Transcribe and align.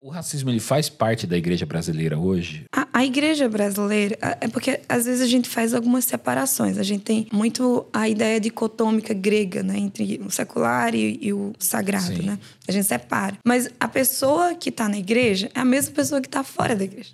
O 0.00 0.10
racismo 0.10 0.48
ele 0.48 0.60
faz 0.60 0.88
parte 0.88 1.26
da 1.26 1.36
igreja 1.36 1.66
brasileira 1.66 2.16
hoje? 2.16 2.64
A, 2.72 2.86
a, 2.92 3.04
igreja 3.04 3.48
brasileira 3.48 4.16
é 4.40 4.46
porque 4.46 4.80
às 4.88 5.06
vezes 5.06 5.20
a 5.20 5.26
gente 5.26 5.48
faz 5.48 5.74
algumas 5.74 6.04
separações. 6.04 6.78
A 6.78 6.84
gente 6.84 7.02
tem 7.02 7.26
muito 7.32 7.84
a 7.92 8.08
ideia 8.08 8.38
dicotômica 8.38 9.12
grega, 9.12 9.60
né, 9.64 9.76
entre 9.76 10.20
o 10.24 10.30
secular 10.30 10.94
e, 10.94 11.18
e 11.20 11.32
o 11.32 11.52
sagrado, 11.58 12.14
Sim. 12.14 12.22
né? 12.22 12.38
A 12.68 12.70
gente 12.70 12.86
separa. 12.86 13.38
Mas 13.44 13.68
a 13.80 13.88
pessoa 13.88 14.54
que 14.54 14.68
está 14.68 14.88
na 14.88 14.98
igreja 14.98 15.50
é 15.52 15.58
a 15.58 15.64
mesma 15.64 15.92
pessoa 15.92 16.20
que 16.20 16.28
está 16.28 16.44
fora 16.44 16.76
da 16.76 16.84
igreja. 16.84 17.10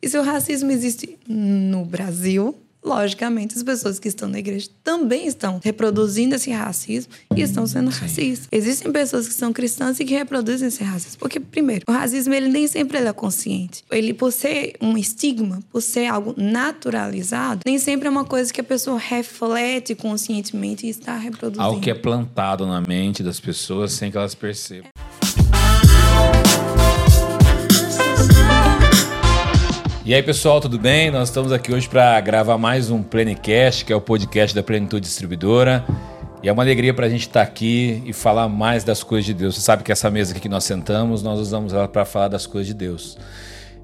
E 0.00 0.08
se 0.08 0.16
o 0.16 0.22
racismo 0.22 0.70
existe 0.70 1.18
no 1.26 1.84
Brasil, 1.84 2.54
logicamente, 2.82 3.56
as 3.56 3.62
pessoas 3.62 3.98
que 3.98 4.08
estão 4.08 4.28
na 4.28 4.38
igreja 4.38 4.68
também 4.82 5.26
estão 5.26 5.60
reproduzindo 5.62 6.34
esse 6.34 6.50
racismo 6.50 7.12
e 7.34 7.42
estão 7.42 7.66
sendo 7.66 7.92
Sim. 7.92 8.00
racistas. 8.00 8.48
Existem 8.50 8.90
pessoas 8.92 9.28
que 9.28 9.34
são 9.34 9.52
cristãs 9.52 10.00
e 10.00 10.04
que 10.04 10.14
reproduzem 10.14 10.68
esse 10.68 10.82
racismo. 10.82 11.18
Porque, 11.18 11.40
primeiro, 11.40 11.84
o 11.88 11.92
racismo 11.92 12.34
ele 12.34 12.48
nem 12.48 12.66
sempre 12.66 12.98
ele 12.98 13.08
é 13.08 13.12
consciente. 13.12 13.84
Ele, 13.90 14.14
por 14.14 14.32
ser 14.32 14.74
um 14.80 14.96
estigma, 14.96 15.60
por 15.70 15.80
ser 15.80 16.06
algo 16.06 16.34
naturalizado, 16.36 17.62
nem 17.66 17.78
sempre 17.78 18.08
é 18.08 18.10
uma 18.10 18.24
coisa 18.24 18.52
que 18.52 18.60
a 18.60 18.64
pessoa 18.64 18.98
reflete 18.98 19.94
conscientemente 19.94 20.86
e 20.86 20.90
está 20.90 21.16
reproduzindo. 21.16 21.62
Algo 21.62 21.80
que 21.80 21.90
é 21.90 21.94
plantado 21.94 22.66
na 22.66 22.80
mente 22.80 23.22
das 23.22 23.40
pessoas 23.40 23.92
sem 23.92 24.10
que 24.10 24.16
elas 24.16 24.34
percebam. 24.34 24.90
E 30.08 30.14
aí, 30.14 30.22
pessoal, 30.22 30.58
tudo 30.58 30.78
bem? 30.78 31.10
Nós 31.10 31.28
estamos 31.28 31.52
aqui 31.52 31.70
hoje 31.70 31.86
para 31.86 32.18
gravar 32.22 32.56
mais 32.56 32.90
um 32.90 33.02
Plenicast, 33.02 33.84
que 33.84 33.92
é 33.92 33.94
o 33.94 34.00
podcast 34.00 34.56
da 34.56 34.62
Plenitude 34.62 35.06
Distribuidora. 35.06 35.84
E 36.42 36.48
é 36.48 36.52
uma 36.52 36.62
alegria 36.62 36.94
para 36.94 37.04
a 37.04 37.08
gente 37.10 37.26
estar 37.28 37.44
tá 37.44 37.46
aqui 37.46 38.02
e 38.06 38.14
falar 38.14 38.48
mais 38.48 38.82
das 38.82 39.02
coisas 39.02 39.26
de 39.26 39.34
Deus. 39.34 39.56
Você 39.56 39.60
sabe 39.60 39.82
que 39.82 39.92
essa 39.92 40.10
mesa 40.10 40.32
aqui 40.32 40.40
que 40.40 40.48
nós 40.48 40.64
sentamos, 40.64 41.22
nós 41.22 41.38
usamos 41.38 41.74
ela 41.74 41.86
para 41.86 42.06
falar 42.06 42.28
das 42.28 42.46
coisas 42.46 42.68
de 42.68 42.72
Deus. 42.72 43.18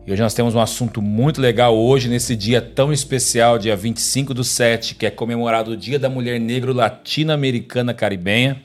E 0.07 0.13
hoje 0.13 0.23
nós 0.23 0.33
temos 0.33 0.55
um 0.55 0.61
assunto 0.61 1.03
muito 1.03 1.43
legal 1.43 1.77
hoje, 1.77 2.09
nesse 2.09 2.35
dia 2.35 2.63
tão 2.63 2.91
especial, 2.91 3.59
dia 3.59 3.77
25 3.77 4.33
do 4.33 4.43
7, 4.43 4.95
que 4.95 5.05
é 5.05 5.11
comemorado 5.11 5.73
o 5.73 5.77
Dia 5.77 5.99
da 5.99 6.09
Mulher 6.09 6.41
Negro 6.41 6.73
Latino-Americana 6.73 7.93
Caribenha. 7.93 8.63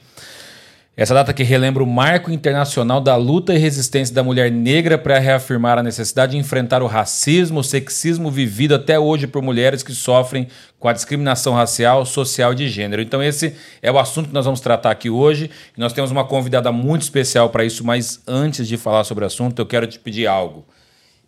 Essa 0.96 1.14
data 1.14 1.32
que 1.32 1.42
relembra 1.42 1.82
o 1.82 1.86
marco 1.86 2.30
internacional 2.30 3.00
da 3.00 3.16
luta 3.16 3.54
e 3.54 3.58
resistência 3.58 4.14
da 4.14 4.22
mulher 4.22 4.50
negra 4.50 4.98
para 4.98 5.18
reafirmar 5.18 5.78
a 5.78 5.82
necessidade 5.82 6.32
de 6.32 6.38
enfrentar 6.38 6.82
o 6.82 6.86
racismo, 6.86 7.60
o 7.60 7.64
sexismo 7.64 8.30
vivido 8.30 8.74
até 8.74 8.98
hoje 8.98 9.26
por 9.26 9.40
mulheres 9.40 9.82
que 9.82 9.92
sofrem 9.92 10.48
com 10.78 10.88
a 10.88 10.92
discriminação 10.92 11.54
racial, 11.54 12.04
social 12.04 12.52
e 12.52 12.56
de 12.56 12.68
gênero. 12.68 13.00
Então 13.00 13.22
esse 13.22 13.54
é 13.80 13.90
o 13.90 13.98
assunto 13.98 14.28
que 14.28 14.34
nós 14.34 14.44
vamos 14.44 14.60
tratar 14.60 14.90
aqui 14.90 15.08
hoje. 15.08 15.50
E 15.76 15.80
nós 15.80 15.92
temos 15.92 16.10
uma 16.10 16.24
convidada 16.24 16.70
muito 16.72 17.02
especial 17.02 17.48
para 17.50 17.64
isso, 17.64 17.84
mas 17.84 18.20
antes 18.26 18.66
de 18.66 18.76
falar 18.76 19.04
sobre 19.04 19.24
o 19.24 19.26
assunto, 19.26 19.58
eu 19.58 19.66
quero 19.66 19.86
te 19.86 19.98
pedir 19.98 20.26
algo. 20.26 20.66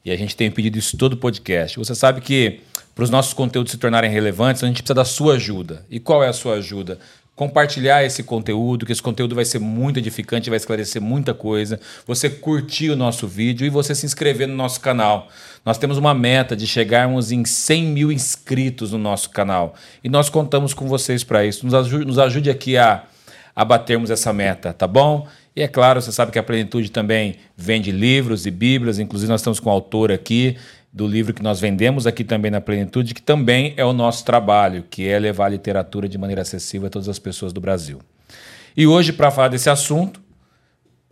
E 0.05 0.11
a 0.11 0.17
gente 0.17 0.37
tem 0.37 0.51
pedido 0.51 0.77
isso 0.77 0.97
todo 0.97 1.13
o 1.13 1.17
podcast. 1.17 1.79
Você 1.79 1.95
sabe 1.95 2.21
que 2.21 2.61
para 2.95 3.05
os 3.05 3.11
nossos 3.11 3.33
conteúdos 3.33 3.73
se 3.73 3.79
tornarem 3.79 4.11
relevantes, 4.11 4.63
a 4.63 4.67
gente 4.67 4.83
precisa 4.83 4.95
da 4.95 5.05
sua 5.05 5.35
ajuda. 5.35 5.85
E 5.89 5.99
qual 5.99 6.23
é 6.23 6.29
a 6.29 6.33
sua 6.33 6.57
ajuda? 6.57 6.99
Compartilhar 7.43 8.05
esse 8.05 8.23
conteúdo, 8.23 8.87
que 8.87 8.93
esse 8.93 9.03
conteúdo 9.03 9.35
vai 9.35 9.45
ser 9.45 9.59
muito 9.59 9.99
edificante, 9.99 10.49
vai 10.49 10.57
esclarecer 10.57 11.03
muita 11.03 11.35
coisa. 11.35 11.81
Você 12.07 12.31
curtir 12.31 12.91
o 12.91 12.97
nosso 12.97 13.27
vídeo 13.27 13.67
e 13.67 13.71
você 13.71 13.97
se 13.97 14.07
inscrever 14.07 14.47
no 14.47 14.55
nosso 14.55 14.81
canal. 14.81 15.27
Nós 15.67 15.77
temos 15.77 15.99
uma 15.99 16.15
meta 16.15 16.55
de 16.55 16.69
chegarmos 16.69 17.33
em 17.33 17.45
100 17.45 17.85
mil 17.87 18.13
inscritos 18.13 18.93
no 18.93 18.99
nosso 18.99 19.31
canal. 19.31 19.75
E 20.05 20.09
nós 20.09 20.31
contamos 20.31 20.73
com 20.73 20.87
vocês 20.87 21.25
para 21.25 21.45
isso. 21.45 21.65
Nos 21.65 21.75
ajude, 21.75 22.05
nos 22.05 22.19
ajude 22.21 22.49
aqui 22.49 22.77
a, 22.77 23.03
a 23.57 23.65
batermos 23.65 24.11
essa 24.11 24.33
meta, 24.33 24.73
tá 24.73 24.87
bom? 24.87 25.27
E 25.57 25.63
é 25.63 25.69
claro, 25.69 26.01
você 26.01 26.13
sabe 26.13 26.31
que 26.31 26.39
a 26.39 26.45
Plenitude 26.45 26.93
também 26.93 27.37
vende 27.57 27.91
livros 27.91 28.47
e 28.47 28.53
bíblias, 28.53 29.01
inclusive 29.01 29.31
nós 29.31 29.41
estamos 29.41 29.59
com 29.59 29.69
o 29.69 29.73
autor 29.73 30.13
aqui 30.13 30.57
do 30.93 31.07
livro 31.07 31.33
que 31.33 31.43
nós 31.43 31.59
vendemos 31.59 32.07
aqui 32.07 32.23
também 32.23 32.51
na 32.51 32.61
Plenitude, 32.61 33.15
que 33.15 33.23
também 33.23 33.73
é 33.77 33.85
o 33.85 33.93
nosso 33.93 34.25
trabalho, 34.25 34.85
que 34.91 35.09
é 35.09 35.19
levar 35.19 35.47
a 35.47 35.49
literatura 35.49 36.09
de 36.09 36.19
maneira 36.19 36.43
acessível 36.43 36.89
a 36.89 36.91
todas 36.91 37.09
as 37.09 37.19
pessoas 37.19 37.53
do 37.53 37.61
Brasil. 37.61 38.01
E 38.77 38.87
hoje, 38.87 39.13
para 39.13 39.31
falar 39.31 39.49
desse 39.49 39.71
assunto, 39.71 40.21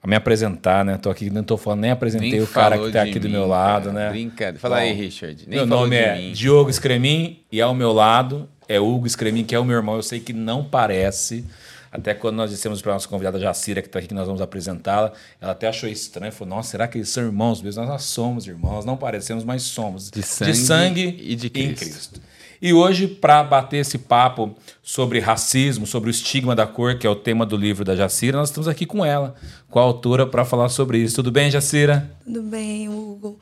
a 0.03 0.06
me 0.06 0.16
apresentar, 0.16 0.84
né? 0.84 0.97
Tô 0.97 1.10
aqui, 1.10 1.31
não 1.31 1.43
estou 1.43 1.56
falando, 1.56 1.81
nem 1.81 1.91
apresentei 1.91 2.31
nem 2.31 2.41
o 2.43 2.47
cara 2.47 2.78
que 2.78 2.87
está 2.87 3.03
aqui 3.03 3.15
mim, 3.15 3.21
do 3.21 3.28
meu 3.28 3.47
lado, 3.47 3.91
cara. 3.93 4.06
né? 4.06 4.10
Brincadeira. 4.10 4.59
Fala 4.59 4.77
Bom, 4.77 4.82
aí, 4.82 4.93
Richard. 4.93 5.44
Nem 5.47 5.59
meu 5.59 5.66
nome 5.66 5.97
é 5.97 6.16
mim. 6.16 6.32
Diogo 6.32 6.72
Scremin 6.72 7.41
e 7.53 7.60
ao 7.60 7.75
meu 7.75 7.93
lado 7.93 8.49
é 8.69 8.81
Hugo 8.81 9.09
Scremin, 9.09 9.44
que 9.44 9.55
é 9.55 9.59
o 9.59 9.65
meu 9.65 9.76
irmão. 9.76 9.97
Eu 9.97 10.03
sei 10.03 10.21
que 10.21 10.32
não 10.32 10.65
parece, 10.65 11.44
até 11.93 12.15
quando 12.15 12.37
nós 12.37 12.51
dissemos 12.51 12.81
para 12.81 12.93
a 12.93 12.95
nossa 12.95 13.09
convidada 13.09 13.39
Jacira, 13.39 13.83
que 13.83 13.89
está 13.89 13.99
aqui, 13.99 14.09
que 14.09 14.15
nós 14.15 14.27
vamos 14.27 14.41
apresentá-la, 14.41 15.12
ela 15.41 15.53
até 15.53 15.69
achou 15.69 15.89
estranho. 15.89 16.33
Falou: 16.33 16.56
Nossa, 16.56 16.71
será 16.71 16.87
que 16.87 16.99
eles 16.99 17.09
são 17.09 17.25
irmãos 17.25 17.61
mesmo? 17.61 17.84
Nós, 17.84 18.05
somos 18.05 18.47
irmãos, 18.47 18.84
não 18.84 18.97
parecemos, 18.97 19.43
mas 19.45 19.62
somos. 19.62 20.11
De 20.11 20.23
sangue, 20.23 20.53
de 20.53 20.59
sangue 20.59 21.17
e 21.21 21.34
de 21.34 21.50
Cristo. 21.50 21.71
Em 21.71 21.75
Cristo. 21.75 22.21
E 22.62 22.75
hoje, 22.75 23.09
para 23.09 23.43
bater 23.43 23.79
esse 23.79 23.97
papo 23.97 24.55
sobre 24.83 25.19
racismo, 25.19 25.87
sobre 25.87 26.11
o 26.11 26.12
estigma 26.12 26.55
da 26.55 26.67
cor, 26.67 26.99
que 26.99 27.06
é 27.06 27.11
o 27.11 27.17
tema 27.17 27.47
do 27.47 27.56
livro 27.56 27.84
da 27.84 27.97
Jacira, 27.97 28.37
nós 28.37 28.50
estamos 28.50 28.69
aqui 28.69 28.84
com 28.84 29.03
ela, 29.03 29.34
com 29.71 29.79
a 29.79 29.83
autora, 29.83 30.27
para 30.27 30.45
falar 30.45 30.69
sobre 30.69 30.99
isso. 30.99 31.17
Tudo 31.17 31.31
bem, 31.33 31.50
Jacira? 31.50 32.11
Tudo 32.23 32.43
bem, 32.43 32.87
Hugo. 32.89 33.41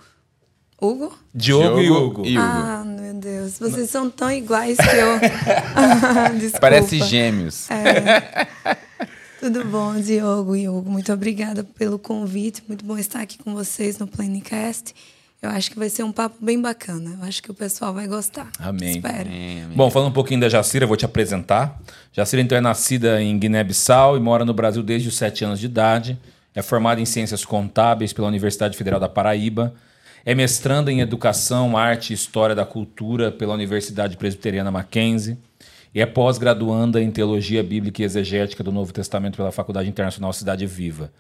Hugo? 0.81 1.19
Diogo, 1.35 1.81
Diogo 1.81 1.81
e, 1.81 1.91
Hugo. 1.91 2.27
e 2.27 2.39
Hugo. 2.39 2.47
Ah, 2.47 2.85
Deus. 3.59 3.73
Vocês 3.73 3.91
são 3.91 4.11
tão 4.11 4.31
iguais 4.31 4.77
que 4.77 4.97
eu. 4.97 5.19
Desculpa. 6.39 6.61
Parece 6.61 6.99
gêmeos. 7.01 7.71
É. 7.71 8.47
Tudo 9.41 9.65
bom, 9.65 9.95
Diogo 10.01 10.57
e 10.57 10.69
Hugo. 10.69 10.91
Muito 10.91 11.13
obrigada 11.13 11.63
pelo 11.63 11.99
convite. 11.99 12.63
Muito 12.67 12.85
bom 12.85 12.99
estar 12.99 13.21
aqui 13.21 13.39
com 13.39 13.55
vocês 13.55 13.99
no 13.99 14.07
Planecast. 14.07 14.95
Eu 15.41 15.51
acho 15.51 15.71
que 15.71 15.79
vai 15.79 15.89
ser 15.89 16.03
um 16.03 16.11
papo 16.11 16.37
bem 16.41 16.61
bacana. 16.61 17.17
Eu 17.21 17.25
acho 17.25 17.41
que 17.41 17.51
o 17.51 17.55
pessoal 17.55 17.95
vai 17.95 18.09
gostar. 18.09 18.51
Amém. 18.59 18.97
Espero. 18.97 19.29
Amém, 19.29 19.63
amém. 19.63 19.77
Bom, 19.77 19.89
falando 19.89 20.09
um 20.09 20.13
pouquinho 20.13 20.41
da 20.41 20.49
Jacira, 20.49 20.85
vou 20.85 20.97
te 20.97 21.05
apresentar. 21.05 21.81
Jacira, 22.13 22.43
então, 22.43 22.59
é 22.59 22.61
nascida 22.61 23.23
em 23.23 23.39
Guiné-Bissau 23.39 24.17
e 24.17 24.21
mora 24.21 24.45
no 24.45 24.53
Brasil 24.53 24.83
desde 24.83 25.09
os 25.09 25.17
sete 25.17 25.45
anos 25.45 25.61
de 25.61 25.67
idade. 25.67 26.19
É 26.53 26.61
formada 26.61 27.01
em 27.01 27.05
Ciências 27.05 27.45
Contábeis 27.45 28.13
pela 28.13 28.27
Universidade 28.27 28.77
Federal 28.77 28.99
da 28.99 29.09
Paraíba 29.09 29.73
é 30.29 30.35
mestranda 30.35 30.93
em 30.93 31.01
Educação, 31.01 31.75
Arte 31.75 32.11
e 32.11 32.15
História 32.15 32.55
da 32.55 32.67
Cultura 32.67 33.33
pela 33.33 33.55
Universidade 33.55 34.19
Presbiteriana 34.19 34.71
Mackenzie. 34.71 35.39
E 35.95 36.03
é 36.03 36.05
pós-graduanda 36.05 37.01
em 37.01 37.11
Teologia 37.11 37.63
Bíblica 37.63 38.03
e 38.03 38.05
Exegética 38.05 38.63
do 38.63 38.71
Novo 38.71 38.93
Testamento 38.93 39.39
pela 39.39 39.51
Faculdade 39.51 39.89
Internacional 39.89 40.31
Cidade 40.35 40.67
Viva. 40.67 41.11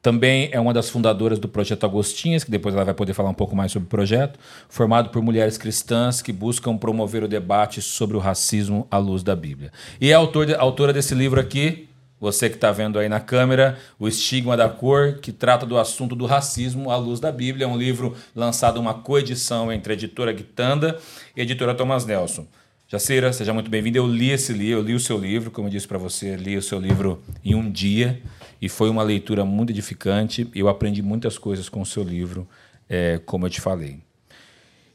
Também 0.00 0.48
é 0.50 0.58
uma 0.58 0.72
das 0.72 0.88
fundadoras 0.88 1.38
do 1.38 1.46
Projeto 1.46 1.84
Agostinhas, 1.84 2.42
que 2.42 2.50
depois 2.50 2.74
ela 2.74 2.86
vai 2.86 2.94
poder 2.94 3.12
falar 3.12 3.28
um 3.28 3.34
pouco 3.34 3.54
mais 3.54 3.70
sobre 3.70 3.84
o 3.84 3.90
projeto, 3.90 4.38
formado 4.66 5.10
por 5.10 5.20
mulheres 5.20 5.58
cristãs 5.58 6.22
que 6.22 6.32
buscam 6.32 6.74
promover 6.78 7.22
o 7.22 7.28
debate 7.28 7.82
sobre 7.82 8.16
o 8.16 8.20
racismo 8.20 8.86
à 8.90 8.96
luz 8.96 9.22
da 9.22 9.36
Bíblia. 9.36 9.70
E 10.00 10.10
é 10.10 10.14
autor 10.14 10.46
de, 10.46 10.54
autora 10.54 10.90
desse 10.90 11.14
livro 11.14 11.38
aqui, 11.38 11.90
você 12.20 12.48
que 12.48 12.54
está 12.54 12.70
vendo 12.72 12.98
aí 12.98 13.08
na 13.08 13.20
câmera, 13.20 13.78
O 13.98 14.08
Estigma 14.08 14.56
da 14.56 14.68
Cor, 14.68 15.18
que 15.20 15.32
trata 15.32 15.66
do 15.66 15.76
assunto 15.76 16.14
do 16.14 16.26
racismo 16.26 16.90
à 16.90 16.96
luz 16.96 17.20
da 17.20 17.30
Bíblia. 17.30 17.64
É 17.64 17.68
um 17.68 17.76
livro 17.76 18.16
lançado 18.34 18.80
uma 18.80 18.94
coedição 18.94 19.72
entre 19.72 19.92
a 19.92 19.96
editora 19.96 20.32
Guitanda 20.32 20.98
e 21.36 21.40
a 21.40 21.44
editora 21.44 21.74
Thomas 21.74 22.06
Nelson. 22.06 22.46
Jacira, 22.86 23.32
seja 23.32 23.52
muito 23.52 23.70
bem-vinda. 23.70 23.98
Eu 23.98 24.06
li 24.06 24.30
esse 24.30 24.52
livro, 24.52 24.80
eu 24.80 24.82
li 24.82 24.94
o 24.94 25.00
seu 25.00 25.18
livro, 25.18 25.50
como 25.50 25.68
eu 25.68 25.72
disse 25.72 25.88
para 25.88 25.98
você, 25.98 26.36
li 26.36 26.56
o 26.56 26.62
seu 26.62 26.78
livro 26.78 27.22
em 27.44 27.54
um 27.54 27.70
dia 27.70 28.22
e 28.60 28.68
foi 28.68 28.88
uma 28.88 29.02
leitura 29.02 29.44
muito 29.44 29.70
edificante. 29.70 30.48
Eu 30.54 30.68
aprendi 30.68 31.02
muitas 31.02 31.36
coisas 31.36 31.68
com 31.68 31.82
o 31.82 31.86
seu 31.86 32.02
livro, 32.02 32.46
é, 32.88 33.20
como 33.26 33.46
eu 33.46 33.50
te 33.50 33.60
falei. 33.60 33.98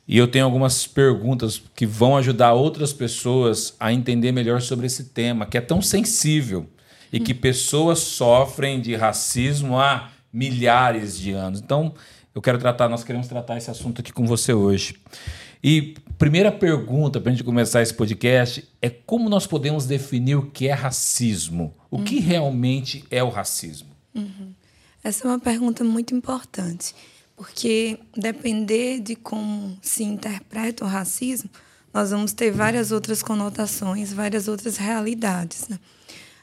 E 0.07 0.17
eu 0.17 0.27
tenho 0.27 0.45
algumas 0.45 0.87
perguntas 0.87 1.61
que 1.75 1.85
vão 1.85 2.17
ajudar 2.17 2.53
outras 2.53 2.91
pessoas 2.91 3.75
a 3.79 3.93
entender 3.93 4.31
melhor 4.31 4.61
sobre 4.61 4.87
esse 4.87 5.05
tema, 5.05 5.45
que 5.45 5.57
é 5.57 5.61
tão 5.61 5.81
sensível 5.81 6.67
e 7.11 7.19
que 7.19 7.33
pessoas 7.33 7.99
sofrem 7.99 8.79
de 8.79 8.95
racismo 8.95 9.79
há 9.79 10.09
milhares 10.31 11.17
de 11.17 11.31
anos. 11.31 11.59
Então, 11.59 11.93
eu 12.33 12.41
quero 12.41 12.57
tratar, 12.57 12.87
nós 12.87 13.03
queremos 13.03 13.27
tratar 13.27 13.57
esse 13.57 13.71
assunto 13.71 14.01
aqui 14.01 14.13
com 14.13 14.25
você 14.25 14.53
hoje. 14.53 14.95
E 15.63 15.95
primeira 16.17 16.51
pergunta 16.51 17.19
para 17.19 17.31
a 17.31 17.35
gente 17.35 17.43
começar 17.43 17.81
esse 17.81 17.93
podcast 17.93 18.67
é 18.81 18.89
como 18.89 19.27
nós 19.27 19.45
podemos 19.45 19.85
definir 19.85 20.35
o 20.35 20.43
que 20.43 20.67
é 20.67 20.73
racismo? 20.73 21.75
O 21.91 21.97
uhum. 21.97 22.03
que 22.03 22.19
realmente 22.19 23.03
é 23.11 23.21
o 23.23 23.29
racismo? 23.29 23.89
Uhum. 24.15 24.53
Essa 25.03 25.27
é 25.27 25.31
uma 25.31 25.39
pergunta 25.39 25.83
muito 25.83 26.13
importante, 26.13 26.93
porque 27.35 27.97
depender 28.15 28.99
de 28.99 29.15
como 29.15 29.77
se 29.81 30.03
interpreta 30.03 30.85
o 30.85 30.87
racismo, 30.87 31.49
nós 31.93 32.11
vamos 32.11 32.33
ter 32.33 32.51
várias 32.51 32.91
outras 32.91 33.23
conotações, 33.23 34.13
várias 34.13 34.47
outras 34.47 34.77
realidades. 34.77 35.67
Né? 35.67 35.79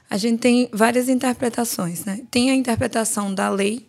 A 0.08 0.17
gente 0.17 0.41
tem 0.41 0.69
várias 0.73 1.08
interpretações. 1.08 2.05
Né? 2.05 2.23
Tem 2.31 2.50
a 2.50 2.55
interpretação 2.55 3.35
da 3.35 3.49
lei, 3.49 3.87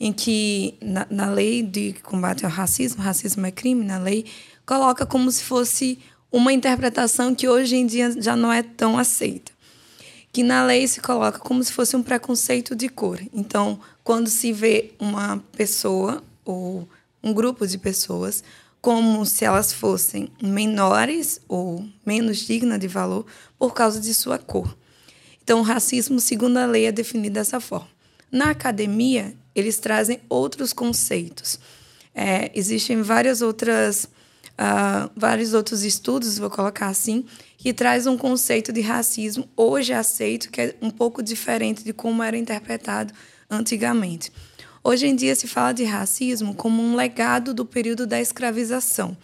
em 0.00 0.12
que, 0.12 0.74
na, 0.80 1.06
na 1.10 1.30
lei 1.30 1.62
de 1.62 1.94
combate 2.02 2.44
ao 2.44 2.50
racismo, 2.50 3.02
racismo 3.02 3.46
é 3.46 3.50
crime, 3.50 3.84
na 3.84 3.98
lei, 3.98 4.24
coloca 4.66 5.06
como 5.06 5.30
se 5.30 5.44
fosse 5.44 5.98
uma 6.30 6.52
interpretação 6.52 7.34
que 7.34 7.48
hoje 7.48 7.76
em 7.76 7.86
dia 7.86 8.10
já 8.20 8.34
não 8.34 8.52
é 8.52 8.62
tão 8.62 8.98
aceita. 8.98 9.52
Que 10.32 10.42
na 10.42 10.64
lei 10.64 10.88
se 10.88 11.00
coloca 11.00 11.38
como 11.38 11.62
se 11.62 11.72
fosse 11.72 11.94
um 11.94 12.02
preconceito 12.02 12.74
de 12.74 12.88
cor. 12.88 13.20
Então, 13.32 13.78
quando 14.02 14.28
se 14.28 14.52
vê 14.52 14.92
uma 14.98 15.44
pessoa 15.52 16.22
ou 16.44 16.88
um 17.22 17.32
grupo 17.32 17.66
de 17.66 17.78
pessoas 17.78 18.42
como 18.80 19.24
se 19.24 19.44
elas 19.44 19.72
fossem 19.72 20.28
menores 20.42 21.40
ou 21.46 21.86
menos 22.04 22.38
dignas 22.38 22.80
de 22.80 22.88
valor 22.88 23.24
por 23.56 23.72
causa 23.72 24.00
de 24.00 24.12
sua 24.12 24.38
cor. 24.38 24.76
Então, 25.42 25.60
o 25.60 25.62
racismo, 25.62 26.20
segundo 26.20 26.56
a 26.56 26.66
lei, 26.66 26.86
é 26.86 26.92
definido 26.92 27.34
dessa 27.34 27.60
forma. 27.60 27.88
Na 28.30 28.50
academia, 28.50 29.34
eles 29.54 29.78
trazem 29.78 30.20
outros 30.28 30.72
conceitos. 30.72 31.58
É, 32.14 32.50
existem 32.54 33.02
várias 33.02 33.42
outras, 33.42 34.04
uh, 34.04 35.10
vários 35.16 35.54
outros 35.54 35.82
estudos, 35.82 36.38
vou 36.38 36.50
colocar 36.50 36.88
assim, 36.88 37.24
que 37.58 37.72
traz 37.72 38.06
um 38.06 38.16
conceito 38.16 38.72
de 38.72 38.80
racismo 38.80 39.48
hoje 39.56 39.92
aceito 39.92 40.50
que 40.50 40.60
é 40.60 40.74
um 40.80 40.90
pouco 40.90 41.22
diferente 41.22 41.84
de 41.84 41.92
como 41.92 42.22
era 42.22 42.36
interpretado 42.36 43.12
antigamente. 43.48 44.32
Hoje 44.84 45.06
em 45.06 45.14
dia 45.14 45.34
se 45.34 45.46
fala 45.46 45.72
de 45.72 45.84
racismo 45.84 46.54
como 46.54 46.82
um 46.82 46.96
legado 46.96 47.54
do 47.54 47.64
período 47.64 48.06
da 48.06 48.20
escravização. 48.20 49.16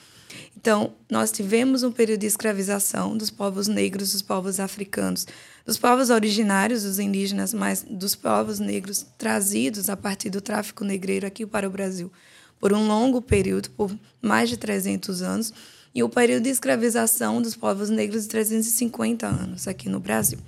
Então, 0.61 0.93
nós 1.09 1.31
tivemos 1.31 1.85
um 1.85 1.93
período 1.93 2.23
de 2.23 2.27
escravização 2.27 3.17
dos 3.17 3.31
povos 3.31 3.69
negros, 3.69 4.11
dos 4.11 4.23
povos 4.23 4.59
africanos, 4.59 5.25
dos 5.65 5.79
povos 5.79 6.11
originários, 6.11 6.83
dos 6.83 6.99
indígenas, 6.99 7.55
mas 7.55 7.87
dos 7.89 8.17
povos 8.17 8.59
negros 8.59 9.07
trazidos 9.17 9.89
a 9.89 9.97
partir 9.97 10.31
do 10.31 10.41
tráfico 10.41 10.83
negreiro 10.83 11.25
aqui 11.25 11.47
para 11.47 11.69
o 11.69 11.71
Brasil 11.71 12.11
por 12.59 12.73
um 12.73 12.89
longo 12.89 13.23
período, 13.23 13.71
por 13.71 13.97
mais 14.21 14.49
de 14.49 14.57
300 14.57 15.23
anos, 15.23 15.55
e 15.95 16.03
o 16.03 16.09
período 16.09 16.43
de 16.43 16.51
escravização 16.51 17.41
dos 17.41 17.55
povos 17.55 17.89
negros 17.89 18.25
de 18.25 18.29
350 18.29 19.29
anos 19.29 19.69
aqui 19.69 19.89
no 19.89 20.01
Brasil. 20.01 20.41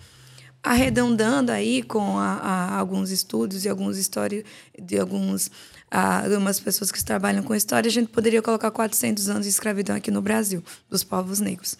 Arredondando 0.60 1.52
aí 1.52 1.84
com 1.84 2.18
a, 2.18 2.32
a, 2.34 2.78
alguns 2.78 3.10
estudos 3.10 3.64
e 3.64 3.68
alguns 3.68 3.96
histórias 3.96 4.42
de 4.76 4.98
alguns 4.98 5.52
algumas 5.90 6.60
pessoas 6.60 6.92
que 6.92 7.04
trabalham 7.04 7.42
com 7.42 7.54
história, 7.54 7.88
a 7.88 7.92
gente 7.92 8.08
poderia 8.08 8.40
colocar 8.40 8.70
400 8.70 9.28
anos 9.28 9.42
de 9.44 9.50
escravidão 9.50 9.96
aqui 9.96 10.10
no 10.10 10.22
Brasil, 10.22 10.62
dos 10.88 11.02
povos 11.02 11.40
negros. 11.40 11.76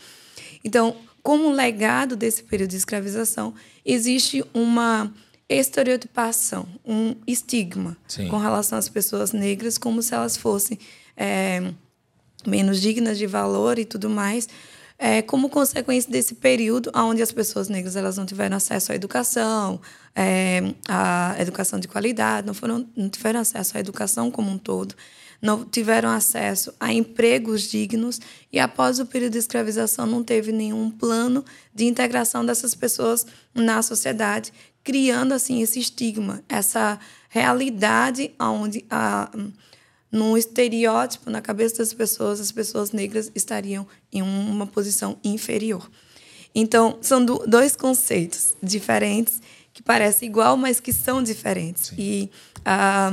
Então, 0.64 0.96
como 1.22 1.50
legado 1.50 2.16
desse 2.16 2.42
período 2.42 2.70
de 2.70 2.76
escravização, 2.76 3.54
existe 3.84 4.44
uma 4.52 5.12
estereotipação, 5.48 6.66
um 6.84 7.14
estigma 7.26 7.96
Sim. 8.06 8.28
com 8.28 8.38
relação 8.38 8.78
às 8.78 8.88
pessoas 8.88 9.32
negras, 9.32 9.76
como 9.78 10.02
se 10.02 10.14
elas 10.14 10.36
fossem 10.36 10.78
é, 11.16 11.72
menos 12.46 12.80
dignas 12.80 13.18
de 13.18 13.26
valor 13.26 13.78
e 13.78 13.84
tudo 13.84 14.08
mais, 14.08 14.48
é, 15.02 15.22
como 15.22 15.48
consequência 15.48 16.12
desse 16.12 16.34
período 16.34 16.92
onde 16.94 17.22
as 17.22 17.32
pessoas 17.32 17.70
negras 17.70 17.96
elas 17.96 18.18
não 18.18 18.26
tiveram 18.26 18.58
acesso 18.58 18.92
à 18.92 18.94
educação, 18.94 19.80
é, 20.14 20.74
à 20.86 21.36
educação 21.38 21.80
de 21.80 21.88
qualidade, 21.88 22.46
não, 22.46 22.52
foram, 22.52 22.86
não 22.94 23.08
tiveram 23.08 23.40
acesso 23.40 23.78
à 23.78 23.80
educação 23.80 24.30
como 24.30 24.50
um 24.50 24.58
todo, 24.58 24.94
não 25.40 25.64
tiveram 25.64 26.10
acesso 26.10 26.74
a 26.78 26.92
empregos 26.92 27.62
dignos 27.62 28.20
e 28.52 28.58
após 28.58 29.00
o 29.00 29.06
período 29.06 29.32
de 29.32 29.38
escravização 29.38 30.04
não 30.04 30.22
teve 30.22 30.52
nenhum 30.52 30.90
plano 30.90 31.42
de 31.74 31.86
integração 31.86 32.44
dessas 32.44 32.74
pessoas 32.74 33.24
na 33.54 33.80
sociedade, 33.80 34.52
criando 34.84 35.32
assim 35.32 35.62
esse 35.62 35.78
estigma, 35.78 36.44
essa 36.46 37.00
realidade 37.30 38.34
onde 38.38 38.84
a 38.90 39.30
num 40.10 40.36
estereótipo 40.36 41.30
na 41.30 41.40
cabeça 41.40 41.78
das 41.78 41.94
pessoas, 41.94 42.40
as 42.40 42.50
pessoas 42.50 42.90
negras 42.90 43.30
estariam 43.34 43.86
em 44.12 44.22
uma 44.22 44.66
posição 44.66 45.16
inferior. 45.22 45.88
Então, 46.54 46.98
são 47.00 47.24
do, 47.24 47.44
dois 47.46 47.76
conceitos 47.76 48.56
diferentes 48.62 49.40
que 49.72 49.82
parecem 49.82 50.28
igual, 50.28 50.56
mas 50.56 50.80
que 50.80 50.92
são 50.92 51.22
diferentes. 51.22 51.88
Sim. 51.88 51.94
E 51.98 52.30
ah, 52.64 53.12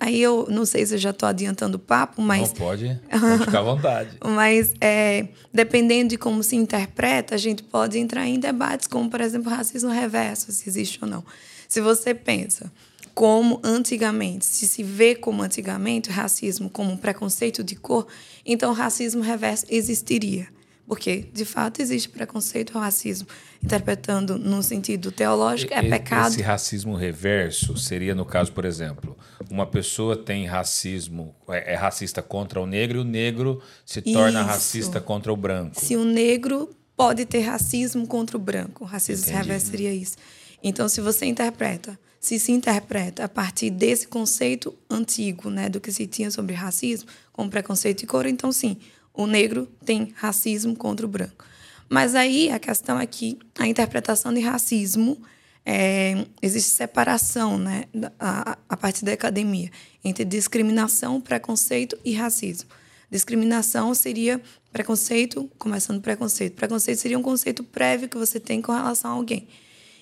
aí 0.00 0.20
eu 0.20 0.46
não 0.50 0.64
sei 0.64 0.84
se 0.86 0.94
eu 0.94 0.98
já 0.98 1.10
estou 1.10 1.28
adiantando 1.28 1.76
o 1.76 1.80
papo, 1.80 2.20
mas. 2.20 2.48
Não 2.48 2.56
pode, 2.56 3.00
pode 3.08 3.44
ficar 3.44 3.60
à 3.60 3.62
vontade. 3.62 4.18
mas 4.24 4.72
é, 4.80 5.28
dependendo 5.52 6.10
de 6.10 6.18
como 6.18 6.42
se 6.42 6.56
interpreta, 6.56 7.34
a 7.34 7.38
gente 7.38 7.62
pode 7.62 7.98
entrar 7.98 8.26
em 8.26 8.40
debates 8.40 8.88
como, 8.88 9.08
por 9.08 9.20
exemplo, 9.20 9.50
racismo 9.50 9.90
reverso, 9.90 10.50
se 10.50 10.68
existe 10.68 10.98
ou 11.02 11.08
não. 11.08 11.24
Se 11.68 11.80
você 11.80 12.14
pensa, 12.14 12.72
como 13.16 13.58
antigamente, 13.64 14.44
se 14.44 14.68
se 14.68 14.82
vê 14.82 15.14
como 15.14 15.42
antigamente 15.42 16.10
o 16.10 16.12
racismo 16.12 16.68
como 16.68 16.92
um 16.92 16.98
preconceito 16.98 17.64
de 17.64 17.74
cor, 17.74 18.06
então 18.44 18.70
o 18.72 18.74
racismo 18.74 19.22
reverso 19.22 19.64
existiria. 19.70 20.48
Porque, 20.86 21.26
de 21.32 21.46
fato, 21.46 21.80
existe 21.80 22.10
preconceito 22.10 22.74
ou 22.74 22.80
racismo. 22.80 23.26
Interpretando 23.64 24.38
no 24.38 24.62
sentido 24.62 25.10
teológico, 25.10 25.72
é 25.72 25.82
pecado. 25.82 26.34
Esse 26.34 26.42
racismo 26.42 26.94
reverso 26.94 27.74
seria, 27.78 28.14
no 28.14 28.26
caso, 28.26 28.52
por 28.52 28.66
exemplo, 28.66 29.16
uma 29.50 29.64
pessoa 29.64 30.14
tem 30.14 30.44
racismo, 30.44 31.34
é, 31.48 31.72
é 31.72 31.74
racista 31.74 32.20
contra 32.20 32.60
o 32.60 32.66
negro 32.66 32.98
e 32.98 33.00
o 33.00 33.04
negro 33.04 33.62
se 33.86 34.02
torna 34.02 34.40
Isso. 34.40 34.48
racista 34.50 35.00
contra 35.00 35.32
o 35.32 35.36
branco. 35.36 35.80
Se 35.80 35.96
o 35.96 36.04
negro 36.04 36.68
pode 36.94 37.24
ter 37.24 37.40
racismo 37.40 38.06
contra 38.06 38.36
o 38.36 38.40
branco, 38.40 38.84
o 38.84 38.86
racismo 38.86 39.24
Entendi. 39.24 39.38
reverso 39.38 39.70
seria 39.70 39.94
isso. 39.94 40.18
Então, 40.62 40.86
se 40.86 41.00
você 41.00 41.24
interpreta 41.24 41.98
se 42.20 42.38
se 42.38 42.52
interpreta 42.52 43.24
a 43.24 43.28
partir 43.28 43.70
desse 43.70 44.08
conceito 44.08 44.74
antigo, 44.90 45.50
né, 45.50 45.68
do 45.68 45.80
que 45.80 45.92
se 45.92 46.06
tinha 46.06 46.30
sobre 46.30 46.54
racismo, 46.54 47.08
como 47.32 47.50
preconceito 47.50 48.00
de 48.00 48.06
cor, 48.06 48.26
então 48.26 48.50
sim, 48.50 48.76
o 49.14 49.26
negro 49.26 49.68
tem 49.84 50.12
racismo 50.16 50.74
contra 50.76 51.06
o 51.06 51.08
branco. 51.08 51.44
Mas 51.88 52.14
aí 52.14 52.50
a 52.50 52.58
questão 52.58 52.98
é 52.98 53.06
que 53.06 53.38
a 53.58 53.66
interpretação 53.66 54.32
de 54.32 54.40
racismo 54.40 55.18
é, 55.64 56.26
existe 56.42 56.70
separação, 56.70 57.58
né, 57.58 57.84
a, 58.18 58.58
a 58.68 58.76
partir 58.76 59.04
da 59.04 59.12
academia, 59.12 59.70
entre 60.04 60.24
discriminação, 60.24 61.20
preconceito 61.20 61.98
e 62.04 62.12
racismo. 62.12 62.68
Discriminação 63.10 63.94
seria 63.94 64.40
preconceito, 64.72 65.50
começando 65.58 66.00
preconceito. 66.00 66.54
Preconceito 66.54 66.98
seria 66.98 67.18
um 67.18 67.22
conceito 67.22 67.62
prévio 67.62 68.08
que 68.08 68.18
você 68.18 68.38
tem 68.38 68.60
com 68.60 68.72
relação 68.72 69.12
a 69.12 69.14
alguém. 69.14 69.48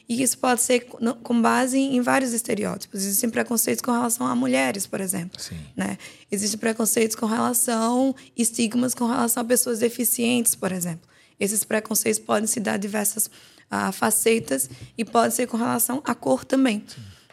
E 0.09 0.23
isso 0.23 0.37
pode 0.37 0.61
ser 0.61 0.81
com 1.23 1.41
base 1.41 1.79
em 1.79 2.01
vários 2.03 2.33
estereótipos. 2.35 3.03
Existem 3.03 3.31
preconceitos 3.31 3.81
com 3.81 3.91
relação 3.91 4.27
a 4.27 4.35
mulheres, 4.35 4.87
por 4.87 5.01
exemplo. 5.01 5.41
Sim. 5.41 5.57
Né? 5.75 5.97
Existem 6.31 6.61
preconceitos 6.61 7.17
com 7.17 7.25
relação, 7.25 8.15
estigmas 8.37 8.95
com 8.95 9.07
relação 9.07 9.43
a 9.43 9.47
pessoas 9.47 9.79
deficientes, 9.79 10.55
por 10.55 10.73
exemplo. 10.73 11.09
Esses 11.41 11.65
preconceitos 11.65 12.21
podem 12.21 12.47
se 12.47 12.61
dar 12.61 12.77
diversas 12.77 13.27
uh, 13.27 13.91
facetas 13.93 14.69
e 14.97 15.05
pode 15.07 15.35
ser 15.35 15.47
com 15.47 15.57
relação 15.57 16.03
à 16.05 16.15
cor 16.15 16.45
também. 16.45 16.85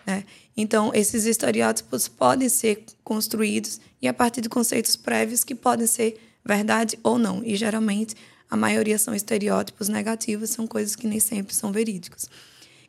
Né? 0.07 0.23
Então, 0.55 0.91
esses 0.93 1.25
estereótipos 1.25 2.07
podem 2.07 2.47
ser 2.47 2.85
construídos 3.03 3.81
e 4.01 4.07
a 4.07 4.13
partir 4.13 4.39
de 4.39 4.47
conceitos 4.47 4.95
prévios 4.95 5.43
que 5.43 5.53
podem 5.53 5.85
ser 5.85 6.17
verdade 6.43 6.97
ou 7.03 7.19
não. 7.19 7.43
E 7.43 7.57
geralmente 7.57 8.15
a 8.49 8.55
maioria 8.55 8.97
são 8.97 9.13
estereótipos 9.13 9.89
negativos, 9.89 10.51
são 10.51 10.65
coisas 10.65 10.95
que 10.95 11.05
nem 11.05 11.19
sempre 11.19 11.53
são 11.53 11.71
verídicos 11.73 12.29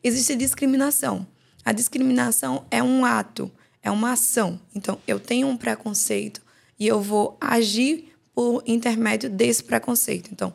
existe 0.02 0.34
discriminação. 0.34 1.26
A 1.64 1.72
discriminação 1.72 2.64
é 2.70 2.82
um 2.82 3.04
ato, 3.04 3.50
é 3.82 3.90
uma 3.90 4.12
ação. 4.12 4.60
Então, 4.74 4.98
eu 5.06 5.20
tenho 5.20 5.46
um 5.46 5.56
preconceito 5.56 6.40
e 6.78 6.86
eu 6.86 7.00
vou 7.00 7.36
agir 7.40 8.12
por 8.34 8.62
intermédio 8.66 9.30
desse 9.30 9.62
preconceito. 9.62 10.30
Então, 10.32 10.52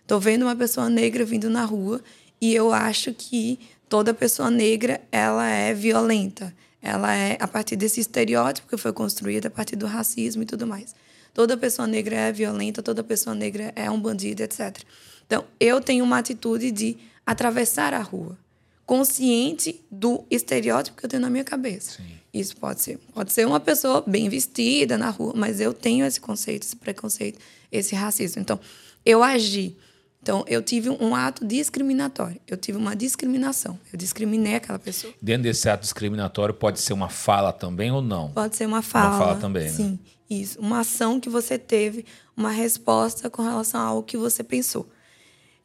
estou 0.00 0.20
vendo 0.20 0.42
uma 0.42 0.56
pessoa 0.56 0.90
negra 0.90 1.24
vindo 1.24 1.48
na 1.48 1.64
rua 1.64 2.02
e 2.40 2.54
eu 2.54 2.72
acho 2.72 3.14
que 3.14 3.58
toda 3.88 4.12
pessoa 4.12 4.50
negra 4.50 5.00
ela 5.10 5.48
é 5.48 5.72
violenta. 5.72 6.54
Ela 6.82 7.14
é 7.14 7.38
a 7.40 7.48
partir 7.48 7.76
desse 7.76 8.00
estereótipo 8.00 8.68
que 8.68 8.76
foi 8.76 8.92
construído 8.92 9.46
a 9.46 9.50
partir 9.50 9.76
do 9.76 9.86
racismo 9.86 10.42
e 10.42 10.46
tudo 10.46 10.66
mais. 10.66 10.94
Toda 11.32 11.56
pessoa 11.56 11.88
negra 11.88 12.16
é 12.16 12.32
violenta, 12.32 12.82
toda 12.82 13.02
pessoa 13.02 13.34
negra 13.34 13.72
é 13.74 13.90
um 13.90 13.98
bandido, 13.98 14.42
etc. 14.42 14.78
Então, 15.26 15.44
eu 15.58 15.80
tenho 15.80 16.04
uma 16.04 16.18
atitude 16.18 16.70
de 16.70 16.98
atravessar 17.24 17.94
a 17.94 18.02
rua 18.02 18.38
consciente 18.86 19.82
do 19.90 20.24
estereótipo 20.30 20.96
que 20.96 21.06
eu 21.06 21.10
tenho 21.10 21.22
na 21.22 21.30
minha 21.30 21.44
cabeça. 21.44 21.92
Sim. 21.92 22.14
Isso 22.32 22.56
pode 22.56 22.82
ser, 22.82 22.98
pode 23.14 23.32
ser 23.32 23.46
uma 23.46 23.60
pessoa 23.60 24.02
bem 24.06 24.28
vestida 24.28 24.98
na 24.98 25.08
rua, 25.08 25.32
mas 25.36 25.60
eu 25.60 25.72
tenho 25.72 26.04
esse 26.04 26.20
conceito, 26.20 26.64
esse 26.64 26.76
preconceito, 26.76 27.38
esse 27.70 27.94
racismo. 27.94 28.42
Então, 28.42 28.58
eu 29.06 29.22
agi. 29.22 29.76
Então, 30.20 30.42
eu 30.48 30.62
tive 30.62 30.88
um 30.88 31.14
ato 31.14 31.44
discriminatório. 31.44 32.40
Eu 32.46 32.56
tive 32.56 32.78
uma 32.78 32.96
discriminação. 32.96 33.78
Eu 33.92 33.98
discriminei 33.98 34.54
aquela 34.54 34.78
pessoa. 34.78 35.12
Dentro 35.20 35.42
desse 35.42 35.68
ato 35.68 35.82
discriminatório, 35.82 36.54
pode 36.54 36.80
ser 36.80 36.94
uma 36.94 37.10
fala 37.10 37.52
também 37.52 37.92
ou 37.92 38.00
não? 38.00 38.30
Pode 38.30 38.56
ser 38.56 38.66
uma 38.66 38.82
fala. 38.82 39.10
Uma 39.10 39.18
fala 39.18 39.36
também, 39.36 39.64
né? 39.64 39.70
Sim, 39.70 39.98
isso. 40.28 40.58
Uma 40.58 40.80
ação 40.80 41.20
que 41.20 41.28
você 41.28 41.58
teve, 41.58 42.06
uma 42.36 42.50
resposta 42.50 43.28
com 43.28 43.42
relação 43.42 43.80
ao 43.80 44.02
que 44.02 44.16
você 44.16 44.42
pensou. 44.42 44.88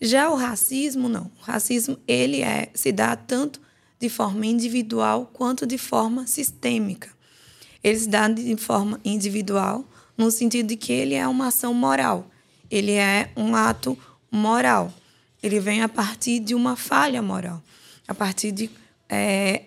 Já 0.01 0.29
o 0.29 0.35
racismo 0.35 1.09
não. 1.09 1.31
O 1.39 1.41
racismo 1.41 1.97
ele 2.07 2.41
é 2.41 2.69
se 2.73 2.91
dá 2.91 3.15
tanto 3.15 3.61
de 3.99 4.07
forma 4.07 4.45
individual 4.45 5.29
quanto 5.33 5.67
de 5.67 5.77
forma 5.77 6.25
sistêmica. 6.25 7.09
Ele 7.83 7.99
se 7.99 8.07
dá 8.07 8.27
de 8.27 8.55
forma 8.55 8.99
individual 9.03 9.85
no 10.17 10.31
sentido 10.31 10.67
de 10.67 10.77
que 10.77 10.91
ele 10.91 11.15
é 11.15 11.27
uma 11.27 11.47
ação 11.47 11.73
moral. 11.73 12.29
Ele 12.69 12.93
é 12.93 13.31
um 13.35 13.55
ato 13.55 13.97
moral. 14.31 14.93
Ele 15.41 15.59
vem 15.59 15.81
a 15.81 15.89
partir 15.89 16.39
de 16.39 16.53
uma 16.53 16.75
falha 16.75 17.21
moral, 17.21 17.61
a 18.07 18.13
partir 18.13 18.51
de 18.51 18.69
é, 19.07 19.63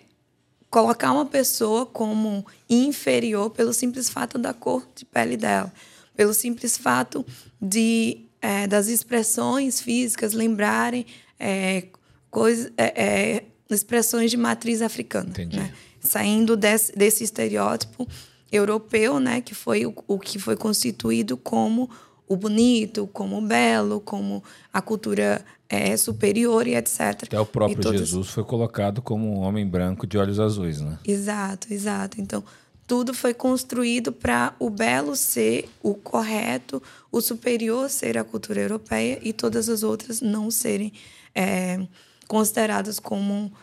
colocar 0.69 1.11
uma 1.11 1.25
pessoa 1.25 1.85
como 1.85 2.45
inferior 2.69 3.49
pelo 3.49 3.73
simples 3.73 4.09
fato 4.09 4.37
da 4.37 4.53
cor 4.53 4.87
de 4.95 5.05
pele 5.05 5.35
dela, 5.35 5.73
pelo 6.15 6.33
simples 6.33 6.77
fato 6.77 7.25
de 7.61 8.25
é, 8.43 8.67
das 8.67 8.87
expressões 8.87 9.79
físicas 9.79 10.33
lembrarem 10.33 11.05
é, 11.39 11.85
coisas, 12.29 12.73
é, 12.77 13.03
é 13.03 13.45
expressões 13.69 14.29
de 14.29 14.35
matriz 14.35 14.81
africana, 14.81 15.31
né? 15.51 15.73
saindo 16.01 16.57
desse, 16.57 16.91
desse 16.91 17.23
estereótipo 17.23 18.05
europeu, 18.51 19.17
né, 19.19 19.39
que 19.39 19.55
foi 19.55 19.85
o, 19.85 19.95
o 20.07 20.19
que 20.19 20.37
foi 20.37 20.57
constituído 20.57 21.37
como 21.37 21.89
o 22.27 22.35
bonito, 22.35 23.09
como 23.13 23.37
o 23.37 23.41
belo, 23.41 24.01
como 24.01 24.43
a 24.71 24.81
cultura 24.81 25.43
é, 25.69 25.95
superior 25.95 26.67
e 26.67 26.75
etc. 26.75 27.23
Até 27.23 27.39
o 27.39 27.45
próprio 27.45 27.81
todos... 27.81 27.99
Jesus 28.01 28.27
foi 28.29 28.43
colocado 28.43 29.01
como 29.01 29.37
um 29.37 29.39
homem 29.39 29.65
branco 29.65 30.05
de 30.05 30.17
olhos 30.17 30.39
azuis, 30.39 30.81
né? 30.81 30.99
Exato, 31.05 31.73
exato. 31.73 32.19
Então, 32.19 32.43
tudo 32.85 33.13
foi 33.13 33.33
construído 33.33 34.11
para 34.11 34.53
o 34.59 34.69
belo 34.69 35.15
ser 35.15 35.69
o 35.81 35.95
correto, 35.95 36.83
o 37.13 37.21
superior 37.21 37.91
ser 37.91 38.17
a 38.17 38.23
cultura 38.23 38.59
europeia 38.59 39.19
e 39.21 39.31
todas 39.31 39.69
as 39.69 39.83
outras 39.83 40.19
não 40.19 40.49
serem 40.49 40.91
é, 41.35 41.79
consideradas 42.27 42.99
como 42.99 43.53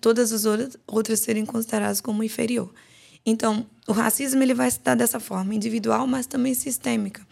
todas 0.00 0.32
as 0.32 0.44
outras 0.86 1.18
serem 1.18 1.44
consideradas 1.44 2.00
como 2.00 2.22
inferior. 2.22 2.72
Então, 3.26 3.66
o 3.88 3.92
racismo 3.92 4.40
ele 4.40 4.54
vai 4.54 4.70
se 4.70 4.78
dar 4.78 4.94
dessa 4.94 5.18
forma 5.18 5.52
individual, 5.52 6.06
mas 6.06 6.26
também 6.26 6.54
sistêmica. 6.54 7.26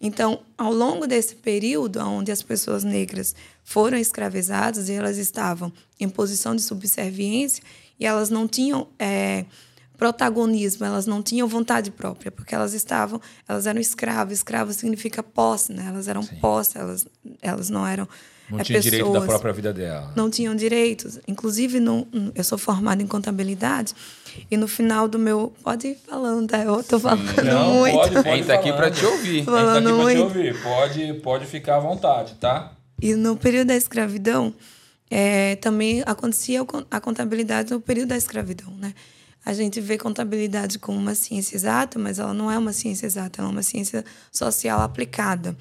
Então, 0.00 0.40
ao 0.56 0.72
longo 0.72 1.06
desse 1.06 1.34
período 1.34 2.00
onde 2.00 2.32
as 2.32 2.42
pessoas 2.42 2.82
negras 2.82 3.34
foram 3.62 3.98
escravizadas 3.98 4.88
e 4.88 4.94
elas 4.94 5.18
estavam 5.18 5.70
em 5.98 6.08
posição 6.08 6.56
de 6.56 6.62
subserviência 6.62 7.62
e 7.98 8.06
elas 8.06 8.30
não 8.30 8.48
tinham 8.48 8.88
é, 8.98 9.44
protagonismo, 10.00 10.86
elas 10.86 11.06
não 11.06 11.22
tinham 11.22 11.46
vontade 11.46 11.90
própria, 11.90 12.32
porque 12.32 12.54
elas 12.54 12.72
estavam, 12.72 13.20
elas 13.46 13.66
eram 13.66 13.78
escravas. 13.78 14.38
Escravo 14.38 14.72
significa 14.72 15.22
posse, 15.22 15.74
né? 15.74 15.84
Elas 15.86 16.08
eram 16.08 16.22
Sim. 16.22 16.36
posse, 16.36 16.78
elas, 16.78 17.06
elas 17.42 17.68
não 17.68 17.86
eram 17.86 18.08
não 18.50 18.58
é, 18.58 18.64
tinha 18.64 18.80
direito 18.80 19.12
da 19.12 19.20
própria 19.20 19.52
vida 19.52 19.74
dela. 19.74 20.10
Não 20.16 20.30
tinham 20.30 20.56
direitos. 20.56 21.20
Inclusive, 21.28 21.80
no, 21.80 22.08
eu 22.34 22.42
sou 22.42 22.56
formada 22.56 23.02
em 23.02 23.06
contabilidade 23.06 23.94
e 24.50 24.56
no 24.56 24.66
final 24.66 25.06
do 25.06 25.18
meu. 25.18 25.52
Pode 25.62 25.88
ir 25.88 25.98
falando, 26.08 26.48
tá? 26.48 26.64
Eu 26.64 26.82
tô 26.82 26.98
falando 26.98 27.44
não, 27.44 27.74
muito. 27.74 27.94
Pode, 27.94 28.14
pode 28.14 28.28
a 28.28 28.36
gente 28.36 28.46
tá 28.46 28.54
aqui 28.54 28.72
para 28.72 28.90
te 28.90 29.04
ouvir. 29.04 29.44
Falando 29.44 29.68
a 29.68 29.74
gente 29.74 29.84
tá 29.84 29.90
aqui 29.90 30.02
muito. 30.02 30.16
te 30.16 30.22
ouvir. 30.22 30.62
Pode, 30.62 31.14
pode 31.20 31.46
ficar 31.46 31.76
à 31.76 31.80
vontade, 31.80 32.36
tá? 32.40 32.72
E 33.02 33.14
no 33.14 33.36
período 33.36 33.68
da 33.68 33.76
escravidão, 33.76 34.54
é, 35.10 35.56
também 35.56 36.02
acontecia 36.06 36.62
a 36.90 37.00
contabilidade 37.00 37.70
no 37.70 37.82
período 37.82 38.08
da 38.08 38.16
escravidão, 38.16 38.72
né? 38.78 38.94
A 39.44 39.52
gente 39.52 39.80
vê 39.80 39.96
contabilidade 39.96 40.78
como 40.78 40.98
uma 40.98 41.14
ciência 41.14 41.56
exata, 41.56 41.98
mas 41.98 42.18
ela 42.18 42.34
não 42.34 42.50
é 42.50 42.58
uma 42.58 42.72
ciência 42.72 43.06
exata, 43.06 43.40
ela 43.40 43.48
é 43.48 43.52
uma 43.52 43.62
ciência 43.62 44.04
social 44.30 44.80
aplicada. 44.80 45.56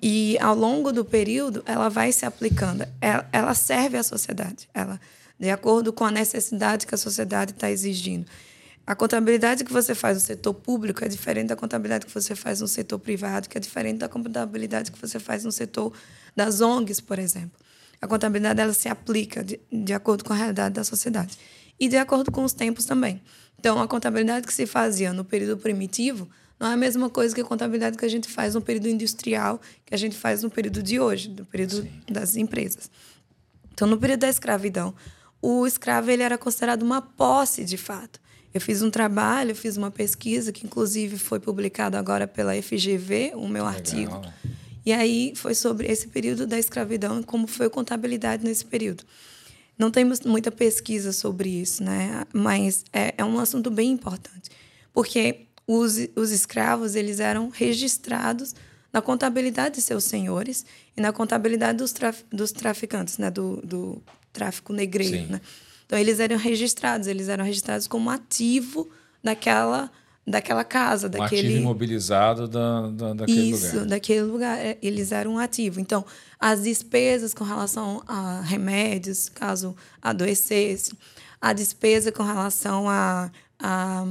E 0.00 0.38
ao 0.38 0.54
longo 0.54 0.92
do 0.92 1.04
período, 1.04 1.62
ela 1.64 1.88
vai 1.88 2.12
se 2.12 2.26
aplicando. 2.26 2.86
Ela, 3.00 3.26
ela 3.32 3.54
serve 3.54 3.96
à 3.96 4.02
sociedade, 4.02 4.68
ela, 4.74 5.00
de 5.40 5.48
acordo 5.48 5.92
com 5.92 6.04
a 6.04 6.10
necessidade 6.10 6.86
que 6.86 6.94
a 6.94 6.98
sociedade 6.98 7.52
está 7.52 7.70
exigindo. 7.70 8.26
A 8.86 8.94
contabilidade 8.94 9.64
que 9.64 9.72
você 9.72 9.94
faz 9.94 10.18
no 10.18 10.20
setor 10.20 10.52
público 10.52 11.02
é 11.02 11.08
diferente 11.08 11.48
da 11.48 11.56
contabilidade 11.56 12.04
que 12.04 12.12
você 12.12 12.34
faz 12.34 12.60
no 12.60 12.68
setor 12.68 12.98
privado, 12.98 13.48
que 13.48 13.56
é 13.56 13.60
diferente 13.60 14.00
da 14.00 14.08
contabilidade 14.10 14.92
que 14.92 15.00
você 15.00 15.18
faz 15.18 15.42
no 15.42 15.50
setor 15.50 15.90
das 16.36 16.60
ONGs, 16.60 17.00
por 17.00 17.18
exemplo. 17.18 17.58
A 17.98 18.06
contabilidade 18.06 18.60
ela 18.60 18.74
se 18.74 18.90
aplica 18.90 19.42
de, 19.42 19.58
de 19.72 19.94
acordo 19.94 20.22
com 20.22 20.34
a 20.34 20.36
realidade 20.36 20.74
da 20.74 20.84
sociedade 20.84 21.38
e 21.78 21.88
de 21.88 21.96
acordo 21.96 22.30
com 22.30 22.44
os 22.44 22.52
tempos 22.52 22.84
também. 22.84 23.20
Então, 23.58 23.80
a 23.80 23.88
contabilidade 23.88 24.46
que 24.46 24.52
se 24.52 24.66
fazia 24.66 25.12
no 25.12 25.24
período 25.24 25.56
primitivo 25.56 26.28
não 26.58 26.68
é 26.68 26.74
a 26.74 26.76
mesma 26.76 27.10
coisa 27.10 27.34
que 27.34 27.40
a 27.40 27.44
contabilidade 27.44 27.96
que 27.96 28.04
a 28.04 28.08
gente 28.08 28.28
faz 28.28 28.54
no 28.54 28.60
período 28.60 28.88
industrial, 28.88 29.60
que 29.84 29.94
a 29.94 29.98
gente 29.98 30.16
faz 30.16 30.42
no 30.42 30.50
período 30.50 30.82
de 30.82 31.00
hoje, 31.00 31.28
no 31.30 31.44
período 31.44 31.82
Sim. 31.82 31.90
das 32.08 32.36
empresas. 32.36 32.90
Então, 33.72 33.88
no 33.88 33.98
período 33.98 34.20
da 34.20 34.28
escravidão, 34.28 34.94
o 35.42 35.66
escravo 35.66 36.10
ele 36.10 36.22
era 36.22 36.38
considerado 36.38 36.82
uma 36.82 37.02
posse 37.02 37.64
de 37.64 37.76
fato. 37.76 38.20
Eu 38.52 38.60
fiz 38.60 38.82
um 38.82 38.90
trabalho, 38.90 39.54
fiz 39.54 39.76
uma 39.76 39.90
pesquisa 39.90 40.52
que 40.52 40.64
inclusive 40.64 41.18
foi 41.18 41.40
publicado 41.40 41.96
agora 41.96 42.26
pela 42.26 42.54
FGV, 42.54 43.32
o 43.34 43.48
meu 43.48 43.64
Legal. 43.64 43.68
artigo. 43.68 44.22
E 44.86 44.92
aí 44.92 45.32
foi 45.34 45.54
sobre 45.54 45.90
esse 45.90 46.08
período 46.08 46.46
da 46.46 46.58
escravidão 46.58 47.20
e 47.20 47.24
como 47.24 47.46
foi 47.46 47.66
a 47.66 47.70
contabilidade 47.70 48.44
nesse 48.44 48.64
período. 48.64 49.04
Não 49.78 49.90
temos 49.90 50.20
muita 50.20 50.50
pesquisa 50.50 51.12
sobre 51.12 51.48
isso, 51.48 51.82
né? 51.82 52.24
Mas 52.32 52.84
é, 52.92 53.14
é 53.18 53.24
um 53.24 53.38
assunto 53.38 53.70
bem 53.70 53.90
importante, 53.90 54.50
porque 54.92 55.46
os, 55.66 55.96
os 56.14 56.30
escravos 56.30 56.94
eles 56.94 57.20
eram 57.20 57.48
registrados 57.48 58.54
na 58.92 59.02
contabilidade 59.02 59.74
de 59.74 59.82
seus 59.82 60.04
senhores 60.04 60.64
e 60.96 61.00
na 61.00 61.12
contabilidade 61.12 61.78
dos, 61.78 61.90
traf, 61.90 62.22
dos 62.30 62.52
traficantes, 62.52 63.18
né? 63.18 63.28
do, 63.28 63.56
do 63.64 64.02
tráfico 64.32 64.72
negreiro. 64.72 65.32
Né? 65.32 65.40
Então, 65.84 65.98
eles 65.98 66.20
eram 66.20 66.36
registrados, 66.36 67.08
eles 67.08 67.28
eram 67.28 67.44
registrados 67.44 67.88
como 67.88 68.08
ativo 68.08 68.88
daquela, 69.22 69.90
daquela 70.26 70.64
casa. 70.64 71.06
Um 71.06 71.10
daquele... 71.10 71.48
ativo 71.48 71.60
imobilizado 71.60 72.48
da, 72.48 72.88
da, 72.88 73.14
daquele 73.14 73.50
Isso, 73.50 73.72
lugar. 73.74 73.86
daquele 73.86 74.22
lugar. 74.22 74.58
É, 74.58 74.78
eles 74.82 75.12
eram 75.12 75.34
um 75.34 75.38
ativo. 75.38 75.80
Então, 75.80 76.04
as 76.38 76.62
despesas 76.62 77.34
com 77.34 77.44
relação 77.44 78.02
a 78.06 78.40
remédios, 78.40 79.28
caso 79.28 79.76
adoecesse, 80.02 80.92
a 81.40 81.52
despesa 81.52 82.10
com 82.10 82.22
relação 82.22 82.88
a 82.88 83.30
a, 83.58 84.04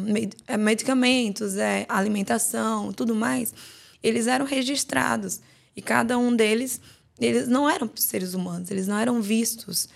é, 0.48 0.58
medicamentos, 0.58 1.58
é, 1.58 1.86
alimentação, 1.88 2.92
tudo 2.94 3.14
mais, 3.14 3.54
eles 4.02 4.28
eram 4.28 4.46
registrados. 4.46 5.42
E 5.76 5.82
cada 5.82 6.18
um 6.18 6.36
deles, 6.36 6.82
eles 7.20 7.48
não 7.48 7.70
eram 7.70 7.90
seres 7.96 8.34
humanos, 8.34 8.72
eles 8.72 8.88
não 8.88 8.98
eram 8.98 9.22
vistos 9.22 9.88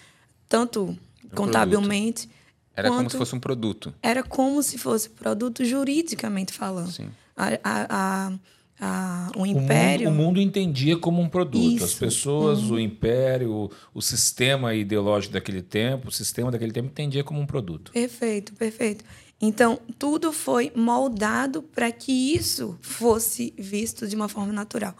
tanto 0.47 0.83
um 0.83 0.97
contabilmente. 1.35 2.27
Produto. 2.27 2.36
Era 2.77 2.89
como 2.89 3.09
se 3.09 3.17
fosse 3.17 3.35
um 3.35 3.39
produto. 3.39 3.93
Era 4.03 4.21
como 4.21 4.61
se 4.61 4.77
fosse 4.77 5.09
produto 5.09 5.65
juridicamente 5.65 6.53
falando. 6.53 6.91
Sim. 6.91 7.09
A, 7.35 7.47
a, 7.63 7.87
a, 7.89 8.33
a, 8.79 9.31
o 9.35 9.47
império. 9.47 10.09
O 10.09 10.11
mundo, 10.11 10.21
o 10.21 10.25
mundo, 10.25 10.39
entendia 10.39 10.95
como 10.95 11.19
um 11.19 11.27
produto. 11.27 11.75
Isso. 11.77 11.85
As 11.85 11.93
pessoas, 11.95 12.59
uhum. 12.65 12.75
o 12.75 12.79
império, 12.79 13.51
o, 13.51 13.71
o, 13.95 14.01
sistema 14.01 14.75
ideológico 14.75 15.33
daquele 15.33 15.63
tempo, 15.63 16.09
o 16.09 16.11
sistema 16.11 16.51
daquele 16.51 16.71
tempo 16.71 16.89
entendia 16.89 17.23
como 17.23 17.41
um 17.41 17.47
produto. 17.47 17.91
Perfeito, 17.91 18.53
perfeito. 18.53 19.03
Então, 19.41 19.79
tudo 19.97 20.31
foi 20.31 20.71
moldado 20.75 21.63
para 21.63 21.91
que 21.91 22.11
isso 22.11 22.77
fosse 22.79 23.55
visto 23.57 24.07
de 24.07 24.15
uma 24.15 24.29
forma 24.29 24.53
natural. 24.53 24.95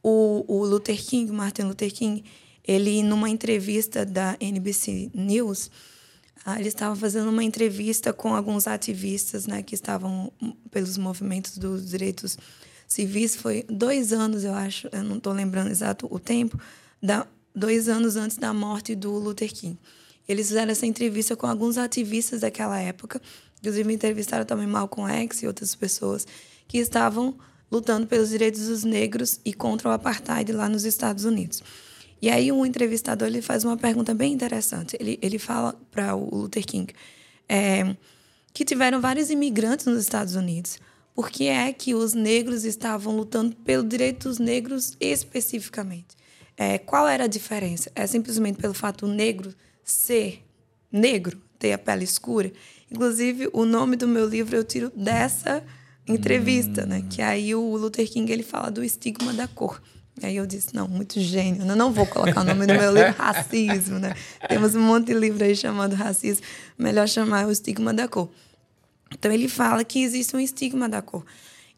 O, 0.00 0.44
o 0.46 0.64
Luther 0.64 0.96
King, 1.04 1.32
Martin 1.32 1.62
Luther 1.62 1.92
King, 1.92 2.24
ele, 2.64 3.02
numa 3.02 3.28
entrevista 3.28 4.06
da 4.06 4.36
NBC 4.40 5.10
News, 5.12 5.70
ah, 6.44 6.58
ele 6.58 6.68
estava 6.68 6.96
fazendo 6.96 7.28
uma 7.28 7.44
entrevista 7.44 8.12
com 8.12 8.34
alguns 8.34 8.66
ativistas 8.66 9.46
né, 9.46 9.62
que 9.62 9.74
estavam 9.74 10.32
pelos 10.70 10.96
movimentos 10.96 11.58
dos 11.58 11.90
direitos 11.90 12.38
civis. 12.88 13.36
Foi 13.36 13.64
dois 13.68 14.12
anos, 14.12 14.44
eu 14.44 14.54
acho, 14.54 14.88
eu 14.92 15.04
não 15.04 15.18
estou 15.18 15.32
lembrando 15.32 15.70
exato 15.70 16.08
o 16.10 16.18
tempo, 16.18 16.58
da, 17.02 17.26
dois 17.54 17.88
anos 17.88 18.16
antes 18.16 18.36
da 18.36 18.52
morte 18.54 18.94
do 18.94 19.12
Luther 19.12 19.52
King. 19.52 19.78
Eles 20.28 20.48
fizeram 20.48 20.72
essa 20.72 20.86
entrevista 20.86 21.36
com 21.36 21.46
alguns 21.46 21.76
ativistas 21.76 22.40
daquela 22.40 22.78
época 22.80 23.20
Inclusive, 23.60 23.92
entrevistaram 23.92 24.44
também 24.44 24.66
Malcolm 24.66 25.10
X 25.24 25.42
e 25.42 25.46
outras 25.46 25.74
pessoas 25.74 26.26
que 26.66 26.78
estavam 26.78 27.34
lutando 27.70 28.06
pelos 28.06 28.30
direitos 28.30 28.66
dos 28.66 28.84
negros 28.84 29.38
e 29.44 29.52
contra 29.52 29.88
o 29.88 29.92
apartheid 29.92 30.50
lá 30.52 30.68
nos 30.68 30.84
Estados 30.84 31.24
Unidos. 31.24 31.62
E 32.20 32.28
aí 32.28 32.52
um 32.52 32.66
entrevistador 32.66 33.28
ele 33.28 33.40
faz 33.40 33.64
uma 33.64 33.76
pergunta 33.76 34.14
bem 34.14 34.32
interessante. 34.32 34.96
Ele, 35.00 35.18
ele 35.22 35.38
fala 35.38 35.74
para 35.90 36.14
o 36.14 36.34
Luther 36.34 36.64
King 36.66 36.92
é, 37.48 37.96
que 38.52 38.64
tiveram 38.64 39.00
vários 39.00 39.30
imigrantes 39.30 39.86
nos 39.86 40.00
Estados 40.00 40.34
Unidos. 40.34 40.78
Por 41.14 41.30
que 41.30 41.48
é 41.48 41.72
que 41.72 41.94
os 41.94 42.14
negros 42.14 42.64
estavam 42.64 43.16
lutando 43.16 43.56
pelo 43.56 43.82
direito 43.82 44.28
dos 44.28 44.38
negros 44.38 44.96
especificamente? 45.00 46.16
É, 46.56 46.78
qual 46.78 47.08
era 47.08 47.24
a 47.24 47.26
diferença? 47.26 47.90
É 47.94 48.06
simplesmente 48.06 48.60
pelo 48.60 48.74
fato 48.74 49.06
do 49.06 49.12
negro 49.12 49.54
ser 49.82 50.44
negro, 50.92 51.40
ter 51.58 51.72
a 51.72 51.78
pele 51.78 52.04
escura? 52.04 52.52
Inclusive, 52.90 53.48
o 53.52 53.64
nome 53.64 53.96
do 53.96 54.06
meu 54.06 54.28
livro 54.28 54.56
eu 54.56 54.64
tiro 54.64 54.92
dessa 54.94 55.64
entrevista, 56.06 56.84
hum. 56.84 56.86
né? 56.86 57.04
Que 57.08 57.22
aí 57.22 57.54
o 57.54 57.76
Luther 57.76 58.08
King 58.10 58.30
ele 58.30 58.42
fala 58.42 58.70
do 58.70 58.84
estigma 58.84 59.32
da 59.32 59.48
cor. 59.48 59.80
Aí 60.22 60.36
eu 60.36 60.46
disse, 60.46 60.74
não, 60.74 60.86
muito 60.86 61.20
gênio. 61.20 61.62
Eu 61.62 61.76
não 61.76 61.92
vou 61.92 62.06
colocar 62.06 62.40
o 62.40 62.44
nome 62.44 62.66
do 62.66 62.74
meu 62.74 62.92
livro 62.92 63.12
racismo, 63.18 63.98
né? 63.98 64.14
Temos 64.48 64.74
um 64.74 64.80
monte 64.80 65.06
de 65.06 65.14
livro 65.14 65.42
aí 65.44 65.56
chamando 65.56 65.94
racismo. 65.94 66.44
Melhor 66.78 67.08
chamar 67.08 67.46
o 67.46 67.50
estigma 67.50 67.92
da 67.92 68.06
cor. 68.08 68.28
Então 69.12 69.32
ele 69.32 69.48
fala 69.48 69.84
que 69.84 70.02
existe 70.02 70.34
um 70.36 70.40
estigma 70.40 70.88
da 70.88 71.02
cor. 71.02 71.24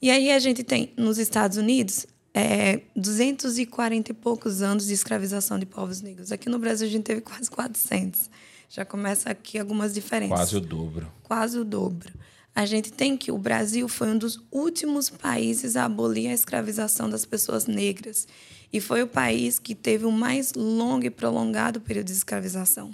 E 0.01 0.11
aí 0.11 0.31
a 0.33 0.39
gente 0.39 0.63
tem 0.63 0.93
nos 0.97 1.19
Estados 1.19 1.57
Unidos 1.57 2.07
é, 2.35 2.81
240 2.97 4.11
e 4.11 4.15
poucos 4.15 4.63
anos 4.63 4.87
de 4.87 4.95
escravização 4.95 5.59
de 5.59 5.67
povos 5.67 6.01
negros. 6.01 6.33
Aqui 6.33 6.49
no 6.49 6.59
Brasil 6.59 6.87
a 6.87 6.91
gente 6.91 7.05
teve 7.05 7.21
quase 7.21 7.51
400 7.51 8.31
Já 8.69 8.85
começa 8.85 9.31
aqui 9.31 9.59
algumas 9.59 9.95
diferenças. 9.95 10.37
Quase 10.37 10.57
o 10.57 10.61
dobro. 10.61 11.13
Quase 11.23 11.59
o 11.59 11.65
dobro. 11.65 12.13
A 12.55 12.67
gente 12.67 12.93
tem 12.93 13.17
que 13.17 13.33
o 13.33 13.39
Brasil 13.39 13.89
foi 13.89 14.09
um 14.09 14.19
dos 14.19 14.39
últimos 14.51 15.09
países 15.09 15.75
a 15.77 15.87
abolir 15.87 16.29
a 16.29 16.35
escravização 16.35 17.09
das 17.09 17.25
pessoas 17.25 17.67
negras. 17.67 18.29
E 18.73 18.81
foi 18.81 19.03
o 19.03 19.07
país 19.07 19.59
que 19.59 19.75
teve 19.75 20.05
o 20.05 20.13
mais 20.13 20.53
longo 20.55 21.05
e 21.05 21.11
prolongado 21.11 21.81
período 21.81 22.07
de 22.07 22.13
escravização. 22.13 22.91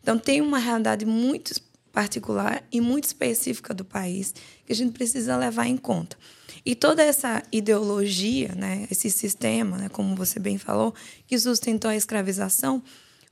Então, 0.00 0.18
tem 0.18 0.40
uma 0.40 0.58
realidade 0.58 1.04
muito 1.04 1.52
particular 1.92 2.62
e 2.70 2.80
muito 2.80 3.04
específica 3.04 3.72
do 3.72 3.84
país 3.84 4.34
que 4.64 4.72
a 4.72 4.76
gente 4.76 4.92
precisa 4.92 5.36
levar 5.36 5.66
em 5.66 5.76
conta. 5.76 6.16
E 6.64 6.74
toda 6.74 7.02
essa 7.02 7.42
ideologia, 7.50 8.54
né, 8.54 8.86
esse 8.90 9.10
sistema, 9.10 9.78
né, 9.78 9.88
como 9.88 10.14
você 10.14 10.38
bem 10.38 10.58
falou, 10.58 10.94
que 11.26 11.38
sustentou 11.38 11.90
a 11.90 11.96
escravização, 11.96 12.82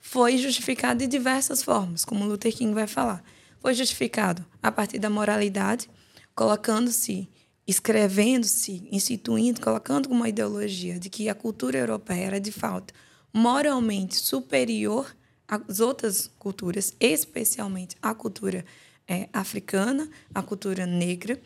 foi 0.00 0.38
justificado 0.38 1.00
de 1.00 1.06
diversas 1.06 1.62
formas, 1.62 2.04
como 2.04 2.24
Luther 2.24 2.54
King 2.54 2.72
vai 2.72 2.86
falar. 2.86 3.22
Foi 3.64 3.72
justificado 3.72 4.44
a 4.62 4.70
partir 4.70 4.98
da 4.98 5.08
moralidade, 5.08 5.88
colocando-se, 6.34 7.26
escrevendo-se, 7.66 8.86
instituindo, 8.92 9.58
colocando 9.58 10.10
uma 10.10 10.28
ideologia 10.28 10.98
de 11.00 11.08
que 11.08 11.30
a 11.30 11.34
cultura 11.34 11.78
europeia 11.78 12.26
era 12.26 12.38
de 12.38 12.52
fato 12.52 12.92
moralmente 13.32 14.16
superior 14.16 15.16
às 15.48 15.80
outras 15.80 16.30
culturas, 16.38 16.94
especialmente 17.00 17.96
a 18.02 18.14
cultura 18.14 18.66
é, 19.08 19.30
africana, 19.32 20.10
a 20.34 20.42
cultura 20.42 20.84
negra 20.84 21.40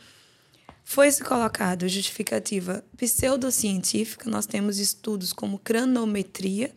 foi-se 0.82 1.22
colocado 1.22 1.86
justificativa 1.86 2.84
pseudocientífica, 2.96 4.28
nós 4.28 4.44
temos 4.44 4.80
estudos 4.80 5.32
como 5.32 5.56
cranometria. 5.56 6.74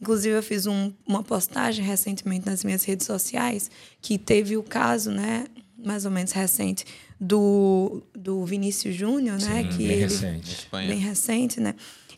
Inclusive, 0.00 0.34
eu 0.34 0.42
fiz 0.42 0.66
um, 0.66 0.92
uma 1.06 1.22
postagem 1.22 1.84
recentemente 1.84 2.46
nas 2.46 2.64
minhas 2.64 2.84
redes 2.84 3.06
sociais 3.06 3.70
que 4.00 4.18
teve 4.18 4.56
o 4.56 4.62
caso, 4.62 5.10
né, 5.10 5.46
mais 5.76 6.04
ou 6.04 6.10
menos 6.10 6.32
recente, 6.32 6.84
do, 7.20 8.02
do 8.14 8.44
Vinícius 8.44 8.94
Júnior, 8.94 9.38
né? 9.38 9.64
que 9.64 9.76
bem 9.76 9.86
ele, 9.86 10.02
recente. 10.04 10.68
Bem 10.70 10.98
recente, 10.98 11.60
né? 11.60 11.74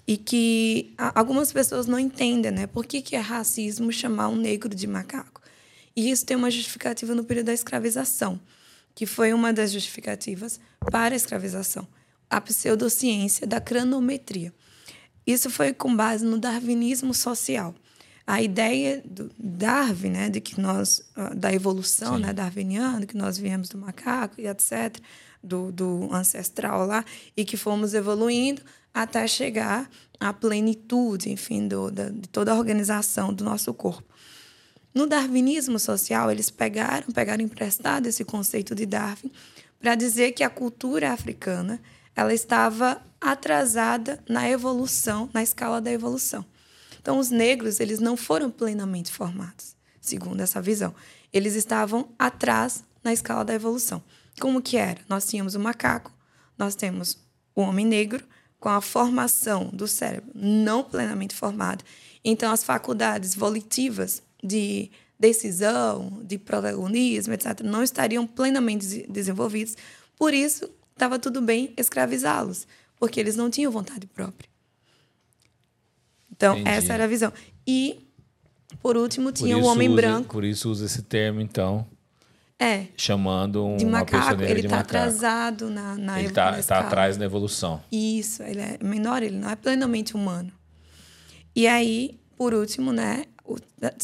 E 0.07 0.17
que 0.17 0.95
algumas 0.97 1.53
pessoas 1.53 1.87
não 1.87 1.99
entendem, 1.99 2.51
né? 2.53 2.67
Por 2.67 2.87
que, 2.87 3.03
que 3.03 3.17
é 3.17 3.21
racismo 3.21 3.93
chamar 3.93 4.29
um 4.29 4.37
negro 4.37 4.73
de 4.75 4.87
macaco? 4.87 5.41
E 5.95 6.11
isso 6.11 6.25
tem 6.25 6.37
uma 6.37 6.51
justificativa 6.51 7.15
no 7.15 7.25
período 7.25 7.47
da 7.47 7.53
escravização 7.53 8.41
que 8.95 9.07
foi 9.07 9.33
uma 9.33 9.53
das 9.53 9.73
justificativas 9.73 10.61
para 10.91 11.15
a 11.15 11.17
escravização, 11.17 11.87
a 12.29 12.41
pseudociência 12.41 13.47
da 13.47 13.61
cranometria. 13.61 14.53
Isso 15.27 15.51
foi 15.51 15.73
com 15.73 15.95
base 15.95 16.25
no 16.25 16.39
darwinismo 16.39 17.15
social. 17.15 17.75
A 18.27 18.41
ideia 18.41 19.03
do 19.05 19.31
Darwin, 19.39 20.11
né, 20.11 20.29
de 20.29 20.41
que 20.41 20.61
nós 20.61 21.03
ah, 21.17 21.35
da 21.35 21.53
evolução, 21.53 22.19
né, 22.19 22.33
darwiniana, 22.33 23.07
que 23.07 23.17
nós 23.17 23.37
viemos 23.37 23.69
do 23.69 23.79
macaco 23.79 24.41
e 24.41 24.47
etc, 24.47 24.97
do, 25.43 25.73
do 25.73 26.09
ancestral 26.13 26.87
lá 26.87 27.05
e 27.37 27.45
que 27.45 27.57
fomos 27.57 27.95
evoluindo 27.95 28.63
até 28.95 29.27
chegar 29.27 29.91
à 30.21 30.33
plenitude, 30.33 31.31
enfim, 31.31 31.67
do, 31.67 31.91
da, 31.91 32.11
de 32.11 32.29
toda 32.29 32.53
a 32.53 32.55
organização 32.55 33.33
do 33.33 33.43
nosso 33.43 33.73
corpo. 33.75 34.13
No 34.95 35.07
darwinismo 35.07 35.79
social, 35.79 36.31
eles 36.31 36.51
pegaram, 36.51 37.09
pegaram 37.13 37.43
emprestado 37.43 38.07
esse 38.07 38.25
conceito 38.25 38.75
de 38.75 38.85
Darwin 38.85 39.33
para 39.81 39.95
dizer 39.95 40.33
que 40.33 40.45
a 40.45 40.51
cultura 40.51 41.13
africana 41.13 41.81
ela 42.15 42.33
estava 42.33 43.03
atrasada 43.21 44.23
na 44.29 44.49
evolução, 44.49 45.31
na 45.33 45.43
escala 45.43 45.81
da 45.81 45.91
evolução. 45.91 46.45
Então, 47.01 47.19
os 47.19 47.31
negros 47.31 47.81
eles 47.81 47.99
não 47.99 48.17
foram 48.17 48.51
plenamente 48.51 49.11
formados, 49.13 49.75
segundo 50.01 50.41
essa 50.41 50.61
visão. 50.61 50.95
Eles 51.33 51.55
estavam 51.55 52.09
atrás 52.19 52.85
na 53.03 53.13
escala 53.13 53.45
da 53.45 53.55
evolução. 53.55 54.03
Como 54.41 54.63
que 54.63 54.77
era? 54.77 55.01
Nós 55.09 55.27
tínhamos 55.27 55.55
o 55.55 55.61
macaco, 55.61 56.13
nós 56.57 56.75
temos 56.75 57.19
o 57.55 57.63
homem 57.63 57.87
negro 57.87 58.25
com 58.59 58.69
a 58.69 58.81
formação 58.81 59.69
do 59.73 59.89
cérebro 59.89 60.31
não 60.35 60.85
plenamente 60.85 61.35
formada. 61.35 61.85
Então, 62.25 62.53
as 62.53 62.63
faculdades 62.63 63.35
volitivas 63.35 64.23
de 64.43 64.91
decisão, 65.19 66.21
de 66.25 66.39
protagonismo, 66.39 67.35
etc., 67.35 67.61
não 67.65 67.83
estariam 67.83 68.27
plenamente 68.27 69.07
desenvolvidos. 69.09 69.77
Por 70.17 70.33
isso, 70.33 70.71
estava 71.03 71.19
tudo 71.19 71.43
bem 71.43 71.75
escravizá-los, 71.77 72.67
porque 72.97 73.19
eles 73.19 73.35
não 73.35 73.51
tinham 73.51 73.73
vontade 73.73 74.07
própria. 74.07 74.49
Então, 76.31 76.57
Entendi. 76.57 76.71
essa 76.71 76.93
era 76.93 77.05
a 77.05 77.07
visão. 77.09 77.33
E, 77.67 78.09
por 78.81 78.97
último, 78.97 79.33
tinha 79.33 79.59
o 79.59 79.65
homem 79.65 79.89
usa, 79.89 79.97
branco. 79.97 80.33
Por 80.33 80.45
isso 80.45 80.71
usa 80.71 80.87
esse 80.87 81.03
termo, 81.03 81.41
então. 81.41 81.87
É. 82.59 82.87
Chamando 82.97 83.67
um, 83.67 83.77
de 83.77 83.85
macaco, 83.85 84.35
uma 84.35 84.45
ele 84.45 84.61
está 84.61 84.79
atrasado 84.79 85.69
na, 85.69 85.97
na 85.97 86.21
Ele 86.21 86.29
está 86.29 86.63
tá 86.63 86.79
atrás 86.79 87.17
na 87.17 87.25
evolução. 87.25 87.83
Isso, 87.91 88.43
ele 88.45 88.61
é 88.61 88.79
menor, 88.81 89.25
ele 89.25 89.37
não 89.37 89.51
é 89.51 89.57
plenamente 89.57 90.15
humano. 90.15 90.53
E 91.57 91.67
aí, 91.67 92.21
por 92.37 92.55
último, 92.55 92.93
né, 92.93 93.25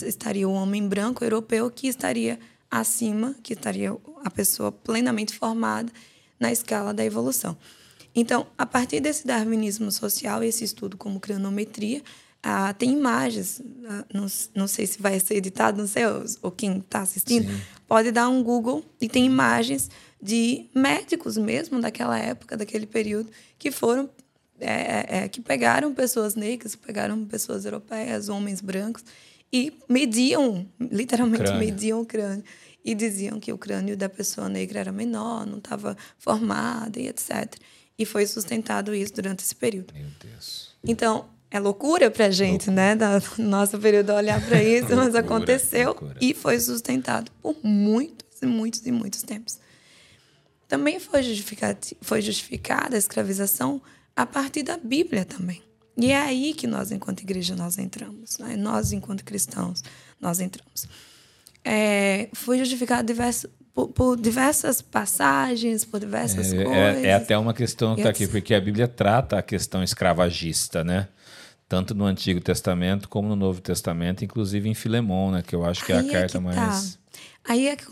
estaria 0.04 0.48
o 0.48 0.52
homem 0.52 0.88
branco 0.88 1.24
europeu 1.24 1.70
que 1.70 1.86
estaria 1.86 2.38
acima, 2.68 3.36
que 3.42 3.52
estaria 3.52 3.96
a 4.24 4.30
pessoa 4.30 4.72
plenamente 4.72 5.38
formada 5.38 5.92
na 6.38 6.52
escala 6.52 6.92
da 6.94 7.04
evolução. 7.04 7.56
Então, 8.14 8.46
a 8.56 8.66
partir 8.66 9.00
desse 9.00 9.26
darwinismo 9.26 9.90
social, 9.92 10.42
esse 10.42 10.64
estudo 10.64 10.96
como 10.96 11.20
cranometria, 11.20 12.02
ah, 12.42 12.72
tem 12.72 12.92
imagens, 12.92 13.60
ah, 13.86 14.04
não, 14.12 14.26
não 14.54 14.66
sei 14.66 14.86
se 14.86 15.00
vai 15.00 15.18
ser 15.20 15.34
editado, 15.36 15.78
não 15.78 15.86
sei, 15.86 16.06
ou, 16.06 16.24
ou 16.42 16.50
quem 16.50 16.78
está 16.78 17.00
assistindo, 17.02 17.50
Sim. 17.50 17.60
pode 17.86 18.10
dar 18.10 18.28
um 18.28 18.42
Google 18.42 18.84
e 19.00 19.08
tem 19.08 19.26
imagens 19.26 19.90
de 20.20 20.66
médicos 20.74 21.36
mesmo 21.36 21.80
daquela 21.80 22.18
época, 22.18 22.56
daquele 22.56 22.86
período, 22.86 23.30
que 23.58 23.70
foram 23.70 24.08
é, 24.60 24.72
é, 24.72 25.06
é, 25.18 25.28
que 25.28 25.40
pegaram 25.40 25.94
pessoas 25.94 26.34
negras, 26.34 26.74
pegaram 26.74 27.24
pessoas 27.24 27.64
europeias, 27.64 28.28
homens 28.28 28.60
brancos, 28.60 29.04
e 29.52 29.72
mediam, 29.88 30.66
literalmente 30.78 31.44
crânio. 31.44 31.58
mediam 31.58 32.00
o 32.00 32.06
crânio. 32.06 32.44
E 32.88 32.94
diziam 32.94 33.38
que 33.38 33.52
o 33.52 33.58
crânio 33.58 33.94
da 33.98 34.08
pessoa 34.08 34.48
negra 34.48 34.80
era 34.80 34.90
menor, 34.90 35.44
não 35.44 35.58
estava 35.58 35.94
formado 36.16 36.98
e 36.98 37.06
etc. 37.06 37.54
E 37.98 38.06
foi 38.06 38.26
sustentado 38.26 38.94
isso 38.94 39.12
durante 39.12 39.44
esse 39.44 39.54
período. 39.54 39.92
Meu 39.92 40.06
Deus. 40.18 40.74
Então, 40.82 41.26
é 41.50 41.60
loucura 41.60 42.10
para 42.10 42.24
a 42.24 42.30
gente, 42.30 42.70
loucura. 42.70 42.76
né? 42.76 42.96
Da 42.96 43.20
nosso 43.36 43.78
período 43.78 44.14
olhar 44.14 44.42
para 44.42 44.62
isso, 44.62 44.88
mas 44.96 45.14
aconteceu 45.14 45.88
loucura. 45.88 46.16
e 46.18 46.32
foi 46.32 46.58
sustentado 46.58 47.30
por 47.42 47.56
muitos 47.62 48.40
e 48.40 48.46
muitos 48.46 48.86
e 48.86 48.90
muitos 48.90 49.22
tempos. 49.22 49.58
Também 50.66 50.98
foi, 50.98 51.22
foi 52.00 52.22
justificada 52.22 52.96
a 52.96 52.98
escravização 52.98 53.82
a 54.16 54.24
partir 54.24 54.62
da 54.62 54.78
Bíblia 54.78 55.26
também. 55.26 55.62
E 55.94 56.10
é 56.10 56.16
aí 56.16 56.54
que 56.54 56.66
nós, 56.66 56.90
enquanto 56.90 57.20
igreja, 57.20 57.54
nós 57.54 57.76
entramos. 57.76 58.38
Né? 58.38 58.56
Nós, 58.56 58.92
enquanto 58.92 59.24
cristãos, 59.24 59.82
nós 60.18 60.40
entramos. 60.40 60.88
É, 61.70 62.28
foi 62.32 62.58
justificado 62.58 63.06
diverso, 63.06 63.46
por, 63.74 63.88
por, 63.88 64.16
diversas 64.16 64.80
passagens, 64.80 65.84
por 65.84 66.00
diversas 66.00 66.50
é, 66.50 66.64
coisas. 66.64 67.04
É, 67.04 67.06
é, 67.08 67.14
até 67.14 67.36
uma 67.36 67.52
questão 67.52 67.94
que 67.94 68.00
está 68.00 68.08
aqui, 68.08 68.26
porque 68.26 68.54
a 68.54 68.60
Bíblia 68.60 68.88
trata 68.88 69.38
a 69.38 69.42
questão 69.42 69.82
escravagista, 69.82 70.82
né? 70.82 71.08
Tanto 71.68 71.94
no 71.94 72.06
Antigo 72.06 72.40
Testamento 72.40 73.06
como 73.06 73.28
no 73.28 73.36
Novo 73.36 73.60
Testamento, 73.60 74.24
inclusive 74.24 74.66
em 74.66 74.74
Filemão, 74.74 75.30
né? 75.30 75.42
Que 75.46 75.54
eu 75.54 75.62
acho 75.62 75.84
que 75.84 75.92
é 75.92 75.96
a 75.96 76.00
é 76.00 76.10
carta 76.10 76.40
mais... 76.40 76.56
Tá. 76.56 76.98
Aí 77.48 77.66
é 77.66 77.76
que 77.76 77.84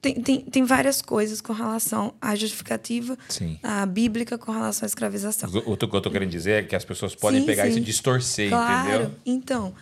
tem, 0.00 0.14
tem, 0.20 0.40
tem 0.40 0.64
várias 0.64 1.00
coisas 1.02 1.40
com 1.40 1.52
relação 1.52 2.14
à 2.20 2.34
justificativa 2.34 3.16
sim. 3.28 3.58
à 3.62 3.86
bíblica 3.86 4.36
com 4.36 4.50
relação 4.52 4.84
à 4.84 4.88
escravização. 4.88 5.48
O, 5.48 5.72
o 5.72 5.76
que 5.76 5.84
eu 5.84 5.98
estou 5.98 6.12
querendo 6.12 6.30
dizer 6.30 6.50
é 6.52 6.62
que 6.62 6.74
as 6.74 6.84
pessoas 6.84 7.14
podem 7.14 7.40
sim, 7.40 7.46
pegar 7.46 7.64
sim. 7.64 7.70
isso 7.70 7.78
e 7.78 7.82
distorcer, 7.82 8.48
claro. 8.48 8.88
entendeu? 8.88 9.10
Então, 9.24 9.74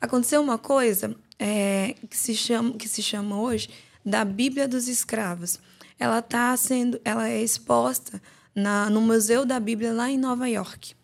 aconteceu 0.00 0.40
uma 0.40 0.58
coisa 0.58 1.14
é, 1.38 1.94
que, 2.08 2.16
se 2.16 2.34
chama, 2.34 2.72
que 2.74 2.88
se 2.88 3.02
chama 3.02 3.40
hoje 3.40 3.68
da 4.04 4.24
Bíblia 4.24 4.68
dos 4.68 4.88
Escravos. 4.88 5.58
Ela 5.98 6.18
está 6.18 6.56
sendo, 6.56 7.00
ela 7.04 7.28
é 7.28 7.42
exposta 7.42 8.20
na, 8.54 8.90
no 8.90 9.00
Museu 9.00 9.44
da 9.44 9.58
Bíblia 9.58 9.92
lá 9.92 10.10
em 10.10 10.18
Nova 10.18 10.48
York. 10.48 10.94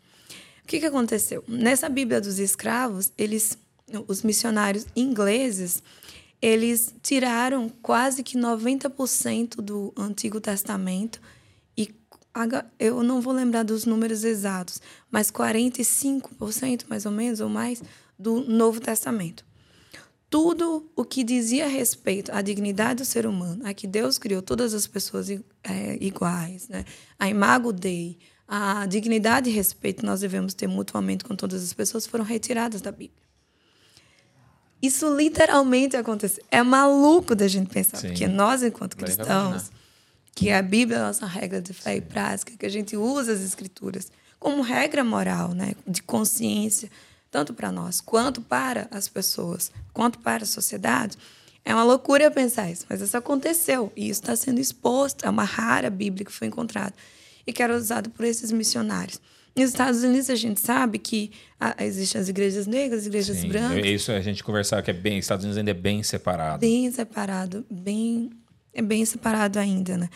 O 0.63 0.67
que, 0.67 0.81
que 0.81 0.87
aconteceu? 0.87 1.43
Nessa 1.49 1.89
Bíblia 1.89 2.21
dos 2.21 2.39
Escravos, 2.39 3.13
eles, 3.19 3.59
os 4.07 4.23
missionários 4.23 4.87
ingleses, 4.95 5.83
eles 6.41 6.95
tiraram 7.03 7.69
quase 7.83 8.23
que 8.23 8.39
90% 8.39 9.57
do 9.57 9.93
Antigo 9.97 10.41
Testamento 10.41 11.21
e 11.77 11.93
eu 12.79 13.03
não 13.03 13.21
vou 13.21 13.33
lembrar 13.33 13.65
dos 13.65 13.85
números 13.85 14.23
exatos, 14.23 14.81
mas 15.11 15.31
45% 15.31 16.85
mais 16.89 17.05
ou 17.05 17.13
menos 17.13 17.41
ou 17.41 17.49
mais 17.49 17.83
do 18.19 18.41
Novo 18.41 18.81
Testamento. 18.81 19.50
Tudo 20.31 20.89
o 20.95 21.05
que 21.05 21.25
dizia 21.25 21.67
respeito 21.67 22.31
à 22.33 22.41
dignidade 22.41 23.03
do 23.03 23.05
ser 23.05 23.27
humano, 23.27 23.67
a 23.67 23.75
que 23.75 23.87
Deus 23.87 24.17
criou 24.17 24.41
todas 24.41 24.73
as 24.73 24.87
pessoas 24.87 25.29
é, 25.29 25.99
iguais, 26.01 26.69
né? 26.69 26.85
a 27.19 27.29
imago 27.29 27.73
Dei, 27.73 28.17
a 28.47 28.87
dignidade 28.87 29.51
e 29.51 29.53
respeito 29.53 30.01
que 30.01 30.07
nós 30.07 30.21
devemos 30.21 30.55
ter 30.55 30.69
mutuamente 30.69 31.25
com 31.25 31.35
todas 31.35 31.63
as 31.63 31.73
pessoas 31.73 32.07
foram 32.07 32.25
retiradas 32.25 32.81
da 32.81 32.93
Bíblia. 32.93 33.21
Isso 34.83 35.15
literalmente 35.15 35.97
aconteceu. 35.97 36.43
É 36.51 36.63
maluco 36.63 37.35
da 37.35 37.47
gente 37.47 37.69
pensar, 37.69 37.99
Sim. 37.99 38.09
porque 38.09 38.27
nós, 38.27 38.63
enquanto 38.63 38.97
cristãos, 38.97 39.71
que 40.35 40.51
a 40.51 40.63
Bíblia 40.63 40.99
é 40.99 41.01
a 41.01 41.07
nossa 41.09 41.27
regra 41.27 41.61
de 41.61 41.73
fé 41.73 41.97
e 41.97 42.01
prática, 42.01 42.57
que 42.57 42.65
a 42.65 42.71
gente 42.71 42.97
usa 42.97 43.33
as 43.33 43.41
escrituras 43.41 44.11
como 44.39 44.63
regra 44.63 45.05
moral, 45.05 45.51
né, 45.51 45.75
de 45.87 46.03
consciência, 46.03 46.91
tanto 47.31 47.55
para 47.55 47.71
nós 47.71 48.01
quanto 48.01 48.41
para 48.41 48.89
as 48.91 49.09
pessoas, 49.09 49.71
quanto 49.93 50.19
para 50.19 50.43
a 50.43 50.47
sociedade. 50.47 51.17
É 51.65 51.75
uma 51.75 51.85
loucura 51.85 52.31
pensar 52.31 52.71
isso, 52.71 52.87
mas 52.89 53.01
isso 53.01 53.17
aconteceu 53.17 53.93
e 53.95 54.09
isso 54.09 54.21
está 54.21 54.35
sendo 54.35 54.61
exposto. 54.61 55.25
É 55.25 55.31
uma 55.31 55.45
rara 55.45 55.91
Bíblia 55.91 56.25
que 56.25 56.33
foi 56.33 56.49
encontrada 56.49 56.95
e 57.47 57.53
que 57.53 57.63
era 57.63 57.77
usada 57.77 58.09
por 58.11 58.25
esses 58.25 58.51
missionários. 58.51 59.21
Nos 59.55 59.71
Estados 59.71 60.03
Unidos 60.03 60.31
a 60.31 60.35
gente 60.37 60.61
sabe 60.61 60.99
que 60.99 61.33
ah, 61.59 61.75
existem 61.81 62.21
as 62.21 62.29
igrejas 62.29 62.67
negras, 62.67 63.01
as 63.01 63.07
igrejas 63.07 63.37
Sim, 63.37 63.49
brancas. 63.49 63.85
Isso 63.85 64.13
a 64.13 64.21
gente 64.21 64.43
conversar 64.43 64.83
que 64.83 64.91
é 64.91 64.95
bem, 64.95 65.19
Estados 65.19 65.45
Unidos 65.45 65.59
ainda 65.59 65.73
é 65.73 65.75
bem 65.75 66.03
separado. 66.03 66.61
Bem 66.61 66.91
separado, 66.91 67.65
bem 67.71 68.31
é 68.73 68.81
bem 68.81 69.05
separado 69.05 69.59
ainda, 69.59 69.97
né? 69.97 70.09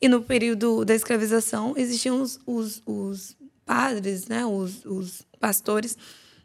E 0.00 0.08
no 0.08 0.22
período 0.22 0.84
da 0.84 0.94
escravização 0.94 1.74
existiam 1.76 2.22
os, 2.22 2.40
os, 2.46 2.82
os 2.86 3.36
padres, 3.66 4.26
né, 4.26 4.44
os, 4.46 4.84
os 4.86 5.22
pastores 5.38 5.96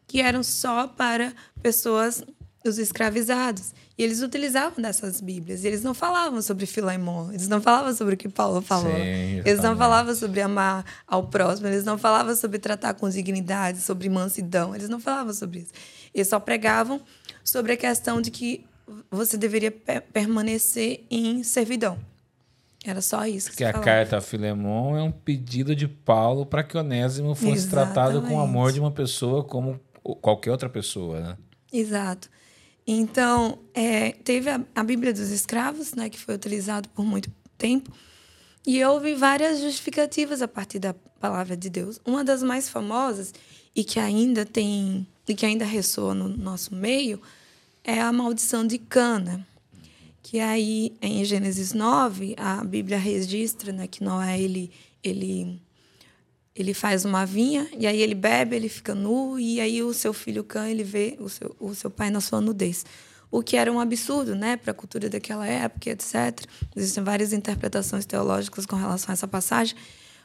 que 0.08 0.22
eram 0.22 0.44
só 0.44 0.88
para 0.88 1.34
pessoas 1.62 2.24
os 2.68 2.78
escravizados. 2.78 3.74
E 3.98 4.04
eles 4.04 4.22
utilizavam 4.22 4.82
dessas 4.82 5.22
Bíblias. 5.22 5.64
E 5.64 5.68
eles 5.68 5.82
não 5.82 5.94
falavam 5.94 6.42
sobre 6.42 6.66
Filemon, 6.66 7.32
eles 7.32 7.48
não 7.48 7.62
falavam 7.62 7.94
sobre 7.94 8.16
o 8.16 8.18
que 8.18 8.28
Paulo 8.28 8.62
falou. 8.62 8.92
Sim, 8.92 9.42
eles 9.46 9.62
não 9.62 9.78
falavam 9.78 10.14
sobre 10.16 10.42
amar 10.42 10.84
ao 11.08 11.28
próximo, 11.28 11.68
eles 11.68 11.86
não 11.86 11.98
falavam 11.98 12.36
sobre 12.36 12.60
tratar 12.60 12.94
com 12.96 13.10
dignidade, 13.10 13.80
sobre 13.80 14.10
mansidão, 14.10 14.76
eles 14.76 14.90
não 14.90 15.00
falavam 15.00 15.34
sobre 15.34 15.60
isso. 15.60 15.72
Eles 16.14 16.28
só 16.28 16.40
pregavam 16.40 17.00
sobre 17.44 17.74
a 17.74 17.78
questão 17.78 18.22
de 18.22 18.32
que 18.32 18.66
você 19.10 19.38
deveria 19.38 19.72
permanecer 19.72 21.06
em 21.10 21.44
servidão. 21.44 21.98
Era 22.86 23.02
só 23.02 23.26
isso. 23.26 23.50
Que, 23.50 23.58
que 23.58 23.64
a 23.64 23.72
falava. 23.72 23.86
carta 23.86 24.18
a 24.18 24.22
Filemon 24.22 24.96
é 24.96 25.02
um 25.02 25.12
pedido 25.12 25.76
de 25.76 25.88
Paulo 25.88 26.46
para 26.46 26.64
que 26.64 26.78
Onésimo 26.78 27.34
fosse 27.34 27.54
Exatamente. 27.54 27.94
tratado 27.94 28.22
com 28.22 28.36
o 28.36 28.40
amor 28.40 28.72
de 28.72 28.80
uma 28.80 28.92
pessoa 28.92 29.44
como 29.44 29.80
qualquer 30.22 30.52
outra 30.52 30.70
pessoa, 30.70 31.20
né? 31.20 31.38
Exato. 31.74 32.30
Então, 32.86 33.58
é, 33.74 34.12
teve 34.12 34.50
a, 34.50 34.62
a, 34.76 34.84
Bíblia 34.84 35.12
dos 35.12 35.32
Escravos, 35.32 35.94
né, 35.94 36.10
que 36.10 36.20
foi 36.20 36.36
utilizado 36.36 36.88
por 36.90 37.04
muito 37.04 37.32
tempo, 37.58 37.92
e 38.66 38.84
houve 38.84 39.16
várias 39.16 39.60
justificativas 39.60 40.42
a 40.42 40.48
partir 40.48 40.78
da 40.78 40.94
palavra 41.20 41.58
de 41.58 41.70
Deus. 41.70 42.00
Uma 42.06 42.24
das 42.24 42.44
mais 42.44 42.70
famosas 42.70 43.34
e 43.76 43.84
que 43.84 44.00
ainda 44.00 44.46
tem 44.46 45.08
e 45.28 45.34
que 45.34 45.46
ainda 45.46 45.66
ressoa 45.66 46.14
no 46.14 46.30
nosso 46.30 46.76
meio 46.76 47.20
é 47.84 48.00
a 48.00 48.12
maldição 48.12 48.66
de 48.66 48.78
Cana, 48.78 49.46
que 50.22 50.40
aí 50.40 50.96
em 51.02 51.26
Gênesis 51.26 51.74
9 51.74 52.36
a 52.38 52.64
Bíblia 52.64 52.98
registra 52.98 53.72
né, 53.72 53.88
que 53.88 54.04
Noé 54.04 54.40
ele 54.40 54.72
ele 55.04 55.60
ele 56.56 56.74
faz 56.74 57.04
uma 57.04 57.26
vinha 57.26 57.68
e 57.78 57.86
aí 57.86 58.02
ele 58.02 58.16
bebe, 58.16 58.56
ele 58.56 58.70
fica 58.70 58.96
nu 58.96 59.38
e 59.38 59.60
aí 59.60 59.84
o 59.84 59.94
seu 59.94 60.14
filho 60.14 60.44
Cã 60.44 60.68
ele 60.70 60.84
vê 60.84 61.18
o 61.20 61.28
seu, 61.28 61.56
o 61.60 61.76
seu 61.76 61.90
pai 61.90 62.10
na 62.10 62.22
sua 62.22 62.40
nudez. 62.40 62.86
O 63.30 63.44
que 63.44 63.58
era 63.58 63.70
um 63.70 63.80
absurdo, 63.80 64.34
né, 64.34 64.56
para 64.56 64.72
a 64.72 64.74
cultura 64.74 65.10
daquela 65.10 65.46
época, 65.46 65.90
etc. 65.90 66.46
Existem 66.74 67.04
várias 67.04 67.34
interpretações 67.34 68.06
teológicas 68.06 68.66
com 68.66 68.78
relação 68.78 69.12
a 69.12 69.14
essa 69.14 69.28
passagem, 69.28 69.76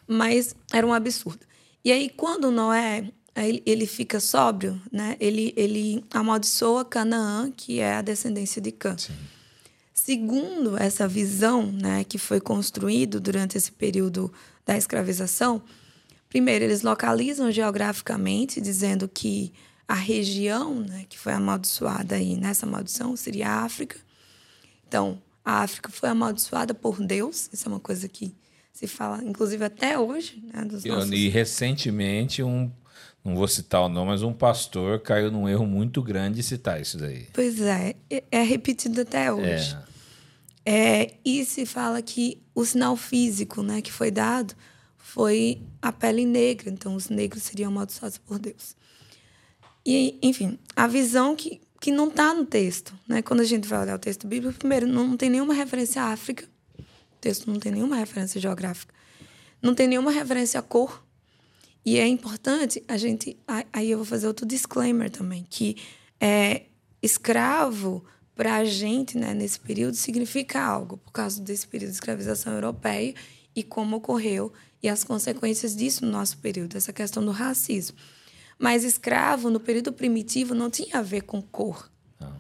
mas 0.07 0.55
era 0.73 0.87
um 0.87 0.95
absurdo. 0.95 1.45
E 1.85 1.91
aí 1.91 2.09
quando 2.09 2.53
Noé 2.53 3.11
ele 3.35 3.87
fica 3.87 4.21
sóbrio, 4.21 4.81
né? 4.93 5.17
Ele 5.19 5.53
ele 5.57 6.05
amaldiçoa 6.13 6.85
Canaã, 6.85 7.51
que 7.51 7.81
é 7.81 7.95
a 7.95 8.03
descendência 8.03 8.61
de 8.61 8.71
Cã. 8.71 8.97
Sim. 8.99 9.15
Segundo 9.95 10.77
essa 10.77 11.07
visão, 11.07 11.71
né, 11.71 12.05
que 12.05 12.19
foi 12.19 12.41
construído 12.41 13.21
durante 13.21 13.57
esse 13.57 13.71
período 13.71 14.33
da 14.65 14.77
escravização, 14.77 15.63
Primeiro, 16.31 16.65
eles 16.65 16.83
localizam 16.83 17.51
geograficamente, 17.51 18.61
dizendo 18.61 19.09
que 19.09 19.53
a 19.87 19.95
região 19.95 20.77
né, 20.77 21.05
que 21.09 21.19
foi 21.19 21.33
amaldiçoada 21.33 22.15
aí 22.15 22.37
nessa 22.37 22.65
maldição 22.65 23.17
seria 23.17 23.49
a 23.49 23.65
África. 23.65 23.99
Então, 24.87 25.21
a 25.45 25.63
África 25.63 25.91
foi 25.91 26.09
amaldiçoada 26.09 26.73
por 26.73 27.01
Deus, 27.05 27.51
isso 27.53 27.69
é 27.69 27.73
uma 27.73 27.81
coisa 27.81 28.09
que 28.09 28.33
se 28.73 28.87
fala, 28.87 29.23
inclusive 29.25 29.65
até 29.65 29.99
hoje. 29.99 30.41
Né, 30.55 30.65
dos 30.65 30.85
nossos... 30.85 31.11
E 31.11 31.29
recentemente, 31.29 32.45
um, 32.45 32.71
não 33.25 33.35
vou 33.35 33.49
citar 33.49 33.83
o 33.83 33.89
nome, 33.89 34.13
mas 34.13 34.23
um 34.23 34.33
pastor 34.33 35.01
caiu 35.01 35.33
num 35.33 35.49
erro 35.49 35.67
muito 35.67 36.01
grande 36.01 36.37
de 36.37 36.43
citar 36.45 36.81
isso 36.81 36.97
daí. 36.97 37.27
Pois 37.33 37.61
é, 37.61 37.97
é 38.31 38.43
repetido 38.43 39.01
até 39.01 39.33
hoje. 39.33 39.77
É. 39.85 39.91
É, 40.65 41.15
e 41.25 41.45
se 41.45 41.67
fala 41.67 42.01
que 42.01 42.41
o 42.55 42.65
sinal 42.65 42.97
físico 42.97 43.65
né, 43.65 43.83
que 43.83 43.91
foi 43.91 44.13
dado 44.13 44.55
foi 45.13 45.61
a 45.83 45.91
pele 45.91 46.25
negra, 46.25 46.71
então 46.71 46.95
os 46.95 47.09
negros 47.09 47.43
seriam 47.43 47.69
amaldiçoados 47.69 48.17
por 48.17 48.39
Deus. 48.39 48.77
E, 49.85 50.17
enfim, 50.23 50.57
a 50.77 50.87
visão 50.87 51.35
que, 51.35 51.61
que 51.81 51.91
não 51.91 52.07
está 52.07 52.33
no 52.33 52.45
texto, 52.45 52.95
né? 53.09 53.21
Quando 53.21 53.41
a 53.41 53.45
gente 53.45 53.67
vai 53.67 53.81
olhar 53.81 53.97
o 53.97 53.99
texto 53.99 54.29
bíblico, 54.29 54.57
primeiro, 54.57 54.87
não 54.87 55.17
tem 55.17 55.29
nenhuma 55.29 55.53
referência 55.53 56.01
à 56.01 56.13
África, 56.13 56.47
o 56.79 57.17
texto 57.21 57.51
não 57.51 57.59
tem 57.59 57.73
nenhuma 57.73 57.97
referência 57.97 58.41
geográfica, 58.41 58.95
não 59.61 59.75
tem 59.75 59.89
nenhuma 59.89 60.13
referência 60.13 60.61
à 60.61 60.63
cor. 60.63 61.05
E 61.85 61.99
é 61.99 62.07
importante 62.07 62.81
a 62.87 62.97
gente. 62.97 63.37
Aí 63.73 63.91
eu 63.91 63.99
vou 63.99 64.07
fazer 64.07 64.29
outro 64.29 64.47
disclaimer 64.47 65.11
também, 65.11 65.45
que 65.51 65.77
é, 66.21 66.67
escravo 67.03 68.05
para 68.37 68.57
a 68.57 68.65
gente, 68.65 69.19
né, 69.19 69.35
nesse 69.35 69.59
período, 69.59 69.97
significa 69.97 70.63
algo, 70.63 70.99
por 70.99 71.11
causa 71.11 71.43
desse 71.43 71.67
período 71.67 71.91
de 71.91 71.97
escravização 71.97 72.53
europeia 72.53 73.15
e 73.57 73.63
como 73.65 73.97
ocorreu 73.97 74.53
e 74.83 74.89
as 74.89 75.05
consequências 75.05 75.77
disso 75.77 76.05
no 76.05 76.11
nosso 76.11 76.39
período, 76.39 76.77
essa 76.77 76.93
questão 76.93 77.25
do 77.25 77.31
racismo. 77.31 77.97
Mas 78.59 78.85
escravo, 78.85 79.51
no 79.51 79.59
período 79.59 79.93
primitivo, 79.93 80.55
não 80.55 80.71
tinha 80.71 80.99
a 80.99 81.03
ver 81.03 81.23
com 81.23 81.41
cor. 81.41 81.91
Não. 82.21 82.33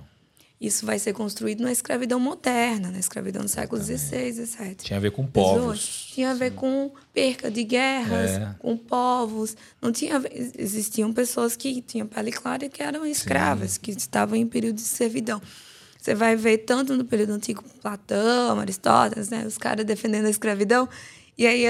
Isso 0.60 0.84
vai 0.84 0.98
ser 0.98 1.14
construído 1.14 1.62
na 1.62 1.72
escravidão 1.72 2.20
moderna, 2.20 2.90
na 2.90 2.98
escravidão 2.98 3.42
do 3.42 3.48
século 3.48 3.82
XVI, 3.82 4.32
XVII. 4.32 4.74
Tinha 4.76 4.98
a 4.98 5.00
ver 5.00 5.12
com 5.12 5.26
povos. 5.26 6.10
Tinha 6.12 6.32
a 6.32 6.34
ver 6.34 6.50
Sim. 6.50 6.56
com 6.56 6.92
perca 7.14 7.50
de 7.50 7.64
guerras, 7.64 8.32
é. 8.32 8.54
com 8.58 8.76
povos. 8.76 9.56
Não 9.80 9.90
tinha 9.90 10.22
existiam 10.58 11.10
pessoas 11.12 11.56
que 11.56 11.80
tinham 11.80 12.06
pele 12.06 12.32
clara 12.32 12.66
e 12.66 12.68
que 12.68 12.82
eram 12.82 13.06
escravas, 13.06 13.72
Sim. 13.72 13.80
que 13.80 13.90
estavam 13.92 14.36
em 14.36 14.46
período 14.46 14.76
de 14.76 14.82
servidão. 14.82 15.40
Você 16.00 16.14
vai 16.14 16.34
ver 16.34 16.58
tanto 16.58 16.96
no 16.96 17.04
período 17.04 17.34
antigo 17.34 17.62
Platão, 17.80 18.58
Aristóteles, 18.58 19.28
né, 19.28 19.44
os 19.46 19.58
caras 19.58 19.84
defendendo 19.84 20.26
a 20.26 20.30
escravidão, 20.30 20.88
e 21.36 21.46
aí, 21.46 21.64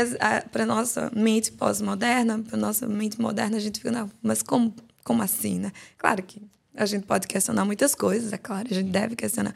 para 0.51 0.67
nossa 0.67 1.11
mente 1.15 1.53
pós-moderna, 1.53 2.39
para 2.39 2.57
nossa 2.57 2.87
mente 2.87 3.21
moderna, 3.21 3.57
a 3.57 3.61
gente 3.61 3.79
fica, 3.79 3.93
não, 3.93 4.11
mas 4.23 4.43
como, 4.43 4.75
como 5.05 5.23
assim, 5.23 5.59
né? 5.59 5.73
Claro 5.97 6.23
que 6.23 6.43
a 6.75 6.87
gente 6.87 7.07
pode 7.07 7.27
questionar 7.27 7.65
muitas 7.65 7.95
coisas, 7.95 8.33
é 8.33 8.39
claro, 8.39 8.69
a 8.71 8.75
gente 8.75 8.91
deve 8.91 9.17
questionar. 9.17 9.55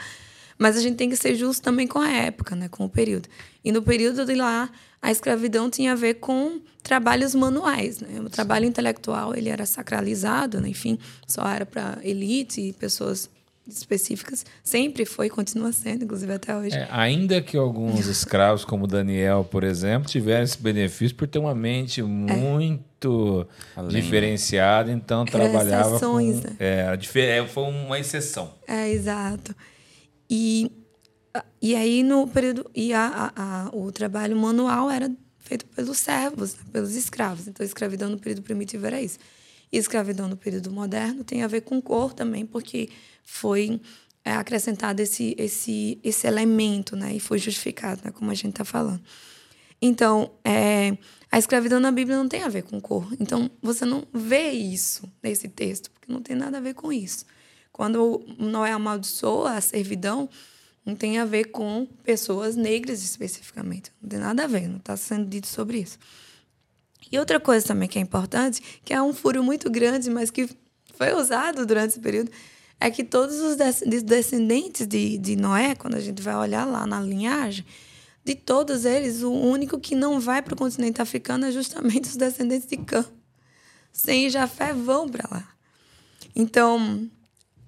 Mas 0.59 0.77
a 0.77 0.81
gente 0.81 0.97
tem 0.97 1.09
que 1.09 1.17
ser 1.17 1.35
justo 1.35 1.63
também 1.63 1.87
com 1.87 1.99
a 1.99 2.11
época, 2.11 2.55
né? 2.55 2.69
com 2.69 2.85
o 2.85 2.89
período. 2.89 3.29
E 3.65 3.73
no 3.73 3.83
período 3.83 4.25
de 4.25 4.35
lá, 4.35 4.71
a 5.03 5.11
escravidão 5.11 5.69
tinha 5.69 5.93
a 5.93 5.97
ver 5.97 6.15
com 6.15 6.61
trabalhos 6.83 7.35
manuais. 7.35 8.01
Né? 8.01 8.21
O 8.21 8.31
trabalho 8.31 8.65
intelectual 8.65 9.35
ele 9.35 9.49
era 9.49 9.67
sacralizado, 9.67 10.61
né? 10.61 10.69
enfim, 10.69 10.99
só 11.27 11.47
era 11.49 11.67
para 11.67 11.99
elite 12.03 12.61
e 12.61 12.73
pessoas 12.73 13.29
específicas, 13.67 14.45
sempre 14.63 15.05
foi 15.05 15.27
e 15.27 15.31
continua 15.31 15.73
sendo, 15.73 16.05
inclusive 16.05 16.33
até 16.33 16.57
hoje. 16.57 16.77
É, 16.77 16.87
ainda 16.91 17.41
que 17.41 17.57
alguns 17.57 18.07
escravos, 18.07 18.65
como 18.65 18.87
Daniel, 18.87 19.47
por 19.51 19.65
exemplo, 19.65 20.09
tiveram 20.09 20.45
esse 20.45 20.59
benefício 20.59 21.17
por 21.17 21.27
ter 21.27 21.39
uma 21.39 21.55
mente 21.55 22.03
muito 22.03 23.47
é. 23.77 23.83
diferenciada, 23.89 24.93
então 24.93 25.25
trabalhava 25.25 25.99
com... 25.99 26.21
Né? 26.21 26.57
É, 26.59 26.99
é, 27.15 27.47
foi 27.47 27.65
uma 27.65 27.99
exceção. 27.99 28.53
É, 28.67 28.91
exato. 28.91 29.55
E, 30.29 30.71
e 31.61 31.75
aí, 31.75 32.03
no 32.03 32.27
período... 32.27 32.71
E 32.75 32.93
a, 32.93 33.33
a, 33.35 33.67
a 33.67 33.71
o 33.73 33.91
trabalho 33.91 34.37
manual 34.37 34.91
era 34.91 35.11
feito 35.39 35.67
pelos 35.67 35.99
servos, 35.99 36.55
né, 36.55 36.63
pelos 36.73 36.95
escravos. 36.95 37.47
Então, 37.47 37.65
a 37.65 37.67
escravidão 37.67 38.11
no 38.11 38.19
período 38.19 38.43
primitivo 38.43 38.87
era 38.87 39.01
isso. 39.01 39.19
Escravidão 39.77 40.29
no 40.29 40.37
período 40.37 40.71
moderno 40.71 41.25
tem 41.25 41.43
a 41.43 41.47
ver 41.47 41.63
com 41.63 41.81
cor 41.81 42.13
também, 42.13 42.47
porque 42.47 42.89
foi 43.23 43.81
é, 44.25 44.33
acrescentado 44.33 45.01
esse, 45.03 45.35
esse, 45.39 45.99
esse 46.03 46.27
elemento, 46.27 46.97
né? 46.97 47.15
E 47.15 47.21
foi 47.21 47.39
justificado, 47.39 48.01
né? 48.05 48.11
como 48.11 48.31
a 48.31 48.35
gente 48.35 48.51
está 48.51 48.65
falando. 48.65 49.03
Então, 49.81 50.31
é, 50.45 50.97
a 51.31 51.39
escravidão 51.39 51.79
na 51.79 51.91
Bíblia 51.91 52.17
não 52.17 52.29
tem 52.29 52.43
a 52.43 52.49
ver 52.49 52.63
com 52.63 52.81
cor. 52.81 53.07
Então, 53.21 53.51
você 53.61 53.85
não 53.85 54.07
vê 54.13 54.51
isso 54.51 55.11
nesse 55.23 55.49
texto, 55.49 55.91
porque 55.91 56.11
não 56.11 56.23
tem 56.23 56.35
nada 56.35 56.59
a 56.59 56.61
ver 56.61 56.75
com 56.75 56.93
isso. 56.93 57.27
Quando 57.71 58.25
Noé 58.39 58.73
amaldiçoa 58.73 59.53
a 59.55 59.61
servidão, 59.61 60.29
não 60.87 60.95
tem 60.95 61.19
a 61.19 61.25
ver 61.25 61.47
com 61.47 61.87
pessoas 62.03 62.57
negras 62.57 63.03
especificamente. 63.03 63.91
Não 64.01 64.09
tem 64.09 64.19
nada 64.19 64.45
a 64.45 64.47
ver, 64.47 64.69
não 64.69 64.77
está 64.77 64.97
sendo 64.97 65.27
dito 65.27 65.49
sobre 65.49 65.79
isso. 65.79 65.99
E 67.11 67.19
outra 67.19 67.39
coisa 67.39 67.67
também 67.67 67.89
que 67.89 67.99
é 67.99 68.03
importante, 68.03 68.81
que 68.85 68.93
é 68.93 69.03
um 69.03 69.13
furo 69.13 69.43
muito 69.43 69.71
grande, 69.71 70.11
mas 70.11 70.31
que 70.31 70.49
foi 70.97 71.13
usado 71.15 71.67
durante 71.67 71.91
esse 71.91 72.01
período, 72.01 72.31
é 72.81 72.91
que 72.91 73.05
todos 73.05 73.41
os 73.41 73.57
descendentes 74.03 74.87
de, 74.87 75.19
de 75.19 75.37
Noé, 75.37 75.75
quando 75.75 75.95
a 75.95 76.01
gente 76.01 76.23
vai 76.23 76.35
olhar 76.37 76.65
lá 76.65 76.87
na 76.87 77.01
linhagem, 77.01 77.65
de 78.25 78.35
todos 78.35 78.85
eles, 78.85 79.23
o 79.23 79.31
único 79.31 79.79
que 79.79 79.95
não 79.95 80.19
vai 80.19 80.41
para 80.41 80.55
o 80.55 80.57
continente 80.57 81.01
africano 81.01 81.47
é 81.47 81.53
justamente 81.53 82.09
os 82.09 82.17
descendentes 82.17 82.69
de 82.69 82.79
Cã. 82.79 83.05
Sem 83.93 84.29
Jafé 84.29 84.73
vão 84.73 85.09
para 85.09 85.29
lá. 85.31 85.49
Então, 86.35 87.09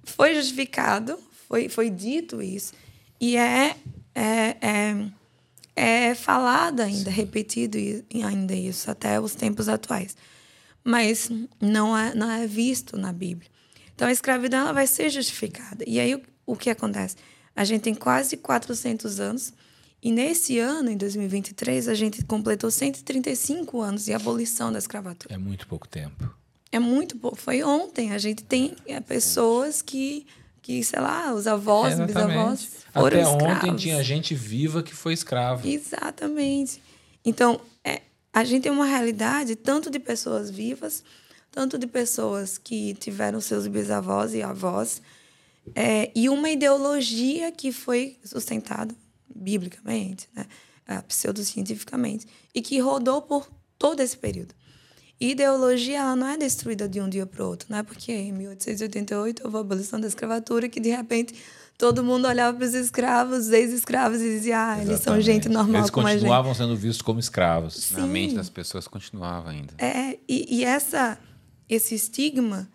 foi 0.02 0.34
justificado, 0.34 1.18
foi, 1.48 1.68
foi 1.68 1.90
dito 1.90 2.42
isso, 2.42 2.72
e 3.20 3.36
é, 3.36 3.76
é, 4.14 4.56
é, 4.60 5.06
é 5.76 6.14
falado 6.14 6.80
ainda, 6.80 7.10
repetido 7.10 7.78
ainda 8.24 8.54
isso, 8.54 8.90
até 8.90 9.20
os 9.20 9.34
tempos 9.34 9.68
atuais. 9.68 10.16
Mas 10.82 11.30
não 11.60 11.96
é, 11.96 12.14
não 12.14 12.30
é 12.30 12.46
visto 12.46 12.96
na 12.96 13.12
Bíblia. 13.12 13.50
Então, 13.94 14.08
a 14.08 14.12
escravidão 14.12 14.60
ela 14.60 14.72
vai 14.72 14.86
ser 14.86 15.10
justificada. 15.10 15.84
E 15.86 16.00
aí, 16.00 16.14
o, 16.14 16.22
o 16.46 16.56
que 16.56 16.70
acontece? 16.70 17.16
A 17.54 17.64
gente 17.64 17.82
tem 17.82 17.94
quase 17.94 18.36
400 18.36 19.20
anos 19.20 19.52
e 20.02 20.12
nesse 20.12 20.58
ano, 20.58 20.90
em 20.90 20.96
2023, 20.96 21.88
a 21.88 21.94
gente 21.94 22.24
completou 22.24 22.70
135 22.70 23.80
anos 23.80 24.04
de 24.04 24.12
abolição 24.12 24.70
da 24.70 24.78
escravatura. 24.78 25.34
É 25.34 25.38
muito 25.38 25.66
pouco 25.66 25.88
tempo. 25.88 26.32
É 26.70 26.78
muito 26.78 27.16
pouco. 27.16 27.36
Foi 27.36 27.62
ontem. 27.62 28.12
A 28.12 28.18
gente 28.18 28.44
tem 28.44 28.76
é, 28.86 29.00
pessoas 29.00 29.82
que, 29.82 30.26
que, 30.66 30.82
sei 30.82 30.98
lá, 30.98 31.32
os 31.32 31.46
avós, 31.46 31.96
é, 31.96 32.04
bisavós 32.04 32.68
foram 32.92 33.06
Até 33.06 33.20
escravos. 33.20 33.56
ontem 33.56 33.76
tinha 33.76 34.02
gente 34.02 34.34
viva 34.34 34.82
que 34.82 34.92
foi 34.92 35.12
escravo. 35.12 35.64
Exatamente. 35.64 36.82
Então, 37.24 37.60
é, 37.84 38.02
a 38.32 38.42
gente 38.42 38.64
tem 38.64 38.72
uma 38.72 38.84
realidade 38.84 39.54
tanto 39.54 39.88
de 39.88 40.00
pessoas 40.00 40.50
vivas, 40.50 41.04
tanto 41.52 41.78
de 41.78 41.86
pessoas 41.86 42.58
que 42.58 42.94
tiveram 42.94 43.40
seus 43.40 43.68
bisavós 43.68 44.34
e 44.34 44.42
avós, 44.42 45.00
é, 45.72 46.10
e 46.16 46.28
uma 46.28 46.50
ideologia 46.50 47.52
que 47.52 47.70
foi 47.70 48.16
sustentada 48.24 48.92
biblicamente, 49.32 50.28
né? 50.34 50.46
Uh, 50.88 51.02
pseudocientificamente, 51.04 52.26
e 52.52 52.60
que 52.60 52.78
rodou 52.80 53.22
por 53.22 53.48
todo 53.78 54.00
esse 54.00 54.16
período. 54.16 54.52
E 55.18 55.30
ideologia 55.30 55.98
ela 55.98 56.16
não 56.16 56.26
é 56.26 56.36
destruída 56.36 56.88
de 56.88 57.00
um 57.00 57.08
dia 57.08 57.24
para 57.26 57.42
o 57.42 57.48
outro, 57.48 57.68
não 57.70 57.78
é 57.78 57.82
porque 57.82 58.12
em 58.12 58.32
1888 58.32 59.42
houve 59.44 59.56
a 59.56 59.60
abolição 59.60 59.98
da 59.98 60.06
escravatura 60.06 60.68
que 60.68 60.78
de 60.78 60.90
repente 60.90 61.34
todo 61.78 62.02
mundo 62.02 62.26
olhava 62.28 62.56
para 62.56 62.66
os 62.66 62.74
escravos, 62.74 63.50
ex-escravos 63.50 64.20
e 64.20 64.24
dizia, 64.24 64.72
ah, 64.72 64.82
eles 64.82 65.00
são 65.00 65.20
gente 65.20 65.48
normal 65.48 65.82
eles 65.82 65.90
como 65.90 66.06
a 66.06 66.10
gente. 66.10 66.20
Eles 66.20 66.28
continuavam 66.28 66.54
sendo 66.54 66.76
vistos 66.76 67.02
como 67.02 67.18
escravos. 67.18 67.74
Sim. 67.74 67.96
Na 67.96 68.06
mente 68.06 68.34
das 68.34 68.50
pessoas 68.50 68.86
continuava 68.86 69.50
ainda. 69.50 69.74
É, 69.78 70.18
e, 70.28 70.58
e 70.58 70.64
essa, 70.64 71.18
esse 71.68 71.94
estigma 71.94 72.68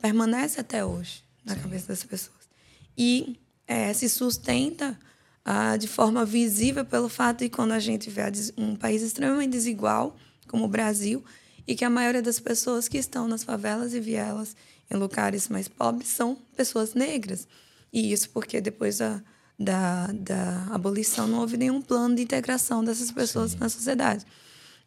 permanece 0.00 0.60
até 0.60 0.84
hoje 0.84 1.24
na 1.44 1.54
Sim. 1.54 1.60
cabeça 1.60 1.88
das 1.88 2.04
pessoas. 2.04 2.48
E 2.96 3.38
é, 3.66 3.92
se 3.92 4.08
sustenta 4.08 4.98
ah, 5.44 5.76
de 5.76 5.88
forma 5.88 6.24
visível 6.24 6.84
pelo 6.84 7.08
fato 7.08 7.40
de 7.40 7.48
quando 7.48 7.72
a 7.72 7.78
gente 7.78 8.10
vê 8.10 8.22
um 8.56 8.76
país 8.76 9.02
extremamente 9.02 9.50
desigual, 9.50 10.16
como 10.46 10.64
o 10.64 10.68
Brasil, 10.68 11.22
e 11.68 11.76
que 11.76 11.84
a 11.84 11.90
maioria 11.90 12.22
das 12.22 12.40
pessoas 12.40 12.88
que 12.88 12.96
estão 12.96 13.28
nas 13.28 13.44
favelas 13.44 13.92
e 13.92 14.00
vielas, 14.00 14.56
em 14.90 14.96
lugares 14.96 15.48
mais 15.50 15.68
pobres, 15.68 16.08
são 16.08 16.34
pessoas 16.56 16.94
negras. 16.94 17.46
E 17.92 18.10
isso 18.10 18.30
porque 18.30 18.58
depois 18.58 18.98
da, 18.98 19.22
da, 19.58 20.06
da 20.06 20.66
abolição 20.70 21.28
não 21.28 21.40
houve 21.40 21.58
nenhum 21.58 21.82
plano 21.82 22.14
de 22.16 22.22
integração 22.22 22.82
dessas 22.82 23.12
pessoas 23.12 23.50
Sim. 23.50 23.58
na 23.58 23.68
sociedade. 23.68 24.24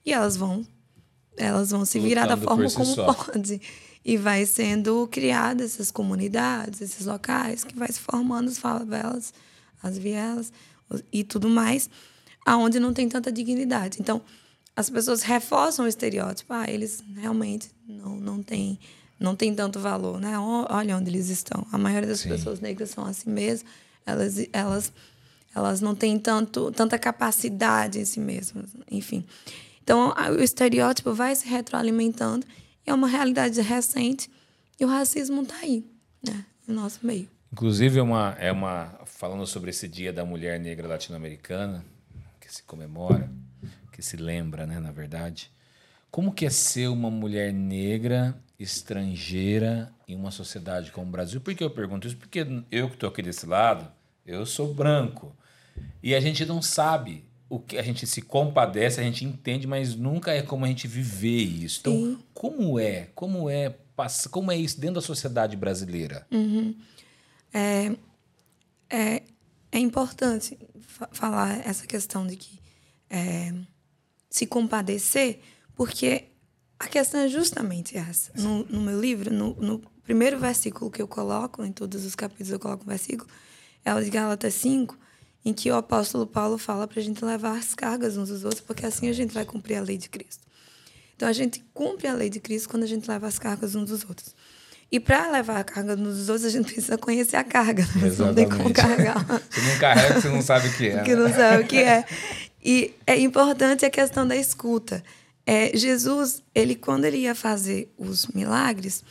E 0.04 0.12
elas 0.12 0.36
vão 0.36 0.66
elas 1.38 1.70
vão 1.70 1.86
se 1.86 2.00
virar 2.00 2.24
Lutando 2.24 2.42
da 2.42 2.48
forma 2.48 2.70
si 2.70 2.76
como 2.76 2.96
só. 2.96 3.14
pode. 3.14 3.62
E 4.04 4.18
vai 4.18 4.46
sendo 4.48 5.08
criadas 5.12 5.76
essas 5.76 5.92
comunidades, 5.92 6.82
esses 6.82 7.06
locais, 7.06 7.64
que 7.64 7.78
vai 7.78 7.92
se 7.92 8.00
formando 8.00 8.50
as 8.50 8.58
favelas 8.58 9.32
as 9.84 9.98
vielas 9.98 10.52
e 11.12 11.24
tudo 11.24 11.48
mais, 11.48 11.90
aonde 12.46 12.80
não 12.80 12.94
tem 12.94 13.08
tanta 13.08 13.32
dignidade. 13.32 13.98
Então, 14.00 14.22
as 14.76 14.90
pessoas 14.90 15.22
reforçam 15.22 15.86
o 15.86 15.88
estereótipo. 15.88 16.54
Ah, 16.54 16.66
eles 16.70 17.04
realmente 17.16 17.70
não, 17.88 18.16
não 18.16 18.44
têm 18.44 18.80
não 19.22 19.36
tem 19.36 19.54
tanto 19.54 19.80
valor, 19.80 20.20
né? 20.20 20.38
Olha 20.40 20.98
onde 20.98 21.12
eles 21.12 21.30
estão. 21.30 21.66
A 21.72 21.78
maioria 21.78 22.10
das 22.10 22.22
Sim. 22.22 22.30
pessoas 22.30 22.60
negras 22.60 22.90
são 22.90 23.06
assim 23.06 23.30
mesmo. 23.30 23.70
Elas, 24.04 24.48
elas, 24.52 24.92
elas 25.56 25.80
não 25.80 25.94
têm 25.94 26.18
tanto, 26.18 26.72
tanta 26.72 26.98
capacidade 26.98 28.00
em 28.00 28.06
si 28.06 28.20
mesmas. 28.20 28.72
Enfim. 28.90 29.24
Então, 29.84 30.12
o 30.32 30.42
estereótipo 30.42 31.14
vai 31.14 31.36
se 31.36 31.48
retroalimentando. 31.48 32.48
E 32.86 32.90
é 32.90 32.94
uma 32.94 33.08
realidade 33.08 33.62
recente. 33.62 34.28
E 34.80 34.84
o 34.84 34.88
racismo 34.88 35.44
está 35.44 35.58
aí, 35.58 35.86
né? 36.28 36.44
No 36.68 36.74
nosso 36.74 37.06
meio. 37.06 37.30
Inclusive, 37.54 38.00
é 38.00 38.02
uma, 38.02 38.36
é 38.40 38.52
uma. 38.52 39.00
Falando 39.06 39.46
sobre 39.46 39.70
esse 39.70 39.88
Dia 39.88 40.12
da 40.12 40.26
Mulher 40.26 40.60
Negra 40.60 40.88
Latino-Americana, 40.88 41.86
que 42.40 42.52
se 42.52 42.64
comemora, 42.64 43.30
que 44.02 44.06
se 44.06 44.18
lembra, 44.18 44.66
né, 44.66 44.80
na 44.80 44.92
verdade. 44.92 45.52
Como 46.10 46.34
que 46.34 46.46
é 46.46 46.50
ser 46.50 46.88
uma 46.88 47.10
mulher 47.12 47.54
negra, 47.54 48.36
estrangeira, 48.60 49.94
em 50.08 50.16
uma 50.16 50.32
sociedade 50.32 50.92
como 50.92 51.08
o 51.08 51.12
Brasil? 51.12 51.40
Por 51.40 51.54
que 51.54 51.64
eu 51.64 51.70
pergunto 51.70 52.08
isso? 52.08 52.18
Porque 52.18 52.46
eu 52.72 52.90
que 52.90 52.96
estou 52.96 53.10
aqui 53.10 53.22
desse 53.22 53.46
lado, 53.46 53.90
eu 54.26 54.46
sou 54.46 54.74
branco. 54.74 55.36
E 56.02 56.16
a 56.16 56.20
gente 56.20 56.46
não 56.46 56.62
sabe 56.62 57.24
o 57.48 57.60
que 57.60 57.78
a 57.78 57.84
gente 57.84 58.08
se 58.08 58.22
compadece, 58.22 59.00
a 59.00 59.04
gente 59.04 59.24
entende, 59.24 59.68
mas 59.68 59.96
nunca 59.96 60.32
é 60.32 60.42
como 60.42 60.66
a 60.66 60.68
gente 60.68 60.88
viver 60.88 61.44
isso. 61.44 61.82
Então, 61.82 61.94
Sim. 61.94 62.20
como 62.34 62.80
é? 62.80 63.10
Como 63.14 63.50
é 63.50 63.76
como 64.32 64.52
é 64.52 64.58
isso 64.58 64.82
dentro 64.82 64.96
da 64.96 65.02
sociedade 65.02 65.56
brasileira? 65.56 66.26
Uhum. 66.32 66.76
É, 67.54 67.96
é, 68.90 69.22
é 69.72 69.78
importante 69.80 70.58
falar 71.12 71.60
essa 71.68 71.86
questão 71.86 72.26
de 72.26 72.36
que 72.36 72.60
é, 73.12 73.54
se 74.32 74.48
compadecer, 74.48 75.42
porque 75.76 76.30
a 76.80 76.88
questão 76.88 77.20
é 77.20 77.28
justamente 77.28 77.96
essa. 77.98 78.32
No, 78.36 78.64
no 78.66 78.82
meu 78.82 79.00
livro, 79.00 79.32
no, 79.32 79.54
no, 79.56 79.80
primeiro 80.04 80.40
versículo 80.40 80.90
que 80.90 81.02
eu 81.02 81.08
coloco, 81.08 81.64
em 81.64 81.72
todos 81.72 82.04
os 82.06 82.16
capítulos 82.16 82.52
eu 82.52 82.60
coloco 82.60 82.84
um 82.84 82.88
versículo, 82.88 83.30
é 83.86 83.94
o 83.94 84.04
de 84.04 84.10
Gálatas 84.10 84.54
5, 84.56 84.98
em 85.46 85.54
que 85.54 85.70
o 85.70 85.76
apóstolo 85.76 86.26
Paulo 86.26 86.58
fala 86.58 86.88
para 86.88 87.00
a 87.00 87.04
gente 87.04 87.24
levar 87.24 87.58
as 87.58 87.76
cargas 87.76 88.18
uns 88.18 88.30
dos 88.30 88.44
outros, 88.44 88.62
porque 88.62 88.86
assim 88.86 89.10
a 89.10 89.14
gente 89.14 89.34
vai 89.34 89.46
cumprir 89.46 89.76
a 89.76 89.82
lei 89.82 89.98
de 89.98 90.10
Cristo. 90.10 90.48
Então 91.16 91.28
a 91.28 91.34
gente 91.34 91.64
cumpre 91.74 92.08
a 92.08 92.14
lei 92.14 92.30
de 92.30 92.40
Cristo 92.40 92.70
quando 92.70 92.84
a 92.84 92.88
gente 92.88 93.08
leva 93.08 93.28
as 93.28 93.38
cargas 93.38 93.76
uns 93.76 93.90
dos 93.90 94.04
outros. 94.04 94.34
E 94.92 95.00
para 95.00 95.32
levar 95.32 95.58
a 95.58 95.64
carga 95.64 95.96
dos 95.96 96.28
outros, 96.28 96.46
a 96.46 96.50
gente 96.50 96.66
precisa 96.74 96.98
conhecer 96.98 97.38
a 97.38 97.44
carga. 97.44 97.84
Né? 97.96 98.10
Você 98.10 98.22
não 98.22 98.34
tem 98.34 98.50
como 98.50 98.74
carregar. 98.74 99.26
você 99.50 99.62
não 99.62 99.80
carrega, 99.80 100.20
você 100.20 100.30
não 100.30 100.42
sabe 100.42 100.68
o 100.68 100.74
que 100.74 100.88
é. 100.88 101.04
que 101.04 101.16
não 101.16 101.34
sabe 101.34 101.64
o 101.64 101.68
que 101.68 101.78
é. 101.78 102.06
E 102.64 102.94
é 103.08 103.18
importante 103.20 103.86
a 103.86 103.90
questão 103.90 104.28
da 104.28 104.36
escuta. 104.36 105.04
É, 105.46 105.76
Jesus, 105.76 106.44
ele 106.54 106.76
quando 106.76 107.06
ele 107.06 107.18
ia 107.18 107.34
fazer 107.34 107.92
os 107.98 108.28
milagres, 108.28 109.04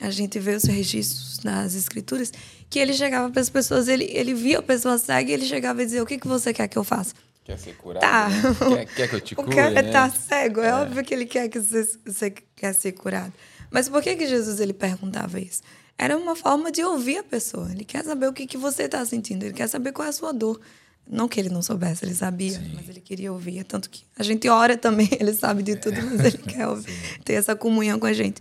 a 0.00 0.10
gente 0.10 0.38
vê 0.38 0.54
os 0.54 0.64
registros 0.64 1.40
nas 1.42 1.74
escrituras, 1.74 2.32
que 2.70 2.78
ele 2.78 2.92
chegava 2.92 3.30
para 3.30 3.40
as 3.40 3.50
pessoas, 3.50 3.88
ele, 3.88 4.04
ele 4.12 4.34
via 4.34 4.58
a 4.58 4.62
pessoa 4.62 4.98
cega 4.98 5.30
e 5.30 5.34
ele 5.34 5.46
chegava 5.46 5.82
e 5.82 5.84
dizia: 5.84 6.02
O 6.02 6.06
que, 6.06 6.18
que 6.18 6.28
você 6.28 6.52
quer 6.52 6.68
que 6.68 6.76
eu 6.76 6.84
faça? 6.84 7.14
Quer 7.44 7.58
ser 7.58 7.74
curado? 7.76 8.00
Tá. 8.02 8.28
Né? 8.28 8.84
Quer, 8.84 8.94
quer, 8.94 9.08
que 9.08 9.14
eu 9.14 9.20
te 9.20 9.34
cure? 9.34 9.50
O 9.50 9.54
cara 9.56 9.82
né? 9.82 9.90
tá 9.90 10.10
cego, 10.10 10.60
é, 10.60 10.68
é, 10.68 10.74
óbvio 10.74 11.02
que 11.02 11.14
ele 11.14 11.24
quer 11.24 11.48
que 11.48 11.58
você, 11.58 11.98
você 12.04 12.30
quer 12.30 12.74
ser 12.74 12.92
curado. 12.92 13.32
Mas 13.70 13.88
por 13.88 14.02
que, 14.02 14.14
que 14.16 14.26
Jesus 14.26 14.60
ele 14.60 14.74
perguntava 14.74 15.40
isso? 15.40 15.62
Era 15.96 16.16
uma 16.16 16.36
forma 16.36 16.70
de 16.70 16.84
ouvir 16.84 17.18
a 17.18 17.24
pessoa. 17.24 17.70
Ele 17.72 17.84
quer 17.84 18.04
saber 18.04 18.28
o 18.28 18.34
que, 18.34 18.46
que 18.46 18.58
você 18.58 18.82
está 18.82 19.04
sentindo, 19.04 19.44
ele 19.44 19.54
quer 19.54 19.66
saber 19.66 19.92
qual 19.92 20.04
é 20.04 20.10
a 20.10 20.12
sua 20.12 20.32
dor. 20.32 20.60
Não 21.10 21.28
que 21.28 21.40
ele 21.40 21.48
não 21.48 21.62
soubesse, 21.62 22.04
ele 22.04 22.14
sabia, 22.14 22.58
Sim. 22.58 22.72
mas 22.74 22.88
ele 22.88 23.00
queria 23.00 23.32
ouvir. 23.32 23.64
Tanto 23.64 23.88
que 23.88 24.04
a 24.16 24.22
gente 24.22 24.48
ora 24.48 24.76
também, 24.76 25.08
ele 25.18 25.32
sabe 25.32 25.62
de 25.62 25.76
tudo, 25.76 25.96
mas 26.02 26.20
ele 26.20 26.38
quer 26.38 26.68
ouvir, 26.68 26.92
ter 27.24 27.34
essa 27.34 27.56
comunhão 27.56 27.98
com 27.98 28.06
a 28.06 28.12
gente. 28.12 28.40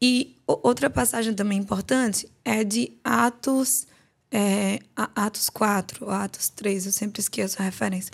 E 0.00 0.36
outra 0.46 0.90
passagem 0.90 1.32
também 1.32 1.58
importante 1.58 2.28
é 2.44 2.64
de 2.64 2.92
Atos, 3.02 3.86
é, 4.30 4.80
Atos 4.94 5.48
4, 5.48 6.10
Atos 6.10 6.48
3, 6.50 6.86
eu 6.86 6.92
sempre 6.92 7.20
esqueço 7.20 7.60
a 7.60 7.64
referência 7.64 8.12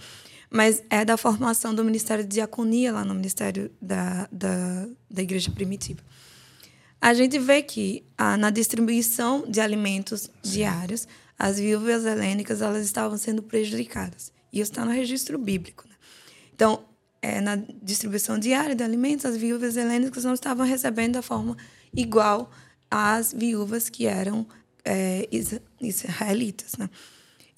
mas 0.52 0.82
é 0.90 1.02
da 1.02 1.16
formação 1.16 1.74
do 1.74 1.82
Ministério 1.82 2.22
de 2.22 2.35
Diaconia 2.35 2.92
lá 2.92 3.04
no 3.04 3.14
Ministério 3.14 3.70
da, 3.80 4.28
da, 4.30 4.87
da 5.11 5.22
Igreja 5.22 5.50
Primitiva. 5.50 6.00
A 7.00 7.14
gente 7.14 7.38
vê 7.38 7.62
que 7.62 8.04
ah, 8.18 8.37
na 8.37 8.50
distribuição 8.50 9.44
de 9.48 9.61
alimentos 9.61 10.22
Sim. 10.22 10.30
diários, 10.42 11.08
as 11.42 11.59
viúvas 11.59 12.07
helênicas 12.07 12.62
elas 12.62 12.85
estavam 12.87 13.18
sendo 13.18 13.42
prejudicadas. 13.42 14.33
E 14.52 14.61
isso 14.61 14.70
está 14.70 14.85
no 14.85 14.92
registro 14.92 15.37
bíblico. 15.37 15.88
Né? 15.88 15.94
Então, 16.55 16.85
é, 17.20 17.40
na 17.40 17.57
distribuição 17.83 18.38
diária 18.38 18.76
de 18.76 18.85
alimentos, 18.85 19.26
as 19.26 19.37
viúvas 19.37 19.76
helênicas 19.76 20.22
não 20.22 20.35
estavam 20.35 20.64
recebendo 20.64 21.14
da 21.14 21.22
forma 21.22 21.57
igual 21.92 22.48
às 22.88 23.33
viúvas 23.33 23.88
que 23.88 24.07
eram 24.07 24.46
é, 24.85 25.28
israelitas. 25.81 26.76
Né? 26.78 26.88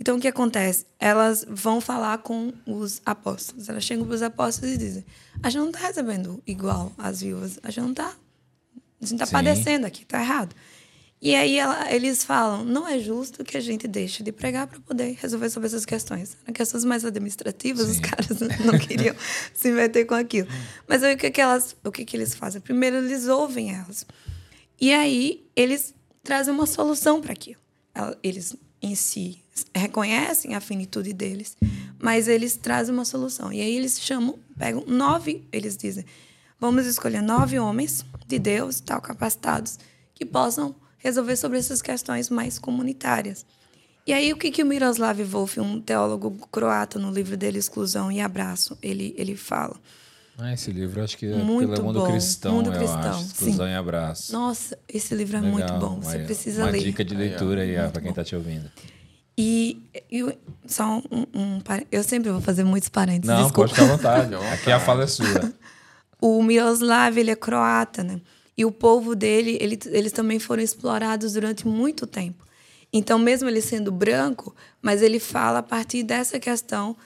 Então, 0.01 0.17
o 0.17 0.21
que 0.21 0.29
acontece? 0.29 0.87
Elas 0.99 1.45
vão 1.47 1.79
falar 1.79 2.17
com 2.19 2.55
os 2.67 3.03
apóstolos. 3.05 3.69
Elas 3.69 3.85
chegam 3.85 4.07
para 4.07 4.15
os 4.15 4.23
apóstolos 4.23 4.75
e 4.75 4.79
dizem: 4.79 5.05
a 5.43 5.51
gente 5.51 5.61
não 5.61 5.69
está 5.69 5.89
recebendo 5.89 6.43
igual 6.47 6.91
as 6.97 7.21
viúvas, 7.21 7.59
a 7.63 7.71
gente 7.71 7.85
não 7.85 7.91
está. 7.91 8.17
A 9.03 9.05
gente 9.05 9.23
está 9.23 9.27
padecendo 9.27 9.87
aqui, 9.87 10.05
está 10.05 10.23
errado. 10.23 10.57
E 11.21 11.35
aí 11.35 11.59
ela, 11.59 11.91
eles 11.91 12.23
falam, 12.23 12.65
não 12.65 12.87
é 12.87 12.99
justo 12.99 13.43
que 13.45 13.57
a 13.57 13.61
gente 13.61 13.89
deixe 13.89 14.23
de 14.23 14.31
pregar 14.31 14.67
para 14.67 14.79
poder 14.81 15.17
resolver 15.21 15.49
sobre 15.49 15.69
essas 15.69 15.87
questões. 15.87 16.37
Eram 16.45 16.53
questões 16.53 16.85
mais 16.85 17.05
administrativas, 17.05 17.87
Sim. 17.87 17.93
os 17.93 18.01
caras 18.01 18.41
não 18.61 18.79
queriam 18.79 19.17
se 19.55 19.71
meter 19.71 20.05
com 20.05 20.15
aquilo. 20.15 20.49
Mas 20.87 21.03
aí 21.03 21.15
o 21.15 21.19
que, 21.19 21.31
que 21.31 21.41
elas, 21.41 21.75
o 21.83 21.91
que, 21.91 22.05
que 22.05 22.17
eles 22.17 22.35
fazem? 22.35 22.61
Primeiro 22.61 22.97
eles 22.97 23.27
ouvem 23.27 23.75
elas. 23.75 24.07
E 24.79 24.93
aí 24.93 25.47
eles 25.57 25.95
trazem 26.23 26.53
uma 26.53 26.67
solução 26.67 27.21
para 27.21 27.33
aquilo. 27.33 27.61
Eles 28.23 28.55
em 28.83 28.95
si 28.95 29.43
reconhecem 29.75 30.55
a 30.55 30.61
finitude 30.61 31.13
deles, 31.13 31.57
mas 31.99 32.29
eles 32.29 32.57
trazem 32.57 32.93
uma 32.93 33.05
solução. 33.05 33.53
E 33.53 33.61
aí 33.61 33.77
eles 33.77 34.01
chamam, 34.01 34.39
pegam 34.59 34.85
nove, 34.87 35.47
eles 35.53 35.77
dizem, 35.77 36.05
vamos 36.61 36.87
escolher 36.87 37.23
nove 37.23 37.59
homens 37.59 38.05
de 38.27 38.39
Deus, 38.39 38.81
tal 38.81 39.01
capacitados, 39.01 39.79
que 40.13 40.25
possam 40.25 40.75
resolver 41.05 41.37
sobre 41.37 41.59
essas 41.59 41.83
questões 41.83 42.31
mais 42.31 42.59
comunitárias. 42.59 43.45
E 44.07 44.13
aí, 44.13 44.33
o 44.33 44.37
que, 44.37 44.51
que 44.51 44.63
o 44.63 44.67
Miroslav 44.67 45.23
Wolf, 45.23 45.59
um 45.59 45.81
teólogo 45.81 46.31
croata, 46.51 46.99
no 46.99 47.11
livro 47.11 47.37
dele, 47.37 47.59
Exclusão 47.59 48.11
e 48.11 48.21
Abraço, 48.21 48.77
ele, 48.83 49.15
ele 49.17 49.37
fala? 49.37 49.77
Ah, 50.37 50.53
esse 50.53 50.71
livro 50.73 51.03
acho 51.03 51.17
que 51.17 51.27
é 51.27 51.37
muito 51.37 51.73
pelo 51.73 51.85
mundo 51.85 52.01
bom. 52.01 52.11
cristão, 52.11 52.55
mundo 52.55 52.73
cristão, 52.73 53.11
acho. 53.11 53.27
Exclusão 53.27 53.67
sim. 53.67 53.73
e 53.73 53.75
Abraço. 53.75 54.33
Nossa, 54.33 54.79
esse 54.89 55.15
livro 55.15 55.37
é 55.37 55.41
Legal. 55.41 55.53
muito 55.53 55.73
bom. 55.75 56.01
Você 56.01 56.17
uma, 56.17 56.25
precisa 56.25 56.63
uma 56.63 56.71
ler. 56.71 56.79
Uma 56.79 56.85
dica 56.85 57.05
de 57.05 57.15
leitura 57.15 57.63
aí, 57.63 57.77
aí 57.77 57.91
para 57.91 58.01
quem 58.01 58.11
está 58.11 58.25
te 58.25 58.35
ouvindo. 58.35 58.71
E, 59.39 59.83
e 60.11 60.37
só 60.67 60.99
um, 60.99 61.27
um, 61.35 61.61
Eu 61.91 62.03
sempre 62.03 62.31
vou 62.31 62.41
fazer 62.41 62.65
muitos 62.65 62.89
parênteses. 62.89 63.27
Não, 63.27 63.43
desculpa. 63.45 63.69
pode 63.69 63.75
ficar 63.75 63.85
à 63.85 63.97
vontade. 63.97 64.35
Aqui 64.53 64.73
a 64.73 64.81
fala 64.81 65.05
é 65.05 65.07
sua. 65.07 65.53
o 66.21 66.43
Miroslav, 66.43 67.17
ele 67.17 67.31
é 67.31 67.37
croata, 67.37 68.03
né? 68.03 68.21
E 68.57 68.65
o 68.65 68.71
povo 68.71 69.15
dele, 69.17 69.59
ele, 69.61 69.79
eles 69.87 70.13
também 70.13 70.39
foram 70.39 70.63
explorados 70.63 71.33
durante 71.33 71.67
muito 71.67 72.07
tempo. 72.07 72.45
Então, 72.93 73.19
mesmo 73.19 73.49
ele 73.49 73.61
sendo 73.61 73.91
branco, 73.91 74.55
mas 74.81 75.03
ele 75.03 75.19
fala 75.19 75.59
a 75.59 75.63
partir 75.63 76.05
dessa 76.05 76.39
questão. 76.39 76.97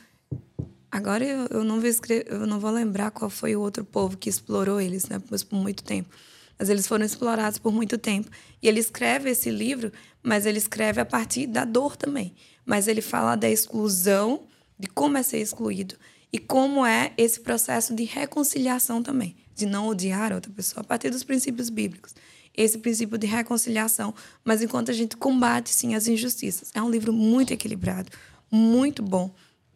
Agora 0.91 1.25
eu, 1.25 1.47
eu 1.47 1.65
não 1.65 1.81
vou 1.81 1.89
escrever, 1.89 2.27
eu 2.31 2.47
não 2.47 2.61
vou 2.61 2.71
lembrar 2.71 3.11
qual 3.11 3.31
foi 3.31 3.57
o 3.57 3.61
outro 3.61 3.85
povo 3.85 4.17
que 4.17 4.29
explorou 4.29 4.81
eles, 4.81 5.07
né, 5.07 5.19
por, 5.19 5.43
por 5.45 5.57
muito 5.57 5.83
tempo. 5.83 6.11
Mas 6.59 6.69
eles 6.69 6.87
foram 6.87 7.07
explorados 7.07 7.59
por 7.59 7.73
muito 7.73 7.97
tempo. 7.97 8.31
E 8.63 8.69
ele 8.69 8.81
escreve 8.81 9.31
esse 9.31 9.51
livro, 9.51 9.91
mas 10.23 10.45
ele 10.45 10.59
escreve 10.59 11.01
a 11.01 11.07
partir 11.07 11.47
da 11.47 11.65
dor 11.65 11.97
também. 11.97 12.35
Mas 12.67 12.87
ele 12.87 13.01
fala 13.01 13.37
da 13.37 13.49
exclusão, 13.49 14.43
de 14.79 14.89
como 14.89 15.17
é 15.17 15.23
ser 15.23 15.39
excluído 15.39 15.95
e 16.31 16.39
como 16.39 16.85
é 16.85 17.13
esse 17.17 17.41
processo 17.41 17.95
de 17.95 18.05
reconciliação 18.05 19.03
também 19.03 19.35
de 19.59 19.67
não 19.67 19.89
odiar 19.89 20.33
a 20.33 20.37
outra 20.37 20.53
pessoa 20.53 20.83
a 20.83 20.85
partir 20.85 21.11
dos 21.11 21.25
princípios 21.25 21.69
bíblicos. 21.69 22.15
Esse 22.57 22.79
princípio 22.79 23.19
de 23.19 23.27
reconciliação, 23.27 24.15
mas 24.45 24.63
enquanto 24.63 24.91
a 24.91 24.95
gente 24.95 25.17
combate, 25.17 25.71
sim, 25.71 25.95
as 25.95 26.07
injustiças. 26.07 26.71
É 26.75 26.81
um 26.81 26.91
livro 26.91 27.13
muito 27.13 27.53
equilibrado, 27.53 28.11
muito 28.51 29.03
bom. 29.03 29.31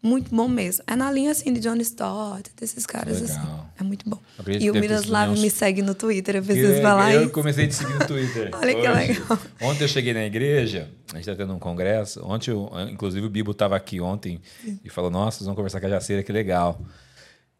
Muito 0.04 0.34
bom 0.34 0.48
mesmo. 0.48 0.82
É 0.84 0.96
na 0.96 1.12
linha 1.12 1.30
assim 1.30 1.52
de 1.52 1.60
John 1.60 1.76
Stott, 1.76 2.50
desses 2.60 2.84
caras 2.84 3.22
assim. 3.22 3.38
Legal. 3.38 3.54
assim. 3.54 3.66
É 3.78 3.82
muito 3.84 4.10
bom. 4.10 4.18
E 4.60 4.68
o 4.68 4.74
Miroslav 4.74 5.30
me 5.38 5.48
segue 5.48 5.80
no 5.80 5.94
Twitter, 5.94 6.36
eu 6.36 6.42
preciso 6.42 6.82
falar 6.82 7.12
eu 7.12 7.20
isso. 7.20 7.28
Eu 7.28 7.32
comecei 7.32 7.66
a 7.66 7.68
te 7.68 7.74
seguir 7.76 7.94
no 7.94 8.04
Twitter. 8.04 8.50
Olha 8.60 8.74
que 8.74 8.88
legal. 8.88 9.38
Ontem 9.60 9.84
eu 9.84 9.88
cheguei 9.88 10.12
na 10.12 10.24
igreja, 10.24 10.90
a 11.12 11.16
gente 11.18 11.30
está 11.30 11.36
tendo 11.36 11.54
um 11.54 11.58
congresso. 11.60 12.20
Ontem, 12.24 12.50
eu, 12.50 12.68
inclusive, 12.90 13.24
o 13.24 13.30
Bibo 13.30 13.52
estava 13.52 13.76
aqui 13.76 14.00
ontem 14.00 14.40
e 14.84 14.90
falou: 14.90 15.08
Nossa, 15.08 15.38
vocês 15.38 15.46
vão 15.46 15.54
conversar 15.54 15.78
com 15.78 15.86
a 15.86 15.90
Jaceira, 15.90 16.24
que 16.24 16.32
legal. 16.32 16.80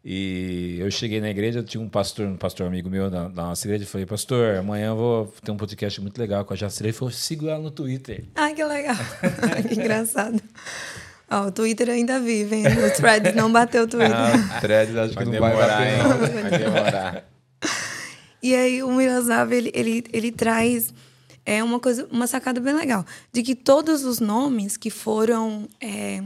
E 0.05 0.79
eu 0.81 0.91
cheguei 0.91 1.21
na 1.21 1.31
igreja, 1.31 1.63
tinha 1.63 1.81
um 1.81 1.89
pastor, 1.89 2.27
um 2.27 2.37
pastor 2.37 2.67
amigo 2.67 2.91
meu 2.91 3.09
da, 3.09 3.29
da 3.29 3.43
nossa 3.45 3.67
igreja, 3.67 3.85
e 3.85 3.87
falei, 3.87 4.05
pastor, 4.05 4.57
amanhã 4.57 4.89
eu 4.89 4.97
vou 4.97 5.35
ter 5.45 5.53
um 5.53 5.57
podcast 5.57 6.01
muito 6.01 6.19
legal 6.19 6.45
com 6.45 6.53
a 6.53 6.57
Jacira. 6.57 6.89
Ele 6.89 6.93
falou, 6.93 7.13
siga 7.13 7.51
ela 7.51 7.63
no 7.63 7.71
Twitter. 7.71 8.25
Ai, 8.35 8.53
que 8.55 8.65
legal. 8.65 8.97
que 9.69 9.75
engraçado. 9.75 10.43
Oh, 11.31 11.47
o 11.47 11.53
Twitter 11.53 11.89
ainda 11.89 12.19
vive, 12.19 12.57
hein? 12.57 12.65
O 12.67 12.97
Threads 12.97 13.35
não 13.35 13.51
bateu 13.51 13.85
o 13.85 13.87
Twitter. 13.87 14.13
Ah, 14.13 14.61
Threads 14.61 14.97
acho 14.97 15.15
vai 15.15 15.25
que 15.25 15.31
não 15.31 15.33
demorar, 15.33 15.67
vai 15.67 15.99
bater. 15.99 16.35
Hein? 16.35 16.43
Vai 16.43 16.59
demorar. 16.59 17.25
E 18.43 18.57
aí 18.57 18.83
o 18.83 18.91
Miroslav, 18.91 19.53
ele, 19.53 19.71
ele, 19.73 20.05
ele 20.13 20.33
traz 20.33 20.93
é 21.47 21.63
uma 21.63 21.79
coisa, 21.79 22.07
uma 22.11 22.27
sacada 22.27 22.61
bem 22.61 22.75
legal, 22.75 23.05
de 23.33 23.43
que 23.43 23.55
todos 23.55 24.05
os 24.05 24.19
nomes 24.19 24.77
que 24.77 24.91
foram... 24.91 25.69
É, 25.81 26.23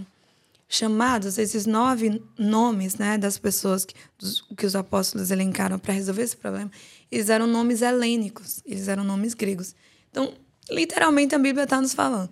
chamados, 0.68 1.38
esses 1.38 1.66
nove 1.66 2.22
nomes 2.38 2.96
né, 2.96 3.16
das 3.16 3.38
pessoas 3.38 3.85
que, 3.85 3.94
dos, 4.18 4.42
que 4.57 4.66
os 4.66 4.74
apóstolos 4.74 5.31
elencaram 5.31 5.79
para 5.79 5.94
resolver 5.94 6.22
esse 6.22 6.37
problema, 6.37 6.70
eles 7.11 7.29
eram 7.29 7.46
nomes 7.46 7.83
helênicos, 7.83 8.62
eles 8.66 8.88
eram 8.88 9.05
nomes 9.05 9.35
gregos. 9.35 9.74
Então, 10.11 10.33
literalmente, 10.70 11.35
a 11.35 11.38
Bíblia 11.38 11.64
está 11.64 11.81
nos 11.81 11.94
falando: 11.94 12.31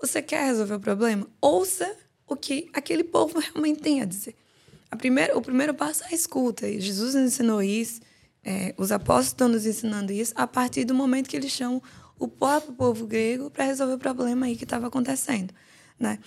você 0.00 0.20
quer 0.20 0.46
resolver 0.46 0.74
o 0.74 0.80
problema? 0.80 1.26
Ouça 1.40 1.96
o 2.26 2.34
que 2.34 2.68
aquele 2.72 3.04
povo 3.04 3.38
realmente 3.38 3.80
tem 3.80 4.02
a 4.02 4.04
dizer. 4.04 4.34
A 4.90 4.96
primeira, 4.96 5.36
o 5.36 5.42
primeiro 5.42 5.74
passo 5.74 6.04
é 6.04 6.08
a 6.08 6.14
escuta. 6.14 6.68
Jesus 6.80 7.14
nos 7.14 7.24
ensinou 7.24 7.62
isso, 7.62 8.00
é, 8.44 8.74
os 8.76 8.90
apóstolos 8.92 9.26
estão 9.28 9.48
nos 9.48 9.66
ensinando 9.66 10.12
isso 10.12 10.32
a 10.36 10.46
partir 10.46 10.84
do 10.84 10.94
momento 10.94 11.28
que 11.28 11.36
eles 11.36 11.50
chamam 11.50 11.82
o 12.18 12.26
próprio 12.26 12.72
povo 12.72 13.06
grego 13.06 13.50
para 13.50 13.64
resolver 13.64 13.94
o 13.94 13.98
problema 13.98 14.46
aí 14.46 14.56
que 14.56 14.64
estava 14.64 14.86
acontecendo. 14.86 15.52
Né? 15.98 16.18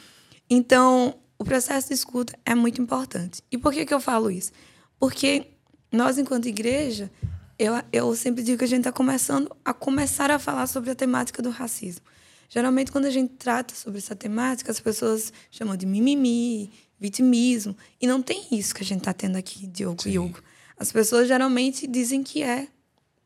Então, 0.49 1.15
o 1.39 1.43
processo 1.45 1.87
de 1.87 1.93
escuta 1.93 2.37
é 2.45 2.53
muito 2.53 2.81
importante. 2.81 3.41
E 3.49 3.57
por 3.57 3.73
que, 3.73 3.85
que 3.85 3.93
eu 3.93 4.01
falo 4.01 4.29
isso? 4.29 4.51
Porque 4.99 5.47
nós, 5.89 6.17
enquanto 6.17 6.47
igreja, 6.47 7.09
eu, 7.57 7.73
eu 7.93 8.13
sempre 8.15 8.43
digo 8.43 8.57
que 8.57 8.65
a 8.65 8.67
gente 8.67 8.81
está 8.81 8.91
começando 8.91 9.49
a 9.63 9.73
começar 9.73 10.29
a 10.29 10.37
falar 10.37 10.67
sobre 10.67 10.91
a 10.91 10.95
temática 10.95 11.41
do 11.41 11.49
racismo. 11.49 12.05
Geralmente, 12.49 12.91
quando 12.91 13.05
a 13.05 13.09
gente 13.09 13.33
trata 13.35 13.73
sobre 13.73 13.99
essa 13.99 14.15
temática, 14.15 14.71
as 14.71 14.79
pessoas 14.79 15.31
chamam 15.49 15.77
de 15.77 15.85
mimimi, 15.85 16.71
vitimismo. 16.99 17.75
E 18.01 18.05
não 18.05 18.21
tem 18.21 18.45
isso 18.51 18.75
que 18.75 18.83
a 18.83 18.85
gente 18.85 18.99
está 18.99 19.13
tendo 19.13 19.37
aqui, 19.37 19.65
Diogo 19.65 20.03
Sim. 20.03 20.09
e 20.09 20.19
Hugo. 20.19 20.41
As 20.77 20.91
pessoas 20.91 21.27
geralmente 21.27 21.87
dizem 21.87 22.21
que 22.21 22.43
é 22.43 22.67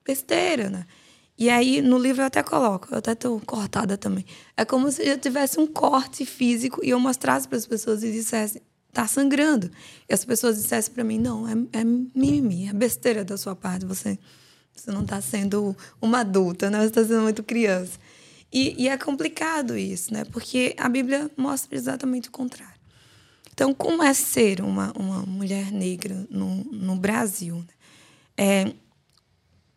besteira, 0.05 0.69
né? 0.69 0.85
E 1.37 1.49
aí, 1.49 1.81
no 1.81 1.97
livro 1.97 2.21
eu 2.21 2.27
até 2.27 2.43
coloco, 2.43 2.87
eu 2.91 2.99
até 2.99 3.13
estou 3.13 3.39
cortada 3.41 3.97
também. 3.97 4.25
É 4.55 4.63
como 4.63 4.91
se 4.91 5.03
eu 5.03 5.17
tivesse 5.17 5.59
um 5.59 5.65
corte 5.65 6.25
físico 6.25 6.79
e 6.83 6.89
eu 6.91 6.99
mostrasse 6.99 7.47
para 7.47 7.57
as 7.57 7.65
pessoas 7.65 8.03
e 8.03 8.11
dissesse, 8.11 8.61
tá 8.91 9.07
sangrando. 9.07 9.69
E 10.07 10.13
as 10.13 10.23
pessoas 10.23 10.57
dissessem 10.57 10.93
para 10.93 11.03
mim, 11.03 11.17
não, 11.17 11.47
é, 11.47 11.79
é 11.79 11.83
mimimi, 11.83 12.69
é 12.69 12.73
besteira 12.73 13.25
da 13.25 13.35
sua 13.35 13.55
parte, 13.55 13.85
você, 13.85 14.19
você 14.71 14.91
não 14.91 15.01
está 15.01 15.19
sendo 15.21 15.75
uma 15.99 16.19
adulta, 16.19 16.69
né? 16.69 16.79
você 16.79 16.87
está 16.87 17.03
sendo 17.03 17.23
muito 17.23 17.41
criança. 17.43 17.97
E, 18.51 18.83
e, 18.83 18.87
é 18.87 18.95
complicado 18.95 19.75
isso, 19.75 20.13
né? 20.13 20.25
Porque 20.25 20.75
a 20.77 20.87
Bíblia 20.87 21.31
mostra 21.35 21.75
exatamente 21.75 22.29
o 22.29 22.31
contrário. 22.31 22.79
Então, 23.51 23.73
como 23.73 24.03
é 24.03 24.13
ser 24.13 24.61
uma, 24.61 24.93
uma 24.95 25.23
mulher 25.25 25.71
negra 25.71 26.27
no, 26.29 26.63
no 26.65 26.95
Brasil? 26.95 27.55
Né? 27.57 27.65
É, 28.37 28.73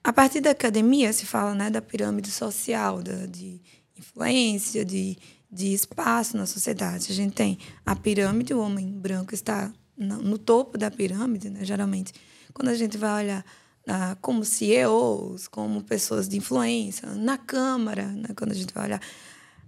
a 0.07 0.13
partir 0.13 0.41
da 0.41 0.53
academia 0.53 1.13
se 1.13 1.27
fala 1.27 1.53
né, 1.53 1.69
da 1.69 1.83
pirâmide 1.83 2.31
social, 2.31 3.03
da, 3.03 3.27
de 3.27 3.61
influência, 3.99 4.85
de, 4.85 5.19
de 5.51 5.75
espaço 5.75 6.37
na 6.37 6.47
sociedade. 6.47 7.11
A 7.11 7.15
gente 7.15 7.35
tem 7.35 7.59
a 7.85 7.97
pirâmide, 7.97 8.55
o 8.55 8.61
homem 8.61 8.87
branco 8.87 9.35
está 9.35 9.73
no, 9.99 10.19
no 10.19 10.39
topo 10.39 10.79
da 10.79 10.93
pirâmide, 10.93 11.51
né, 11.51 11.65
geralmente. 11.65 12.13
Quando 12.55 12.69
a 12.69 12.75
gente 12.75 12.97
vai 12.97 13.25
olhar 13.25 13.45
ah, 13.89 14.17
como 14.21 14.45
CEOs, 14.45 15.49
como 15.49 15.83
pessoas 15.83 16.29
de 16.29 16.37
influência, 16.37 17.09
na 17.17 17.37
Câmara, 17.37 18.07
né, 18.07 18.29
quando 18.37 18.53
a 18.53 18.55
gente 18.55 18.73
vai 18.73 18.85
olhar, 18.85 19.01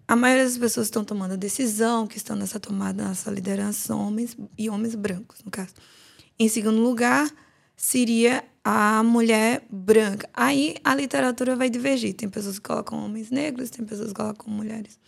a 0.07 0.15
maioria 0.15 0.45
das 0.45 0.57
pessoas 0.57 0.87
que 0.87 0.91
estão 0.91 1.05
tomando 1.05 1.33
a 1.33 1.37
decisão, 1.37 2.07
que 2.07 2.17
estão 2.17 2.37
nessa 2.37 2.61
tomada, 2.61 3.09
nessa 3.09 3.29
liderança, 3.29 3.89
são 3.89 4.07
homens 4.07 4.37
e 4.57 4.71
homens 4.71 4.95
brancos, 4.95 5.43
no 5.45 5.51
caso. 5.51 5.75
Em 6.39 6.49
segundo 6.49 6.81
lugar, 6.81 7.29
seria 7.77 8.45
a 8.71 9.03
mulher 9.03 9.63
branca. 9.71 10.29
Aí 10.35 10.77
a 10.85 10.95
literatura 10.95 11.57
vai 11.57 11.71
divergir. 11.71 12.13
Tem 12.13 12.29
pessoas 12.29 12.59
que 12.59 12.69
colocam 12.69 13.03
homens 13.03 13.31
negros, 13.31 13.71
tem 13.71 13.83
pessoas 13.83 14.09
que 14.09 14.15
colocam 14.15 14.53
mulheres 14.53 14.99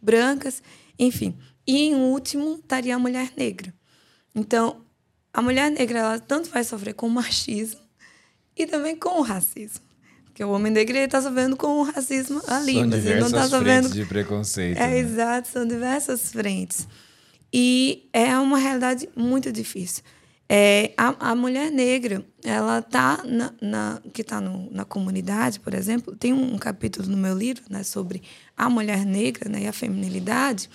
brancas, 0.00 0.62
enfim. 0.98 1.34
E 1.66 1.84
em 1.84 1.94
último 1.94 2.56
estaria 2.56 2.94
a 2.94 2.98
mulher 2.98 3.32
negra. 3.34 3.72
Então, 4.34 4.82
a 5.32 5.40
mulher 5.40 5.70
negra 5.70 6.00
ela 6.00 6.18
tanto 6.18 6.50
vai 6.50 6.62
sofrer 6.62 6.92
com 6.92 7.06
o 7.06 7.10
machismo 7.10 7.80
e 8.54 8.66
também 8.66 8.94
com 8.94 9.20
o 9.20 9.22
racismo. 9.22 9.80
Porque 10.26 10.44
o 10.44 10.50
homem 10.50 10.70
negro 10.70 10.94
está 10.98 11.22
sofrendo 11.22 11.56
com 11.56 11.80
o 11.80 11.84
racismo 11.84 12.42
ali, 12.46 12.74
são 12.74 12.88
mas 12.88 13.06
ele 13.06 13.20
não 13.20 13.28
está 13.28 13.48
sofrendo 13.48 13.88
de 13.88 14.04
preconceito. 14.04 14.76
É 14.76 14.86
né? 14.86 14.98
exato, 14.98 15.48
são 15.48 15.66
diversas 15.66 16.30
frentes. 16.30 16.86
E 17.50 18.06
é 18.12 18.36
uma 18.36 18.58
realidade 18.58 19.08
muito 19.16 19.50
difícil. 19.50 20.04
É, 20.50 20.94
a, 20.96 21.32
a 21.32 21.34
mulher 21.34 21.70
negra, 21.70 22.24
ela 22.42 22.80
tá 22.80 23.22
na, 23.22 23.52
na 23.60 24.02
que 24.14 24.22
está 24.22 24.40
na 24.40 24.84
comunidade, 24.84 25.60
por 25.60 25.74
exemplo, 25.74 26.16
tem 26.16 26.32
um, 26.32 26.54
um, 26.54 26.58
capítulo 26.58 27.06
no 27.06 27.18
meu 27.18 27.36
livro 27.36 27.64
né, 27.68 27.82
sobre 27.82 28.22
a 28.56 28.70
mulher 28.70 29.04
negra 29.04 29.46
né, 29.50 29.64
e 29.64 29.66
a 29.66 29.72
feminilidade. 29.74 30.70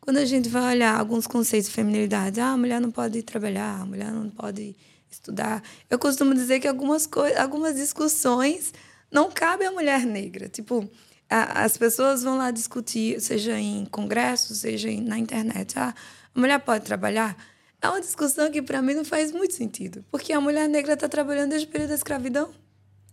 Quando 0.00 0.18
a 0.18 0.24
gente 0.24 0.48
vai 0.48 0.76
olhar 0.76 0.96
alguns 0.96 1.26
conceitos 1.26 1.68
de 1.68 1.74
feminilidade, 1.74 2.40
ah, 2.40 2.52
a 2.52 2.56
mulher 2.56 2.80
não 2.80 2.90
pode 2.92 3.20
trabalhar, 3.22 3.80
a 3.80 3.84
mulher 3.84 4.12
não 4.12 4.30
pode 4.30 4.76
estudar. 5.10 5.60
Eu 5.90 5.98
costumo 5.98 6.32
dizer 6.32 6.60
que 6.60 6.68
algumas, 6.68 7.08
algumas 7.36 7.74
discussões 7.74 8.72
não 9.10 9.30
cabem 9.30 9.66
à 9.66 9.72
mulher 9.72 10.04
negra. 10.04 10.48
Tipo, 10.48 10.88
as 11.28 11.76
pessoas 11.76 12.22
vão 12.22 12.36
lá 12.36 12.50
discutir, 12.50 13.20
seja 13.20 13.58
em 13.58 13.86
congressos, 13.86 14.58
seja 14.58 14.88
na 15.00 15.18
internet. 15.18 15.76
Ah, 15.78 15.94
a 16.34 16.38
mulher 16.38 16.60
pode 16.60 16.84
trabalhar? 16.84 17.36
É 17.84 17.88
uma 17.90 18.00
discussão 18.00 18.50
que 18.50 18.62
para 18.62 18.80
mim 18.80 18.94
não 18.94 19.04
faz 19.04 19.30
muito 19.30 19.52
sentido, 19.52 20.02
porque 20.10 20.32
a 20.32 20.40
mulher 20.40 20.66
negra 20.70 20.94
está 20.94 21.06
trabalhando 21.06 21.50
desde 21.50 21.68
o 21.68 21.70
período 21.70 21.90
da 21.90 21.94
escravidão. 21.94 22.50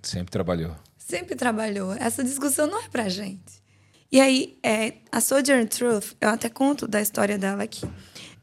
Sempre 0.02 0.32
trabalhou. 0.32 0.74
Sempre 0.98 1.36
trabalhou. 1.36 1.92
Essa 1.96 2.24
discussão 2.24 2.68
não 2.68 2.82
é 2.82 2.88
para 2.88 3.10
gente. 3.10 3.62
E 4.10 4.22
aí, 4.22 4.58
é, 4.64 4.94
a 5.12 5.20
Sojourner 5.20 5.68
Truth, 5.68 6.14
eu 6.22 6.30
até 6.30 6.48
conto 6.48 6.88
da 6.88 7.02
história 7.02 7.38
dela 7.38 7.64
aqui. 7.64 7.86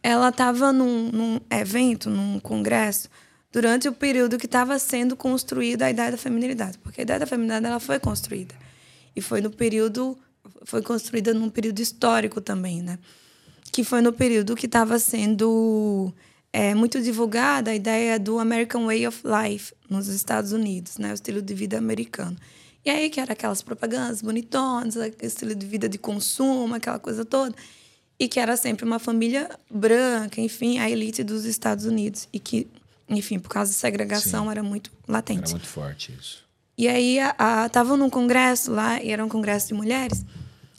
Ela 0.02 0.28
estava 0.28 0.70
num, 0.70 1.10
num 1.10 1.40
evento, 1.50 2.10
num 2.10 2.38
congresso, 2.38 3.08
durante 3.50 3.88
o 3.88 3.92
período 3.94 4.36
que 4.36 4.44
estava 4.44 4.78
sendo 4.78 5.16
construída 5.16 5.86
a 5.86 5.90
ideia 5.90 6.10
da 6.10 6.18
feminilidade, 6.18 6.76
porque 6.76 7.00
a 7.00 7.04
ideia 7.04 7.20
da 7.20 7.26
feminilidade 7.26 7.64
ela 7.64 7.80
foi 7.80 7.98
construída 7.98 8.54
e 9.16 9.22
foi 9.22 9.40
no 9.40 9.50
período 9.50 10.18
foi 10.64 10.82
construída 10.82 11.32
num 11.32 11.48
período 11.48 11.80
histórico 11.80 12.38
também, 12.38 12.82
né? 12.82 12.98
Que 13.72 13.84
foi 13.84 14.00
no 14.00 14.12
período 14.12 14.56
que 14.56 14.66
estava 14.66 14.98
sendo 14.98 16.12
é, 16.52 16.74
muito 16.74 17.00
divulgada 17.00 17.70
a 17.70 17.74
ideia 17.74 18.18
do 18.18 18.38
American 18.38 18.86
Way 18.86 19.06
of 19.06 19.22
Life 19.24 19.74
nos 19.88 20.08
Estados 20.08 20.52
Unidos, 20.52 20.98
né? 20.98 21.10
O 21.10 21.14
estilo 21.14 21.42
de 21.42 21.54
vida 21.54 21.78
americano. 21.78 22.36
E 22.84 22.90
aí 22.90 23.10
que 23.10 23.20
era 23.20 23.32
aquelas 23.32 23.62
propagandas 23.62 24.22
bonitonas, 24.22 24.96
estilo 25.20 25.54
de 25.54 25.66
vida 25.66 25.88
de 25.88 25.98
consumo, 25.98 26.74
aquela 26.74 26.98
coisa 26.98 27.24
toda. 27.24 27.54
E 28.18 28.26
que 28.26 28.40
era 28.40 28.56
sempre 28.56 28.84
uma 28.84 28.98
família 28.98 29.48
branca, 29.70 30.40
enfim, 30.40 30.78
a 30.78 30.90
elite 30.90 31.22
dos 31.22 31.44
Estados 31.44 31.84
Unidos. 31.84 32.28
E 32.32 32.40
que, 32.40 32.66
enfim, 33.08 33.38
por 33.38 33.50
causa 33.50 33.70
da 33.70 33.78
segregação, 33.78 34.44
Sim. 34.44 34.50
era 34.50 34.62
muito 34.62 34.90
latente. 35.06 35.42
Era 35.42 35.50
muito 35.50 35.68
forte 35.68 36.12
isso. 36.18 36.44
E 36.76 36.88
aí, 36.88 37.18
estavam 37.66 37.96
num 37.96 38.08
congresso 38.08 38.72
lá, 38.72 39.02
e 39.02 39.10
era 39.10 39.24
um 39.24 39.28
congresso 39.28 39.68
de 39.68 39.74
mulheres, 39.74 40.24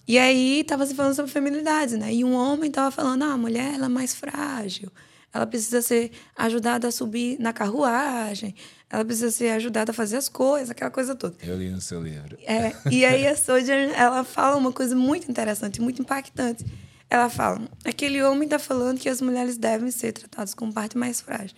e 0.09 0.17
aí 0.17 0.61
estava 0.61 0.87
se 0.87 0.95
falando 0.95 1.13
sobre 1.13 1.31
feminilidade, 1.31 1.95
né? 1.95 2.11
E 2.11 2.23
um 2.23 2.33
homem 2.33 2.67
estava 2.67 2.89
falando, 2.89 3.21
ah, 3.23 3.33
a 3.33 3.37
mulher 3.37 3.75
ela 3.75 3.85
é 3.85 3.89
mais 3.89 4.15
frágil, 4.15 4.91
ela 5.31 5.45
precisa 5.45 5.83
ser 5.83 6.11
ajudada 6.35 6.87
a 6.87 6.91
subir 6.91 7.39
na 7.39 7.53
carruagem, 7.53 8.55
ela 8.89 9.05
precisa 9.05 9.29
ser 9.29 9.51
ajudada 9.51 9.91
a 9.91 9.93
fazer 9.93 10.17
as 10.17 10.27
coisas, 10.27 10.71
aquela 10.71 10.89
coisa 10.89 11.13
toda. 11.13 11.35
Eu 11.43 11.55
li 11.59 11.69
no 11.69 11.79
seu 11.79 12.01
livro. 12.01 12.39
É, 12.41 12.73
e 12.89 13.05
aí 13.05 13.27
a 13.27 13.37
Sojourner, 13.37 13.91
ela 13.95 14.23
fala 14.23 14.57
uma 14.57 14.71
coisa 14.71 14.95
muito 14.95 15.29
interessante, 15.29 15.79
muito 15.79 16.01
impactante. 16.01 16.65
Ela 17.07 17.29
fala, 17.29 17.61
aquele 17.85 18.23
homem 18.23 18.45
está 18.45 18.57
falando 18.57 18.99
que 18.99 19.09
as 19.09 19.21
mulheres 19.21 19.59
devem 19.59 19.91
ser 19.91 20.13
tratadas 20.13 20.55
como 20.55 20.73
parte 20.73 20.97
mais 20.97 21.21
frágil. 21.21 21.55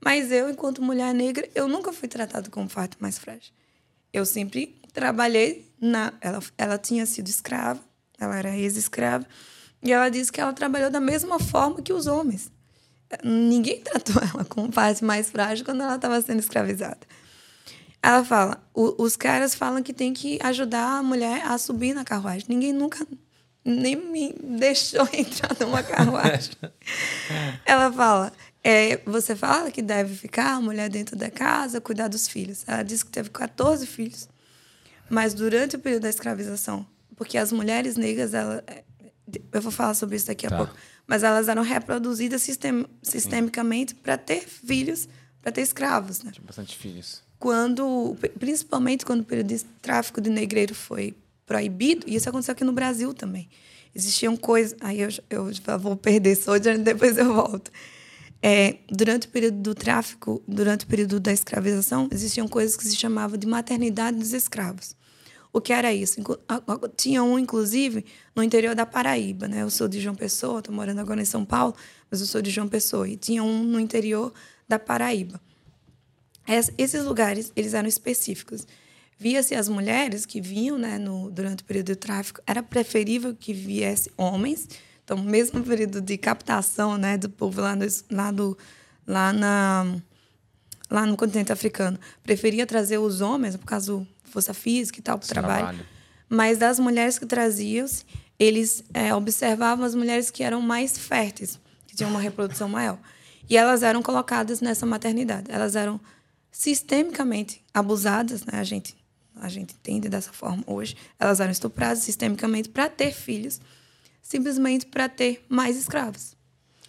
Mas 0.00 0.30
eu, 0.30 0.48
enquanto 0.48 0.80
mulher 0.80 1.12
negra, 1.12 1.48
eu 1.52 1.66
nunca 1.66 1.92
fui 1.92 2.06
tratada 2.06 2.48
como 2.48 2.68
parte 2.68 2.96
mais 3.00 3.18
frágil 3.18 3.52
eu 4.12 4.24
sempre 4.24 4.80
trabalhei 4.92 5.70
na. 5.80 6.12
Ela, 6.20 6.40
ela 6.56 6.78
tinha 6.78 7.06
sido 7.06 7.28
escrava, 7.28 7.80
ela 8.18 8.36
era 8.36 8.56
ex-escrava, 8.56 9.26
e 9.82 9.92
ela 9.92 10.08
disse 10.08 10.32
que 10.32 10.40
ela 10.40 10.52
trabalhou 10.52 10.90
da 10.90 11.00
mesma 11.00 11.38
forma 11.38 11.80
que 11.82 11.92
os 11.92 12.06
homens. 12.06 12.50
Ninguém 13.24 13.80
tratou 13.80 14.16
ela 14.22 14.44
como 14.44 14.70
parte 14.70 15.04
mais 15.04 15.30
frágil 15.30 15.64
quando 15.64 15.82
ela 15.82 15.96
estava 15.96 16.20
sendo 16.20 16.40
escravizada. 16.40 16.98
Ela 18.02 18.24
fala: 18.24 18.62
os 18.74 19.16
caras 19.16 19.54
falam 19.54 19.82
que 19.82 19.92
tem 19.92 20.12
que 20.12 20.38
ajudar 20.42 20.98
a 20.98 21.02
mulher 21.02 21.42
a 21.46 21.56
subir 21.58 21.94
na 21.94 22.04
carruagem. 22.04 22.46
Ninguém 22.48 22.72
nunca 22.72 23.06
nem 23.64 23.96
me 23.96 24.32
deixou 24.32 25.08
entrar 25.12 25.56
numa 25.60 25.82
carruagem. 25.82 26.52
ela 27.64 27.92
fala: 27.92 28.32
é, 28.62 28.98
você 29.04 29.34
fala 29.34 29.70
que 29.70 29.82
deve 29.82 30.14
ficar 30.14 30.54
a 30.54 30.60
mulher 30.60 30.88
dentro 30.88 31.16
da 31.16 31.30
casa, 31.30 31.80
cuidar 31.80 32.08
dos 32.08 32.28
filhos. 32.28 32.64
Ela 32.66 32.82
disse 32.82 33.04
que 33.04 33.10
teve 33.10 33.30
14 33.30 33.86
filhos. 33.86 34.28
Mas 35.08 35.32
durante 35.32 35.76
o 35.76 35.78
período 35.78 36.02
da 36.02 36.10
escravização, 36.10 36.86
porque 37.18 37.36
as 37.36 37.50
mulheres 37.50 37.96
negras, 37.96 38.32
ela, 38.32 38.62
é, 38.66 38.84
eu 39.52 39.60
vou 39.60 39.72
falar 39.72 39.92
sobre 39.94 40.16
isso 40.16 40.28
daqui 40.28 40.46
a 40.46 40.50
tá. 40.50 40.56
pouco, 40.56 40.74
mas 41.06 41.24
elas 41.24 41.48
eram 41.48 41.62
reproduzidas 41.62 42.40
sistem, 42.40 42.86
sistemicamente 43.02 43.94
para 43.94 44.16
ter 44.16 44.40
filhos, 44.40 45.08
para 45.42 45.50
ter 45.50 45.62
escravos. 45.62 46.22
Né? 46.22 46.30
Tinha 46.30 46.46
bastante 46.46 46.76
filhos. 46.76 47.22
Quando, 47.38 48.16
principalmente 48.38 49.04
quando 49.04 49.20
o 49.20 49.24
período 49.24 49.48
de 49.48 49.64
tráfico 49.82 50.20
de 50.20 50.30
negreiro 50.30 50.74
foi 50.74 51.14
proibido, 51.44 52.06
e 52.06 52.14
isso 52.14 52.28
aconteceu 52.28 52.52
aqui 52.52 52.64
no 52.64 52.72
Brasil 52.72 53.12
também. 53.12 53.48
Existiam 53.94 54.36
coisas. 54.36 54.76
Aí 54.80 55.00
eu, 55.00 55.08
eu 55.28 55.78
vou 55.78 55.96
perder 55.96 56.36
Soldier, 56.36 56.78
depois 56.78 57.18
eu 57.18 57.34
volto. 57.34 57.70
É, 58.40 58.76
durante 58.88 59.26
o 59.26 59.30
período 59.30 59.58
do 59.58 59.74
tráfico, 59.74 60.40
durante 60.46 60.84
o 60.84 60.88
período 60.88 61.18
da 61.18 61.32
escravização, 61.32 62.08
existiam 62.12 62.46
coisas 62.46 62.76
que 62.76 62.84
se 62.84 62.94
chamavam 62.94 63.36
de 63.36 63.46
maternidade 63.46 64.16
dos 64.16 64.32
escravos. 64.32 64.94
O 65.52 65.60
que 65.60 65.72
era 65.72 65.92
isso? 65.92 66.20
Tinha 66.96 67.22
um, 67.22 67.38
inclusive, 67.38 68.04
no 68.34 68.42
interior 68.42 68.74
da 68.74 68.84
Paraíba. 68.84 69.48
Né? 69.48 69.62
Eu 69.62 69.70
sou 69.70 69.88
de 69.88 70.00
João 70.00 70.14
Pessoa, 70.14 70.58
estou 70.58 70.74
morando 70.74 71.00
agora 71.00 71.20
em 71.20 71.24
São 71.24 71.44
Paulo, 71.44 71.74
mas 72.10 72.20
eu 72.20 72.26
sou 72.26 72.42
de 72.42 72.50
João 72.50 72.68
Pessoa. 72.68 73.08
E 73.08 73.16
tinha 73.16 73.42
um 73.42 73.62
no 73.62 73.80
interior 73.80 74.32
da 74.68 74.78
Paraíba. 74.78 75.40
Esses 76.78 77.04
lugares, 77.04 77.52
eles 77.54 77.74
eram 77.74 77.88
específicos. 77.88 78.66
Via-se 79.18 79.54
as 79.54 79.68
mulheres 79.68 80.24
que 80.24 80.40
vinham 80.40 80.78
né, 80.78 80.96
no, 80.98 81.30
durante 81.30 81.62
o 81.62 81.66
período 81.66 81.86
do 81.86 81.96
tráfico, 81.96 82.40
era 82.46 82.62
preferível 82.62 83.34
que 83.34 83.52
viesse 83.52 84.10
homens, 84.16 84.68
então, 85.08 85.16
mesmo 85.16 85.62
período 85.62 86.02
de 86.02 86.18
captação 86.18 86.98
né, 86.98 87.16
do 87.16 87.30
povo 87.30 87.62
lá, 87.62 87.74
no, 87.74 87.86
lá, 88.10 88.30
do, 88.30 88.58
lá, 89.06 89.32
na, 89.32 89.96
lá 90.90 91.06
no 91.06 91.16
continente 91.16 91.50
africano, 91.50 91.98
preferia 92.22 92.66
trazer 92.66 92.98
os 92.98 93.22
homens, 93.22 93.56
por 93.56 93.64
causa 93.64 93.94
da 93.94 94.06
força 94.28 94.54
física 94.54 94.98
e 94.98 95.02
tal, 95.02 95.18
para 95.18 95.26
o 95.26 95.28
trabalho. 95.28 95.58
trabalho. 95.58 95.86
Mas 96.28 96.58
das 96.58 96.78
mulheres 96.78 97.18
que 97.18 97.26
traziam, 97.26 97.86
eles 98.38 98.84
é, 98.92 99.14
observavam 99.14 99.84
as 99.84 99.94
mulheres 99.94 100.30
que 100.30 100.42
eram 100.42 100.60
mais 100.60 100.98
férteis, 100.98 101.58
que 101.86 101.96
tinham 101.96 102.10
uma 102.10 102.20
reprodução 102.20 102.68
maior. 102.68 102.98
E 103.48 103.56
elas 103.56 103.82
eram 103.82 104.02
colocadas 104.02 104.60
nessa 104.60 104.84
maternidade. 104.84 105.50
Elas 105.50 105.74
eram 105.74 105.98
sistemicamente 106.50 107.62
abusadas, 107.72 108.44
né? 108.44 108.58
a, 108.58 108.64
gente, 108.64 108.94
a 109.36 109.48
gente 109.48 109.74
entende 109.74 110.08
dessa 110.08 110.32
forma 110.32 110.62
hoje. 110.66 110.96
Elas 111.18 111.40
eram 111.40 111.50
estupradas 111.50 112.00
sistemicamente 112.00 112.68
para 112.68 112.88
ter 112.88 113.12
filhos 113.12 113.60
simplesmente 114.28 114.84
para 114.84 115.08
ter 115.08 115.42
mais 115.48 115.76
escravos. 115.78 116.36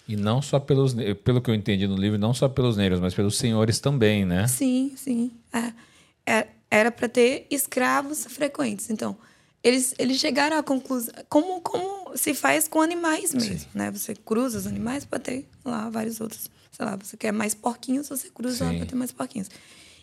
E 0.05 0.15
não 0.15 0.41
só 0.41 0.59
pelos, 0.59 0.93
pelo 1.23 1.39
que 1.41 1.49
eu 1.49 1.55
entendi 1.55 1.87
no 1.87 1.95
livro, 1.95 2.17
não 2.17 2.33
só 2.33 2.49
pelos 2.49 2.75
negros, 2.75 2.99
mas 2.99 3.13
pelos 3.13 3.37
senhores 3.37 3.79
também, 3.79 4.25
né? 4.25 4.45
Sim, 4.47 4.91
sim. 4.97 5.31
É, 5.53 5.71
é, 6.25 6.47
era 6.69 6.91
para 6.91 7.09
ter 7.09 7.47
escravos 7.49 8.25
frequentes. 8.25 8.89
Então, 8.89 9.17
eles, 9.63 9.93
eles 9.97 10.17
chegaram 10.17 10.57
à 10.57 10.63
conclusão 10.63 11.13
como, 11.27 11.59
como 11.61 12.15
se 12.15 12.33
faz 12.33 12.67
com 12.67 12.81
animais 12.81 13.33
mesmo, 13.33 13.59
sim. 13.59 13.67
né? 13.73 13.91
Você 13.91 14.15
cruza 14.15 14.57
os 14.57 14.67
animais 14.67 15.03
para 15.03 15.19
ter 15.19 15.47
lá 15.65 15.89
vários 15.89 16.21
outros. 16.21 16.49
Sei 16.71 16.85
lá, 16.85 16.95
você 16.95 17.17
quer 17.17 17.33
mais 17.33 17.53
porquinhos, 17.53 18.07
você 18.07 18.29
cruza 18.29 18.57
sim. 18.57 18.63
lá 18.63 18.73
para 18.73 18.85
ter 18.85 18.95
mais 18.95 19.11
porquinhos. 19.11 19.49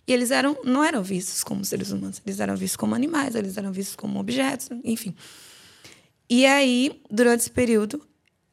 E 0.06 0.12
eles 0.12 0.30
eram, 0.30 0.56
não 0.62 0.84
eram 0.84 1.02
vistos 1.02 1.42
como 1.42 1.64
seres 1.64 1.90
humanos, 1.90 2.22
eles 2.24 2.38
eram 2.38 2.54
vistos 2.54 2.76
como 2.76 2.94
animais, 2.94 3.34
eles 3.34 3.56
eram 3.56 3.72
vistos 3.72 3.96
como 3.96 4.20
objetos, 4.20 4.68
enfim. 4.84 5.14
E 6.28 6.46
aí, 6.46 7.00
durante 7.10 7.40
esse 7.40 7.50
período, 7.50 8.06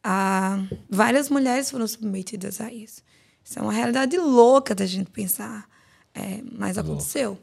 ah, 0.03 0.57
várias 0.89 1.30
mulheres 1.30 1.70
foram 1.70 1.88
submetidas 1.88 2.59
a 2.59 2.72
isso. 2.72 3.03
Isso 3.43 3.59
é 3.59 3.61
uma 3.61 3.74
realidade 3.74 4.18
louca 4.18 4.74
da 4.74 4.86
gente 4.86 5.11
pensar, 5.11 5.68
é, 6.14 6.41
mas 6.51 6.78
aconteceu. 6.78 7.38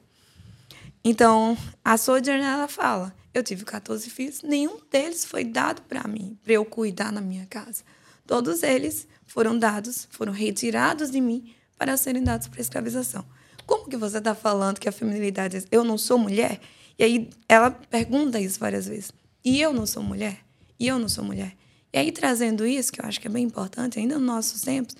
Então, 1.03 1.57
a 1.85 1.97
Sojourner, 1.97 2.45
ela 2.45 2.69
fala, 2.69 3.15
eu 3.33 3.43
tive 3.43 3.65
14 3.65 4.11
filhos, 4.11 4.43
nenhum 4.43 4.79
deles 4.91 5.25
foi 5.25 5.45
dado 5.45 5.83
para 5.83 6.07
mim, 6.07 6.39
para 6.45 6.53
eu 6.53 6.65
cuidar 6.65 7.11
na 7.11 7.21
minha 7.21 7.47
casa. 7.47 7.83
Todos 8.27 8.63
eles 8.63 9.09
foram 9.27 9.59
dados, 9.59 10.07
foram 10.11 10.33
retirados 10.33 11.11
de 11.11 11.21
mim 11.21 11.55
para 11.79 11.97
serem 11.97 12.23
dados 12.23 12.49
para 12.49 12.61
escravização. 12.61 13.25
Como 13.67 13.89
que 13.89 13.97
você 13.97 14.19
está 14.19 14.35
falando 14.35 14.79
que 14.79 14.89
a 14.89 14.93
feminilidade, 14.93 15.65
eu 15.71 15.85
não 15.85 15.97
sou 15.97 16.19
mulher? 16.19 16.61
E 16.99 17.05
aí 17.05 17.31
ela 17.49 17.71
pergunta 17.71 18.39
isso 18.39 18.59
várias 18.61 18.87
vezes. 18.87 19.13
E 19.45 19.61
eu 19.61 19.73
não 19.73 19.87
sou 19.87 20.03
mulher. 20.03 20.39
E 20.79 20.89
eu 20.89 20.99
não 20.99 21.09
sou 21.09 21.25
mulher. 21.25 21.57
E 21.93 21.99
aí, 21.99 22.13
trazendo 22.13 22.67
isso, 22.67 22.93
que 22.93 23.01
eu 23.01 23.07
acho 23.07 23.21
que 23.21 23.27
é 23.27 23.31
bem 23.31 23.45
importante, 23.45 23.99
ainda 23.99 24.17
nos 24.17 24.27
nossos 24.27 24.61
tempos, 24.63 24.95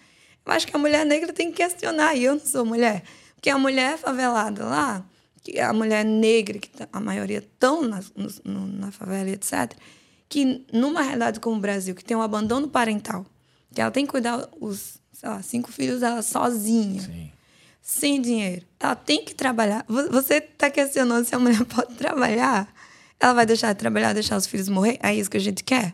eu 0.45 0.53
acho 0.53 0.67
que 0.67 0.75
a 0.75 0.79
mulher 0.79 1.05
negra 1.07 1.33
tem 1.33 1.51
que 1.51 1.59
questionar, 1.59 2.17
e 2.17 2.25
eu 2.25 2.35
não 2.35 2.45
sou 2.45 2.65
mulher. 2.65 3.03
Porque 3.35 3.49
a 3.49 3.59
mulher 3.59 3.97
favelada 3.97 4.65
lá, 4.65 5.05
que 5.43 5.59
a 5.59 5.73
mulher 5.73 6.05
negra, 6.05 6.59
que 6.59 6.69
tá, 6.69 6.89
a 6.93 7.01
maioria 7.01 7.39
estão 7.39 7.83
na, 7.83 8.01
no, 8.45 8.67
na 8.67 8.91
favela, 8.91 9.31
etc., 9.31 9.75
que 10.29 10.65
numa 10.73 11.03
realidade 11.03 11.41
como 11.41 11.57
o 11.57 11.61
Brasil, 11.61 11.95
que 11.95 12.05
tem 12.05 12.17
um 12.17 12.23
abandono 12.23 12.69
parental, 12.69 13.27
que 13.75 13.81
ela 13.81 13.91
tem 13.91 14.05
que 14.05 14.13
cuidar 14.13 14.49
os 14.61 15.01
sei 15.21 15.29
lá, 15.29 15.43
cinco 15.43 15.71
filhos 15.71 16.01
dela 16.01 16.23
sozinha, 16.23 17.03
Sim. 17.03 17.31
sem 17.83 18.23
dinheiro, 18.23 18.65
ela 18.79 18.97
tem 18.97 19.23
que 19.23 19.35
trabalhar. 19.35 19.85
Você 19.87 20.37
está 20.37 20.71
questionando 20.71 21.27
se 21.27 21.35
a 21.35 21.39
mulher 21.39 21.63
pode 21.67 21.95
trabalhar? 21.95 22.73
Ela 23.19 23.35
vai 23.35 23.45
deixar 23.45 23.75
de 23.75 23.79
trabalhar, 23.79 24.15
deixar 24.15 24.39
os 24.39 24.47
filhos 24.47 24.71
morrer? 24.71 24.99
É 25.03 25.15
isso 25.15 25.31
que 25.31 25.37
a 25.37 25.41
gente 25.41 25.63
quer? 25.63 25.93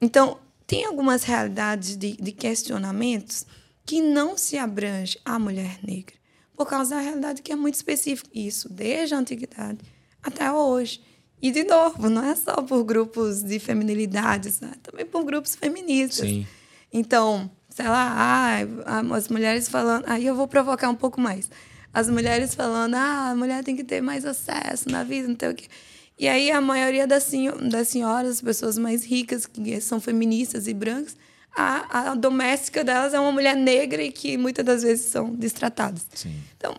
Então, 0.00 0.38
tem 0.68 0.84
algumas 0.84 1.24
realidades 1.24 1.96
de, 1.96 2.16
de 2.16 2.30
questionamentos 2.30 3.44
que 3.84 4.00
não 4.00 4.38
se 4.38 4.56
abrange 4.56 5.18
à 5.24 5.36
mulher 5.36 5.80
negra, 5.82 6.14
por 6.64 6.70
causa 6.70 6.94
da 6.94 7.00
realidade 7.00 7.42
que 7.42 7.52
é 7.52 7.56
muito 7.56 7.74
específica. 7.74 8.30
Isso 8.32 8.72
desde 8.72 9.14
a 9.14 9.18
antiguidade 9.18 9.78
até 10.22 10.50
hoje. 10.50 11.00
E, 11.40 11.50
de 11.50 11.64
novo, 11.64 12.08
não 12.08 12.24
é 12.24 12.36
só 12.36 12.62
por 12.62 12.84
grupos 12.84 13.42
de 13.42 13.58
feminilidades, 13.58 14.60
né? 14.60 14.72
também 14.80 15.04
por 15.04 15.24
grupos 15.24 15.56
feministas. 15.56 16.28
Sim. 16.28 16.46
Então, 16.92 17.50
sei 17.68 17.86
lá, 17.88 18.14
ah, 18.86 19.16
as 19.16 19.28
mulheres 19.28 19.68
falando. 19.68 20.04
Aí 20.06 20.24
eu 20.24 20.36
vou 20.36 20.46
provocar 20.46 20.88
um 20.88 20.94
pouco 20.94 21.20
mais. 21.20 21.50
As 21.92 22.08
mulheres 22.08 22.54
falando, 22.54 22.94
ah, 22.94 23.30
a 23.30 23.34
mulher 23.34 23.64
tem 23.64 23.74
que 23.74 23.82
ter 23.82 24.00
mais 24.00 24.24
acesso 24.24 24.88
na 24.88 25.02
vida, 25.02 25.26
não 25.26 25.34
tem 25.34 25.50
o 25.50 25.54
quê. 25.54 25.66
E 26.18 26.28
aí 26.28 26.52
a 26.52 26.60
maioria 26.60 27.06
das, 27.06 27.28
das 27.68 27.88
senhoras, 27.88 28.40
pessoas 28.40 28.78
mais 28.78 29.04
ricas, 29.04 29.44
que 29.44 29.80
são 29.80 30.00
feministas 30.00 30.68
e 30.68 30.74
brancas, 30.74 31.16
a, 31.54 32.12
a 32.12 32.14
doméstica 32.14 32.82
delas 32.82 33.12
é 33.12 33.20
uma 33.20 33.32
mulher 33.32 33.54
negra 33.56 34.02
e 34.02 34.10
que 34.10 34.36
muitas 34.36 34.64
das 34.64 34.82
vezes 34.82 35.06
são 35.06 35.34
destratadas. 35.34 36.06
Sim. 36.14 36.40
Então, 36.56 36.74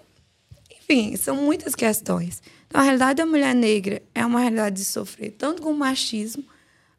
enfim, 0.72 1.16
são 1.16 1.36
muitas 1.36 1.76
questões. 1.76 2.42
Então, 2.68 2.82
a 2.82 2.84
realidade 2.84 3.18
da 3.18 3.26
mulher 3.26 3.54
negra 3.54 4.02
é 4.16 4.26
uma 4.26 4.40
realidade 4.40 4.78
de 4.78 4.86
sofrer 4.86 5.32
tanto 5.32 5.62
com 5.62 5.72
o 5.72 5.78
machismo, 5.78 6.44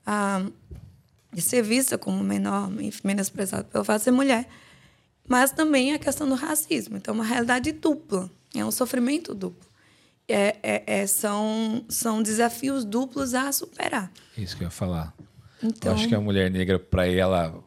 ah, 0.07 0.45
de 1.33 1.43
ser 1.43 1.63
vista 1.63 1.99
como 1.99 2.23
menor, 2.23 2.71
menosprezada 3.03 3.65
pelo 3.65 3.85
fato 3.85 3.99
de 3.99 4.05
ser 4.05 4.13
mulher, 4.13 4.49
mas 5.27 5.51
também 5.51 5.93
a 5.93 5.99
questão 5.99 6.29
do 6.29 6.35
racismo. 6.35 6.97
Então, 6.97 7.13
é 7.13 7.17
uma 7.17 7.25
realidade 7.25 7.73
dupla, 7.73 8.31
é 8.55 8.65
um 8.65 8.71
sofrimento 8.71 9.35
duplo. 9.35 9.69
É, 10.29 10.57
é, 10.63 10.83
é, 10.87 11.07
são, 11.07 11.85
são 11.89 12.23
desafios 12.23 12.85
duplos 12.85 13.35
a 13.35 13.53
superar. 13.53 14.11
Isso 14.39 14.57
que 14.57 14.63
eu 14.63 14.67
ia 14.67 14.71
falar. 14.71 15.13
Então, 15.63 15.93
eu 15.93 15.99
acho 15.99 16.09
que 16.09 16.15
a 16.15 16.21
mulher 16.21 16.51
negra, 16.51 16.79
para 16.79 17.07
ela, 17.07 17.64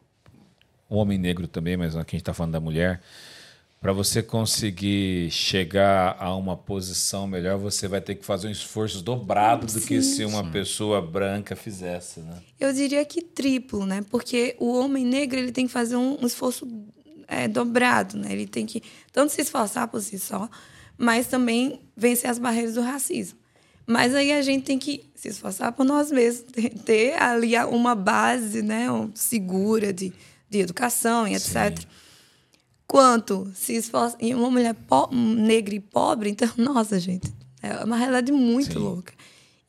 o 0.90 0.98
homem 0.98 1.18
negro 1.18 1.48
também, 1.48 1.78
mas 1.78 1.96
aqui 1.96 2.16
a 2.16 2.18
gente 2.18 2.22
está 2.22 2.34
falando 2.34 2.54
da 2.54 2.60
mulher, 2.60 3.02
para 3.80 3.94
você 3.94 4.24
conseguir 4.24 5.30
chegar 5.30 6.18
a 6.20 6.36
uma 6.36 6.58
posição 6.58 7.28
melhor, 7.28 7.58
você 7.58 7.88
vai 7.88 8.02
ter 8.02 8.16
que 8.16 8.26
fazer 8.26 8.48
um 8.48 8.52
esforço 8.52 9.04
dobrado 9.04 9.68
do 9.68 9.80
que 9.82 10.02
se 10.02 10.26
uma 10.26 10.44
pessoa 10.50 11.00
branca 11.00 11.56
fizesse, 11.56 12.22
né? 12.22 12.42
Eu 12.60 12.74
diria 12.74 13.06
que 13.06 13.22
triplo, 13.22 13.86
né? 13.86 14.04
Porque 14.10 14.56
o 14.60 14.74
homem 14.74 15.06
negro 15.06 15.38
ele 15.38 15.52
tem 15.52 15.68
que 15.68 15.72
fazer 15.72 15.96
um, 15.96 16.18
esforço 16.26 16.68
é, 17.28 17.48
dobrado, 17.48 18.18
né? 18.18 18.32
Ele 18.32 18.48
tem 18.48 18.66
que 18.66 18.82
tanto 19.12 19.32
se 19.32 19.42
esforçar 19.42 19.88
por 19.88 20.02
si 20.02 20.18
só, 20.18 20.50
mas 20.98 21.28
também 21.28 21.80
vencer 21.96 22.32
as 22.32 22.40
barreiras 22.40 22.74
do 22.74 22.82
racismo. 22.82 23.38
Mas 23.86 24.16
aí 24.16 24.34
a 24.34 24.42
gente 24.42 24.66
tem 24.66 24.80
que 24.80 25.06
se 25.14 25.30
esforçar 25.30 25.72
por 25.72 25.86
nós 25.86 26.12
mesmos, 26.12 26.52
ter 26.84 27.14
ali 27.22 27.56
uma 27.60 27.94
base, 27.94 28.64
né, 28.64 28.88
segura 29.14 29.94
de, 29.94 30.12
de 30.50 30.60
educação 30.60 31.28
e 31.28 31.34
etc. 31.36 31.80
Sim 31.80 31.88
quanto 32.88 33.52
se 33.54 33.74
esforça 33.74 34.16
em 34.20 34.34
uma 34.34 34.50
mulher 34.50 34.76
negra 35.12 35.76
e 35.76 35.80
pobre, 35.80 36.30
então, 36.30 36.50
nossa, 36.58 37.00
gente, 37.00 37.32
é 37.62 37.84
uma 37.84 37.98
realidade 37.98 38.32
muito 38.32 38.74
Sim. 38.74 38.80
louca. 38.80 39.14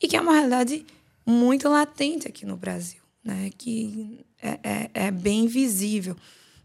E 0.01 0.07
que 0.07 0.17
é 0.17 0.21
uma 0.21 0.33
realidade 0.33 0.87
muito 1.27 1.69
latente 1.69 2.29
aqui 2.29 2.47
no 2.47 2.57
Brasil, 2.57 3.01
né? 3.25 3.51
Que 3.59 4.25
é, 4.41 4.61
é, 4.63 4.91
é 4.95 5.11
bem 5.11 5.49
visível. 5.49 6.17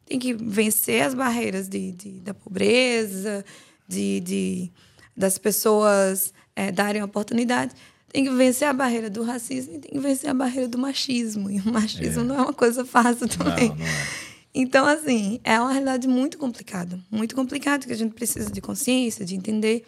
Tem 0.06 0.20
que 0.20 0.34
vencer 0.34 1.02
as 1.02 1.16
barreiras 1.16 1.68
de, 1.68 1.92
de 1.94 2.12
da 2.20 2.34
pobreza, 2.34 3.44
de, 3.88 4.20
de 4.20 4.72
das 5.18 5.40
pessoas 5.40 6.32
é, 6.56 6.72
darem 6.72 7.02
oportunidade. 7.02 7.74
Tem 8.14 8.24
que 8.24 8.30
vencer 8.30 8.68
a 8.68 8.74
barreira 8.74 9.10
do 9.10 9.24
racismo 9.24 9.74
e 9.74 9.80
tem 9.80 9.92
que 9.92 10.00
vencer 10.00 10.30
a 10.30 10.34
barreira 10.36 10.70
do 10.70 10.78
machismo. 10.78 11.50
E 11.50 11.60
o 11.60 11.74
machismo 11.74 12.22
é. 12.22 12.24
não 12.24 12.36
é 12.36 12.42
uma 12.44 12.54
coisa 12.54 12.86
fácil 12.86 13.28
também. 13.28 13.70
Não, 13.70 13.76
não 13.76 13.86
é. 13.86 14.08
Então, 14.54 14.86
assim, 14.86 15.40
é 15.44 15.60
uma 15.60 15.72
realidade 15.72 16.08
muito 16.08 16.38
complicada. 16.38 17.00
Muito 17.10 17.36
complicada, 17.36 17.88
que 17.88 17.92
a 17.92 17.98
gente 17.98 18.14
precisa 18.14 18.52
de 18.52 18.62
consciência, 18.62 19.26
de 19.26 19.36
entender 19.36 19.84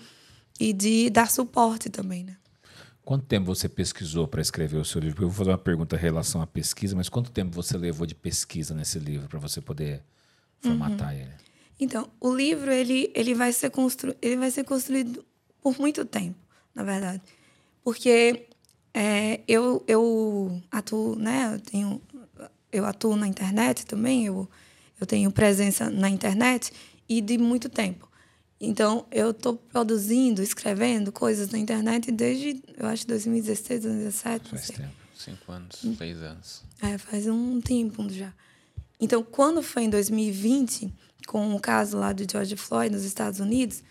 e 0.60 0.74
de 0.74 1.10
dar 1.12 1.30
suporte 1.30 1.88
também, 1.88 2.24
né? 2.24 2.36
Quanto 3.04 3.28
tempo 3.28 3.46
você 3.46 3.70
pesquisou 3.70 4.28
para 4.28 4.42
escrever 4.42 4.78
o 4.78 4.86
seu 4.86 5.00
livro? 5.00 5.24
Eu 5.24 5.30
vou 5.30 5.38
fazer 5.38 5.52
uma 5.52 5.60
pergunta 5.60 5.96
em 5.96 6.00
relação 6.00 6.42
à 6.42 6.48
pesquisa, 6.48 6.96
mas 6.96 7.08
quanto 7.08 7.30
tempo 7.30 7.54
você 7.54 7.78
levou 7.78 8.08
de 8.08 8.16
pesquisa 8.16 8.74
nesse 8.74 8.98
livro 8.98 9.30
para 9.30 9.38
você 9.38 9.62
poder 9.62 10.02
formatar 10.60 11.14
uhum. 11.14 11.20
ele? 11.20 11.32
Então, 11.80 12.10
o 12.20 12.36
livro 12.36 12.72
ele, 12.72 13.12
ele, 13.14 13.36
vai 13.36 13.54
ser 13.54 13.70
constru... 13.70 14.16
ele 14.20 14.38
vai 14.38 14.50
ser 14.50 14.64
construído 14.64 15.24
por 15.62 15.80
muito 15.80 16.04
tempo, 16.04 16.40
na 16.74 16.84
verdade. 16.84 17.22
Porque 17.86 18.48
é, 18.94 19.40
eu, 19.48 19.82
eu 19.88 20.62
atuo, 20.70 21.16
né? 21.16 21.54
Eu 21.54 21.60
tenho 21.62 22.02
eu 22.76 22.86
atuo 22.86 23.16
na 23.16 23.26
internet 23.26 23.86
também, 23.86 24.26
eu, 24.26 24.50
eu 25.00 25.08
tenho 25.08 25.32
presença 25.32 25.90
na 25.90 26.10
internet 26.10 26.74
e 27.08 27.22
de 27.22 27.38
muito 27.38 27.70
tempo. 27.70 28.10
Então, 28.60 29.06
eu 29.12 29.32
estou 29.32 29.56
produzindo, 29.56 30.42
escrevendo 30.42 31.12
coisas 31.12 31.50
na 31.50 31.58
internet 31.58 32.12
desde, 32.12 32.62
eu 32.78 32.88
acho, 32.88 33.08
2016, 33.08 33.84
2017. 33.84 34.50
Faz 34.50 34.68
tempo. 34.68 34.90
Cinco 35.16 35.52
anos, 35.52 35.84
hum. 35.86 35.96
seis 35.98 36.18
anos. 36.18 36.64
É, 36.82 36.98
faz 36.98 37.28
um 37.28 37.62
tempo 37.62 38.10
já. 38.10 38.34
Então, 39.00 39.24
quando 39.24 39.64
foi 39.64 39.84
em 39.84 39.90
2020, 39.90 40.94
com 41.28 41.56
o 41.56 41.60
caso 41.60 41.98
lá 41.98 42.12
do 42.12 42.30
George 42.30 42.58
Floyd 42.58 42.94
nos 42.94 43.06
Estados 43.06 43.40
Unidos, 43.40 43.84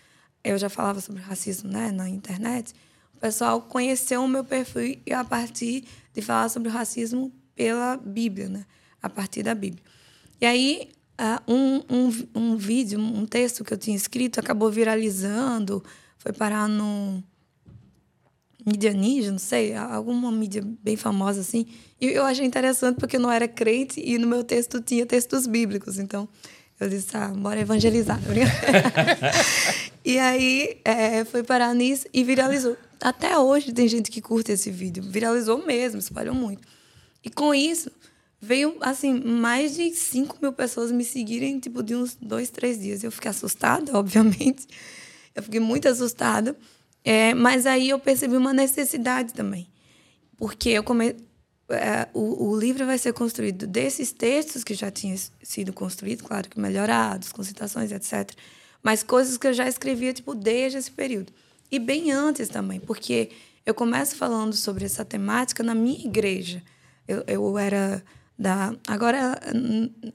eu 0.43 0.59
já 0.59 0.69
falava 0.69 1.01
sobre 1.01 1.23
racismo 1.23 1.71
né, 1.71 1.91
na 1.91 2.09
internet, 2.09 2.75
o 3.17 3.21
pessoal 3.21 3.61
conheceu 3.63 4.23
o 4.23 4.29
meu 4.29 4.45
perfil 4.45 4.99
a 5.15 5.25
partir 5.25 5.85
de 6.13 6.23
falar 6.23 6.49
sobre 6.49 6.69
o 6.69 6.73
racismo 6.73 7.33
pela 7.55 7.97
Bíblia, 7.97 8.49
né? 8.49 8.67
a 9.05 9.11
partir 9.11 9.43
da 9.43 9.55
Bíblia. 9.55 9.83
E 10.41 10.47
aí, 10.47 10.89
uh, 11.21 11.53
um, 11.53 11.83
um, 11.91 12.27
um 12.35 12.57
vídeo, 12.57 12.99
um 12.99 13.27
texto 13.27 13.63
que 13.63 13.75
eu 13.75 13.77
tinha 13.77 13.95
escrito 13.95 14.41
acabou 14.41 14.71
viralizando, 14.71 15.85
foi 16.17 16.33
parar 16.33 16.67
no 16.67 17.23
mídia 18.65 18.95
ninja, 18.95 19.31
não 19.31 19.39
sei, 19.39 19.75
alguma 19.75 20.33
mídia 20.33 20.63
bem 20.83 20.97
famosa 20.97 21.43
assim. 21.43 21.67
E 22.01 22.07
eu 22.07 22.25
achei 22.25 22.47
interessante 22.47 22.97
porque 22.99 23.17
eu 23.17 23.21
não 23.21 23.31
era 23.31 23.47
crente 23.47 24.01
e 24.03 24.17
no 24.17 24.27
meu 24.27 24.43
texto 24.43 24.81
tinha 24.81 25.05
textos 25.05 25.47
bíblicos. 25.47 25.99
Então, 25.99 26.27
eu 26.81 26.89
disse, 26.89 27.15
ah, 27.15 27.29
bora 27.29 27.61
evangelizar. 27.61 28.19
e 30.03 30.19
aí 30.19 30.81
é, 30.83 31.27
foi 31.27 31.43
parar 31.43 31.75
nisso 31.75 32.07
e 32.11 32.25
viralizou. 32.25 32.77
Até 33.05 33.39
hoje 33.39 33.71
tem 33.71 33.87
gente 33.87 34.11
que 34.11 34.23
curte 34.23 34.51
esse 34.51 34.71
vídeo. 34.71 35.03
Viralizou 35.03 35.63
mesmo, 35.67 36.01
espalhou 36.01 36.35
muito. 36.35 36.67
E 37.23 37.29
com 37.29 37.55
isso, 37.55 37.91
veio, 38.41 38.79
assim, 38.81 39.21
mais 39.21 39.75
de 39.75 39.95
5 39.95 40.39
mil 40.41 40.55
pessoas 40.55 40.91
me 40.91 41.05
seguirem, 41.05 41.61
tipo, 41.61 41.83
de 41.83 41.95
uns 41.95 42.17
dois, 42.17 42.49
três 42.49 42.81
dias. 42.81 43.05
Eu 43.05 43.13
fiquei 43.13 43.31
assustada, 43.31 43.93
obviamente. 43.99 44.67
Eu 45.35 45.43
fiquei 45.43 45.61
muito 45.61 45.87
assustada. 45.87 46.57
É, 47.05 47.35
mas 47.35 47.67
aí 47.67 47.91
eu 47.91 47.99
percebi 47.99 48.39
uma 48.39 48.55
necessidade 48.55 49.35
também. 49.35 49.69
Porque 50.39 50.71
eu. 50.71 50.83
É, 51.69 52.09
o, 52.15 52.53
o, 52.53 52.59
livro 52.59 52.87
vai 52.87 52.97
ser 52.97 53.13
construído 53.13 53.67
desses 53.67 54.13
textos 54.13 54.65
que 54.65 54.73
já 54.73 54.91
tinham 54.91 55.17
sido 55.43 55.75
construídos, 55.75 56.27
claro 56.27 56.49
que 56.49 56.59
melhorados, 56.59 57.33
com 57.33 57.43
citações, 57.43 57.93
etc. 57.93 58.31
Mas 58.83 59.03
coisas 59.03 59.37
que 59.37 59.47
eu 59.47 59.53
já 59.53 59.69
escrevia, 59.69 60.15
tipo, 60.15 60.35
desde 60.35 60.79
esse 60.79 60.91
período. 60.91 61.31
E 61.71 61.79
bem 61.79 62.13
antes 62.13 62.49
também, 62.49 62.81
porque 62.81 63.31
eu 63.67 63.75
começo 63.75 64.17
falando 64.17 64.53
sobre 64.53 64.85
essa 64.85 65.05
temática 65.05 65.63
na 65.63 65.75
minha 65.75 66.05
igreja. 66.05 66.63
Eu, 67.09 67.25
eu 67.27 67.59
era 67.59 68.03
da. 68.39 68.75
Agora, 68.87 69.41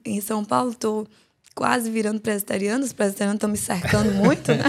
em 0.05 0.21
São 0.21 0.45
Paulo, 0.45 0.71
estou 0.71 1.07
quase 1.55 1.89
virando 1.89 2.21
presbiteriano, 2.21 2.85
os 2.85 2.93
presbiterianos 2.93 3.35
estão 3.35 3.49
me 3.49 3.57
cercando 3.57 4.13
muito, 4.15 4.49
né? 4.53 4.63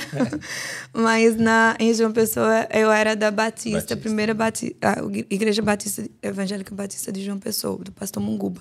Mas 0.92 1.36
na, 1.36 1.76
em 1.78 1.92
João 1.94 2.10
Pessoa, 2.10 2.66
eu 2.72 2.90
era 2.90 3.14
da 3.14 3.30
Batista, 3.30 3.76
Batista. 3.78 3.96
primeira 3.96 4.34
Batista, 4.34 4.76
a 4.82 4.96
Igreja 5.32 5.62
Batista, 5.62 6.08
Evangélica 6.22 6.74
Batista 6.74 7.12
de 7.12 7.24
João 7.24 7.38
Pessoa, 7.38 7.78
do 7.78 7.92
pastor 7.92 8.22
Munguba. 8.22 8.60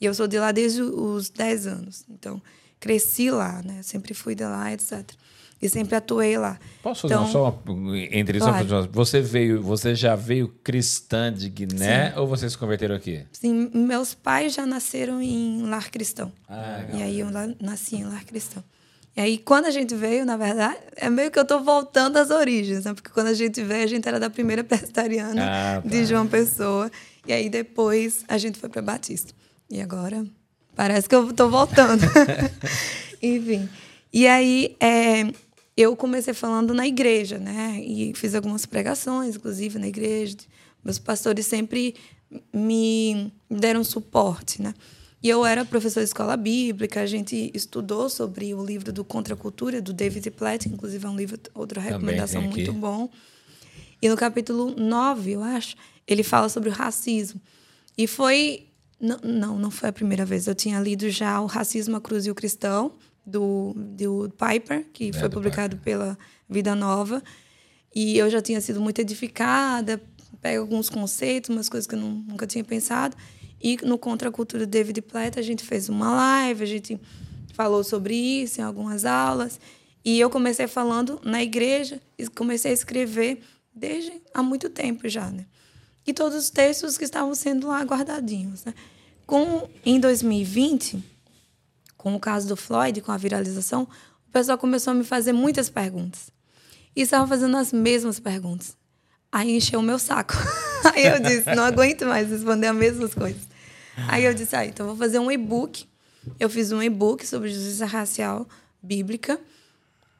E 0.00 0.04
eu 0.04 0.14
sou 0.14 0.28
de 0.28 0.38
lá 0.38 0.52
desde 0.52 0.82
os 0.82 1.30
10 1.30 1.66
anos. 1.66 2.04
Então, 2.08 2.40
cresci 2.78 3.30
lá, 3.30 3.62
né? 3.64 3.80
Sempre 3.82 4.12
fui 4.14 4.34
de 4.34 4.44
lá, 4.44 4.72
etc 4.72 5.10
e 5.60 5.68
sempre 5.68 5.94
atuei 5.94 6.36
lá. 6.36 6.58
Posso 6.82 7.02
fazer 7.02 7.14
então, 7.14 7.26
só 7.28 7.62
uma 7.66 7.98
entre 7.98 8.38
claro. 8.38 8.88
Você 8.92 9.20
veio, 9.20 9.62
você 9.62 9.94
já 9.94 10.14
veio 10.14 10.48
cristã 10.62 11.32
de 11.32 11.48
Guiné 11.48 12.10
Sim. 12.10 12.18
ou 12.18 12.26
vocês 12.26 12.52
se 12.52 12.58
converteram 12.58 12.94
aqui? 12.94 13.24
Sim, 13.32 13.70
meus 13.74 14.14
pais 14.14 14.54
já 14.54 14.66
nasceram 14.66 15.22
em 15.22 15.62
lar 15.62 15.90
cristão. 15.90 16.32
Ah, 16.48 16.78
legal. 16.80 17.00
E 17.00 17.02
aí 17.02 17.20
eu 17.20 17.28
nasci 17.60 17.96
em 17.96 18.04
lar 18.04 18.24
cristão. 18.24 18.62
E 19.16 19.20
aí, 19.20 19.38
quando 19.38 19.66
a 19.66 19.70
gente 19.70 19.94
veio, 19.94 20.26
na 20.26 20.36
verdade, 20.36 20.78
é 20.96 21.08
meio 21.08 21.30
que 21.30 21.38
eu 21.38 21.44
estou 21.44 21.62
voltando 21.62 22.16
às 22.16 22.30
origens, 22.30 22.84
né? 22.84 22.94
Porque 22.94 23.10
quando 23.10 23.28
a 23.28 23.34
gente 23.34 23.62
veio, 23.62 23.84
a 23.84 23.86
gente 23.86 24.08
era 24.08 24.18
da 24.18 24.28
primeira 24.28 24.62
presbiteriana 24.64 25.44
ah, 25.44 25.80
tá. 25.80 25.88
de 25.88 26.04
João 26.04 26.26
Pessoa. 26.26 26.90
E 27.24 27.32
aí, 27.32 27.48
depois, 27.48 28.24
a 28.26 28.36
gente 28.38 28.58
foi 28.58 28.68
para 28.68 28.82
Batista. 28.82 29.32
E 29.70 29.80
agora, 29.80 30.26
parece 30.74 31.08
que 31.08 31.14
eu 31.14 31.30
estou 31.30 31.48
voltando. 31.48 32.02
Enfim. 33.22 33.68
E 34.12 34.26
aí, 34.26 34.76
é, 34.80 35.32
eu 35.76 35.96
comecei 35.96 36.32
falando 36.32 36.72
na 36.72 36.86
igreja, 36.86 37.38
né? 37.38 37.80
E 37.82 38.12
fiz 38.14 38.34
algumas 38.34 38.64
pregações, 38.64 39.36
inclusive, 39.36 39.78
na 39.78 39.88
igreja. 39.88 40.36
Meus 40.84 40.98
pastores 40.98 41.46
sempre 41.46 41.94
me 42.52 43.32
deram 43.50 43.82
suporte, 43.82 44.62
né? 44.62 44.74
E 45.22 45.28
eu 45.28 45.44
era 45.46 45.64
professora 45.64 46.04
de 46.04 46.10
escola 46.10 46.36
bíblica, 46.36 47.00
a 47.00 47.06
gente 47.06 47.50
estudou 47.54 48.10
sobre 48.10 48.52
o 48.52 48.62
livro 48.62 48.92
do 48.92 49.02
Contra 49.02 49.32
a 49.32 49.36
Cultura, 49.36 49.80
do 49.80 49.92
David 49.92 50.30
Platt, 50.30 50.66
inclusive 50.66 51.06
é 51.06 51.08
um 51.08 51.16
livro, 51.16 51.40
outra 51.54 51.80
recomendação 51.80 52.42
muito 52.42 52.72
bom. 52.74 53.08
E 54.02 54.08
no 54.08 54.16
capítulo 54.16 54.74
9, 54.76 55.32
eu 55.32 55.42
acho, 55.42 55.76
ele 56.06 56.22
fala 56.22 56.50
sobre 56.50 56.68
o 56.68 56.72
racismo. 56.72 57.40
E 57.96 58.06
foi. 58.06 58.66
Não, 59.00 59.18
não, 59.24 59.58
não 59.58 59.70
foi 59.70 59.88
a 59.88 59.92
primeira 59.92 60.26
vez. 60.26 60.46
Eu 60.46 60.54
tinha 60.54 60.78
lido 60.78 61.08
já 61.08 61.40
O 61.40 61.46
Racismo, 61.46 61.96
a 61.96 62.00
Cruz 62.00 62.26
e 62.26 62.30
o 62.30 62.34
Cristão, 62.34 62.92
do, 63.26 63.72
do 63.74 64.30
Piper, 64.30 64.86
que 64.92 65.10
é, 65.10 65.12
foi 65.12 65.28
publicado 65.28 65.76
Piper. 65.76 65.84
pela 65.84 66.18
Vida 66.48 66.74
Nova. 66.74 67.22
E 67.94 68.18
eu 68.18 68.28
já 68.28 68.42
tinha 68.42 68.60
sido 68.60 68.80
muito 68.80 69.00
edificada, 69.00 70.00
pego 70.40 70.62
alguns 70.62 70.90
conceitos, 70.90 71.50
umas 71.50 71.68
coisas 71.68 71.86
que 71.86 71.94
eu 71.94 72.00
nunca 72.00 72.46
tinha 72.46 72.64
pensado. 72.64 73.16
E 73.62 73.78
no 73.82 73.96
Contra 73.96 74.28
a 74.28 74.32
Cultura 74.32 74.66
David 74.66 75.00
Platt, 75.02 75.38
a 75.38 75.42
gente 75.42 75.64
fez 75.64 75.88
uma 75.88 76.12
live, 76.14 76.62
a 76.62 76.66
gente 76.66 77.00
falou 77.54 77.82
sobre 77.82 78.14
isso 78.14 78.60
em 78.60 78.64
algumas 78.64 79.04
aulas. 79.04 79.58
E 80.04 80.20
eu 80.20 80.28
comecei 80.28 80.66
falando 80.66 81.18
na 81.24 81.42
igreja 81.42 82.00
e 82.18 82.26
comecei 82.28 82.72
a 82.72 82.74
escrever 82.74 83.40
desde 83.74 84.12
há 84.34 84.42
muito 84.42 84.68
tempo 84.68 85.08
já, 85.08 85.30
né? 85.30 85.46
E 86.06 86.12
todos 86.12 86.36
os 86.36 86.50
textos 86.50 86.98
que 86.98 87.04
estavam 87.04 87.34
sendo 87.34 87.68
lá 87.68 87.80
guardadinhos, 87.82 88.64
né? 88.64 88.74
Com, 89.26 89.66
em 89.86 89.98
2020, 89.98 91.02
com 92.04 92.14
o 92.14 92.20
caso 92.20 92.46
do 92.46 92.54
Floyd, 92.54 93.00
com 93.00 93.10
a 93.10 93.16
viralização, 93.16 93.88
o 94.28 94.30
pessoal 94.30 94.58
começou 94.58 94.90
a 94.90 94.94
me 94.94 95.04
fazer 95.04 95.32
muitas 95.32 95.70
perguntas. 95.70 96.30
E 96.94 97.00
estavam 97.00 97.26
fazendo 97.26 97.56
as 97.56 97.72
mesmas 97.72 98.20
perguntas. 98.20 98.76
Aí 99.32 99.56
encheu 99.56 99.80
o 99.80 99.82
meu 99.82 99.98
saco. 99.98 100.34
Aí 100.94 101.06
eu 101.06 101.18
disse, 101.18 101.54
não 101.54 101.64
aguento 101.64 102.04
mais 102.04 102.28
responder 102.28 102.66
as 102.66 102.76
mesmas 102.76 103.14
coisas. 103.14 103.40
Aí 104.06 104.22
eu 104.22 104.34
disse, 104.34 104.54
ah, 104.54 104.66
então 104.66 104.86
vou 104.86 104.96
fazer 104.96 105.18
um 105.18 105.30
e-book. 105.30 105.88
Eu 106.38 106.50
fiz 106.50 106.72
um 106.72 106.82
e-book 106.82 107.26
sobre 107.26 107.48
justiça 107.48 107.86
racial 107.86 108.46
bíblica 108.82 109.40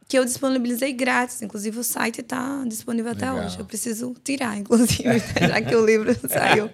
que 0.08 0.18
eu 0.18 0.24
disponibilizei 0.24 0.90
grátis. 0.94 1.42
Inclusive, 1.42 1.78
o 1.78 1.84
site 1.84 2.22
está 2.22 2.64
disponível 2.66 3.12
Legal. 3.12 3.36
até 3.36 3.46
hoje. 3.46 3.58
Eu 3.58 3.66
preciso 3.66 4.16
tirar, 4.24 4.56
inclusive, 4.56 5.18
já 5.38 5.60
que 5.60 5.76
o 5.76 5.84
livro 5.84 6.16
saiu. 6.26 6.70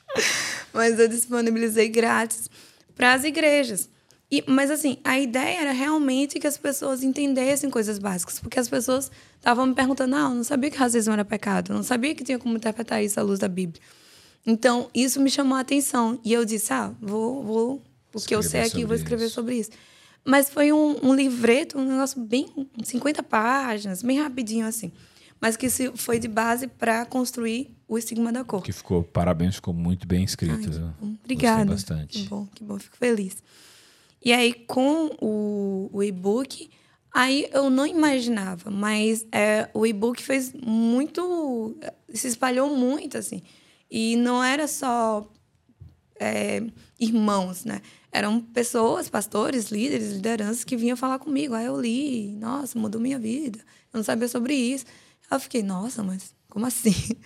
Mas 0.72 0.98
eu 0.98 1.06
disponibilizei 1.06 1.90
grátis 1.90 2.48
para 2.96 3.12
as 3.12 3.24
igrejas. 3.24 3.90
E, 4.30 4.44
mas, 4.46 4.70
assim, 4.70 4.98
a 5.02 5.18
ideia 5.18 5.60
era 5.60 5.72
realmente 5.72 6.38
que 6.38 6.46
as 6.46 6.58
pessoas 6.58 7.02
entendessem 7.02 7.70
coisas 7.70 7.98
básicas. 7.98 8.38
Porque 8.38 8.58
as 8.58 8.68
pessoas 8.68 9.10
estavam 9.36 9.66
me 9.66 9.74
perguntando, 9.74 10.10
não, 10.10 10.34
não 10.34 10.44
sabia 10.44 10.70
que 10.70 10.76
racismo 10.76 11.14
era 11.14 11.24
pecado. 11.24 11.72
Não 11.72 11.82
sabia 11.82 12.14
que 12.14 12.22
tinha 12.22 12.38
como 12.38 12.56
interpretar 12.56 13.02
isso 13.02 13.18
à 13.18 13.22
luz 13.22 13.38
da 13.38 13.48
Bíblia. 13.48 13.80
Então, 14.46 14.90
isso 14.94 15.20
me 15.20 15.30
chamou 15.30 15.56
a 15.56 15.60
atenção. 15.60 16.20
E 16.24 16.32
eu 16.32 16.44
disse, 16.44 16.72
ah, 16.72 16.92
vou, 17.00 17.42
vou 17.42 17.82
o 18.12 18.20
que 18.20 18.34
eu 18.34 18.42
sei 18.42 18.62
aqui, 18.62 18.84
vou 18.84 18.94
escrever 18.94 19.26
isso. 19.26 19.34
sobre 19.34 19.56
isso. 19.56 19.70
Mas 20.24 20.50
foi 20.50 20.72
um, 20.72 20.96
um, 21.02 21.14
livreto, 21.14 21.78
um 21.78 21.84
negócio 21.84 22.20
bem. 22.20 22.46
50 22.82 23.22
páginas, 23.22 24.02
bem 24.02 24.20
rapidinho 24.20 24.66
assim. 24.66 24.92
Mas 25.40 25.56
que 25.56 25.68
foi 25.94 26.18
de 26.18 26.28
base 26.28 26.66
para 26.66 27.06
construir 27.06 27.74
o 27.86 27.96
estigma 27.96 28.32
da 28.32 28.44
cor. 28.44 28.62
Que 28.62 28.72
ficou, 28.72 29.02
parabéns, 29.04 29.54
ficou 29.54 29.72
muito 29.72 30.06
bem 30.06 30.24
escrito. 30.24 30.68
Ai, 30.70 31.08
obrigada. 31.22 31.64
Gostei 31.64 31.96
bastante. 31.96 32.18
Que 32.18 32.28
bom, 32.28 32.46
que 32.54 32.64
bom, 32.64 32.78
fico 32.78 32.96
feliz. 32.96 33.36
E 34.28 34.32
aí, 34.34 34.52
com 34.52 35.06
o, 35.22 35.88
o 35.90 36.02
e-book, 36.02 36.68
aí 37.10 37.48
eu 37.50 37.70
não 37.70 37.86
imaginava, 37.86 38.70
mas 38.70 39.26
é, 39.32 39.70
o 39.72 39.86
e-book 39.86 40.22
fez 40.22 40.52
muito. 40.52 41.74
se 42.12 42.28
espalhou 42.28 42.76
muito, 42.76 43.16
assim. 43.16 43.40
E 43.90 44.16
não 44.16 44.44
era 44.44 44.68
só 44.68 45.26
é, 46.20 46.62
irmãos, 47.00 47.64
né? 47.64 47.80
Eram 48.12 48.38
pessoas, 48.38 49.08
pastores, 49.08 49.70
líderes, 49.70 50.12
lideranças 50.12 50.62
que 50.62 50.76
vinham 50.76 50.94
falar 50.94 51.18
comigo. 51.18 51.54
Aí 51.54 51.64
eu 51.64 51.80
li, 51.80 52.36
nossa, 52.36 52.78
mudou 52.78 53.00
minha 53.00 53.18
vida. 53.18 53.60
Eu 53.94 53.96
não 53.96 54.04
sabia 54.04 54.28
sobre 54.28 54.52
isso. 54.52 54.84
Aí 55.30 55.36
eu 55.36 55.40
fiquei, 55.40 55.62
nossa, 55.62 56.02
mas 56.02 56.34
como 56.50 56.66
assim? 56.66 56.92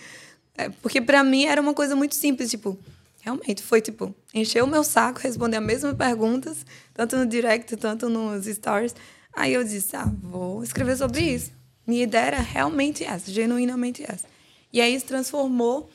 É, 0.54 0.68
porque 0.68 1.00
para 1.00 1.24
mim 1.24 1.46
era 1.46 1.62
uma 1.62 1.72
coisa 1.72 1.96
muito 1.96 2.14
simples, 2.14 2.50
tipo, 2.50 2.78
realmente 3.22 3.62
foi 3.62 3.80
tipo, 3.80 4.14
encher 4.34 4.62
o 4.62 4.66
meu 4.66 4.84
saco, 4.84 5.20
responder 5.20 5.56
as 5.56 5.64
mesmas 5.64 5.94
perguntas, 5.94 6.66
tanto 6.92 7.16
no 7.16 7.24
direct, 7.24 7.76
tanto 7.76 8.08
nos 8.08 8.44
stories. 8.46 8.94
Aí 9.32 9.54
eu 9.54 9.64
disse, 9.64 9.96
ah, 9.96 10.12
vou 10.22 10.62
escrever 10.62 10.96
sobre 10.96 11.22
isso. 11.22 11.52
Minha 11.86 12.02
ideia 12.02 12.26
era 12.26 12.40
realmente 12.40 13.04
essa, 13.04 13.30
genuinamente 13.30 14.02
essa. 14.02 14.26
E 14.72 14.80
aí 14.80 14.98
se 14.98 15.06
transformou 15.06 15.88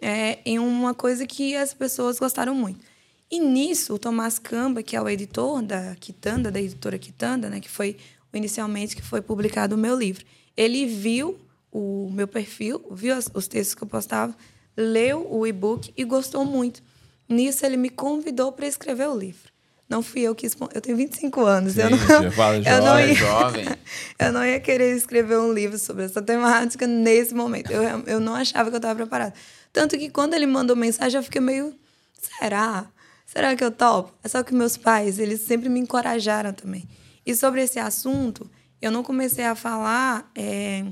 é, 0.00 0.38
em 0.44 0.58
uma 0.58 0.94
coisa 0.94 1.26
que 1.26 1.56
as 1.56 1.74
pessoas 1.74 2.18
gostaram 2.18 2.54
muito. 2.54 2.80
E 3.30 3.40
nisso, 3.40 3.94
o 3.94 3.98
Tomás 3.98 4.38
Camba, 4.38 4.82
que 4.82 4.96
é 4.96 5.02
o 5.02 5.08
editor 5.08 5.60
da 5.60 5.96
Quitanda, 5.96 6.50
da 6.50 6.60
editora 6.60 6.98
Quitanda, 6.98 7.50
né, 7.50 7.60
que 7.60 7.68
foi 7.68 7.96
inicialmente 8.32 8.94
que 8.94 9.02
foi 9.02 9.20
publicado 9.20 9.74
o 9.74 9.78
meu 9.78 9.98
livro, 9.98 10.24
ele 10.56 10.86
viu 10.86 11.38
o 11.72 12.08
meu 12.12 12.28
perfil, 12.28 12.82
viu 12.90 13.16
os 13.34 13.48
textos 13.48 13.74
que 13.74 13.82
eu 13.82 13.88
postava, 13.88 14.34
leu 14.78 15.26
o 15.28 15.44
e-book 15.44 15.92
e 15.96 16.04
gostou 16.04 16.44
muito. 16.44 16.80
Nisso, 17.28 17.66
ele 17.66 17.76
me 17.76 17.90
convidou 17.90 18.52
para 18.52 18.66
escrever 18.66 19.08
o 19.08 19.18
livro. 19.18 19.52
Não 19.88 20.02
fui 20.02 20.20
eu 20.20 20.34
que 20.34 20.46
expon... 20.46 20.68
Eu 20.72 20.80
tenho 20.80 20.96
25 20.96 21.40
anos. 21.44 21.72
Gente, 21.72 21.92
eu 21.92 21.98
não, 21.98 22.24
eu 22.24 22.30
jovem, 22.30 22.62
eu 22.64 22.82
não 22.82 23.00
ia, 23.00 23.14
jovem. 23.14 23.64
eu 24.18 24.32
não 24.32 24.44
ia 24.44 24.60
querer 24.60 24.94
escrever 24.96 25.38
um 25.38 25.52
livro 25.52 25.78
sobre 25.78 26.04
essa 26.04 26.22
temática 26.22 26.86
nesse 26.86 27.34
momento. 27.34 27.72
Eu, 27.72 27.82
eu 28.06 28.20
não 28.20 28.34
achava 28.34 28.70
que 28.70 28.76
eu 28.76 28.78
estava 28.78 28.94
preparada. 28.94 29.34
Tanto 29.72 29.98
que 29.98 30.10
quando 30.10 30.34
ele 30.34 30.46
mandou 30.46 30.76
mensagem, 30.76 31.18
eu 31.18 31.22
fiquei 31.22 31.40
meio. 31.40 31.74
Será? 32.38 32.86
Será 33.26 33.56
que 33.56 33.64
eu 33.64 33.70
topo? 33.70 34.14
É 34.22 34.28
só 34.28 34.42
que 34.42 34.54
meus 34.54 34.76
pais, 34.76 35.18
eles 35.18 35.40
sempre 35.40 35.68
me 35.68 35.80
encorajaram 35.80 36.52
também. 36.52 36.86
E 37.26 37.34
sobre 37.34 37.62
esse 37.62 37.78
assunto, 37.78 38.48
eu 38.80 38.90
não 38.90 39.02
comecei 39.02 39.44
a 39.44 39.54
falar. 39.54 40.30
É... 40.34 40.84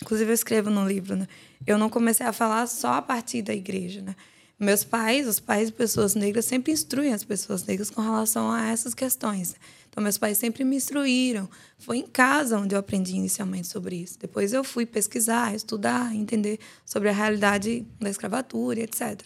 Inclusive, 0.00 0.30
eu 0.30 0.34
escrevo 0.34 0.70
no 0.70 0.86
livro, 0.86 1.16
né? 1.16 1.28
Eu 1.66 1.78
não 1.78 1.88
comecei 1.88 2.26
a 2.26 2.32
falar 2.32 2.66
só 2.66 2.94
a 2.94 3.02
partir 3.02 3.42
da 3.42 3.54
igreja, 3.54 4.02
né? 4.02 4.16
Meus 4.58 4.84
pais, 4.84 5.26
os 5.26 5.40
pais 5.40 5.68
de 5.68 5.74
pessoas 5.74 6.14
negras, 6.14 6.44
sempre 6.44 6.72
instruem 6.72 7.12
as 7.12 7.24
pessoas 7.24 7.64
negras 7.64 7.90
com 7.90 8.00
relação 8.00 8.50
a 8.50 8.68
essas 8.68 8.94
questões. 8.94 9.56
Então, 9.90 10.02
meus 10.02 10.16
pais 10.16 10.38
sempre 10.38 10.64
me 10.64 10.76
instruíram. 10.76 11.48
Foi 11.78 11.98
em 11.98 12.06
casa 12.06 12.58
onde 12.58 12.74
eu 12.74 12.78
aprendi 12.78 13.16
inicialmente 13.16 13.66
sobre 13.66 13.96
isso. 13.96 14.18
Depois 14.20 14.52
eu 14.52 14.62
fui 14.62 14.86
pesquisar, 14.86 15.54
estudar, 15.54 16.14
entender 16.14 16.60
sobre 16.86 17.08
a 17.08 17.12
realidade 17.12 17.84
da 18.00 18.08
escravatura, 18.08 18.80
etc. 18.80 19.20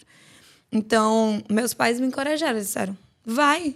Então, 0.71 1.41
meus 1.49 1.73
pais 1.73 1.99
me 1.99 2.07
encorajaram, 2.07 2.59
disseram: 2.59 2.97
vai, 3.23 3.75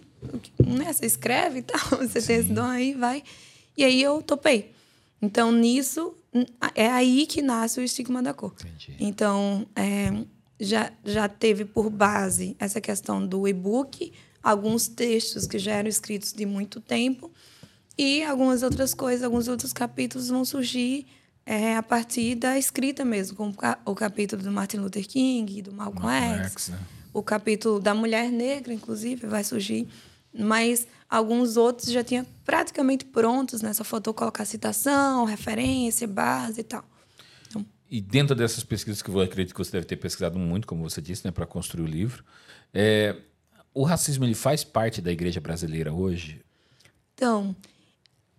né? 0.59 0.91
você 0.91 1.05
escreve 1.05 1.59
e 1.59 1.62
tal, 1.62 1.80
você 2.01 2.20
Sim. 2.20 2.28
tem 2.28 2.36
esse 2.38 2.49
dom 2.49 2.66
aí, 2.66 2.93
vai. 2.93 3.24
E 3.78 3.84
aí 3.84 4.01
eu 4.01 4.22
topei. 4.22 4.74
Então, 5.22 5.51
nisso, 5.51 6.16
é 6.76 6.88
aí 6.88 7.26
que 7.26 7.42
nasce 7.42 7.80
o 7.80 7.84
estigma 7.84 8.22
da 8.22 8.34
cor. 8.34 8.54
Entendi. 8.60 8.96
Então, 9.00 9.68
é, 9.76 10.12
já, 10.60 10.92
já 11.04 11.28
teve 11.28 11.66
por 11.66 11.90
base 11.90 12.56
essa 12.60 12.80
questão 12.80 13.26
do 13.26 13.48
e-book, 13.48 14.14
alguns 14.42 14.88
textos 14.88 15.46
que 15.46 15.60
já 15.60 15.74
eram 15.74 15.90
escritos 15.90 16.34
de 16.34 16.46
muito 16.46 16.80
tempo, 16.80 17.32
e 17.98 18.24
algumas 18.24 18.64
outras 18.64 18.94
coisas, 18.94 19.24
alguns 19.24 19.48
outros 19.48 19.74
capítulos 19.74 20.30
vão 20.30 20.46
surgir 20.46 21.06
é, 21.46 21.76
a 21.76 21.84
partir 21.84 22.36
da 22.36 22.58
escrita 22.58 23.04
mesmo, 23.04 23.36
como 23.36 23.54
o 23.86 23.96
capítulo 23.96 24.42
do 24.42 24.52
Martin 24.52 24.78
Luther 24.78 25.08
King, 25.08 25.62
do 25.62 25.74
Malcolm, 25.74 26.02
Malcolm 26.02 26.44
X, 26.46 26.52
X 26.52 26.70
né? 26.70 26.80
o 27.14 27.22
capítulo 27.22 27.80
da 27.80 27.94
mulher 27.94 28.32
negra, 28.32 28.74
inclusive, 28.74 29.28
vai 29.28 29.44
surgir. 29.44 29.88
Mas 30.34 30.88
alguns 31.12 31.57
outros 31.57 31.91
já 31.91 32.01
tinha 32.01 32.26
praticamente 32.45 33.03
prontos, 33.03 33.62
né? 33.62 33.74
Só 33.74 33.84
faltou 33.84 34.14
colocar 34.14 34.45
citação, 34.45 35.26
referência, 35.26 36.07
base 36.07 36.62
e 36.62 36.64
tal. 36.64 36.86
E 37.89 37.99
dentro 37.99 38.34
dessas 38.34 38.64
pesquisas 38.64 39.01
que 39.01 39.09
eu 39.09 39.20
acredito 39.20 39.53
que 39.53 39.57
você 39.57 39.74
deve 39.74 39.86
ter 39.86 39.97
pesquisado 39.97 40.39
muito, 40.39 40.66
como 40.66 40.89
você 40.89 41.01
disse, 41.01 41.26
né, 41.26 41.32
para 41.32 41.45
construir 41.45 41.84
o 41.84 41.86
livro, 41.86 42.24
é, 42.74 43.18
o 43.74 43.84
racismo 43.84 44.24
ele 44.24 44.34
faz 44.34 44.64
parte 44.64 45.01
da 45.01 45.12
igreja 45.12 45.41
brasileira 45.41 45.93
hoje? 45.93 46.41
Então, 47.14 47.53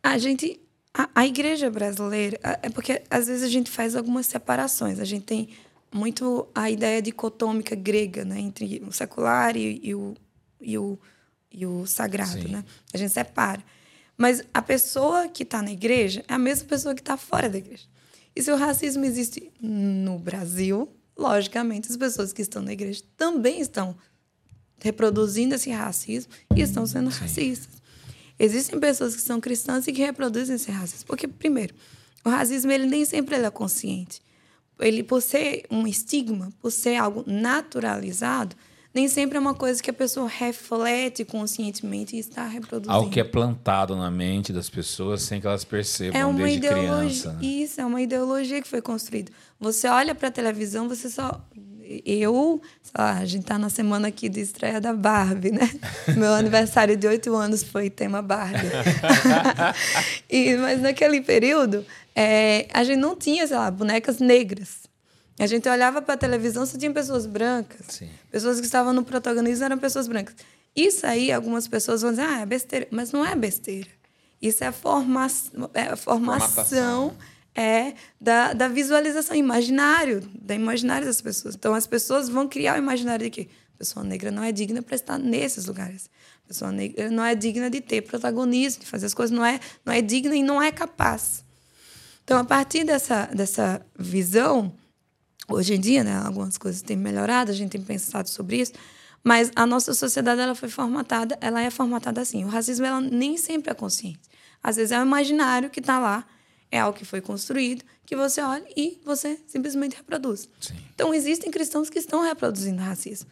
a 0.02 0.16
gente. 0.16 0.58
A, 0.94 1.08
a 1.14 1.26
igreja 1.26 1.70
brasileira. 1.70 2.38
É 2.62 2.70
porque 2.70 3.02
às 3.10 3.26
vezes 3.26 3.42
a 3.42 3.48
gente 3.48 3.70
faz 3.70 3.94
algumas 3.94 4.24
separações. 4.24 4.98
A 4.98 5.04
gente 5.04 5.26
tem 5.26 5.50
muito 5.92 6.48
a 6.54 6.70
ideia 6.70 7.02
dicotômica 7.02 7.76
grega, 7.76 8.24
né, 8.24 8.40
entre 8.40 8.82
o 8.88 8.90
secular 8.90 9.54
e, 9.54 9.78
e 9.82 9.94
o, 9.94 10.14
e, 10.58 10.78
o, 10.78 10.98
e 11.53 11.66
o 11.66 11.86
sagrado. 11.86 12.48
Né? 12.48 12.64
A 12.92 12.98
gente 12.98 13.12
separa. 13.12 13.62
Mas 14.16 14.42
a 14.53 14.62
pessoa 14.62 15.28
que 15.28 15.42
está 15.42 15.62
na 15.62 15.72
igreja 15.72 16.24
é 16.28 16.34
a 16.34 16.38
mesma 16.38 16.68
pessoa 16.68 16.94
que 16.94 17.00
está 17.00 17.16
fora 17.16 17.48
da 17.48 17.59
igreja. 17.59 17.84
E 18.34 18.42
se 18.42 18.50
o 18.50 18.57
racismo 18.57 19.05
existe 19.05 19.53
no 19.61 20.18
Brasil, 20.18 20.88
logicamente 21.16 21.90
as 21.90 21.96
pessoas 21.96 22.32
que 22.32 22.42
estão 22.42 22.62
na 22.62 22.72
igreja 22.72 23.03
também 23.16 23.61
estão 23.61 23.96
reproduzindo 24.80 25.55
esse 25.55 25.70
racismo 25.70 26.32
e 26.57 26.61
estão 26.61 26.86
sendo 26.86 27.11
Sim. 27.11 27.20
racistas. 27.20 27.82
Existem 28.38 28.80
pessoas 28.80 29.14
que 29.14 29.22
são 29.22 29.40
cristãs 29.40 29.86
e 29.86 29.92
que 29.92 30.03
reproduzem 30.03 30.57
esse 30.57 30.70
racismo. 30.70 31.07
Porque, 31.07 31.28
primeiro, 31.28 31.74
o 32.24 32.28
racismo 32.28 32.72
ele 32.72 32.86
nem 32.86 33.05
sempre 33.05 33.36
ele 33.36 33.46
é 33.46 33.50
consciente. 33.50 34.20
Ele, 34.80 35.03
por 35.03 35.22
ser 35.22 35.64
um 35.70 35.86
estigma, 35.86 36.53
por 36.61 36.72
ser 36.72 36.96
algo 36.96 37.22
naturalizado, 37.26 38.57
nem 38.95 39.09
sempre 39.09 39.38
é 39.38 39.40
uma 39.40 39.55
coisa 39.55 39.82
que 39.82 39.90
a 39.90 39.93
pessoa 39.93 40.28
reflete 40.28 41.24
conscientemente 41.24 42.16
e 42.16 42.18
está 42.18 42.47
reproduzindo. 42.47 42.93
Algo 42.93 43.11
que 43.11 43.20
é 43.20 43.24
plantado 43.24 43.97
na 43.97 44.11
mente 44.11 44.53
das 44.53 44.68
pessoas 44.68 45.22
sem 45.22 45.40
que 45.40 45.47
elas 45.47 45.64
percebam 45.64 46.20
é 46.20 46.26
uma 46.26 46.38
desde 46.38 46.59
ideologia, 46.59 46.99
criança. 46.99 47.32
Né? 47.32 47.38
Isso, 47.43 47.80
é 47.80 47.86
uma 47.86 48.03
ideologia 48.03 48.61
que 48.61 48.68
foi 48.68 48.82
construída. 48.82 49.32
Você 49.59 49.88
olha 49.88 50.14
para 50.14 50.28
a 50.28 50.30
televisão, 50.30 50.88
você 50.88 51.09
só 51.09 51.40
eu, 52.07 52.61
lá, 52.97 53.18
a 53.18 53.24
gente 53.24 53.45
tá 53.45 53.59
na 53.59 53.68
semana 53.68 54.09
aqui 54.09 54.28
de 54.28 54.40
estreia 54.40 54.80
da 54.80 54.93
Barbie, 54.93 55.51
né? 55.51 55.68
Meu 56.16 56.32
aniversário 56.32 56.97
de 56.97 57.07
oito 57.07 57.34
anos 57.34 57.62
foi 57.62 57.90
tema 57.90 58.22
Barbie. 58.22 58.70
e, 60.30 60.57
mas 60.57 60.80
naquele 60.80 61.20
período, 61.20 61.84
é, 62.14 62.66
a 62.72 62.84
gente 62.84 62.99
não 62.99 63.16
tinha, 63.16 63.47
sei 63.47 63.57
lá, 63.57 63.70
bonecas 63.70 64.18
negras. 64.18 64.81
A 65.43 65.47
gente 65.47 65.68
olhava 65.68 66.01
para 66.01 66.14
a 66.14 66.16
televisão, 66.16 66.64
só 66.64 66.78
tinha 66.78 66.93
pessoas 66.93 67.26
brancas. 67.26 67.84
Sim. 67.88 68.09
Pessoas 68.30 68.61
que 68.61 68.66
estavam 68.66 68.93
no 68.93 69.03
protagonismo 69.03 69.64
eram 69.64 69.76
pessoas 69.76 70.07
brancas. 70.07 70.36
Isso 70.74 71.05
aí, 71.05 71.32
algumas 71.32 71.66
pessoas 71.66 72.01
vão 72.01 72.12
dizer, 72.12 72.22
ah, 72.22 72.40
é 72.43 72.47
besteira. 72.47 72.86
Mas 72.93 73.11
não 73.11 73.26
é 73.26 73.34
besteira. 73.34 73.88
Isso 74.40 74.62
é, 74.62 74.70
forma 74.70 75.26
é 75.74 75.97
formação 75.97 77.16
é 77.57 77.95
da, 78.20 78.53
da 78.53 78.68
visualização, 78.68 79.34
imaginário, 79.34 80.20
da 80.40 80.55
imaginário 80.55 81.07
das 81.09 81.20
pessoas. 81.20 81.57
Então, 81.57 81.74
as 81.74 81.88
pessoas 81.88 82.28
vão 82.28 82.47
criar 82.47 82.76
o 82.76 82.78
imaginário 82.78 83.24
de 83.24 83.30
que 83.30 83.51
a 83.74 83.78
pessoa 83.78 84.05
negra 84.05 84.30
não 84.30 84.45
é 84.45 84.53
digna 84.53 84.80
para 84.80 84.95
estar 84.95 85.18
nesses 85.18 85.66
lugares. 85.66 86.09
A 86.45 86.49
pessoa 86.49 86.70
negra 86.70 87.11
não 87.11 87.24
é 87.24 87.34
digna 87.34 87.68
de 87.68 87.80
ter 87.80 88.03
protagonismo, 88.03 88.84
de 88.84 88.86
fazer 88.86 89.07
as 89.07 89.14
coisas, 89.14 89.36
não 89.36 89.45
é, 89.45 89.59
não 89.84 89.93
é 89.93 90.01
digna 90.01 90.36
e 90.36 90.43
não 90.45 90.62
é 90.62 90.70
capaz. 90.70 91.45
Então, 92.22 92.38
a 92.38 92.45
partir 92.45 92.84
dessa, 92.84 93.26
dessa 93.26 93.84
visão, 93.99 94.72
hoje 95.49 95.74
em 95.74 95.80
dia, 95.80 96.05
né, 96.05 96.14
algumas 96.24 96.57
coisas 96.59 96.82
têm 96.82 96.97
melhorado, 96.97 97.51
a 97.51 97.55
gente 97.55 97.72
tem 97.72 97.82
pensado 97.82 98.28
sobre 98.28 98.61
isso, 98.61 98.72
mas 99.24 99.51
a 99.55 99.66
nossa 99.66 99.95
sociedade 99.95 100.40
ela 100.40 100.55
foi 100.55 100.68
formatada, 100.68 101.38
ela 101.40 101.62
é 101.62 101.70
formatada 101.70 102.20
assim. 102.20 102.45
O 102.45 102.49
racismo 102.49 102.84
ela 102.84 103.01
nem 103.01 103.36
sempre 103.36 103.70
é 103.70 103.74
consciente. 103.74 104.20
Às 104.62 104.76
vezes 104.76 104.93
é 104.93 104.99
o 104.99 105.03
imaginário 105.03 105.70
que 105.70 105.80
está 105.80 105.99
lá, 105.99 106.26
é 106.70 106.80
algo 106.80 106.97
que 106.97 107.05
foi 107.05 107.20
construído, 107.20 107.84
que 108.07 108.16
você 108.16 108.40
olha 108.40 108.64
e 108.76 109.01
você 109.05 109.38
simplesmente 109.47 109.97
reproduz. 109.97 110.49
Sim. 110.61 110.74
Então, 110.95 111.14
existem 111.14 111.51
cristãos 111.51 111.90
que 111.90 111.99
estão 111.99 112.22
reproduzindo 112.22 112.80
racismo. 112.80 113.28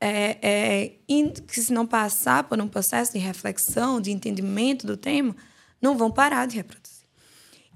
É, 0.00 0.38
é, 0.42 0.92
que 1.48 1.60
se 1.60 1.72
não 1.72 1.86
passar 1.86 2.44
por 2.44 2.60
um 2.60 2.68
processo 2.68 3.12
de 3.12 3.18
reflexão, 3.18 4.00
de 4.00 4.12
entendimento 4.12 4.86
do 4.86 4.96
tema, 4.96 5.34
não 5.80 5.96
vão 5.96 6.10
parar 6.10 6.46
de 6.46 6.56
reproduzir. 6.56 7.04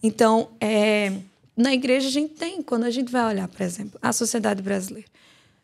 Então, 0.03 0.51
é, 0.61 1.21
na 1.57 1.75
igreja 1.75 2.09
a 2.09 2.11
gente 2.11 2.35
tem, 2.35 2.63
quando 2.63 2.85
a 2.85 2.91
gente 2.91 3.11
vai 3.11 3.25
olhar, 3.27 3.49
por 3.49 3.61
exemplo, 3.63 3.99
a 4.03 4.13
sociedade 4.13 4.63
brasileira, 4.63 5.09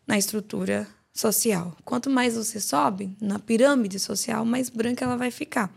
na 0.06 0.18
estrutura 0.18 0.86
social, 1.12 1.76
quanto 1.84 2.10
mais 2.10 2.36
você 2.36 2.60
sobe 2.60 3.16
na 3.20 3.38
pirâmide 3.38 3.98
social, 3.98 4.44
mais 4.44 4.68
branca 4.68 5.04
ela 5.04 5.16
vai 5.16 5.30
ficar. 5.30 5.72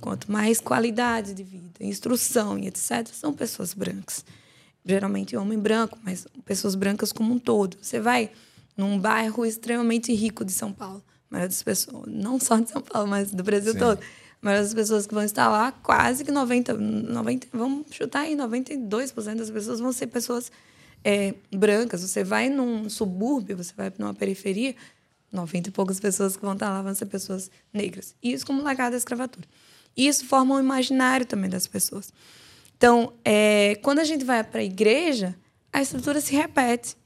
Quanto 0.00 0.30
mais 0.30 0.60
qualidade 0.60 1.32
de 1.32 1.42
vida, 1.42 1.70
instrução 1.80 2.58
e 2.58 2.66
etc., 2.66 3.06
são 3.12 3.32
pessoas 3.32 3.72
brancas. 3.72 4.24
Geralmente 4.84 5.36
homem 5.36 5.58
branco, 5.58 5.98
mas 6.02 6.26
pessoas 6.44 6.74
brancas 6.74 7.12
como 7.12 7.32
um 7.32 7.38
todo. 7.38 7.78
Você 7.80 8.00
vai 8.00 8.30
num 8.76 8.98
bairro 8.98 9.46
extremamente 9.46 10.12
rico 10.12 10.44
de 10.44 10.52
São 10.52 10.72
Paulo. 10.72 11.02
A 11.30 11.34
maioria 11.34 11.48
das 11.48 11.62
pessoas, 11.62 12.04
não 12.06 12.38
só 12.38 12.58
de 12.58 12.70
São 12.70 12.82
Paulo, 12.82 13.08
mas 13.08 13.30
do 13.30 13.42
Brasil 13.42 13.72
Sim. 13.72 13.78
todo. 13.78 14.00
A 14.44 14.48
maioria 14.48 14.62
das 14.62 14.74
pessoas 14.74 15.06
que 15.06 15.14
vão 15.14 15.22
estar 15.22 15.48
lá, 15.48 15.72
quase 15.72 16.22
que 16.22 16.30
90, 16.30 16.74
90 16.74 17.46
vamos 17.50 17.86
chutar 17.90 18.20
aí, 18.20 18.36
92% 18.36 19.36
das 19.36 19.50
pessoas 19.50 19.80
vão 19.80 19.90
ser 19.90 20.08
pessoas 20.08 20.52
é, 21.02 21.34
brancas. 21.50 22.02
Você 22.02 22.22
vai 22.22 22.50
num 22.50 22.90
subúrbio, 22.90 23.56
você 23.56 23.72
vai 23.74 23.90
numa 23.96 24.12
periferia, 24.12 24.76
90 25.32 25.70
e 25.70 25.72
poucas 25.72 25.98
pessoas 25.98 26.36
que 26.36 26.42
vão 26.42 26.52
estar 26.52 26.68
lá 26.68 26.82
vão 26.82 26.94
ser 26.94 27.06
pessoas 27.06 27.50
negras. 27.72 28.14
Isso 28.22 28.44
como 28.44 28.62
legado 28.62 28.90
da 28.90 28.98
escravatura. 28.98 29.48
Isso 29.96 30.26
forma 30.26 30.56
um 30.56 30.60
imaginário 30.60 31.24
também 31.24 31.48
das 31.48 31.66
pessoas. 31.66 32.12
Então, 32.76 33.14
é, 33.24 33.76
quando 33.76 34.00
a 34.00 34.04
gente 34.04 34.26
vai 34.26 34.44
para 34.44 34.60
a 34.60 34.64
igreja, 34.64 35.34
a 35.72 35.80
estrutura 35.80 36.20
se 36.20 36.36
repete. 36.36 36.98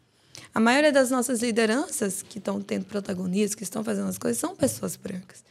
A 0.52 0.58
maioria 0.58 0.90
das 0.90 1.08
nossas 1.08 1.40
lideranças 1.40 2.20
que 2.20 2.38
estão 2.38 2.60
tendo 2.60 2.84
protagonismo, 2.84 3.56
que 3.56 3.62
estão 3.62 3.84
fazendo 3.84 4.08
as 4.08 4.18
coisas, 4.18 4.40
são 4.40 4.56
pessoas 4.56 4.96
brancas. 4.96 5.46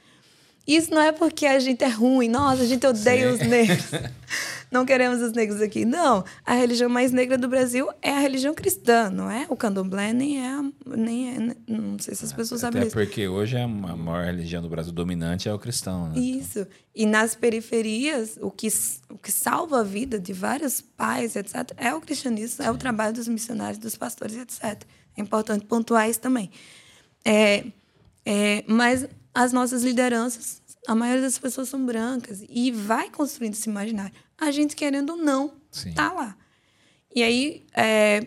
Isso 0.68 0.94
não 0.94 1.02
é 1.02 1.14
porque 1.14 1.46
a 1.46 1.58
gente 1.60 1.82
é 1.84 1.88
ruim, 1.88 2.28
nossa, 2.28 2.64
a 2.64 2.66
gente 2.66 2.86
odeia 2.86 3.30
Sim. 3.30 3.42
os 3.42 3.48
negros. 3.48 3.86
não 4.70 4.86
queremos 4.86 5.22
os 5.22 5.32
negros 5.32 5.62
aqui. 5.62 5.86
Não, 5.86 6.26
a 6.46 6.54
religião 6.56 6.90
mais 6.90 7.14
negra 7.14 7.38
do 7.38 7.48
Brasil 7.48 7.88
é 8.02 8.12
a 8.12 8.20
religião 8.20 8.54
cristã, 8.54 9.10
não 9.10 9.32
é 9.32 9.46
o 9.50 9.56
candomblé, 9.56 10.12
nem 10.12 10.46
é, 10.46 10.60
nem 10.86 11.30
é 11.30 11.56
não 11.72 11.98
sei 11.98 12.16
se 12.16 12.26
as 12.26 12.34
pessoas 12.34 12.66
Até 12.66 12.74
sabem 12.74 12.90
Até 12.90 12.92
porque 12.92 13.30
hoje 13.30 13.56
é 13.56 13.64
a 13.64 13.68
maior 13.68 14.26
religião 14.26 14.62
do 14.62 14.68
Brasil 14.68 14.92
dominante 14.92 15.48
é 15.48 15.54
o 15.54 15.58
cristão, 15.58 16.10
né? 16.10 16.20
Isso. 16.20 16.68
E 16.94 17.06
nas 17.06 17.34
periferias, 17.34 18.38
o 18.42 18.52
que, 18.52 18.68
o 19.10 19.18
que 19.18 19.32
salva 19.32 19.80
a 19.80 19.84
vida 19.84 20.20
de 20.20 20.34
vários 20.34 20.82
pais, 20.82 21.38
etc., 21.38 21.72
é 21.78 21.94
o 21.94 22.02
cristianismo, 22.02 22.58
Sim. 22.62 22.70
é 22.70 22.72
o 22.72 22.78
trabalho 22.78 23.14
dos 23.14 23.30
missionários, 23.30 23.78
dos 23.78 23.96
pastores, 23.96 24.36
etc. 24.36 24.84
É 25.16 25.22
importante 25.22 25.66
pontuar 25.66 26.10
isso 26.10 26.20
também. 26.20 26.52
É, 27.24 27.64
é, 28.26 28.64
mas 28.68 29.08
as 29.38 29.54
nossas 29.54 29.84
lideranças, 29.84 30.64
a 30.88 30.96
maioria 30.96 31.22
das 31.22 31.38
pessoas 31.38 31.70
são 31.70 31.86
brancas 31.86 32.44
e 32.50 32.72
vai 32.72 33.08
construindo 33.12 33.54
esse 33.54 33.70
imaginário. 33.70 34.12
A 34.36 34.50
gente, 34.50 34.76
querendo 34.76 35.12
ou 35.12 35.18
não, 35.18 35.54
Sim. 35.70 35.94
tá 35.94 36.12
lá. 36.12 36.36
E 37.14 37.22
aí 37.22 37.64
é, 37.72 38.26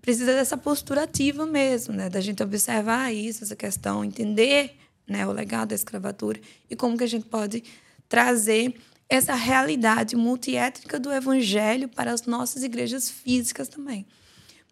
precisa 0.00 0.32
dessa 0.32 0.56
postura 0.56 1.02
ativa 1.02 1.44
mesmo, 1.44 1.92
né? 1.92 2.08
Da 2.08 2.22
gente 2.22 2.42
observar 2.42 3.12
isso, 3.12 3.44
essa 3.44 3.54
questão, 3.54 4.02
entender 4.02 4.78
né, 5.06 5.26
o 5.26 5.30
legado 5.30 5.68
da 5.68 5.74
escravatura 5.74 6.40
e 6.70 6.74
como 6.74 6.96
que 6.96 7.04
a 7.04 7.08
gente 7.08 7.26
pode 7.26 7.62
trazer 8.08 8.74
essa 9.06 9.34
realidade 9.34 10.16
multiétnica 10.16 10.98
do 10.98 11.12
evangelho 11.12 11.86
para 11.86 12.10
as 12.10 12.22
nossas 12.22 12.62
igrejas 12.62 13.10
físicas 13.10 13.68
também. 13.68 14.06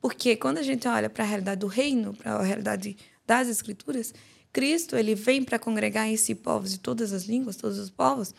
Porque 0.00 0.34
quando 0.34 0.57
a 0.57 0.62
gente 0.62 0.88
olha 0.88 1.11
para 1.11 1.24
a 1.24 1.26
realidade 1.26 1.61
do 1.61 1.66
reino, 1.66 2.14
para 2.14 2.36
a 2.36 2.42
realidade 2.42 2.96
das 3.26 3.48
escrituras, 3.48 4.14
Cristo 4.53 4.96
ele 4.96 5.14
vem 5.14 5.42
para 5.42 5.59
congregar 5.59 6.07
em 6.07 6.16
si 6.16 6.34
povos 6.34 6.72
de 6.72 6.78
todas 6.78 7.12
as 7.12 7.24
línguas, 7.24 7.57
todos 7.57 7.78
os 7.78 7.90
povos, 7.90 8.34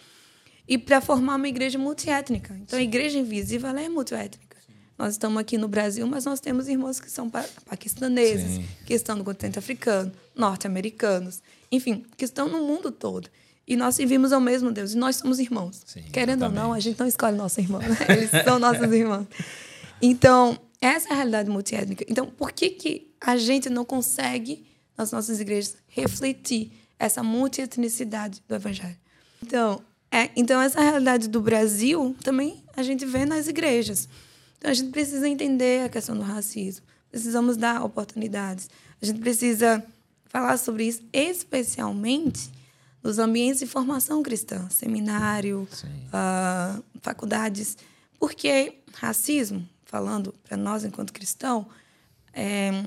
e 0.68 0.78
para 0.78 1.01
formar 1.01 1.36
uma 1.36 1.47
igreja 1.47 1.78
multiétnica. 1.78 2.55
Então, 2.61 2.78
a 2.78 2.82
igreja 2.82 3.18
invisível 3.18 3.70
ela 3.70 3.82
é 3.82 3.89
multiétnica. 3.89 4.57
Sim. 4.66 4.74
Nós 4.97 5.14
estamos 5.14 5.38
aqui 5.39 5.57
no 5.57 5.68
Brasil, 5.68 6.05
mas 6.07 6.26
nós 6.26 6.39
temos 6.39 6.68
irmãos 6.68 6.99
que 6.99 7.09
são 7.09 7.30
paquistaneses, 7.30 8.57
Sim. 8.57 8.66
que 8.86 8.93
estão 8.93 9.16
no 9.16 9.24
continente 9.24 9.59
africano, 9.59 10.11
norte-americanos, 10.36 11.41
enfim, 11.72 12.05
que 12.16 12.24
estão 12.24 12.47
no 12.47 12.66
mundo 12.66 12.91
todo. 12.91 13.30
E 13.68 13.76
nós 13.76 13.95
servimos 13.95 14.32
ao 14.32 14.41
mesmo 14.41 14.72
Deus, 14.72 14.93
e 14.93 14.97
nós 14.97 15.16
somos 15.16 15.39
irmãos. 15.39 15.82
Sim, 15.86 16.03
Querendo 16.11 16.39
exatamente. 16.39 16.59
ou 16.59 16.68
não, 16.68 16.74
a 16.74 16.80
gente 16.80 16.99
não 16.99 17.07
escolhe 17.07 17.36
nosso 17.36 17.59
irmão, 17.59 17.82
né? 17.82 17.97
eles 18.09 18.30
são 18.43 18.59
nossos 18.59 18.91
irmãos. 18.91 19.26
Então, 20.01 20.59
essa 20.82 21.09
é 21.09 21.11
a 21.14 21.16
realidade 21.16 21.49
multiétnica. 21.49 22.05
Então, 22.09 22.28
por 22.28 22.51
que, 22.51 22.70
que 22.72 23.14
a 23.20 23.38
gente 23.38 23.70
não 23.70 23.86
consegue 23.86 24.66
nas 24.98 25.12
nossas 25.12 25.39
igrejas 25.39 25.78
refletir 25.88 26.72
essa 27.00 27.24
multietnicidade 27.24 28.41
do 28.48 28.56
evangelho. 28.56 28.98
Então, 29.41 29.82
é, 30.12 30.30
então 30.36 30.62
essa 30.62 30.80
realidade 30.80 31.28
do 31.28 31.41
Brasil 31.41 32.16
também 32.24 32.64
a 32.76 32.84
gente 32.84 33.06
vê 33.06 33.26
nas 33.26 33.48
igrejas. 33.48 34.08
Então 34.58 34.72
a 34.72 34.74
gente 34.74 34.91
precisa 34.91 35.28
entender 35.28 35.86
a 35.86 35.89
questão 35.89 36.16
do 36.16 36.22
racismo, 36.22 36.86
precisamos 37.10 37.58
dar 37.58 37.84
oportunidades. 37.84 38.70
A 39.02 39.06
gente 39.06 39.20
precisa 39.20 39.84
falar 40.26 40.58
sobre 40.58 40.86
isso, 40.86 41.04
especialmente 41.12 42.50
nos 43.04 43.20
ambientes 43.20 43.60
de 43.60 43.68
formação 43.68 44.24
cristã, 44.24 44.68
seminário, 44.70 45.68
uh, 46.08 46.84
faculdades, 47.02 47.78
porque 48.18 48.80
racismo, 48.94 49.68
falando 49.84 50.34
para 50.44 50.56
nós 50.56 50.86
enquanto 50.86 51.12
cristão, 51.12 51.68
é, 52.32 52.86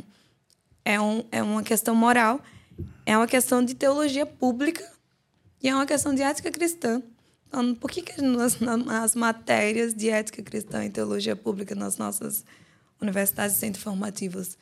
é, 0.87 1.01
um, 1.01 1.25
é 1.33 1.43
uma 1.43 1.65
questão 1.65 1.97
moral, 1.97 2.41
é 3.05 3.17
uma 3.17 3.27
questão 3.27 3.63
de 3.63 3.75
teologia 3.75 4.25
pública 4.25 4.89
e 5.61 5.69
é 5.69 5.75
uma 5.75 5.85
questão 5.85 6.15
de 6.15 6.23
ética 6.23 6.49
cristã. 6.53 7.03
Então, 7.49 7.75
por 7.75 7.91
que, 7.91 8.03
que 8.03 8.23
nas, 8.23 8.61
nas 8.61 9.17
matérias 9.17 9.93
de 9.93 10.09
ética 10.09 10.43
cristã 10.45 10.85
e 10.85 10.91
teologia 10.91 11.35
pública 11.35 11.75
nas 11.75 11.99
nossas 11.99 12.45
universidades 13.03 13.57
e 13.57 13.59
centros 13.59 13.83
formativos 13.83 14.57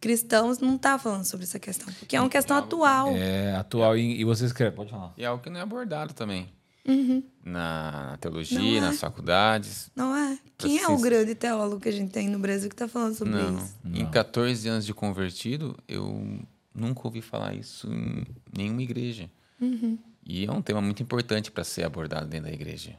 cristãos 0.00 0.58
não 0.58 0.76
está 0.76 0.98
falando 0.98 1.26
sobre 1.26 1.44
essa 1.44 1.58
questão? 1.58 1.92
Porque 1.98 2.16
é 2.16 2.20
uma 2.20 2.30
questão 2.30 2.56
atual. 2.56 3.14
É 3.14 3.54
atual 3.56 3.98
e, 3.98 4.18
e 4.18 4.24
vocês 4.24 4.54
querem, 4.54 4.72
pode 4.72 4.90
falar. 4.90 5.12
E 5.14 5.24
é 5.24 5.26
algo 5.26 5.42
que 5.42 5.50
não 5.50 5.60
é 5.60 5.62
abordado 5.62 6.14
também. 6.14 6.50
Uhum. 6.86 7.22
Na 7.44 8.16
teologia, 8.20 8.78
é. 8.78 8.80
nas 8.80 9.00
faculdades. 9.00 9.90
Não 9.94 10.14
é? 10.14 10.38
Quem 10.58 10.78
é 10.78 10.88
o 10.88 10.98
grande 10.98 11.34
teólogo 11.34 11.80
que 11.80 11.88
a 11.88 11.92
gente 11.92 12.10
tem 12.10 12.28
no 12.28 12.38
Brasil 12.38 12.68
que 12.68 12.74
está 12.74 12.88
falando 12.88 13.14
sobre 13.14 13.34
não. 13.34 13.56
isso? 13.56 13.74
Não. 13.84 14.00
Em 14.00 14.06
14 14.10 14.68
anos 14.68 14.86
de 14.86 14.94
convertido, 14.94 15.76
eu 15.88 16.38
nunca 16.74 17.00
ouvi 17.04 17.20
falar 17.20 17.54
isso 17.54 17.88
em 17.92 18.24
nenhuma 18.56 18.82
igreja. 18.82 19.30
Uhum. 19.60 19.98
E 20.24 20.44
é 20.44 20.50
um 20.50 20.62
tema 20.62 20.80
muito 20.80 21.02
importante 21.02 21.50
para 21.50 21.64
ser 21.64 21.84
abordado 21.84 22.26
dentro 22.26 22.48
da 22.48 22.52
igreja. 22.52 22.96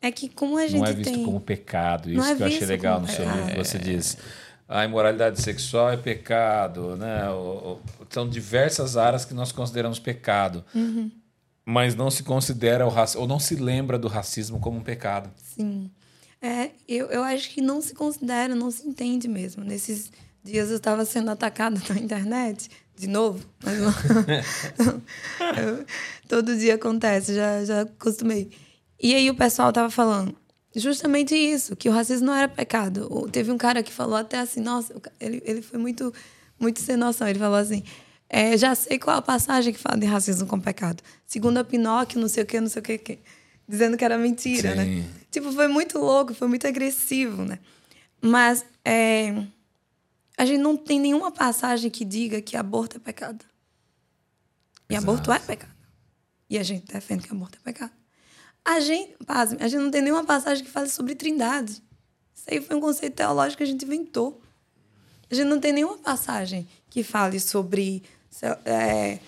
É 0.00 0.12
que 0.12 0.28
como 0.28 0.56
a 0.56 0.66
gente 0.66 0.80
Não 0.80 0.86
é 0.86 0.92
visto 0.92 1.12
tem... 1.12 1.24
como 1.24 1.40
pecado. 1.40 2.10
Isso 2.10 2.22
é 2.22 2.36
que 2.36 2.42
eu 2.42 2.46
achei 2.46 2.66
legal 2.66 3.00
no 3.00 3.08
seu 3.08 3.24
livro. 3.24 3.56
Você 3.56 3.78
diz 3.78 4.16
a 4.68 4.84
imoralidade 4.84 5.40
sexual 5.40 5.90
é 5.90 5.96
pecado, 5.96 6.94
né? 6.96 7.28
O, 7.30 7.80
o, 8.00 8.06
são 8.10 8.28
diversas 8.28 8.98
áreas 8.98 9.24
que 9.24 9.32
nós 9.32 9.50
consideramos 9.50 9.98
pecado. 9.98 10.62
Uhum. 10.74 11.10
Mas 11.70 11.94
não 11.94 12.10
se 12.10 12.22
considera 12.22 12.86
o 12.86 12.88
racismo, 12.88 13.20
ou 13.20 13.28
não 13.28 13.38
se 13.38 13.54
lembra 13.54 13.98
do 13.98 14.08
racismo 14.08 14.58
como 14.58 14.78
um 14.78 14.82
pecado. 14.82 15.30
Sim. 15.36 15.90
É, 16.40 16.70
eu, 16.88 17.08
eu 17.08 17.22
acho 17.22 17.50
que 17.50 17.60
não 17.60 17.82
se 17.82 17.92
considera, 17.92 18.54
não 18.54 18.70
se 18.70 18.88
entende 18.88 19.28
mesmo. 19.28 19.62
Nesses 19.62 20.10
dias 20.42 20.70
eu 20.70 20.76
estava 20.76 21.04
sendo 21.04 21.30
atacada 21.30 21.78
na 21.92 22.00
internet, 22.00 22.70
de 22.96 23.06
novo, 23.06 23.44
mas 23.62 23.78
não. 23.78 23.92
eu, 25.62 25.84
todo 26.26 26.56
dia 26.56 26.76
acontece, 26.76 27.34
já, 27.34 27.62
já 27.62 27.82
acostumei. 27.82 28.50
E 28.98 29.14
aí 29.14 29.28
o 29.28 29.34
pessoal 29.34 29.68
estava 29.68 29.90
falando 29.90 30.34
justamente 30.74 31.34
isso, 31.34 31.76
que 31.76 31.90
o 31.90 31.92
racismo 31.92 32.28
não 32.28 32.34
era 32.34 32.48
pecado. 32.48 33.28
Teve 33.30 33.52
um 33.52 33.58
cara 33.58 33.82
que 33.82 33.92
falou 33.92 34.16
até 34.16 34.38
assim, 34.38 34.60
nossa, 34.60 34.94
ele, 35.20 35.42
ele 35.44 35.60
foi 35.60 35.78
muito, 35.78 36.14
muito 36.58 36.80
sem 36.80 36.96
noção. 36.96 37.28
Ele 37.28 37.38
falou 37.38 37.58
assim, 37.58 37.82
é, 38.28 38.56
já 38.56 38.74
sei 38.74 38.98
qual 38.98 39.16
a 39.16 39.22
passagem 39.22 39.72
que 39.72 39.78
fala 39.78 39.96
de 39.96 40.06
racismo 40.06 40.46
com 40.46 40.60
pecado. 40.60 41.02
Segundo 41.26 41.58
a 41.58 41.64
Pinóquio, 41.64 42.20
não 42.20 42.28
sei 42.28 42.42
o 42.42 42.46
que, 42.46 42.60
não 42.60 42.68
sei 42.68 42.80
o 42.80 42.84
que, 42.84 42.98
que 42.98 43.18
dizendo 43.68 43.96
que 43.96 44.04
era 44.04 44.16
mentira, 44.16 44.74
né? 44.74 44.84
Sim. 44.84 45.00
né? 45.00 45.10
Tipo, 45.30 45.52
foi 45.52 45.68
muito 45.68 45.98
louco, 45.98 46.32
foi 46.34 46.48
muito 46.48 46.66
agressivo, 46.66 47.44
né? 47.44 47.58
Mas 48.20 48.64
é, 48.84 49.44
a 50.36 50.44
gente 50.44 50.60
não 50.60 50.76
tem 50.76 50.98
nenhuma 50.98 51.30
passagem 51.30 51.90
que 51.90 52.04
diga 52.04 52.40
que 52.40 52.56
aborto 52.56 52.96
é 52.96 53.00
pecado. 53.00 53.44
E 54.88 54.94
Exato. 54.94 55.10
aborto 55.10 55.32
é 55.32 55.38
pecado. 55.38 55.74
E 56.48 56.58
a 56.58 56.62
gente 56.62 56.90
defende 56.90 57.26
que 57.26 57.32
aborto 57.32 57.58
é 57.58 57.64
pecado. 57.64 57.92
A 58.64 58.80
gente, 58.80 59.14
pasme, 59.24 59.58
a 59.60 59.68
gente 59.68 59.80
não 59.80 59.90
tem 59.90 60.02
nenhuma 60.02 60.24
passagem 60.24 60.64
que 60.64 60.70
fale 60.70 60.88
sobre 60.88 61.14
trindade. 61.14 61.82
Isso 62.34 62.44
aí 62.50 62.60
foi 62.60 62.76
um 62.76 62.80
conceito 62.80 63.14
teológico 63.14 63.58
que 63.58 63.64
a 63.64 63.66
gente 63.66 63.84
inventou. 63.84 64.40
A 65.30 65.34
gente 65.34 65.46
não 65.46 65.60
tem 65.60 65.72
nenhuma 65.72 65.98
passagem 65.98 66.66
que 66.88 67.02
fale 67.02 67.38
sobre 67.38 68.02
é, 68.64 69.18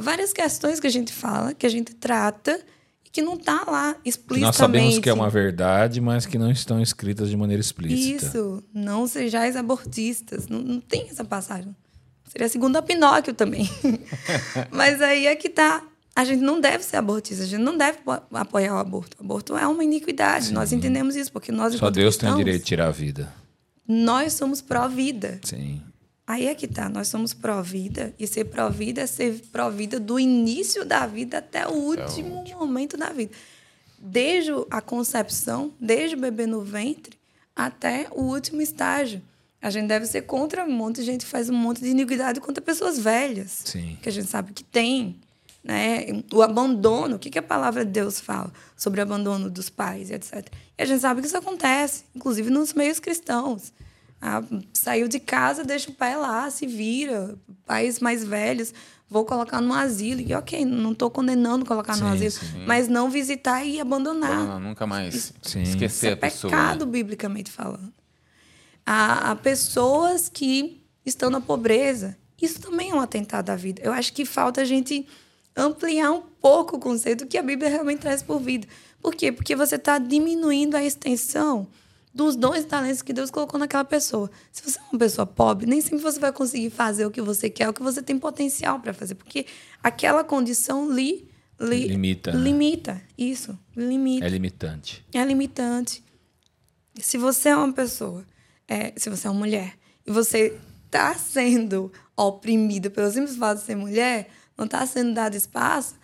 várias 0.00 0.32
questões 0.32 0.80
que 0.80 0.86
a 0.86 0.90
gente 0.90 1.12
fala, 1.12 1.54
que 1.54 1.66
a 1.66 1.68
gente 1.68 1.94
trata 1.94 2.60
e 3.04 3.10
que 3.10 3.22
não 3.22 3.34
está 3.34 3.64
lá 3.66 3.96
explicitamente. 4.04 4.42
nós 4.42 4.56
sabemos 4.56 4.98
que 4.98 5.08
é 5.08 5.12
uma 5.12 5.30
verdade, 5.30 6.00
mas 6.00 6.26
que 6.26 6.38
não 6.38 6.50
estão 6.50 6.80
escritas 6.80 7.28
de 7.28 7.36
maneira 7.36 7.60
explícita. 7.60 8.26
Isso. 8.26 8.62
Não 8.72 9.06
sejais 9.06 9.56
abortistas. 9.56 10.48
Não, 10.48 10.60
não 10.60 10.80
tem 10.80 11.08
essa 11.08 11.24
passagem. 11.24 11.74
Seria 12.28 12.48
segundo 12.48 12.76
a 12.76 12.82
Pinóquio 12.82 13.32
também. 13.32 13.68
mas 14.70 15.00
aí 15.00 15.26
é 15.26 15.34
que 15.34 15.48
está 15.48 15.82
a 16.18 16.24
gente 16.24 16.42
não 16.42 16.60
deve 16.60 16.82
ser 16.82 16.96
abortista, 16.96 17.44
a 17.44 17.46
gente 17.46 17.62
não 17.62 17.78
deve 17.78 17.98
apoiar 18.32 18.74
o 18.74 18.78
aborto. 18.78 19.16
O 19.20 19.24
aborto 19.24 19.56
é 19.56 19.64
uma 19.68 19.84
iniquidade. 19.84 20.46
Sim. 20.46 20.52
Nós 20.52 20.72
entendemos 20.72 21.14
isso, 21.14 21.30
porque 21.30 21.52
nós. 21.52 21.74
Só 21.76 21.90
Deus 21.90 22.16
tem 22.16 22.28
o 22.28 22.36
direito 22.36 22.58
de 22.58 22.66
tirar 22.66 22.88
a 22.88 22.90
vida. 22.90 23.32
Nós 23.86 24.32
somos 24.32 24.60
pró-vida. 24.60 25.38
Sim. 25.44 25.80
Aí 26.28 26.46
é 26.46 26.54
que 26.54 26.68
tá, 26.68 26.90
nós 26.90 27.08
somos 27.08 27.32
pró-vida, 27.32 28.14
e 28.18 28.26
ser 28.26 28.44
pró-vida 28.44 29.00
é 29.00 29.06
ser 29.06 29.40
pró-vida 29.50 29.98
do 29.98 30.20
início 30.20 30.84
da 30.84 31.06
vida 31.06 31.38
até 31.38 31.66
o 31.66 31.72
último 31.72 32.44
é 32.46 32.54
momento 32.54 32.98
da 32.98 33.08
vida. 33.08 33.32
Desde 33.98 34.50
a 34.70 34.82
concepção, 34.82 35.72
desde 35.80 36.16
o 36.16 36.20
bebê 36.20 36.46
no 36.46 36.60
ventre, 36.60 37.16
até 37.56 38.08
o 38.12 38.24
último 38.24 38.60
estágio. 38.60 39.22
A 39.60 39.70
gente 39.70 39.88
deve 39.88 40.04
ser 40.04 40.22
contra 40.22 40.66
um 40.66 40.70
monte 40.70 40.96
de 40.96 41.04
gente 41.04 41.24
faz 41.24 41.48
um 41.48 41.54
monte 41.54 41.80
de 41.80 41.88
iniquidade 41.88 42.40
contra 42.40 42.62
pessoas 42.62 42.98
velhas. 42.98 43.62
Sim. 43.64 43.96
Que 44.02 44.10
a 44.10 44.12
gente 44.12 44.28
sabe 44.28 44.52
que 44.52 44.62
tem 44.62 45.18
né? 45.64 46.22
O 46.32 46.40
abandono, 46.42 47.16
o 47.16 47.18
que, 47.18 47.30
que 47.30 47.38
a 47.38 47.42
palavra 47.42 47.84
de 47.84 47.90
Deus 47.90 48.20
fala 48.20 48.52
sobre 48.76 49.00
o 49.00 49.02
abandono 49.02 49.50
dos 49.50 49.68
pais, 49.68 50.10
etc. 50.10 50.46
E 50.78 50.82
a 50.82 50.86
gente 50.86 51.00
sabe 51.00 51.20
que 51.20 51.26
isso 51.26 51.36
acontece, 51.36 52.04
inclusive 52.14 52.48
nos 52.48 52.72
meios 52.72 53.00
cristãos. 53.00 53.72
Ah, 54.20 54.42
saiu 54.72 55.06
de 55.06 55.20
casa, 55.20 55.64
deixa 55.64 55.90
o 55.90 55.94
pai 55.94 56.16
lá, 56.16 56.50
se 56.50 56.66
vira. 56.66 57.36
Pais 57.64 58.00
mais 58.00 58.24
velhos, 58.24 58.74
vou 59.08 59.24
colocar 59.24 59.60
no 59.60 59.72
asilo. 59.72 60.20
E 60.20 60.34
ok, 60.34 60.64
não 60.64 60.92
estou 60.92 61.10
condenando 61.10 61.64
colocar 61.64 61.94
sim, 61.94 62.00
no 62.00 62.08
asilo, 62.08 62.30
sim. 62.30 62.64
mas 62.66 62.88
não 62.88 63.10
visitar 63.10 63.64
e 63.64 63.80
abandonar. 63.80 64.44
Não, 64.44 64.60
nunca 64.60 64.86
mais 64.86 65.14
isso, 65.14 65.34
esquecer 65.42 65.84
isso 65.86 66.06
é 66.06 66.12
a 66.12 66.16
pessoa. 66.16 66.52
É 66.52 66.56
pecado, 66.56 66.86
biblicamente 66.86 67.50
falando. 67.50 67.92
Há, 68.84 69.30
há 69.30 69.36
pessoas 69.36 70.28
que 70.28 70.82
estão 71.06 71.30
na 71.30 71.40
pobreza. 71.40 72.16
Isso 72.40 72.60
também 72.60 72.90
é 72.90 72.94
um 72.94 73.00
atentado 73.00 73.50
à 73.50 73.56
vida. 73.56 73.82
Eu 73.84 73.92
acho 73.92 74.12
que 74.12 74.24
falta 74.24 74.60
a 74.60 74.64
gente 74.64 75.06
ampliar 75.56 76.12
um 76.12 76.22
pouco 76.22 76.76
o 76.76 76.78
conceito 76.78 77.26
que 77.26 77.36
a 77.36 77.42
Bíblia 77.42 77.68
realmente 77.68 78.00
traz 78.00 78.22
por 78.22 78.40
vida. 78.40 78.66
Por 79.00 79.14
quê? 79.14 79.30
Porque 79.30 79.54
você 79.54 79.76
está 79.76 79.98
diminuindo 79.98 80.76
a 80.76 80.82
extensão 80.82 81.68
dos 82.12 82.36
dons 82.36 82.58
e 82.58 82.64
talentos 82.64 83.02
que 83.02 83.12
Deus 83.12 83.30
colocou 83.30 83.58
naquela 83.58 83.84
pessoa. 83.84 84.30
Se 84.50 84.62
você 84.62 84.78
é 84.78 84.82
uma 84.92 84.98
pessoa 84.98 85.26
pobre, 85.26 85.66
nem 85.66 85.80
sempre 85.80 85.98
você 85.98 86.18
vai 86.18 86.32
conseguir 86.32 86.70
fazer 86.70 87.06
o 87.06 87.10
que 87.10 87.20
você 87.20 87.48
quer, 87.50 87.68
o 87.68 87.72
que 87.72 87.82
você 87.82 88.02
tem 88.02 88.18
potencial 88.18 88.80
para 88.80 88.92
fazer, 88.92 89.14
porque 89.14 89.46
aquela 89.82 90.24
condição 90.24 90.90
li, 90.90 91.28
limita. 91.60 92.30
Limita. 92.30 93.02
Isso, 93.16 93.58
limita. 93.76 94.26
É 94.26 94.28
limitante. 94.28 95.04
É 95.12 95.24
limitante. 95.24 96.04
Se 97.00 97.16
você 97.16 97.50
é 97.50 97.56
uma 97.56 97.72
pessoa, 97.72 98.24
é, 98.66 98.92
se 98.96 99.08
você 99.08 99.26
é 99.26 99.30
uma 99.30 99.38
mulher, 99.38 99.74
e 100.06 100.10
você 100.10 100.58
está 100.86 101.14
sendo 101.14 101.92
oprimida 102.16 102.90
pelo 102.90 103.10
simples 103.10 103.36
fato 103.36 103.58
de 103.58 103.64
ser 103.64 103.76
mulher, 103.76 104.30
não 104.56 104.64
está 104.64 104.84
sendo 104.86 105.14
dado 105.14 105.36
espaço, 105.36 105.94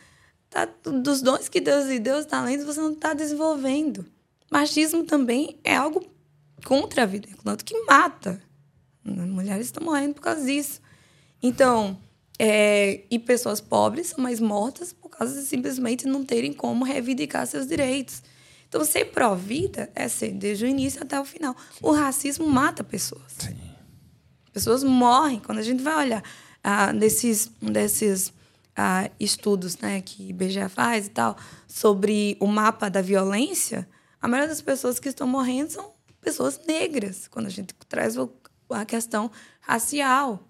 tá, 0.48 0.68
dos 0.84 1.22
dons 1.22 1.48
que 1.48 1.60
Deus 1.60 1.86
lhe 1.86 1.98
deu, 1.98 2.18
os 2.18 2.26
talentos, 2.26 2.64
você 2.64 2.80
não 2.80 2.92
está 2.92 3.14
desenvolvendo. 3.14 4.06
Machismo 4.54 5.02
também 5.02 5.58
é 5.64 5.74
algo 5.74 6.06
contra 6.64 7.02
a 7.02 7.06
vida, 7.06 7.28
tanto 7.42 7.64
que 7.64 7.76
mata. 7.82 8.40
Mulheres 9.04 9.66
estão 9.66 9.82
morrendo 9.82 10.14
por 10.14 10.20
causa 10.20 10.44
disso. 10.44 10.80
Então, 11.42 11.98
é, 12.38 13.02
e 13.10 13.18
pessoas 13.18 13.60
pobres 13.60 14.06
são 14.06 14.22
mais 14.22 14.38
mortas 14.38 14.92
por 14.92 15.08
causa 15.08 15.34
de 15.34 15.44
simplesmente 15.44 16.06
não 16.06 16.24
terem 16.24 16.52
como 16.52 16.84
reivindicar 16.84 17.44
seus 17.48 17.66
direitos. 17.66 18.22
Então, 18.68 18.84
ser 18.84 19.06
pró-vida 19.06 19.90
é 19.92 20.06
ser 20.06 20.30
desde 20.30 20.64
o 20.64 20.68
início 20.68 21.02
até 21.02 21.20
o 21.20 21.24
final. 21.24 21.56
Sim. 21.72 21.80
O 21.82 21.90
racismo 21.90 22.46
mata 22.46 22.84
pessoas. 22.84 23.32
Sim. 23.36 23.56
Pessoas 24.52 24.84
morrem. 24.84 25.40
Quando 25.40 25.58
a 25.58 25.62
gente 25.62 25.82
vai 25.82 25.96
olhar 25.96 26.22
ah, 26.62 26.92
desses, 26.92 27.50
desses 27.60 28.32
ah, 28.76 29.10
estudos 29.18 29.78
né, 29.78 30.00
que 30.00 30.28
IBGE 30.28 30.68
faz 30.68 31.08
e 31.08 31.10
tal, 31.10 31.36
sobre 31.66 32.36
o 32.38 32.46
mapa 32.46 32.88
da 32.88 33.02
violência, 33.02 33.88
a 34.24 34.28
maioria 34.28 34.48
das 34.48 34.62
pessoas 34.62 34.98
que 34.98 35.10
estão 35.10 35.26
morrendo 35.26 35.72
são 35.72 35.92
pessoas 36.18 36.58
negras, 36.66 37.28
quando 37.28 37.44
a 37.44 37.50
gente 37.50 37.74
traz 37.86 38.16
a 38.70 38.84
questão 38.86 39.30
racial. 39.60 40.48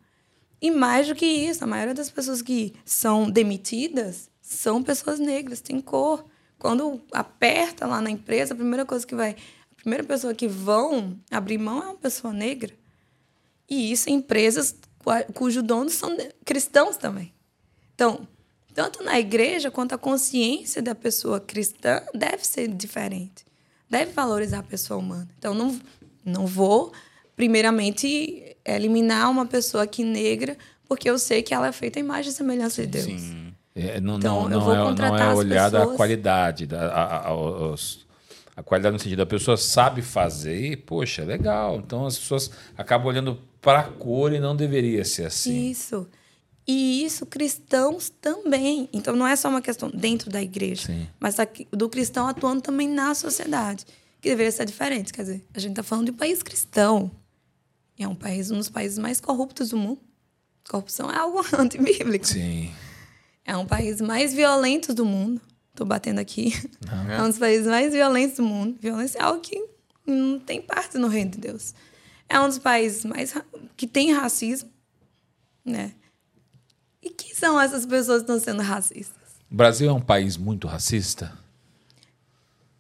E 0.62 0.70
mais 0.70 1.09
do 1.09 1.14
que 1.16 1.27
isso, 1.27 1.64
a 1.64 1.66
maioria 1.66 1.93
das 1.93 2.09
pessoas 2.09 2.41
que 2.41 2.72
são 2.85 3.29
demitidas 3.29 4.31
são 4.41 4.81
pessoas 4.81 5.18
negras, 5.18 5.61
têm 5.61 5.81
cor. 5.81 6.25
Quando 6.57 7.03
aperta 7.11 7.85
lá 7.85 8.01
na 8.01 8.11
empresa, 8.11 8.55
a 8.55 8.57
primeira 8.57 8.85
coisa 8.85 9.05
que 9.05 9.12
vai. 9.16 9.35
A 9.72 9.75
primeira 9.75 10.05
pessoa 10.05 10.33
que 10.33 10.47
vão 10.47 11.18
abrir 11.29 11.59
mão 11.59 11.83
é 11.83 11.87
uma 11.87 11.97
pessoa 11.97 12.33
negra. 12.33 12.72
E 13.68 13.91
isso 13.91 14.09
em 14.09 14.14
empresas 14.14 14.77
cujos 15.35 15.64
donos 15.64 15.95
são 15.95 16.16
cristãos 16.45 16.97
também. 16.97 17.35
Então, 17.93 18.29
tanto 18.72 19.03
na 19.03 19.18
igreja 19.18 19.68
quanto 19.68 19.97
a 19.97 19.99
consciência 19.99 20.81
da 20.81 20.95
pessoa 20.95 21.41
cristã 21.41 22.01
deve 22.14 22.47
ser 22.47 22.68
diferente. 22.68 23.44
Deve 23.89 24.12
valorizar 24.12 24.61
a 24.61 24.62
pessoa 24.62 24.99
humana. 24.99 25.28
Então, 25.39 25.55
não, 25.55 25.78
não 26.24 26.47
vou, 26.47 26.93
primeiramente, 27.37 28.57
eliminar 28.64 29.30
uma 29.30 29.47
pessoa 29.47 29.85
aqui 29.85 30.03
negra 30.03 30.57
porque 30.89 31.09
eu 31.09 31.18
sei 31.18 31.43
que 31.43 31.55
ela 31.55 31.68
é 31.68 31.72
feita 31.72 31.99
à 31.99 32.01
imagem 32.01 32.30
e 32.30 32.35
semelhança 32.35 32.82
de 32.82 32.89
Deus. 32.89 33.05
Sim. 33.05 33.55
É, 33.74 34.01
não, 34.01 34.16
então, 34.16 34.49
não, 34.49 34.61
não, 34.61 34.72
é, 34.72 34.95
não 34.95 35.16
é 35.16 35.35
olhada 35.35 35.78
pessoas... 35.78 35.95
a 35.95 35.97
qualidade, 35.97 36.66
da, 36.66 36.89
a, 36.89 37.28
a, 37.28 37.35
os, 37.35 38.07
a 38.57 38.62
qualidade 38.62 38.93
no 38.93 39.01
sentido, 39.01 39.22
a 39.22 39.26
pessoa 39.26 39.57
sabe 39.57 40.01
fazer 40.01 40.72
e, 40.72 40.76
poxa, 40.76 41.24
legal. 41.24 41.78
Então 41.78 42.07
as 42.07 42.16
pessoas 42.16 42.51
acabam 42.78 43.09
olhando 43.09 43.41
para 43.61 43.80
a 43.80 43.85
cor 43.85 44.32
e 44.32 44.39
não 44.39 44.55
deveria 44.55 45.05
ser 45.05 45.26
assim. 45.26 45.70
Isso. 45.70 46.07
E 46.67 47.05
isso 47.05 47.27
cristãos 47.27 48.09
também. 48.09 48.89
Então 48.93 49.15
não 49.15 49.27
é 49.27 49.37
só 49.37 49.49
uma 49.49 49.61
questão 49.61 49.91
dentro 49.91 50.31
da 50.31 50.43
igreja, 50.43 50.87
Sim. 50.87 51.07
mas 51.21 51.37
do 51.71 51.89
cristão 51.89 52.27
atuando 52.27 52.62
também 52.62 52.89
na 52.89 53.15
sociedade, 53.15 53.85
que 54.21 54.31
deveria 54.31 54.51
ser 54.51 54.65
diferente. 54.65 55.12
Quer 55.12 55.23
dizer, 55.23 55.45
a 55.53 55.59
gente 55.59 55.73
está 55.73 55.83
falando 55.83 56.07
de 56.07 56.12
um 56.12 56.17
país 56.17 56.43
cristão. 56.43 57.11
E 57.99 58.03
é 58.03 58.09
um 58.09 58.15
país, 58.15 58.51
um 58.51 58.59
dos 58.59 58.71
países 58.71 58.99
mais 58.99 59.21
corruptos 59.21 59.71
do 59.71 59.77
mundo. 59.77 60.01
Corrupção 60.69 61.11
é 61.11 61.17
algo 61.17 61.45
antibíblico. 61.59 62.27
Sim. 62.27 62.73
É 63.45 63.57
um 63.57 63.67
país 63.67 64.01
mais 64.01 64.33
violento 64.33 64.95
do 64.95 65.05
mundo. 65.05 65.41
Estou 65.71 65.87
batendo 65.87 66.19
aqui. 66.19 66.53
É 67.11 67.23
um 67.23 67.29
dos 67.29 67.39
países 67.39 67.67
mais 67.67 67.93
violentos 67.93 68.37
do 68.37 68.43
mundo. 68.43 68.79
Violência 68.81 69.19
é 69.19 69.23
algo 69.23 69.41
que 69.41 69.62
não 70.07 70.39
tem 70.39 70.62
parte 70.62 70.97
no 70.97 71.09
reino 71.09 71.33
de 71.33 71.39
Deus. 71.39 71.75
É 72.29 72.41
um 72.41 72.49
dos 72.49 72.59
países 72.59 73.05
mais 73.05 73.35
que 73.77 73.87
tem 73.87 74.12
racismo, 74.12 74.71
né? 75.65 75.93
Quem 77.17 77.35
são 77.35 77.61
essas 77.61 77.85
pessoas 77.87 78.23
que 78.23 78.31
estão 78.31 78.41
sendo 78.41 78.62
racistas? 78.62 79.23
O 79.51 79.55
Brasil 79.55 79.89
é 79.89 79.93
um 79.93 80.01
país 80.01 80.37
muito 80.37 80.67
racista? 80.67 81.33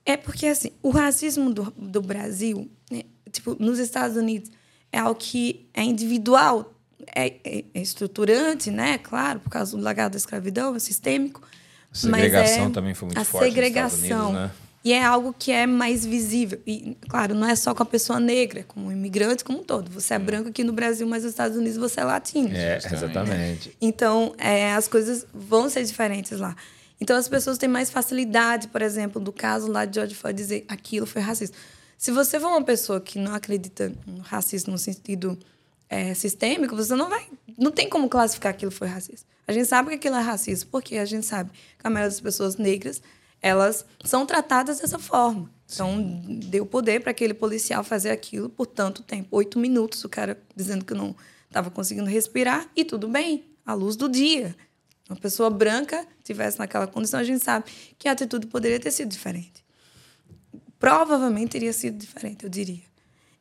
É 0.04 0.16
porque, 0.16 0.46
assim, 0.46 0.70
o 0.82 0.90
racismo 0.90 1.52
do, 1.52 1.72
do 1.76 2.02
Brasil, 2.02 2.70
né, 2.90 3.02
tipo, 3.30 3.56
nos 3.58 3.78
Estados 3.78 4.16
Unidos, 4.16 4.50
é 4.92 4.98
algo 4.98 5.14
que 5.14 5.66
é 5.72 5.82
individual, 5.82 6.74
é, 7.14 7.34
é, 7.44 7.64
é 7.74 7.80
estruturante, 7.80 8.70
né? 8.70 8.98
Claro, 8.98 9.40
por 9.40 9.50
causa 9.50 9.76
do 9.76 9.82
legado 9.82 10.12
da 10.12 10.18
escravidão, 10.18 10.74
é 10.76 10.78
sistêmico. 10.78 11.42
A 11.90 11.96
segregação 11.96 12.66
é 12.66 12.70
também 12.70 12.94
foi 12.94 13.06
muito 13.06 13.18
a 13.18 13.24
forte 13.24 13.46
segregação. 13.46 13.88
nos 13.88 14.02
Estados 14.02 14.26
Unidos, 14.26 14.58
né? 14.58 14.63
E 14.84 14.92
é 14.92 15.02
algo 15.02 15.34
que 15.36 15.50
é 15.50 15.66
mais 15.66 16.04
visível. 16.04 16.60
E, 16.66 16.94
claro, 17.08 17.34
não 17.34 17.48
é 17.48 17.56
só 17.56 17.74
com 17.74 17.82
a 17.82 17.86
pessoa 17.86 18.20
negra, 18.20 18.64
como 18.68 18.92
imigrante 18.92 19.42
como 19.42 19.60
um 19.60 19.64
todo. 19.64 19.90
Você 19.90 20.12
é 20.12 20.18
branco 20.18 20.50
aqui 20.50 20.62
no 20.62 20.74
Brasil, 20.74 21.06
mas 21.06 21.22
nos 21.22 21.32
Estados 21.32 21.56
Unidos 21.56 21.78
você 21.78 22.00
é 22.00 22.04
latino. 22.04 22.54
É, 22.54 22.76
exatamente. 22.76 23.74
Então, 23.80 24.34
é, 24.36 24.74
as 24.74 24.86
coisas 24.86 25.26
vão 25.32 25.70
ser 25.70 25.84
diferentes 25.84 26.38
lá. 26.38 26.54
Então, 27.00 27.16
as 27.16 27.26
pessoas 27.26 27.56
têm 27.56 27.68
mais 27.68 27.88
facilidade, 27.88 28.68
por 28.68 28.82
exemplo, 28.82 29.20
do 29.20 29.32
caso 29.32 29.72
lá 29.72 29.86
de 29.86 29.94
George 29.94 30.14
Floyd 30.14 30.36
dizer 30.36 30.64
aquilo 30.68 31.06
foi 31.06 31.22
racista. 31.22 31.56
Se 31.96 32.10
você 32.10 32.38
for 32.38 32.48
uma 32.48 32.62
pessoa 32.62 33.00
que 33.00 33.18
não 33.18 33.34
acredita 33.34 33.90
no 34.06 34.20
racismo 34.20 34.72
no 34.72 34.78
sentido 34.78 35.38
é, 35.88 36.12
sistêmico, 36.12 36.76
você 36.76 36.94
não 36.94 37.08
vai, 37.08 37.26
não 37.56 37.70
tem 37.70 37.88
como 37.88 38.06
classificar 38.08 38.50
aquilo 38.50 38.70
foi 38.70 38.88
racista. 38.88 39.26
A 39.46 39.52
gente 39.52 39.66
sabe 39.66 39.90
que 39.90 39.94
aquilo 39.94 40.16
é 40.16 40.20
racista 40.20 40.66
porque 40.70 40.96
a 40.96 41.04
gente 41.06 41.24
sabe 41.24 41.50
que 41.50 41.86
a 41.86 41.88
maioria 41.88 42.10
das 42.10 42.20
pessoas 42.20 42.56
negras 42.56 43.00
elas 43.44 43.84
são 44.02 44.24
tratadas 44.24 44.80
dessa 44.80 44.98
forma. 44.98 45.50
Então, 45.70 46.02
deu 46.46 46.64
poder 46.64 47.02
para 47.02 47.10
aquele 47.10 47.34
policial 47.34 47.84
fazer 47.84 48.08
aquilo 48.08 48.48
por 48.48 48.64
tanto 48.64 49.02
tempo 49.02 49.28
oito 49.32 49.58
minutos 49.58 50.02
o 50.02 50.08
cara 50.08 50.42
dizendo 50.56 50.82
que 50.82 50.94
não 50.94 51.14
estava 51.46 51.70
conseguindo 51.70 52.08
respirar, 52.08 52.66
e 52.74 52.86
tudo 52.86 53.06
bem, 53.06 53.44
à 53.66 53.74
luz 53.74 53.96
do 53.96 54.08
dia. 54.08 54.56
Uma 55.10 55.16
pessoa 55.16 55.50
branca 55.50 56.06
tivesse 56.24 56.58
naquela 56.58 56.86
condição, 56.86 57.20
a 57.20 57.24
gente 57.24 57.44
sabe 57.44 57.66
que 57.98 58.08
a 58.08 58.12
atitude 58.12 58.46
poderia 58.46 58.80
ter 58.80 58.90
sido 58.90 59.10
diferente. 59.10 59.62
Provavelmente 60.78 61.50
teria 61.50 61.72
sido 61.74 61.98
diferente, 61.98 62.44
eu 62.44 62.50
diria. 62.50 62.82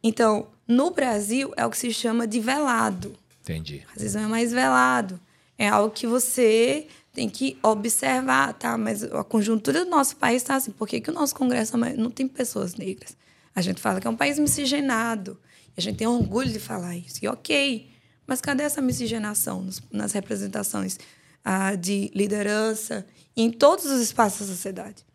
Então, 0.04 0.50
no 0.68 0.92
Brasil, 0.92 1.54
é 1.56 1.66
o 1.66 1.70
que 1.70 1.78
se 1.78 1.94
chama 1.94 2.28
de 2.28 2.42
velado. 2.42 3.18
Entendi. 3.42 3.86
Às 3.96 4.02
vezes 4.02 4.18
é 4.18 4.28
mais 4.28 4.52
velado. 4.52 5.18
É 5.58 5.70
algo 5.70 5.94
que 5.94 6.06
você 6.06 6.88
tem 7.14 7.30
que 7.30 7.58
observar, 7.62 8.54
tá? 8.54 8.78
Mas 8.78 9.04
a 9.04 9.24
conjuntura 9.24 9.86
do 9.86 9.90
nosso 9.90 10.16
país 10.16 10.42
está 10.42 10.56
assim. 10.56 10.72
Por 10.72 10.88
que, 10.88 11.00
que 11.00 11.12
o 11.12 11.14
nosso 11.14 11.36
Congresso 11.36 11.78
não 11.78 12.10
tem 12.10 12.28
pessoas 12.28 12.74
negras? 12.74 13.16
A 13.56 13.62
gente 13.62 13.80
fala 13.80 14.02
que 14.02 14.08
é 14.08 14.10
um 14.10 14.16
país 14.16 14.40
miscigenado. 14.40 15.40
E 15.78 15.80
a 15.80 15.82
gente 15.82 15.98
tem 15.98 16.08
orgulho 16.08 16.52
de 16.52 16.60
falar 16.60 16.98
isso. 16.98 17.24
E 17.24 17.28
ok. 17.28 17.88
Mas 18.26 18.42
cadê 18.42 18.64
essa 18.64 18.82
miscigenação 18.82 19.68
nas 19.92 20.12
representações 20.14 20.98
ah, 21.46 21.76
de 21.76 22.10
liderança 22.16 23.06
em 23.38 23.52
todos 23.52 23.86
os 23.86 24.02
espaços 24.02 24.48
da 24.48 24.54
sociedade? 24.54 25.06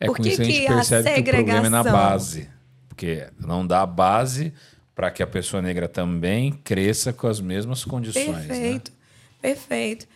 É 0.00 0.06
Por 0.06 0.16
que, 0.16 0.22
que 0.22 0.42
a 0.42 0.44
gente 0.44 0.66
percebe 0.66 1.10
a 1.10 1.14
segregação... 1.14 1.22
que 1.24 1.30
o 1.30 1.34
problema 1.34 1.66
é 1.66 1.70
na 1.70 1.82
base. 1.82 2.48
Porque 2.88 3.28
não 3.38 3.66
dá 3.66 3.84
base 3.84 4.52
para 4.94 5.10
que 5.10 5.22
a 5.22 5.26
pessoa 5.26 5.60
negra 5.60 5.88
também 5.88 6.52
cresça 6.52 7.12
com 7.12 7.26
as 7.26 7.40
mesmas 7.40 7.84
condições. 7.84 8.46
Perfeito, 8.46 8.92
né? 8.92 8.96
perfeito. 9.42 10.06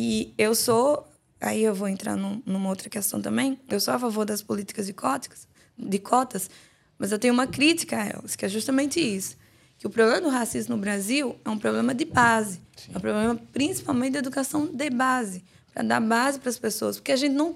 E 0.00 0.32
eu 0.38 0.54
sou, 0.54 1.12
aí 1.40 1.64
eu 1.64 1.74
vou 1.74 1.88
entrar 1.88 2.14
num, 2.14 2.40
numa 2.46 2.68
outra 2.68 2.88
questão 2.88 3.20
também, 3.20 3.58
eu 3.68 3.80
sou 3.80 3.92
a 3.92 3.98
favor 3.98 4.24
das 4.24 4.40
políticas 4.40 4.86
de 4.86 4.92
cotas, 4.92 5.48
de 5.76 5.98
cotas, 5.98 6.48
mas 6.96 7.10
eu 7.10 7.18
tenho 7.18 7.34
uma 7.34 7.48
crítica 7.48 8.00
a 8.00 8.06
elas, 8.06 8.36
que 8.36 8.44
é 8.44 8.48
justamente 8.48 9.00
isso. 9.00 9.36
Que 9.76 9.88
o 9.88 9.90
problema 9.90 10.20
do 10.20 10.28
racismo 10.28 10.76
no 10.76 10.80
Brasil 10.80 11.36
é 11.44 11.50
um 11.50 11.58
problema 11.58 11.92
de 11.92 12.04
base. 12.04 12.60
Sim. 12.76 12.92
É 12.94 12.98
um 12.98 13.00
problema 13.00 13.40
principalmente 13.52 14.12
da 14.12 14.20
educação 14.20 14.66
de 14.66 14.88
base. 14.88 15.42
Para 15.74 15.82
dar 15.82 16.00
base 16.00 16.38
para 16.38 16.50
as 16.50 16.58
pessoas. 16.58 16.96
Porque 16.96 17.12
a 17.12 17.16
gente 17.16 17.34
não. 17.34 17.54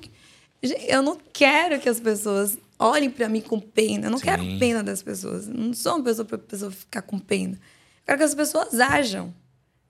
Eu 0.86 1.02
não 1.02 1.18
quero 1.32 1.80
que 1.80 1.88
as 1.88 1.98
pessoas 1.98 2.56
olhem 2.78 3.10
para 3.10 3.28
mim 3.28 3.40
com 3.40 3.58
pena. 3.58 4.06
Eu 4.06 4.10
não 4.12 4.18
Sim. 4.18 4.24
quero 4.24 4.42
pena 4.60 4.84
das 4.84 5.02
pessoas. 5.02 5.48
Eu 5.48 5.54
não 5.54 5.74
sou 5.74 5.96
uma 5.96 6.04
pessoa 6.04 6.24
para 6.24 6.36
a 6.36 6.40
pessoa 6.40 6.70
ficar 6.70 7.02
com 7.02 7.18
pena. 7.18 7.54
Eu 7.54 8.06
quero 8.06 8.18
que 8.18 8.24
as 8.24 8.34
pessoas 8.36 8.78
ajam. 8.78 9.34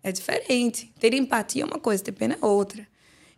É 0.03 0.11
diferente. 0.11 0.93
Ter 0.99 1.15
empatia 1.15 1.63
é 1.63 1.67
uma 1.67 1.79
coisa, 1.79 2.03
ter 2.03 2.13
pena 2.13 2.37
é 2.41 2.45
outra. 2.45 2.87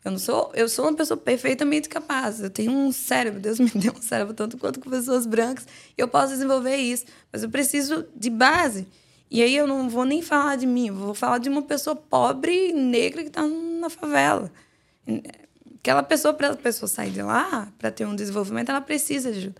Eu 0.04 0.10
não 0.10 0.18
sou, 0.18 0.52
eu 0.54 0.68
sou 0.68 0.86
uma 0.86 0.94
pessoa 0.94 1.16
perfeitamente 1.16 1.88
capaz. 1.88 2.40
Eu 2.40 2.50
tenho 2.50 2.70
um 2.70 2.92
cérebro, 2.92 3.40
Deus 3.40 3.58
me 3.60 3.70
deu 3.70 3.92
um 3.92 4.02
cérebro 4.02 4.34
tanto 4.34 4.58
quanto 4.58 4.78
com 4.78 4.90
pessoas 4.90 5.26
brancas, 5.26 5.66
e 5.96 6.00
eu 6.00 6.06
posso 6.06 6.32
desenvolver 6.32 6.76
isso, 6.76 7.06
mas 7.32 7.42
eu 7.42 7.48
preciso 7.48 8.06
de 8.14 8.28
base. 8.28 8.86
E 9.30 9.42
aí 9.42 9.56
eu 9.56 9.66
não 9.66 9.88
vou 9.88 10.04
nem 10.04 10.20
falar 10.20 10.56
de 10.56 10.66
mim, 10.66 10.90
vou 10.90 11.14
falar 11.14 11.38
de 11.38 11.48
uma 11.48 11.62
pessoa 11.62 11.96
pobre 11.96 12.72
negra 12.72 13.22
que 13.22 13.28
está 13.28 13.42
na 13.46 13.88
favela. 13.88 14.52
Aquela 15.78 16.02
pessoa, 16.02 16.34
para 16.34 16.50
a 16.50 16.56
pessoa 16.56 16.88
sair 16.88 17.10
de 17.10 17.22
lá, 17.22 17.72
para 17.78 17.90
ter 17.90 18.06
um 18.06 18.14
desenvolvimento, 18.14 18.68
ela 18.68 18.80
precisa 18.80 19.32
de 19.32 19.38
ajuda. 19.38 19.56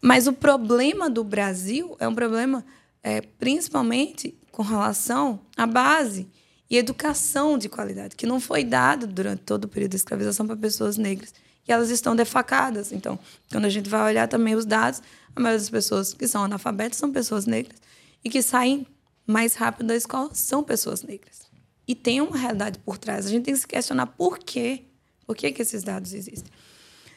Mas 0.00 0.26
o 0.26 0.32
problema 0.32 1.08
do 1.08 1.24
Brasil 1.24 1.96
é 1.98 2.06
um 2.06 2.14
problema 2.14 2.64
é, 3.02 3.20
principalmente 3.20 4.38
com 4.52 4.62
relação 4.62 5.40
à 5.56 5.66
base 5.66 6.28
e 6.68 6.76
educação 6.76 7.56
de 7.56 7.68
qualidade, 7.68 8.16
que 8.16 8.26
não 8.26 8.40
foi 8.40 8.64
dado 8.64 9.06
durante 9.06 9.42
todo 9.42 9.64
o 9.64 9.68
período 9.68 9.92
da 9.92 9.96
escravização 9.96 10.46
para 10.46 10.56
pessoas 10.56 10.96
negras. 10.96 11.32
E 11.66 11.72
elas 11.72 11.90
estão 11.90 12.14
defacadas. 12.14 12.92
Então, 12.92 13.18
quando 13.50 13.64
a 13.64 13.68
gente 13.68 13.88
vai 13.88 14.02
olhar 14.02 14.28
também 14.28 14.54
os 14.54 14.64
dados, 14.64 15.02
a 15.34 15.40
maioria 15.40 15.58
das 15.58 15.70
pessoas 15.70 16.14
que 16.14 16.26
são 16.26 16.44
analfabetas 16.44 16.98
são 16.98 17.12
pessoas 17.12 17.46
negras. 17.46 17.80
E 18.24 18.30
que 18.30 18.42
saem 18.42 18.86
mais 19.26 19.54
rápido 19.54 19.88
da 19.88 19.96
escola 19.96 20.30
são 20.32 20.62
pessoas 20.62 21.02
negras. 21.02 21.46
E 21.86 21.94
tem 21.94 22.20
uma 22.20 22.36
realidade 22.36 22.78
por 22.80 22.98
trás. 22.98 23.26
A 23.26 23.28
gente 23.28 23.44
tem 23.44 23.54
que 23.54 23.60
se 23.60 23.66
questionar 23.66 24.06
por 24.06 24.38
quê. 24.38 24.84
Por 25.24 25.36
que, 25.36 25.50
que 25.52 25.62
esses 25.62 25.82
dados 25.82 26.12
existem. 26.12 26.52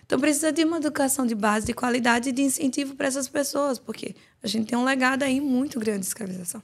Então, 0.04 0.20
precisa 0.20 0.52
de 0.52 0.64
uma 0.64 0.78
educação 0.78 1.26
de 1.28 1.36
base, 1.36 1.68
de 1.68 1.74
qualidade 1.74 2.30
e 2.30 2.32
de 2.32 2.41
incentivo 2.41 2.95
para 2.95 3.08
essas 3.08 3.28
pessoas, 3.28 3.78
porque 3.78 4.16
a 4.41 4.47
gente 4.47 4.68
tem 4.68 4.76
um 4.76 4.84
legado 4.84 5.22
aí 5.22 5.39
muito 5.39 5.80
grande 5.80 6.00
de 6.00 6.08
escravização. 6.08 6.64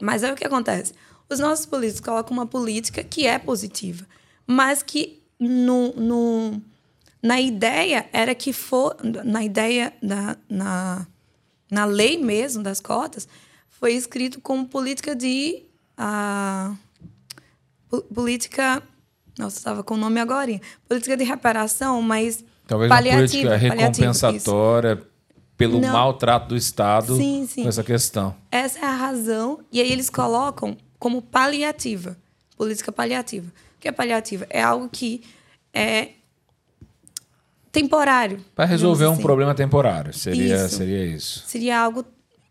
Mas 0.00 0.22
aí 0.22 0.32
o 0.32 0.36
que 0.36 0.44
acontece? 0.44 0.94
Os 1.28 1.38
nossos 1.38 1.66
políticos 1.66 2.00
colocam 2.00 2.32
uma 2.32 2.46
política 2.46 3.02
que 3.02 3.26
é 3.26 3.38
positiva, 3.38 4.06
mas 4.46 4.82
que 4.82 5.22
no, 5.38 5.92
no, 5.94 6.62
na 7.22 7.40
ideia 7.40 8.06
era 8.12 8.34
que 8.34 8.52
for 8.52 8.96
na 9.02 9.42
ideia 9.42 9.92
da 10.02 10.36
na, 10.48 11.06
na 11.70 11.84
lei 11.86 12.18
mesmo 12.18 12.62
das 12.62 12.80
cotas 12.80 13.26
foi 13.68 13.94
escrito 13.94 14.40
como 14.42 14.66
política 14.66 15.14
de 15.16 15.62
a 15.96 16.74
política 18.14 18.82
nossa 19.38 19.56
estava 19.56 19.82
com 19.82 19.94
o 19.94 19.96
nome 19.96 20.20
agora 20.20 20.60
política 20.86 21.16
de 21.16 21.24
reparação 21.24 22.02
mas 22.02 22.44
talvez 22.66 22.90
uma 22.90 23.02
política 23.02 23.56
recompensatória 23.56 25.02
pelo 25.56 25.80
Não. 25.80 25.92
maltrato 25.92 26.48
do 26.48 26.56
Estado 26.56 27.16
sim, 27.16 27.46
sim. 27.46 27.62
com 27.62 27.68
essa 27.68 27.82
questão 27.82 28.34
essa 28.50 28.78
é 28.80 28.84
a 28.84 28.94
razão 28.94 29.60
e 29.72 29.80
aí 29.80 29.90
eles 29.90 30.10
colocam 30.10 30.76
como 30.98 31.22
paliativa, 31.22 32.16
política 32.56 32.90
paliativa. 32.90 33.46
O 33.76 33.80
que 33.80 33.88
é 33.88 33.92
paliativa? 33.92 34.46
É 34.48 34.62
algo 34.62 34.88
que 34.88 35.22
é 35.72 36.10
temporário. 37.70 38.44
Para 38.54 38.64
resolver 38.64 39.04
assim. 39.04 39.14
um 39.14 39.22
problema 39.22 39.54
temporário, 39.54 40.14
seria 40.14 40.64
isso. 40.64 40.76
seria 40.76 41.04
isso. 41.04 41.44
Seria 41.46 41.80
algo 41.80 42.04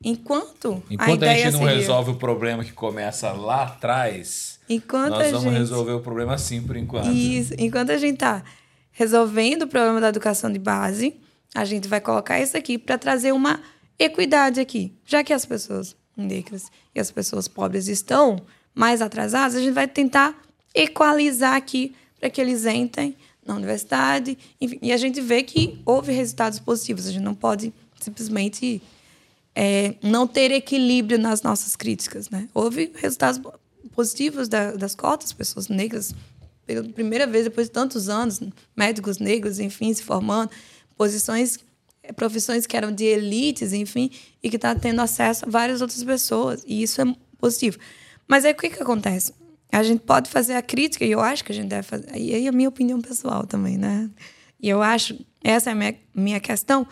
enquanto 0.04 0.84
enquanto 0.89 1.24
a, 1.24 1.32
a 1.32 1.34
gente 1.34 1.54
não 1.54 1.60
seria... 1.60 1.76
resolve 1.76 2.12
o 2.12 2.16
problema 2.16 2.64
que 2.64 2.74
começa 2.74 3.32
lá 3.32 3.64
atrás, 3.64 4.60
enquanto 4.70 5.12
nós 5.12 5.32
vamos 5.32 5.46
gente... 5.46 5.58
resolver 5.58 5.94
o 5.94 6.02
problema 6.02 6.34
assim 6.34 6.62
por 6.62 6.76
enquanto. 6.76 7.10
Isso, 7.10 7.54
enquanto 7.58 7.91
a 7.91 7.98
gente 7.98 8.16
está 8.16 8.44
resolvendo 8.91 9.64
o 9.64 9.68
problema 9.68 10.02
da 10.02 10.10
educação 10.10 10.52
de 10.52 10.60
base, 10.60 11.16
a 11.56 11.64
gente 11.64 11.88
vai 11.88 12.02
colocar 12.02 12.39
isso 12.39 12.58
aqui 12.58 12.78
para 12.78 12.98
trazer 12.98 13.32
uma 13.32 13.62
equidade 13.98 14.60
aqui, 14.60 14.94
já 15.06 15.24
que 15.24 15.32
as 15.32 15.46
pessoas 15.46 15.96
negras 16.16 16.72
e 16.93 16.99
as 16.99 17.11
pessoas 17.11 17.47
pobres 17.47 17.88
estão 17.88 18.41
mais 18.74 19.01
atrasadas, 19.01 19.55
a 19.55 19.59
gente 19.59 19.74
vai 19.74 19.88
tentar 19.88 20.36
equalizar 20.74 21.55
aqui 21.55 21.95
para 22.20 22.30
que 22.30 22.41
eles 22.41 22.66
entrem 22.66 23.16
na 23.45 23.55
universidade. 23.55 24.38
Enfim, 24.59 24.80
e 24.82 24.91
a 24.91 24.97
gente 24.97 25.22
vê 25.22 25.43
que 25.43 25.80
houve 25.86 26.11
resultados 26.11 26.59
positivos. 26.59 27.07
A 27.07 27.11
gente 27.11 27.24
não 27.24 27.36
pode 27.36 27.74
simplesmente 27.99 28.82
é, 29.55 29.95
não 30.01 30.26
ter 30.28 30.51
equilíbrio 30.51 31.20
nas 31.20 31.41
nossas 31.41 31.76
críticas. 31.76 32.30
Né? 32.30 32.47
Houve 32.53 32.91
resultados 32.95 33.41
positivos 33.93 34.47
da, 34.47 34.72
das 34.72 34.95
cotas, 34.95 35.32
pessoas 35.32 35.68
negras, 35.68 36.16
pela 36.66 36.84
primeira 36.84 37.28
vez 37.28 37.43
depois 37.43 37.68
de 37.68 37.74
tantos 37.74 38.09
anos, 38.09 38.39
médicos 38.76 39.20
negros, 39.20 39.59
enfim, 39.59 39.93
se 39.93 40.01
formando, 40.01 40.49
posições 40.97 41.59
profissões 42.12 42.66
que 42.66 42.76
eram 42.76 42.91
de 42.91 43.06
elites, 43.06 43.72
enfim, 43.72 44.12
e 44.41 44.49
que 44.49 44.58
está 44.58 44.76
tendo 44.76 45.01
acesso 45.01 45.45
a 45.45 45.49
várias 45.49 45.82
outras 45.82 46.04
pessoas. 46.04 46.64
E 46.68 46.84
isso 46.84 47.01
é 47.01 47.06
positivo. 47.38 47.78
Mas 48.28 48.43
aí 48.43 48.51
o 48.51 48.56
que, 48.56 48.70
que 48.70 48.82
acontece? 48.82 49.34
A 49.72 49.82
gente 49.82 50.01
pode 50.01 50.30
fazer 50.30 50.54
a 50.56 50.62
crítica, 50.62 51.06
e 51.06 51.12
eu 51.12 51.22
acho 51.22 51.43
que 51.43 51.51
a 51.51 51.56
gente 51.56 51.70
deve 51.70 51.84
fazer. 51.84 52.16
E 52.16 52.34
aí 52.34 52.47
a 52.47 52.51
minha 52.51 52.70
opinião 52.70 53.01
pessoal 53.01 53.45
também, 53.47 53.78
né? 53.78 54.10
E 54.62 54.70
eu 54.70 54.82
acho, 54.82 55.18
essa 55.43 55.70
é 55.70 55.74
a 55.74 55.76
minha, 55.76 55.95
minha 56.14 56.39
questão, 56.39 56.88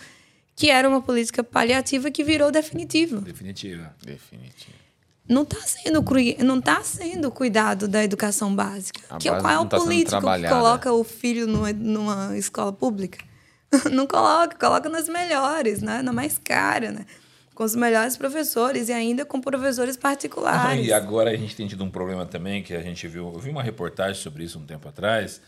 que 0.56 0.70
era 0.70 0.88
uma 0.88 1.02
política 1.02 1.44
paliativa 1.44 2.10
que 2.10 2.24
virou 2.24 2.52
definitiva. 2.52 3.22
Definitiva. 3.22 3.96
Definitiva. 4.04 4.82
Não 5.28 5.44
está 5.44 5.62
sendo, 5.62 6.04
não 6.44 6.60
tá 6.60 6.84
sendo 6.84 7.32
cuidado 7.32 7.88
da 7.88 8.04
educação 8.04 8.54
básica. 8.54 9.00
A 9.10 9.18
que, 9.18 9.30
qual 9.30 9.50
é 9.50 9.60
o 9.60 9.66
tá 9.66 9.78
político 9.78 10.20
que 10.20 10.50
coloca 10.50 10.92
o 10.92 11.04
filho 11.04 11.48
numa, 11.48 11.72
numa 11.72 12.38
escola 12.38 12.74
pública? 12.74 13.24
não 13.92 14.06
coloca, 14.08 14.56
coloca 14.58 14.90
nas 14.90 15.08
melhores, 15.08 15.82
né? 15.82 16.02
na 16.02 16.12
mais 16.12 16.38
cara, 16.38 16.92
né? 16.92 17.06
com 17.54 17.64
os 17.64 17.76
melhores 17.76 18.18
professores 18.18 18.90
e 18.90 18.94
ainda 18.94 19.26
com 19.26 19.40
professores 19.42 19.98
particulares. 19.98 20.86
e 20.86 20.94
agora 20.94 21.30
a 21.30 21.36
gente 21.36 21.56
tem 21.56 21.68
tido 21.68 21.84
um 21.84 21.90
problema 21.90 22.26
também 22.26 22.64
que 22.64 22.74
a 22.74 22.82
gente 22.82 23.08
viu. 23.08 23.32
Eu 23.34 23.40
vi 23.40 23.50
uma 23.50 23.62
reportagem 23.62 24.22
sobre 24.22 24.44
isso 24.44 24.58
um 24.58 24.66
tempo 24.66 24.88
atrás 24.88 25.42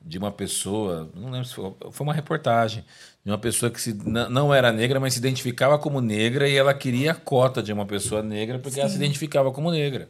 de 0.00 0.18
uma 0.18 0.30
pessoa, 0.30 1.10
não 1.14 1.30
lembro 1.30 1.46
se 1.46 1.54
foi, 1.54 1.74
foi 1.90 2.06
uma 2.06 2.14
reportagem 2.14 2.84
de 3.24 3.30
uma 3.30 3.38
pessoa 3.38 3.70
que 3.70 3.80
se, 3.80 3.94
não 3.94 4.54
era 4.54 4.72
negra, 4.72 5.00
mas 5.00 5.14
se 5.14 5.18
identificava 5.18 5.78
como 5.78 6.00
negra 6.00 6.48
e 6.48 6.56
ela 6.56 6.72
queria 6.72 7.12
a 7.12 7.14
cota 7.14 7.62
de 7.62 7.72
uma 7.72 7.84
pessoa 7.84 8.22
negra 8.22 8.58
porque 8.58 8.74
Sim. 8.74 8.80
ela 8.80 8.88
se 8.88 8.96
identificava 8.96 9.50
como 9.50 9.70
negra. 9.70 10.08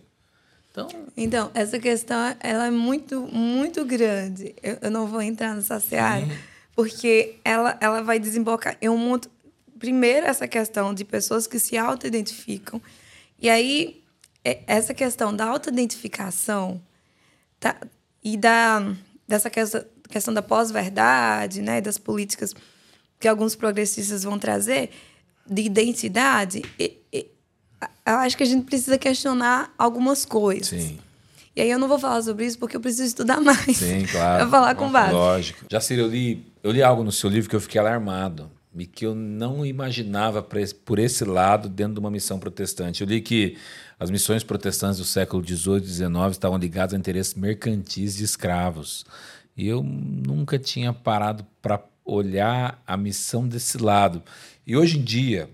Então, 0.70 0.88
então 1.16 1.50
essa 1.54 1.78
questão 1.78 2.36
ela 2.40 2.66
é 2.66 2.70
muito 2.70 3.20
muito 3.32 3.84
grande. 3.84 4.54
Eu, 4.62 4.78
eu 4.82 4.90
não 4.90 5.06
vou 5.06 5.22
entrar 5.22 5.54
nessa 5.54 5.80
seara 5.80 6.26
porque 6.78 7.40
ela 7.44 7.76
ela 7.80 8.02
vai 8.04 8.20
desembocar 8.20 8.78
em 8.80 8.88
um 8.88 8.96
monte 8.96 9.28
primeiro, 9.80 10.26
essa 10.26 10.46
questão 10.46 10.94
de 10.94 11.04
pessoas 11.04 11.44
que 11.44 11.58
se 11.58 11.76
auto-identificam. 11.76 12.80
E 13.36 13.50
aí, 13.50 14.00
é, 14.44 14.60
essa 14.64 14.94
questão 14.94 15.34
da 15.34 15.46
auto-identificação 15.46 16.80
tá, 17.58 17.76
e 18.22 18.36
da, 18.36 18.94
dessa 19.26 19.50
questão, 19.50 19.84
questão 20.08 20.32
da 20.32 20.40
pós-verdade, 20.40 21.62
né, 21.62 21.80
das 21.80 21.98
políticas 21.98 22.54
que 23.18 23.26
alguns 23.26 23.56
progressistas 23.56 24.22
vão 24.22 24.38
trazer, 24.38 24.90
de 25.44 25.62
identidade, 25.62 26.62
e, 26.78 26.96
e, 27.12 27.26
eu 28.06 28.14
acho 28.18 28.36
que 28.36 28.44
a 28.44 28.46
gente 28.46 28.64
precisa 28.64 28.96
questionar 28.96 29.74
algumas 29.76 30.24
coisas. 30.24 30.68
Sim. 30.68 31.00
E 31.58 31.60
aí 31.60 31.72
eu 31.72 31.78
não 31.80 31.88
vou 31.88 31.98
falar 31.98 32.22
sobre 32.22 32.46
isso 32.46 32.56
porque 32.56 32.76
eu 32.76 32.80
preciso 32.80 33.02
estudar 33.02 33.40
mais. 33.40 33.76
Sim, 33.76 34.06
claro. 34.12 34.42
Pra 34.42 34.48
falar 34.48 34.74
com 34.76 34.88
base. 34.92 35.12
Lógico. 35.12 35.64
Já 35.68 35.80
sei, 35.80 36.00
eu 36.00 36.06
li, 36.06 36.46
eu 36.62 36.70
li 36.70 36.80
algo 36.80 37.02
no 37.02 37.10
seu 37.10 37.28
livro 37.28 37.50
que 37.50 37.56
eu 37.56 37.60
fiquei 37.60 37.80
alarmado 37.80 38.48
e 38.76 38.86
que 38.86 39.04
eu 39.04 39.12
não 39.12 39.66
imaginava 39.66 40.40
por 40.40 41.00
esse 41.00 41.24
lado 41.24 41.68
dentro 41.68 41.94
de 41.94 41.98
uma 41.98 42.12
missão 42.12 42.38
protestante. 42.38 43.00
Eu 43.00 43.08
li 43.08 43.20
que 43.20 43.56
as 43.98 44.08
missões 44.08 44.44
protestantes 44.44 44.98
do 44.98 45.04
século 45.04 45.44
XVIII 45.44 45.78
e 45.78 45.86
XIX 45.86 46.30
estavam 46.30 46.58
ligadas 46.58 46.94
a 46.94 46.96
interesses 46.96 47.34
mercantis 47.34 48.14
de 48.16 48.22
escravos. 48.22 49.04
E 49.56 49.66
eu 49.66 49.82
nunca 49.82 50.60
tinha 50.60 50.92
parado 50.92 51.44
para 51.60 51.82
olhar 52.04 52.80
a 52.86 52.96
missão 52.96 53.48
desse 53.48 53.78
lado. 53.78 54.22
E 54.64 54.76
hoje 54.76 54.96
em 54.96 55.02
dia, 55.02 55.50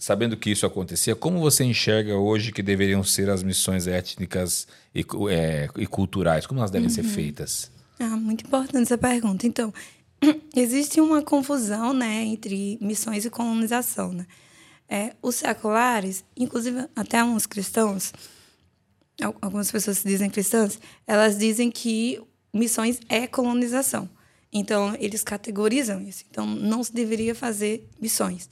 sabendo 0.00 0.34
que 0.34 0.50
isso 0.50 0.64
acontecia, 0.64 1.14
como 1.14 1.38
você 1.38 1.62
enxerga 1.62 2.16
hoje 2.16 2.50
que 2.50 2.62
deveriam 2.62 3.04
ser 3.04 3.28
as 3.28 3.42
missões 3.42 3.86
étnicas 3.86 4.66
e, 4.94 5.04
é, 5.30 5.68
e 5.76 5.86
culturais? 5.86 6.46
Como 6.46 6.58
elas 6.58 6.70
devem 6.70 6.88
uhum. 6.88 6.94
ser 6.94 7.02
feitas? 7.04 7.70
Ah, 7.98 8.16
muito 8.16 8.46
importante 8.46 8.84
essa 8.84 8.96
pergunta. 8.96 9.46
Então, 9.46 9.72
existe 10.56 11.02
uma 11.02 11.20
confusão 11.22 11.92
né, 11.92 12.24
entre 12.24 12.78
missões 12.80 13.26
e 13.26 13.30
colonização. 13.30 14.10
Né? 14.10 14.26
É, 14.88 15.12
os 15.20 15.34
seculares, 15.34 16.24
inclusive 16.34 16.86
até 16.96 17.22
uns 17.22 17.44
cristãos, 17.44 18.14
algumas 19.42 19.70
pessoas 19.70 19.98
se 19.98 20.08
dizem 20.08 20.30
cristãs, 20.30 20.80
elas 21.06 21.38
dizem 21.38 21.70
que 21.70 22.18
missões 22.54 22.98
é 23.06 23.26
colonização. 23.26 24.08
Então, 24.50 24.96
eles 24.98 25.22
categorizam 25.22 26.00
isso. 26.00 26.24
Então, 26.30 26.46
não 26.46 26.82
se 26.82 26.92
deveria 26.92 27.34
fazer 27.34 27.86
missões. 28.00 28.48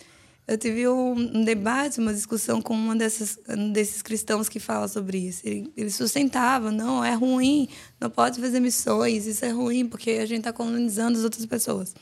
Eu 0.48 0.56
tive 0.56 0.88
um 0.88 1.44
debate, 1.44 2.00
uma 2.00 2.14
discussão 2.14 2.62
com 2.62 2.72
uma 2.72 2.96
dessas, 2.96 3.38
um 3.50 3.70
desses 3.70 4.00
cristãos 4.00 4.48
que 4.48 4.58
fala 4.58 4.88
sobre 4.88 5.18
isso. 5.18 5.42
Ele, 5.44 5.70
ele 5.76 5.90
sustentava, 5.90 6.72
não, 6.72 7.04
é 7.04 7.12
ruim, 7.12 7.68
não 8.00 8.08
pode 8.08 8.40
fazer 8.40 8.58
missões, 8.58 9.26
isso 9.26 9.44
é 9.44 9.50
ruim 9.50 9.86
porque 9.86 10.12
a 10.12 10.24
gente 10.24 10.38
está 10.38 10.52
colonizando 10.52 11.18
as 11.18 11.24
outras 11.24 11.44
pessoas. 11.44 11.94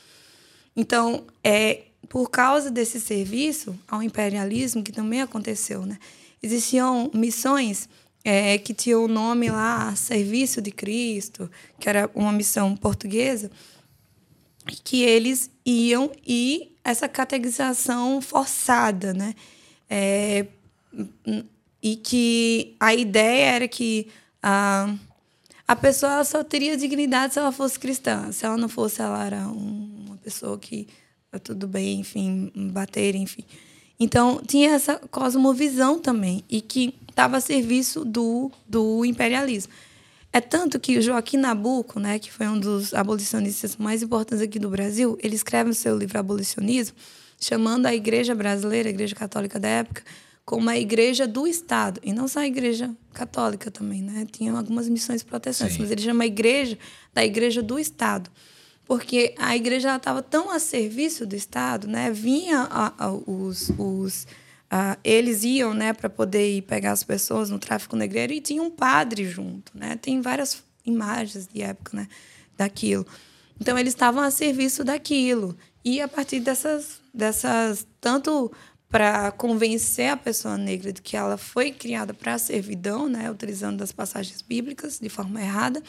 Então, 0.73 1.25
é 1.43 1.87
por 2.07 2.29
causa 2.29 2.71
desse 2.71 3.01
serviço 3.01 3.77
ao 3.85 4.01
imperialismo 4.01 4.81
que 4.81 4.93
também 4.93 5.21
aconteceu, 5.21 5.85
né? 5.85 5.99
Existiam 6.41 7.11
missões 7.13 7.89
é, 8.23 8.57
que 8.57 8.73
tinham 8.73 9.03
o 9.03 9.09
nome 9.09 9.49
lá 9.49 9.93
Serviço 9.95 10.61
de 10.61 10.71
Cristo, 10.71 11.51
que 11.77 11.89
era 11.89 12.09
uma 12.15 12.31
missão 12.31 12.77
portuguesa, 12.77 13.51
que 14.85 15.03
eles 15.03 15.51
iam 15.65 16.09
e 16.25 16.76
essa 16.89 17.07
catequização 17.09 18.21
forçada, 18.21 19.13
né? 19.13 19.35
É, 19.89 20.45
e 21.83 21.95
que 21.97 22.75
a 22.79 22.95
ideia 22.95 23.45
era 23.55 23.67
que 23.67 24.07
a, 24.41 24.95
a 25.67 25.75
pessoa 25.75 26.23
só 26.23 26.43
teria 26.43 26.77
dignidade 26.77 27.33
se 27.33 27.39
ela 27.39 27.51
fosse 27.51 27.77
cristã. 27.77 28.31
Se 28.31 28.45
ela 28.45 28.57
não 28.57 28.69
fosse, 28.69 29.01
ela 29.01 29.25
era 29.25 29.47
uma 29.47 30.17
pessoa 30.17 30.57
que 30.57 30.87
tudo 31.43 31.67
bem, 31.67 31.99
enfim, 31.99 32.51
bater, 32.71 33.15
enfim. 33.15 33.43
Então, 33.99 34.41
tinha 34.45 34.71
essa 34.71 34.95
cosmovisão 35.11 35.99
também, 35.99 36.43
e 36.49 36.61
que 36.61 36.95
estava 37.09 37.37
a 37.37 37.41
serviço 37.41 38.05
do, 38.05 38.51
do 38.67 39.03
imperialismo. 39.05 39.71
É 40.37 40.41
tanto 40.41 40.79
que 40.79 40.99
o 40.99 41.01
Joaquim 41.01 41.37
Nabuco, 41.37 41.99
né, 41.99 42.19
que 42.19 42.31
foi 42.31 42.47
um 42.47 42.59
dos 42.59 42.93
abolicionistas 42.93 43.75
mais 43.75 44.03
importantes 44.03 44.39
aqui 44.39 44.59
do 44.59 44.69
Brasil, 44.69 45.17
ele 45.23 45.35
escreve 45.35 45.69
no 45.69 45.73
seu 45.73 45.97
livro 45.97 46.19
Abolicionismo, 46.19 46.95
chamando 47.41 47.87
a 47.87 47.95
igreja 47.95 48.35
brasileira, 48.35 48.87
a 48.87 48.91
igreja 48.91 49.15
católica 49.15 49.59
da 49.59 49.67
época, 49.67 50.03
como 50.45 50.69
a 50.69 50.77
igreja 50.77 51.25
do 51.25 51.47
Estado. 51.47 51.99
E 52.03 52.13
não 52.13 52.27
só 52.27 52.41
a 52.41 52.45
igreja 52.45 52.95
católica 53.13 53.71
também, 53.71 54.03
né? 54.03 54.27
Tinha 54.31 54.53
algumas 54.53 54.87
missões 54.87 55.23
protestantes, 55.23 55.75
Sim. 55.75 55.81
mas 55.81 55.89
ele 55.89 56.03
chama 56.03 56.23
a 56.23 56.27
igreja 56.27 56.77
da 57.15 57.25
igreja 57.25 57.63
do 57.63 57.79
Estado. 57.79 58.29
Porque 58.85 59.33
a 59.39 59.55
igreja 59.55 59.95
estava 59.95 60.21
tão 60.21 60.51
a 60.51 60.59
serviço 60.59 61.25
do 61.25 61.35
Estado, 61.35 61.87
né? 61.87 62.11
Vinha 62.11 62.67
a, 62.69 63.05
a, 63.05 63.11
os, 63.11 63.71
os 63.75 64.27
Uh, 64.71 64.99
eles 65.03 65.43
iam 65.43 65.73
né, 65.73 65.93
para 65.93 66.09
poder 66.09 66.57
ir 66.57 66.61
pegar 66.63 66.91
as 66.91 67.03
pessoas 67.03 67.49
no 67.49 67.57
tráfico 67.57 67.95
negreiro 67.95 68.33
e 68.33 68.41
tinha 68.41 68.61
um 68.61 68.69
padre 68.69 69.25
junto. 69.25 69.71
Né? 69.73 69.97
Tem 70.01 70.21
várias 70.21 70.61
imagens 70.85 71.47
de 71.47 71.61
época 71.61 71.95
né, 71.95 72.07
daquilo. 72.57 73.07
Então, 73.59 73.77
eles 73.77 73.93
estavam 73.93 74.21
a 74.21 74.29
serviço 74.29 74.83
daquilo. 74.83 75.57
E 75.83 76.01
a 76.01 76.07
partir 76.07 76.41
dessas, 76.41 76.99
dessas 77.13 77.87
tanto 78.01 78.51
para 78.89 79.31
convencer 79.31 80.09
a 80.09 80.17
pessoa 80.17 80.57
negra 80.57 80.93
de 80.93 81.01
que 81.01 81.17
ela 81.17 81.37
foi 81.37 81.71
criada 81.71 82.13
para 82.13 82.35
a 82.35 82.37
servidão, 82.37 83.09
né, 83.09 83.29
utilizando 83.29 83.81
as 83.81 83.91
passagens 83.91 84.41
bíblicas 84.41 84.99
de 84.99 85.09
forma 85.09 85.41
errada, 85.41 85.81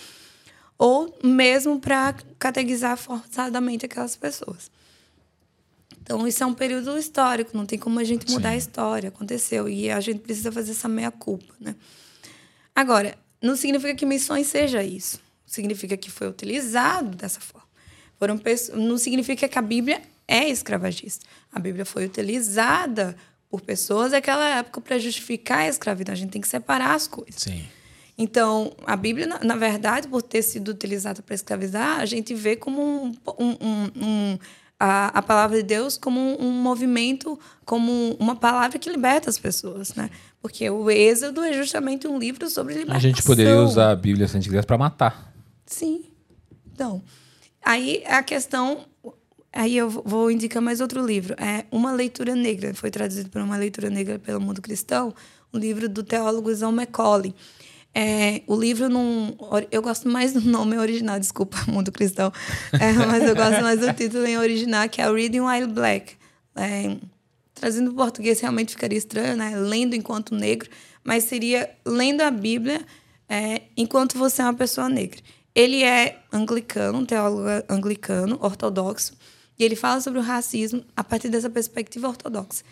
ou 0.77 1.17
mesmo 1.23 1.81
para 1.81 2.15
catequizar 2.39 2.97
forçadamente 2.97 3.87
aquelas 3.87 4.17
pessoas. 4.17 4.71
Então, 6.09 6.27
isso 6.27 6.43
é 6.43 6.47
um 6.47 6.55
período 6.55 6.97
histórico, 6.97 7.55
não 7.55 7.67
tem 7.67 7.79
como 7.79 7.99
a 7.99 8.05
gente 8.05 8.33
mudar 8.33 8.49
Sim. 8.49 8.55
a 8.55 8.57
história. 8.57 9.09
Aconteceu. 9.11 9.69
E 9.69 9.91
a 9.91 10.01
gente 10.01 10.21
precisa 10.21 10.51
fazer 10.51 10.71
essa 10.71 10.89
meia-culpa. 10.89 11.53
Né? 11.61 11.75
Agora, 12.75 13.15
não 13.43 13.55
significa 13.55 13.95
que 13.95 14.07
missões 14.07 14.47
seja 14.47 14.83
isso. 14.83 15.21
Significa 15.45 15.99
que 15.99 16.11
foi 16.11 16.27
utilizado 16.27 17.15
dessa 17.15 17.41
forma. 17.41 17.69
Foram 18.19 18.41
não 18.75 18.97
significa 18.97 19.47
que 19.47 19.59
a 19.59 19.61
Bíblia 19.61 20.01
é 20.27 20.49
escravagista. 20.49 21.27
A 21.53 21.59
Bíblia 21.59 21.85
foi 21.85 22.07
utilizada 22.07 23.15
por 23.51 23.61
pessoas 23.61 24.13
daquela 24.13 24.49
época 24.49 24.81
para 24.81 24.99
justificar 24.99 25.59
a 25.59 25.69
escravidão. 25.69 26.15
A 26.15 26.17
gente 26.17 26.31
tem 26.31 26.41
que 26.41 26.49
separar 26.49 26.95
as 26.95 27.07
coisas. 27.07 27.43
Sim. 27.43 27.67
Então, 28.17 28.73
a 28.87 28.97
Bíblia, 28.97 29.27
na, 29.27 29.41
na 29.41 29.57
verdade, 29.57 30.09
por 30.09 30.23
ter 30.23 30.41
sido 30.41 30.71
utilizada 30.71 31.21
para 31.21 31.35
escravizar, 31.35 32.01
a 32.01 32.07
gente 32.07 32.35
vê 32.35 32.57
como 32.57 32.81
um, 32.81 33.15
um, 33.39 33.57
um, 33.61 33.91
um 33.95 34.39
a, 34.79 35.19
a 35.19 35.23
palavra 35.23 35.57
de 35.57 35.63
Deus 35.63 35.99
como 35.99 36.21
um, 36.21 36.47
um, 36.47 36.53
movimento, 36.53 37.39
como 37.65 38.17
uma 38.21 38.37
palavra 38.37 38.79
que 38.79 38.89
liberta 38.89 39.29
as 39.29 39.39
pessoas, 39.39 39.95
né? 39.95 40.11
Porque 40.41 40.69
o 40.71 40.91
Êxodo 40.91 41.43
é 41.43 41.53
justamente 41.53 42.07
um 42.07 42.19
livro 42.19 42.49
sobre 42.49 42.75
libertação. 42.75 42.97
A 42.97 43.01
gente 43.01 43.23
poderia 43.23 43.61
usar 43.61 43.91
a 43.91 43.97
Bíblia 43.97 44.29
sem 44.29 44.41
igreja 44.41 44.67
para 44.67 44.79
matar. 44.79 45.33
Sim. 45.67 46.05
Então, 46.73 47.03
aí 47.63 48.05
a 48.07 48.23
questão 48.23 48.87
Aí 49.53 49.77
eu 49.77 49.89
vou 49.89 50.31
indicar 50.31 50.63
mais 50.63 50.81
outro 50.81 51.05
livro. 51.05 51.35
É 51.35 51.65
Uma 51.73 51.91
Leitura 51.93 52.35
Negra. 52.35 52.75
Foi 52.75 52.91
traduzido 52.91 53.31
por 53.31 53.41
Uma 53.41 53.57
Leitura 53.57 53.89
Negra 53.89 54.19
pelo 54.19 54.41
Mundo 54.41 54.61
Cristão. 54.61 55.15
Um 55.53 55.59
livro 55.59 55.89
do 55.89 56.03
teólogo 56.05 56.55
John 56.55 56.71
Macaulay. 56.73 57.35
É, 57.95 58.43
o 58.47 58.55
livro 58.55 58.89
não. 58.89 59.37
Eu 59.71 59.83
gosto 59.83 60.09
mais 60.09 60.33
do 60.33 60.41
nome 60.41 60.77
original, 60.79 61.19
desculpa, 61.19 61.57
Mundo 61.67 61.91
Cristão. 61.91 62.33
É, 62.73 62.93
mas 62.93 63.25
eu 63.25 63.35
gosto 63.35 63.63
mais 63.63 63.81
do 63.81 63.93
título 63.93 64.27
em 64.27 64.39
original, 64.39 64.89
que 64.89 65.01
é 65.01 65.11
Reading 65.11 65.41
While 65.41 65.67
Black. 65.69 66.15
É, 66.55 66.97
trazendo 67.55 67.93
para 67.93 68.05
português 68.05 68.41
realmente 68.41 68.73
ficaria 68.73 68.99
estranho, 68.99 69.37
né? 69.37 69.57
Lendo 69.57 69.95
enquanto 69.95 70.35
negro, 70.35 70.69
mas 71.03 71.25
seria 71.25 71.71
lendo 71.85 72.21
a 72.21 72.31
Bíblia 72.31 72.85
é, 73.29 73.63
enquanto 73.77 74.17
você 74.17 74.43
é 74.43 74.45
uma 74.45 74.55
pessoa 74.55 74.89
negra. 74.89 75.21
Ele 75.55 75.83
é 75.83 76.21
anglicano, 76.33 76.99
um 76.99 77.05
teólogo 77.05 77.49
anglicano, 77.69 78.39
ortodoxo, 78.41 79.15
e 79.59 79.65
ele 79.65 79.75
fala 79.75 80.01
sobre 80.01 80.21
o 80.21 80.23
racismo 80.23 80.85
a 80.97 81.03
partir 81.03 81.29
dessa 81.29 81.51
perspectiva 81.51 82.09
ortodoxa. 82.09 82.63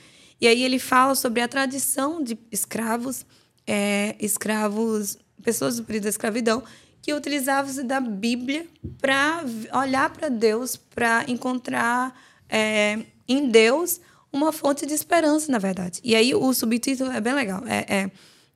E 0.41 0.47
aí 0.47 0.63
ele 0.63 0.79
fala 0.79 1.15
sobre 1.15 1.41
a 1.41 1.49
tradição 1.49 2.23
de 2.23 2.39
escravos 2.53 3.25
é, 3.67 4.15
escravos, 4.21 5.19
pessoas 5.43 5.77
do 5.77 5.85
período 5.85 6.05
da 6.05 6.11
escravidão, 6.11 6.63
que 7.03 7.13
utilizavam-se 7.15 7.83
da 7.83 8.01
Bíblia 8.01 8.67
para 9.01 9.45
olhar 9.73 10.11
para 10.11 10.29
Deus, 10.29 10.77
para 10.77 11.25
encontrar 11.29 12.19
é, 12.49 13.01
em 13.29 13.49
Deus 13.49 14.01
uma 14.33 14.53
fonte 14.53 14.85
de 14.85 14.93
esperança, 14.93 15.51
na 15.51 15.59
verdade. 15.59 16.01
E 16.03 16.15
aí 16.15 16.35
o 16.35 16.53
subtítulo 16.53 17.11
é 17.11 17.21
bem 17.21 17.33
legal. 17.33 17.63
É, 17.67 17.87
é, 17.89 18.11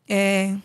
é 0.08 0.56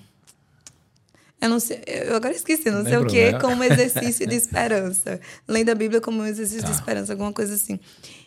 eu 1.41 1.49
não 1.49 1.59
sei, 1.59 1.84
eu 1.85 2.15
agora 2.15 2.34
esqueci, 2.34 2.72
não, 2.72 2.84
sei 2.84 2.97
o 2.97 3.05
que, 3.05 3.38
como 3.39 3.63
exercício 3.63 4.26
de 4.26 4.34
esperança. 4.35 5.19
Lendo 5.47 5.69
a 5.69 5.76
Bíblia 5.76 6.01
como 6.01 6.22
um 6.22 6.26
exercício 6.26 6.61
tá. 6.61 6.69
de 6.69 6.73
esperança, 6.73 7.13
alguma 7.13 7.31
coisa 7.31 7.53
assim. 7.53 7.80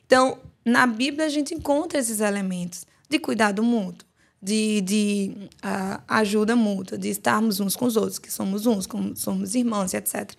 Então, 0.07 0.39
na 0.65 0.87
Bíblia 0.87 1.27
a 1.27 1.29
gente 1.29 1.55
encontra 1.55 1.99
esses 1.99 2.21
elementos 2.21 2.87
de 3.09 3.19
cuidado 3.19 3.63
mútuo, 3.63 4.07
de, 4.41 4.81
de 4.83 5.33
uh, 5.65 6.01
ajuda 6.07 6.55
mútua, 6.55 6.97
de 6.97 7.09
estarmos 7.09 7.61
uns 7.61 7.75
com 7.75 7.87
os 7.87 7.97
outros, 7.97 8.19
que 8.19 8.33
somos 8.33 8.67
uns, 8.67 8.87
como 8.87 9.17
somos 9.17 9.55
irmãos, 9.55 9.93
etc. 9.95 10.33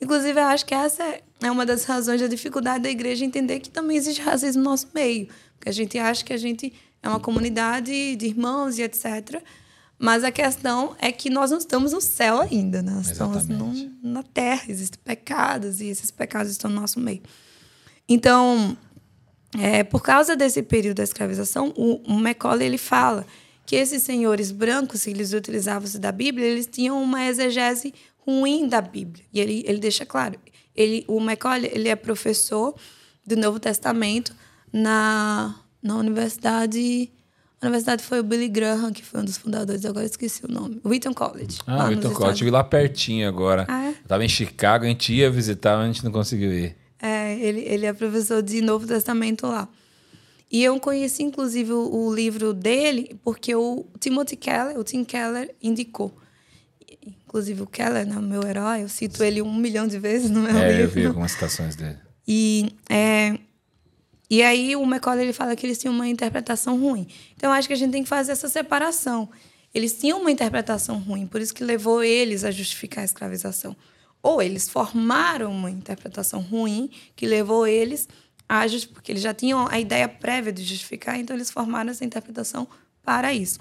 Inclusive, 0.00 0.38
eu 0.38 0.44
acho 0.44 0.66
que 0.66 0.74
essa 0.74 1.02
é 1.40 1.50
uma 1.50 1.64
das 1.64 1.84
razões 1.84 2.20
da 2.20 2.26
dificuldade 2.26 2.82
da 2.82 2.90
igreja 2.90 3.24
entender 3.24 3.60
que 3.60 3.70
também 3.70 3.96
existe 3.96 4.20
racismo 4.20 4.62
no 4.62 4.70
nosso 4.70 4.88
meio. 4.94 5.28
Porque 5.56 5.68
a 5.68 5.72
gente 5.72 5.98
acha 5.98 6.24
que 6.24 6.32
a 6.32 6.36
gente 6.36 6.72
é 7.02 7.08
uma 7.08 7.20
comunidade 7.20 8.16
de 8.16 8.26
irmãos 8.26 8.78
e 8.78 8.82
etc. 8.82 9.42
Mas 9.98 10.24
a 10.24 10.32
questão 10.32 10.96
é 10.98 11.12
que 11.12 11.30
nós 11.30 11.50
não 11.50 11.58
estamos 11.58 11.92
no 11.92 12.00
céu 12.00 12.40
ainda, 12.40 12.82
né? 12.82 12.92
Nós 12.92 13.10
estamos 13.10 13.46
no, 13.46 13.72
na 14.02 14.22
terra, 14.22 14.64
existem 14.68 15.00
pecados 15.02 15.80
e 15.80 15.86
esses 15.86 16.10
pecados 16.10 16.50
estão 16.50 16.70
no 16.70 16.80
nosso 16.80 16.98
meio. 16.98 17.22
Então, 18.08 18.76
é, 19.58 19.84
por 19.84 20.02
causa 20.02 20.34
desse 20.34 20.62
período 20.62 20.96
da 20.96 21.04
escravização, 21.04 21.72
o, 21.76 22.02
o 22.02 22.18
Macaulay 22.18 22.66
ele 22.66 22.78
fala 22.78 23.24
que 23.66 23.76
esses 23.76 24.02
senhores 24.02 24.50
brancos, 24.50 25.04
que 25.04 25.10
eles 25.10 25.32
utilizavam-se 25.32 25.98
da 25.98 26.12
Bíblia, 26.12 26.46
eles 26.46 26.66
tinham 26.66 27.02
uma 27.02 27.26
exegese 27.26 27.94
ruim 28.18 28.68
da 28.68 28.80
Bíblia. 28.80 29.24
E 29.32 29.40
ele, 29.40 29.64
ele 29.66 29.78
deixa 29.78 30.04
claro, 30.04 30.38
ele, 30.74 31.04
o 31.06 31.20
Macaulay 31.20 31.70
ele 31.72 31.88
é 31.88 31.96
professor 31.96 32.74
do 33.26 33.36
Novo 33.36 33.58
Testamento 33.60 34.34
na, 34.72 35.54
na 35.82 35.96
universidade 35.96 37.10
a 37.64 37.66
universidade 37.66 38.02
foi 38.02 38.20
o 38.20 38.22
Billy 38.22 38.48
Graham, 38.48 38.92
que 38.92 39.02
foi 39.02 39.22
um 39.22 39.24
dos 39.24 39.38
fundadores, 39.38 39.86
agora 39.86 40.04
esqueci 40.04 40.44
o 40.44 40.52
nome. 40.52 40.78
Wheaton 40.84 41.14
College. 41.14 41.60
Ah, 41.66 41.86
Wheaton 41.86 42.12
College. 42.12 42.32
Estive 42.32 42.50
lá 42.50 42.62
pertinho 42.62 43.26
agora. 43.26 43.64
Ah, 43.66 43.86
é? 43.86 43.88
Eu 43.88 44.06
tava 44.06 44.22
em 44.22 44.28
Chicago, 44.28 44.84
a 44.84 44.88
gente 44.88 45.14
ia 45.14 45.30
visitar, 45.30 45.78
mas 45.78 45.84
a 45.84 45.86
gente 45.86 46.04
não 46.04 46.12
conseguiu 46.12 46.52
ir. 46.52 46.76
É, 47.00 47.38
ele, 47.38 47.60
ele 47.60 47.86
é 47.86 47.92
professor 47.94 48.42
de 48.42 48.60
Novo 48.60 48.86
Testamento 48.86 49.46
lá. 49.46 49.66
E 50.50 50.62
eu 50.62 50.78
conheci, 50.78 51.22
inclusive, 51.22 51.72
o, 51.72 52.06
o 52.06 52.14
livro 52.14 52.52
dele 52.52 53.18
porque 53.24 53.54
o 53.54 53.86
Timothy 53.98 54.36
Keller, 54.36 54.78
o 54.78 54.84
Tim 54.84 55.04
Keller, 55.04 55.54
indicou. 55.62 56.16
Inclusive, 57.26 57.62
o 57.62 57.66
Keller, 57.66 58.06
né, 58.06 58.16
meu 58.20 58.42
herói, 58.46 58.82
eu 58.82 58.88
cito 58.88 59.22
ele 59.24 59.42
um 59.42 59.54
milhão 59.54 59.86
de 59.86 59.98
vezes 59.98 60.30
no 60.30 60.40
meu 60.40 60.56
é, 60.56 60.68
livro. 60.68 60.82
eu 60.82 60.88
vi 60.90 61.06
algumas 61.06 61.32
citações 61.32 61.74
dele. 61.74 61.98
E 62.26 62.72
é, 62.88 63.38
e 64.30 64.42
aí 64.42 64.74
o 64.74 64.84
Macaulay 64.84 65.26
ele 65.26 65.32
fala 65.32 65.54
que 65.54 65.66
eles 65.66 65.78
tinham 65.78 65.94
uma 65.94 66.08
interpretação 66.08 66.80
ruim. 66.80 67.06
Então 67.36 67.52
acho 67.52 67.68
que 67.68 67.74
a 67.74 67.76
gente 67.76 67.92
tem 67.92 68.02
que 68.02 68.08
fazer 68.08 68.32
essa 68.32 68.48
separação. 68.48 69.28
Eles 69.74 69.98
tinham 69.98 70.20
uma 70.20 70.30
interpretação 70.30 70.98
ruim, 70.98 71.26
por 71.26 71.40
isso 71.40 71.52
que 71.52 71.64
levou 71.64 72.02
eles 72.02 72.44
a 72.44 72.50
justificar 72.50 73.02
a 73.02 73.04
escravização. 73.04 73.76
Ou 74.22 74.40
eles 74.40 74.68
formaram 74.68 75.52
uma 75.52 75.70
interpretação 75.70 76.40
ruim 76.40 76.90
que 77.14 77.26
levou 77.26 77.66
eles 77.66 78.08
justificar, 78.68 78.94
porque 78.94 79.12
eles 79.12 79.22
já 79.22 79.34
tinham 79.34 79.66
a 79.68 79.78
ideia 79.78 80.08
prévia 80.08 80.52
de 80.52 80.62
justificar, 80.62 81.18
então 81.18 81.34
eles 81.34 81.50
formaram 81.50 81.90
essa 81.90 82.04
interpretação 82.04 82.68
para 83.02 83.32
isso. 83.32 83.58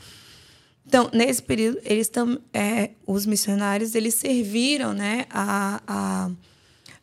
Então, 0.86 1.10
nesse 1.14 1.42
período, 1.42 1.80
eles 1.84 2.10
tam, 2.10 2.40
é, 2.54 2.92
os 3.08 3.26
missionários 3.26 3.96
eles 3.96 4.16
serviram 4.16 4.94
né, 4.94 5.26
a, 5.30 5.82
a, 5.88 6.32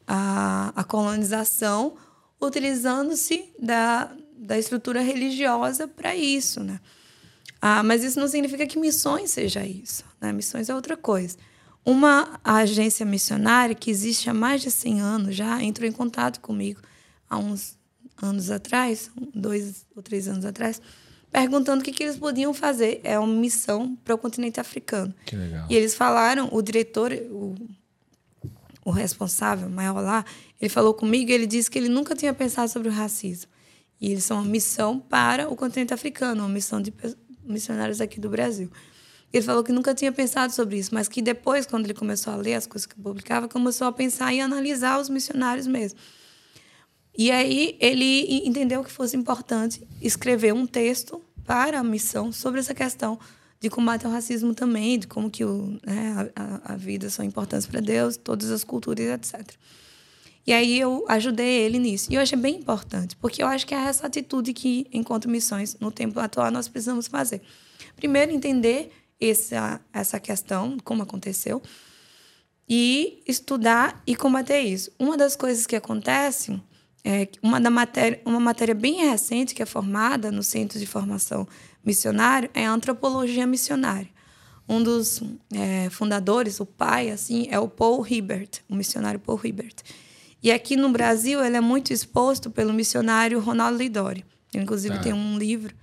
a, 0.06 0.72
a 0.76 0.84
colonização 0.84 1.96
utilizando-se 2.40 3.44
da, 3.58 4.10
da 4.36 4.58
estrutura 4.58 5.00
religiosa 5.00 5.88
para 5.88 6.14
isso, 6.14 6.62
né? 6.62 6.80
Ah, 7.60 7.82
mas 7.82 8.02
isso 8.02 8.18
não 8.18 8.26
significa 8.26 8.66
que 8.66 8.78
missões 8.78 9.30
seja 9.30 9.64
isso. 9.66 10.02
Né? 10.18 10.32
Missões 10.32 10.70
é 10.70 10.74
outra 10.74 10.96
coisa. 10.96 11.36
Uma 11.84 12.40
agência 12.42 13.04
missionária 13.04 13.74
que 13.74 13.90
existe 13.90 14.30
há 14.30 14.34
mais 14.34 14.62
de 14.62 14.70
100 14.70 15.00
anos 15.00 15.36
já 15.36 15.62
entrou 15.62 15.86
em 15.86 15.92
contato 15.92 16.40
comigo 16.40 16.80
há 17.30 17.38
uns 17.38 17.78
anos 18.20 18.50
atrás, 18.50 19.10
dois 19.34 19.86
ou 19.96 20.02
três 20.02 20.28
anos 20.28 20.44
atrás, 20.44 20.82
perguntando 21.30 21.80
o 21.80 21.84
que, 21.84 21.92
que 21.92 22.02
eles 22.02 22.16
podiam 22.16 22.52
fazer. 22.52 23.00
É 23.04 23.18
uma 23.18 23.32
missão 23.32 23.96
para 24.04 24.14
o 24.14 24.18
continente 24.18 24.58
africano. 24.58 25.14
Que 25.24 25.36
legal. 25.36 25.66
E 25.70 25.74
eles 25.76 25.94
falaram, 25.94 26.48
o 26.52 26.60
diretor, 26.60 27.12
o, 27.12 27.54
o 28.84 28.90
responsável 28.90 29.70
maior 29.70 30.00
lá, 30.00 30.24
ele 30.60 30.68
falou 30.68 30.92
comigo 30.92 31.30
e 31.30 31.34
ele 31.34 31.46
disse 31.46 31.70
que 31.70 31.78
ele 31.78 31.88
nunca 31.88 32.14
tinha 32.14 32.34
pensado 32.34 32.70
sobre 32.70 32.88
o 32.88 32.92
racismo. 32.92 33.50
E 34.00 34.10
eles 34.10 34.24
são 34.24 34.38
uma 34.38 34.46
missão 34.46 34.98
para 34.98 35.48
o 35.48 35.54
continente 35.54 35.94
africano, 35.94 36.42
uma 36.42 36.48
missão 36.48 36.80
de 36.80 36.92
missionários 37.44 38.00
aqui 38.00 38.18
do 38.18 38.28
Brasil. 38.28 38.70
Ele 39.32 39.44
falou 39.44 39.62
que 39.62 39.70
nunca 39.70 39.94
tinha 39.94 40.10
pensado 40.10 40.52
sobre 40.52 40.78
isso, 40.78 40.92
mas 40.92 41.06
que 41.06 41.22
depois, 41.22 41.64
quando 41.66 41.84
ele 41.84 41.94
começou 41.94 42.32
a 42.32 42.36
ler 42.36 42.54
as 42.54 42.66
coisas 42.66 42.86
que 42.86 42.98
eu 42.98 43.02
publicava, 43.02 43.46
começou 43.46 43.86
a 43.86 43.92
pensar 43.92 44.32
e 44.34 44.40
analisar 44.40 44.98
os 44.98 45.08
missionários 45.08 45.66
mesmo. 45.66 45.98
E 47.16 47.30
aí 47.30 47.76
ele 47.80 48.46
entendeu 48.46 48.82
que 48.84 48.90
fosse 48.90 49.16
importante 49.16 49.86
escrever 50.00 50.54
um 50.54 50.66
texto 50.66 51.22
para 51.44 51.80
a 51.80 51.84
missão 51.84 52.32
sobre 52.32 52.60
essa 52.60 52.74
questão 52.74 53.18
de 53.60 53.68
combate 53.68 54.06
ao 54.06 54.12
racismo 54.12 54.54
também, 54.54 54.98
de 54.98 55.06
como 55.06 55.30
que 55.30 55.44
o, 55.44 55.78
né, 55.84 56.30
a, 56.34 56.72
a 56.72 56.76
vida 56.76 57.10
são 57.10 57.24
importantes 57.24 57.66
para 57.66 57.80
Deus, 57.80 58.16
todas 58.16 58.50
as 58.50 58.64
culturas, 58.64 59.06
etc. 59.06 59.54
E 60.46 60.52
aí 60.52 60.80
eu 60.80 61.04
ajudei 61.08 61.62
ele 61.62 61.78
nisso. 61.78 62.10
E 62.10 62.14
eu 62.14 62.22
achei 62.22 62.38
bem 62.38 62.56
importante, 62.56 63.14
porque 63.16 63.42
eu 63.42 63.46
acho 63.46 63.66
que 63.66 63.74
é 63.74 63.78
essa 63.78 64.06
atitude 64.06 64.54
que, 64.54 64.86
enquanto 64.90 65.28
missões, 65.28 65.76
no 65.78 65.90
tempo 65.90 66.18
atual, 66.18 66.50
nós 66.50 66.68
precisamos 66.68 67.06
fazer. 67.06 67.42
Primeiro, 67.96 68.32
entender 68.32 68.90
essa, 69.20 69.78
essa 69.92 70.18
questão, 70.18 70.78
como 70.82 71.02
aconteceu, 71.02 71.62
e 72.66 73.22
estudar 73.26 74.02
e 74.06 74.16
combater 74.16 74.60
isso. 74.60 74.90
Uma 74.98 75.16
das 75.16 75.36
coisas 75.36 75.66
que 75.66 75.76
acontece 75.76 76.58
é 77.04 77.28
uma, 77.42 77.60
da 77.60 77.70
matéria, 77.70 78.20
uma 78.24 78.40
matéria 78.40 78.74
bem 78.74 79.08
recente 79.08 79.54
que 79.54 79.62
é 79.62 79.66
formada 79.66 80.30
no 80.30 80.42
Centro 80.42 80.78
de 80.78 80.86
Formação 80.86 81.46
Missionário 81.84 82.50
é 82.52 82.66
a 82.66 82.72
Antropologia 82.72 83.46
Missionária. 83.46 84.08
Um 84.68 84.82
dos 84.82 85.20
é, 85.52 85.90
fundadores, 85.90 86.60
o 86.60 86.66
pai, 86.66 87.10
assim, 87.10 87.48
é 87.50 87.58
o 87.58 87.68
Paul 87.68 88.06
Hibbert, 88.06 88.60
o 88.68 88.76
missionário 88.76 89.18
Paul 89.18 89.40
Hibbert. 89.42 89.76
E 90.42 90.52
aqui 90.52 90.76
no 90.76 90.90
Brasil 90.90 91.44
ele 91.44 91.56
é 91.56 91.60
muito 91.60 91.92
exposto 91.92 92.50
pelo 92.50 92.72
missionário 92.72 93.40
Ronaldo 93.40 93.78
Lidório. 93.78 94.24
Ele, 94.54 94.62
inclusive, 94.62 94.94
tá. 94.94 95.00
tem 95.00 95.12
um 95.12 95.36
livro, 95.36 95.74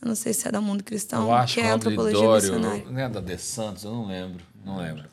eu 0.00 0.08
não 0.08 0.14
sei 0.14 0.32
se 0.32 0.46
é 0.46 0.52
da 0.52 0.60
Mundo 0.60 0.84
Cristão, 0.84 1.28
que 1.46 1.60
é 1.60 1.70
Antropologia 1.70 2.20
Lidório, 2.20 2.52
Missionária. 2.52 2.84
Não 2.88 3.00
é 3.00 3.08
da 3.08 3.20
De 3.20 3.38
Santos, 3.38 3.82
eu 3.82 3.90
não 3.90 4.06
lembro, 4.06 4.44
não 4.64 4.78
lembro. 4.78 5.04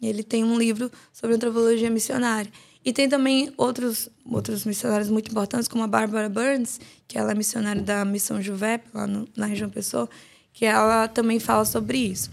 Ele 0.00 0.22
tem 0.22 0.44
um 0.44 0.58
livro 0.58 0.90
sobre 1.12 1.34
antropologia 1.34 1.90
missionária. 1.90 2.50
E 2.86 2.92
tem 2.92 3.08
também 3.08 3.52
outros, 3.56 4.08
outros 4.24 4.64
missionários 4.64 5.10
muito 5.10 5.28
importantes, 5.28 5.66
como 5.66 5.82
a 5.82 5.88
Barbara 5.88 6.28
Burns, 6.28 6.78
que 7.08 7.18
ela 7.18 7.32
é 7.32 7.34
missionária 7.34 7.82
da 7.82 8.04
Missão 8.04 8.40
Juvep, 8.40 8.86
lá 8.94 9.08
no, 9.08 9.28
na 9.36 9.46
região 9.46 9.68
Pessoa, 9.68 10.08
que 10.52 10.64
ela 10.64 11.08
também 11.08 11.40
fala 11.40 11.64
sobre 11.64 11.98
isso. 11.98 12.30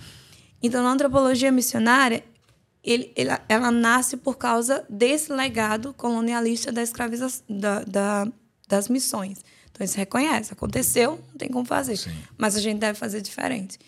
Então, 0.61 0.83
na 0.83 0.91
antropologia 0.91 1.51
missionária, 1.51 2.23
ele, 2.83 3.11
ele, 3.15 3.31
ela 3.49 3.71
nasce 3.71 4.15
por 4.15 4.37
causa 4.37 4.85
desse 4.87 5.33
legado 5.33 5.91
colonialista 5.91 6.71
da 6.71 6.83
escravização, 6.83 7.43
da, 7.49 7.83
da, 7.83 8.27
das 8.67 8.87
missões. 8.87 9.43
Então, 9.71 9.83
isso 9.83 9.97
reconhece, 9.97 10.53
aconteceu, 10.53 11.19
não 11.31 11.37
tem 11.39 11.49
como 11.49 11.65
fazer. 11.65 11.97
Sim. 11.97 12.11
Mas 12.37 12.55
a 12.55 12.61
gente 12.61 12.77
deve 12.77 12.99
fazer 12.99 13.21
diferente. 13.21 13.79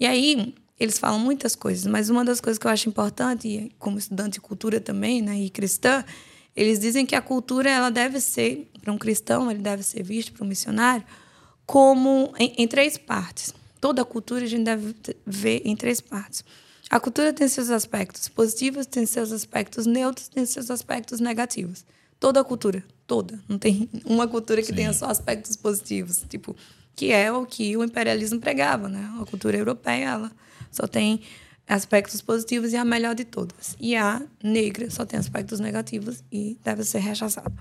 E 0.00 0.06
aí, 0.06 0.54
eles 0.78 0.98
falam 0.98 1.18
muitas 1.18 1.54
coisas, 1.54 1.86
mas 1.86 2.10
uma 2.10 2.24
das 2.24 2.40
coisas 2.40 2.58
que 2.58 2.66
eu 2.66 2.70
acho 2.70 2.88
importante, 2.88 3.70
como 3.78 3.98
estudante 3.98 4.34
de 4.34 4.40
cultura 4.40 4.80
também, 4.80 5.22
né, 5.22 5.38
e 5.38 5.50
cristã, 5.50 6.04
eles 6.56 6.78
dizem 6.78 7.04
que 7.06 7.14
a 7.14 7.22
cultura 7.22 7.70
ela 7.70 7.90
deve 7.90 8.20
ser, 8.20 8.70
para 8.80 8.92
um 8.92 8.98
cristão, 8.98 9.50
ele 9.50 9.60
deve 9.60 9.82
ser 9.82 10.02
visto, 10.02 10.32
para 10.32 10.44
um 10.44 10.48
missionário, 10.48 11.04
como 11.66 12.32
em, 12.38 12.54
em 12.58 12.68
três 12.68 12.96
partes. 12.96 13.54
Toda 13.80 14.02
a 14.02 14.04
cultura 14.04 14.44
a 14.44 14.48
gente 14.48 14.64
deve 14.64 14.94
ver 15.26 15.62
em 15.64 15.74
três 15.76 16.00
partes. 16.00 16.44
A 16.90 17.00
cultura 17.00 17.32
tem 17.32 17.48
seus 17.48 17.70
aspectos 17.70 18.28
positivos, 18.28 18.86
tem 18.86 19.06
seus 19.06 19.32
aspectos 19.32 19.86
neutros, 19.86 20.28
tem 20.28 20.44
seus 20.46 20.70
aspectos 20.70 21.18
negativos. 21.18 21.84
Toda 22.20 22.40
a 22.40 22.44
cultura, 22.44 22.84
toda. 23.06 23.42
Não 23.48 23.58
tem 23.58 23.88
uma 24.04 24.28
cultura 24.28 24.60
que 24.60 24.68
Sim. 24.68 24.74
tenha 24.74 24.92
só 24.92 25.06
aspectos 25.06 25.56
positivos, 25.56 26.24
tipo, 26.28 26.54
que 26.94 27.10
é 27.10 27.32
o 27.32 27.44
que 27.44 27.76
o 27.76 27.82
imperialismo 27.82 28.38
pregava, 28.38 28.88
né? 28.88 29.10
A 29.20 29.26
cultura 29.26 29.56
europeia, 29.56 30.04
ela 30.04 30.32
só 30.74 30.86
tem 30.86 31.20
aspectos 31.66 32.20
positivos 32.20 32.72
e 32.72 32.76
a 32.76 32.84
melhor 32.84 33.14
de 33.14 33.24
todas. 33.24 33.76
E 33.80 33.96
a 33.96 34.22
negra 34.42 34.90
só 34.90 35.04
tem 35.04 35.18
aspectos 35.18 35.60
negativos 35.60 36.22
e 36.30 36.58
deve 36.62 36.84
ser 36.84 36.98
rechaçada. 36.98 37.52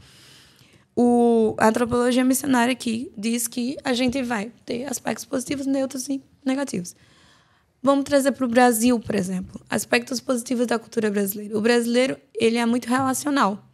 O, 0.96 1.56
a 1.58 1.70
antropologia 1.70 2.24
missionária 2.24 2.72
aqui 2.72 3.12
diz 3.18 3.48
que 3.48 3.78
a 3.84 3.94
gente 3.94 4.22
vai 4.22 4.52
ter 4.66 4.86
aspectos 4.86 5.26
positivos, 5.26 5.66
neutros 5.66 6.08
e 6.08 6.22
negativos. 6.46 6.96
Vamos 7.82 8.06
trazer 8.06 8.32
para 8.32 8.46
o 8.46 8.48
Brasil, 8.48 9.00
por 9.00 9.16
exemplo, 9.16 9.60
aspectos 9.70 10.20
positivos 10.20 10.68
da 10.68 10.78
cultura 10.80 11.10
brasileira. 11.10 11.58
O 11.58 11.62
brasileiro 11.62 12.18
ele 12.34 12.58
é 12.58 12.66
muito 12.66 12.88
relacional. 12.88 13.68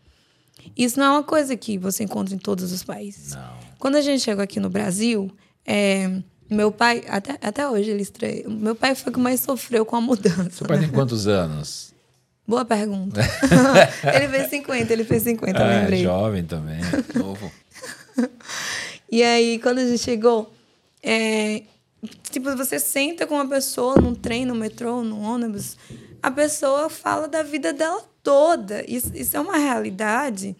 Isso 0.75 0.99
não 0.99 1.05
é 1.05 1.09
uma 1.11 1.23
coisa 1.23 1.55
que 1.55 1.77
você 1.77 2.03
encontra 2.03 2.33
em 2.33 2.37
todos 2.37 2.71
os 2.71 2.83
países. 2.83 3.33
Não. 3.33 3.59
Quando 3.77 3.95
a 3.95 4.01
gente 4.01 4.21
chegou 4.21 4.43
aqui 4.43 4.59
no 4.59 4.69
Brasil, 4.69 5.31
é, 5.65 6.21
meu 6.49 6.71
pai, 6.71 7.03
até, 7.07 7.37
até 7.41 7.67
hoje 7.69 7.89
ele 7.91 8.01
estranha. 8.01 8.43
Meu 8.47 8.75
pai 8.75 8.95
foi 8.95 9.11
o 9.11 9.13
que 9.13 9.19
mais 9.19 9.39
sofreu 9.39 9.85
com 9.85 9.95
a 9.95 10.01
mudança. 10.01 10.49
Seu 10.51 10.67
pai 10.67 10.77
né? 10.77 10.83
tem 10.85 10.91
quantos 10.93 11.27
anos? 11.27 11.93
Boa 12.47 12.65
pergunta. 12.65 13.21
ele 14.15 14.27
fez 14.27 14.49
50, 14.49 14.91
ele 14.93 15.03
fez 15.03 15.23
50, 15.23 15.59
Ah, 15.63 15.81
lembrei. 15.81 16.03
jovem 16.03 16.43
também. 16.43 16.79
Novo. 17.15 17.51
E 19.11 19.23
aí, 19.23 19.57
quando 19.57 19.79
a 19.79 19.87
gente 19.87 20.03
chegou, 20.03 20.53
é, 21.01 21.63
tipo, 22.29 22.55
você 22.55 22.79
senta 22.79 23.25
com 23.25 23.33
uma 23.33 23.47
pessoa 23.47 23.95
num 23.95 24.13
trem, 24.13 24.45
no 24.45 24.53
metrô, 24.53 25.01
no 25.01 25.19
ônibus, 25.19 25.77
a 26.21 26.29
pessoa 26.29 26.91
fala 26.91 27.27
da 27.27 27.41
vida 27.41 27.73
dela 27.73 28.03
toda. 28.21 28.83
Isso, 28.87 29.11
isso 29.15 29.35
é 29.35 29.39
uma 29.39 29.57
realidade 29.57 30.55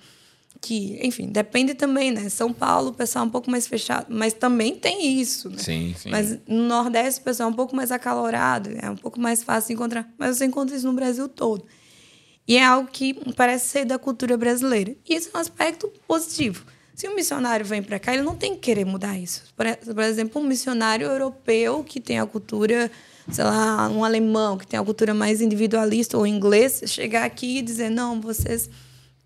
que, 0.61 0.99
enfim, 1.01 1.27
depende 1.27 1.73
também, 1.73 2.11
né? 2.11 2.27
São 2.29 2.51
Paulo, 2.51 2.89
o 2.89 2.93
pessoal 2.93 3.23
é 3.23 3.27
um 3.27 3.31
pouco 3.31 3.49
mais 3.49 3.65
fechado, 3.65 4.07
mas 4.09 4.33
também 4.33 4.75
tem 4.75 5.19
isso, 5.19 5.49
né? 5.49 5.57
Sim, 5.57 5.95
sim. 5.97 6.09
Mas 6.09 6.37
no 6.47 6.63
Nordeste 6.67 7.21
o 7.21 7.23
pessoal 7.23 7.49
é 7.49 7.51
um 7.51 7.55
pouco 7.55 7.75
mais 7.75 7.91
acalorado, 7.91 8.69
é 8.77 8.89
um 8.89 8.95
pouco 8.95 9.19
mais 9.19 9.41
fácil 9.41 9.69
de 9.69 9.73
encontrar. 9.73 10.09
Mas 10.17 10.37
você 10.37 10.45
encontra 10.45 10.75
isso 10.75 10.85
no 10.85 10.93
Brasil 10.93 11.29
todo. 11.29 11.65
E 12.47 12.57
é 12.57 12.65
algo 12.65 12.89
que 12.91 13.13
parece 13.35 13.69
ser 13.69 13.85
da 13.85 13.97
cultura 13.97 14.35
brasileira. 14.35 14.95
E 15.07 15.15
isso 15.15 15.29
é 15.33 15.37
um 15.37 15.39
aspecto 15.39 15.91
positivo. 16.07 16.65
Se 16.95 17.07
um 17.07 17.15
missionário 17.15 17.65
vem 17.65 17.81
para 17.81 17.97
cá, 17.97 18.13
ele 18.13 18.23
não 18.23 18.35
tem 18.35 18.55
que 18.55 18.59
querer 18.59 18.85
mudar 18.85 19.17
isso. 19.17 19.43
Por, 19.55 19.65
por 19.95 20.03
exemplo, 20.03 20.41
um 20.41 20.45
missionário 20.45 21.07
europeu 21.07 21.81
que 21.81 22.01
tem 22.01 22.19
a 22.19 22.25
cultura, 22.25 22.91
sei 23.31 23.43
lá, 23.45 23.87
um 23.87 24.03
alemão 24.03 24.57
que 24.57 24.67
tem 24.67 24.77
a 24.77 24.83
cultura 24.83 25.13
mais 25.13 25.39
individualista 25.39 26.17
ou 26.17 26.27
inglês, 26.27 26.81
chegar 26.87 27.23
aqui 27.23 27.59
e 27.59 27.61
dizer: 27.61 27.89
não, 27.89 28.19
vocês 28.19 28.69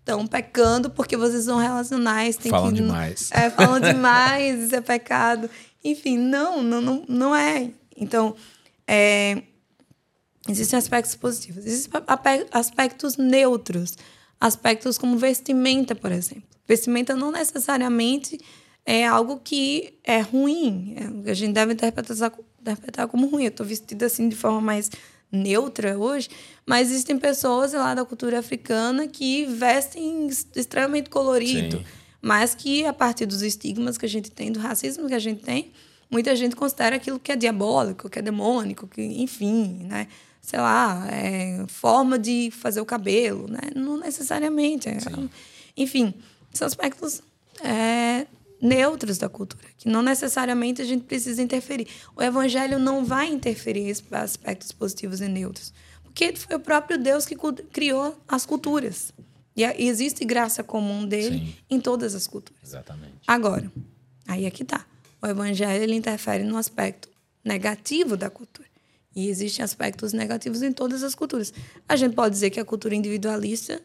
estão 0.04 0.26
pecando 0.26 0.90
porque 0.90 1.16
vocês 1.16 1.44
são 1.44 1.56
relacionais. 1.56 2.36
Tem 2.36 2.50
Falam 2.50 2.68
que, 2.68 2.76
demais. 2.76 3.30
É, 3.32 3.48
falam 3.48 3.80
demais, 3.80 4.60
isso 4.60 4.76
é 4.76 4.80
pecado. 4.82 5.48
Enfim, 5.82 6.18
não, 6.18 6.62
não, 6.62 6.80
não, 6.80 7.04
não 7.08 7.34
é. 7.34 7.70
Então, 7.96 8.36
é, 8.86 9.42
existem 10.48 10.78
aspectos 10.78 11.14
positivos. 11.14 11.64
Existem 11.64 12.02
aspectos 12.52 13.16
neutros. 13.16 13.96
Aspectos 14.38 14.98
como 14.98 15.16
vestimenta, 15.16 15.94
por 15.94 16.12
exemplo. 16.12 16.44
Vestimenta 16.68 17.16
não 17.16 17.30
necessariamente 17.30 18.38
é 18.84 19.06
algo 19.06 19.40
que 19.42 19.98
é 20.04 20.20
ruim. 20.20 20.96
É, 21.26 21.30
a 21.30 21.34
gente 21.34 21.54
deve 21.54 21.72
interpretar, 21.72 22.32
interpretar 22.60 23.08
como 23.08 23.26
ruim. 23.26 23.44
Eu 23.44 23.48
estou 23.48 23.64
vestida 23.64 24.04
assim 24.06 24.28
de 24.28 24.36
forma 24.36 24.60
mais 24.60 24.90
neutra 25.34 25.98
hoje, 25.98 26.28
mas 26.64 26.90
existem 26.90 27.18
pessoas 27.18 27.72
lá 27.72 27.94
da 27.94 28.04
cultura 28.04 28.38
africana 28.38 29.06
que 29.06 29.44
vestem 29.44 30.28
extremamente 30.56 31.10
colorido, 31.10 31.78
Sim. 31.78 31.84
mas 32.22 32.54
que 32.54 32.84
a 32.86 32.92
partir 32.92 33.26
dos 33.26 33.42
estigmas 33.42 33.98
que 33.98 34.06
a 34.06 34.08
gente 34.08 34.30
tem, 34.30 34.50
do 34.52 34.58
racismo 34.60 35.06
que 35.08 35.14
a 35.14 35.18
gente 35.18 35.42
tem, 35.42 35.72
muita 36.10 36.34
gente 36.36 36.54
considera 36.54 36.96
aquilo 36.96 37.18
que 37.18 37.32
é 37.32 37.36
diabólico, 37.36 38.08
que 38.08 38.18
é 38.18 38.22
demônico, 38.22 38.86
que 38.86 39.02
enfim, 39.02 39.86
né? 39.88 40.06
Sei 40.40 40.58
lá, 40.58 41.06
é 41.10 41.64
forma 41.68 42.18
de 42.18 42.50
fazer 42.50 42.80
o 42.80 42.84
cabelo, 42.84 43.48
né? 43.48 43.60
Não 43.74 43.96
necessariamente. 43.96 44.88
é- 44.88 44.98
enfim, 45.76 46.14
são 46.52 46.66
aspectos 46.66 47.22
é, 47.62 48.26
neutros 48.64 49.18
da 49.18 49.28
cultura, 49.28 49.62
que 49.76 49.88
não 49.88 50.02
necessariamente 50.02 50.80
a 50.80 50.84
gente 50.86 51.04
precisa 51.04 51.42
interferir. 51.42 51.86
O 52.16 52.22
evangelho 52.22 52.78
não 52.78 53.04
vai 53.04 53.28
interferir 53.28 53.82
em 53.82 54.16
aspectos 54.16 54.72
positivos 54.72 55.20
e 55.20 55.28
neutros, 55.28 55.72
porque 56.02 56.34
foi 56.34 56.56
o 56.56 56.60
próprio 56.60 56.96
Deus 56.96 57.26
que 57.26 57.36
criou 57.70 58.18
as 58.26 58.46
culturas. 58.46 59.12
E 59.54 59.62
existe 59.86 60.24
graça 60.24 60.64
comum 60.64 61.06
dele 61.06 61.38
Sim. 61.38 61.54
em 61.70 61.78
todas 61.78 62.14
as 62.14 62.26
culturas. 62.26 62.60
Exatamente. 62.64 63.20
Agora, 63.26 63.70
aí 64.26 64.46
é 64.46 64.50
que 64.50 64.64
tá. 64.64 64.84
O 65.22 65.26
evangelho 65.26 65.82
ele 65.82 65.94
interfere 65.94 66.42
no 66.42 66.56
aspecto 66.56 67.08
negativo 67.44 68.16
da 68.16 68.30
cultura. 68.30 68.68
E 69.14 69.28
existem 69.28 69.62
aspectos 69.62 70.12
negativos 70.12 70.60
em 70.62 70.72
todas 70.72 71.04
as 71.04 71.14
culturas. 71.14 71.52
A 71.88 71.94
gente 71.94 72.16
pode 72.16 72.34
dizer 72.34 72.50
que 72.50 72.58
a 72.58 72.64
cultura 72.64 72.96
individualista 72.96 73.80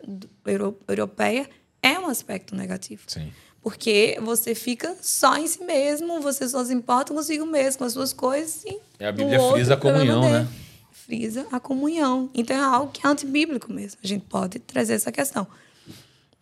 europeia 0.87 1.47
é 1.83 1.99
um 1.99 2.07
aspecto 2.07 2.55
negativo. 2.55 3.03
Sim. 3.05 3.31
Porque 3.61 4.17
você 4.21 4.55
fica 4.55 4.95
só 5.01 5.35
em 5.37 5.45
si 5.45 5.63
mesmo, 5.63 6.21
você 6.21 6.47
só 6.47 6.63
se 6.63 6.73
importa 6.73 7.13
consigo 7.13 7.45
mesmo, 7.45 7.79
com 7.79 7.83
as 7.85 7.93
suas 7.93 8.13
coisas. 8.13 8.63
E 8.65 8.77
E 8.99 9.03
a 9.05 9.11
Bíblia 9.11 9.39
outro, 9.41 9.55
frisa 9.55 9.73
a 9.73 9.77
comunhão, 9.77 10.21
né? 10.21 10.47
Frisa 10.91 11.45
a 11.51 11.59
comunhão. 11.59 12.29
Então 12.33 12.55
é 12.55 12.59
algo 12.59 12.91
que 12.91 13.05
é 13.05 13.09
antibíblico 13.09 13.71
mesmo. 13.71 13.99
A 14.03 14.07
gente 14.07 14.23
pode 14.29 14.59
trazer 14.59 14.93
essa 14.93 15.11
questão. 15.11 15.45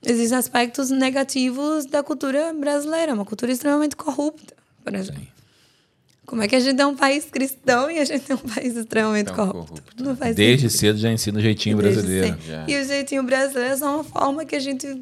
Existem 0.05 0.37
aspectos 0.37 0.91
negativos 0.91 1.85
da 1.85 2.03
cultura 2.03 2.53
brasileira, 2.53 3.13
uma 3.13 3.25
cultura 3.25 3.51
extremamente 3.51 3.95
corrupta, 3.95 4.53
por 4.83 4.93
exemplo. 4.93 5.21
Sim. 5.21 5.27
Como 6.25 6.41
é 6.43 6.47
que 6.47 6.55
a 6.55 6.59
gente 6.59 6.79
é 6.79 6.85
um 6.85 6.95
país 6.95 7.25
cristão 7.25 7.89
e 7.89 7.97
a 7.99 8.05
gente 8.05 8.31
é 8.31 8.35
um 8.35 8.37
país 8.37 8.75
extremamente 8.75 9.27
Tão 9.27 9.35
corrupto? 9.35 9.67
corrupto. 9.81 10.03
Não 10.03 10.15
faz 10.15 10.35
Desde 10.35 10.69
sentido. 10.69 10.79
cedo 10.79 10.99
já 10.99 11.09
ensina 11.11 11.39
o 11.39 11.41
jeitinho 11.41 11.77
Desde 11.77 12.01
brasileiro. 12.01 12.37
E 12.67 12.75
o 12.79 12.85
jeitinho 12.85 13.23
brasileiro 13.23 13.73
é 13.73 13.77
só 13.77 13.95
uma 13.95 14.03
forma 14.03 14.45
que 14.45 14.55
a 14.55 14.59
gente. 14.59 15.01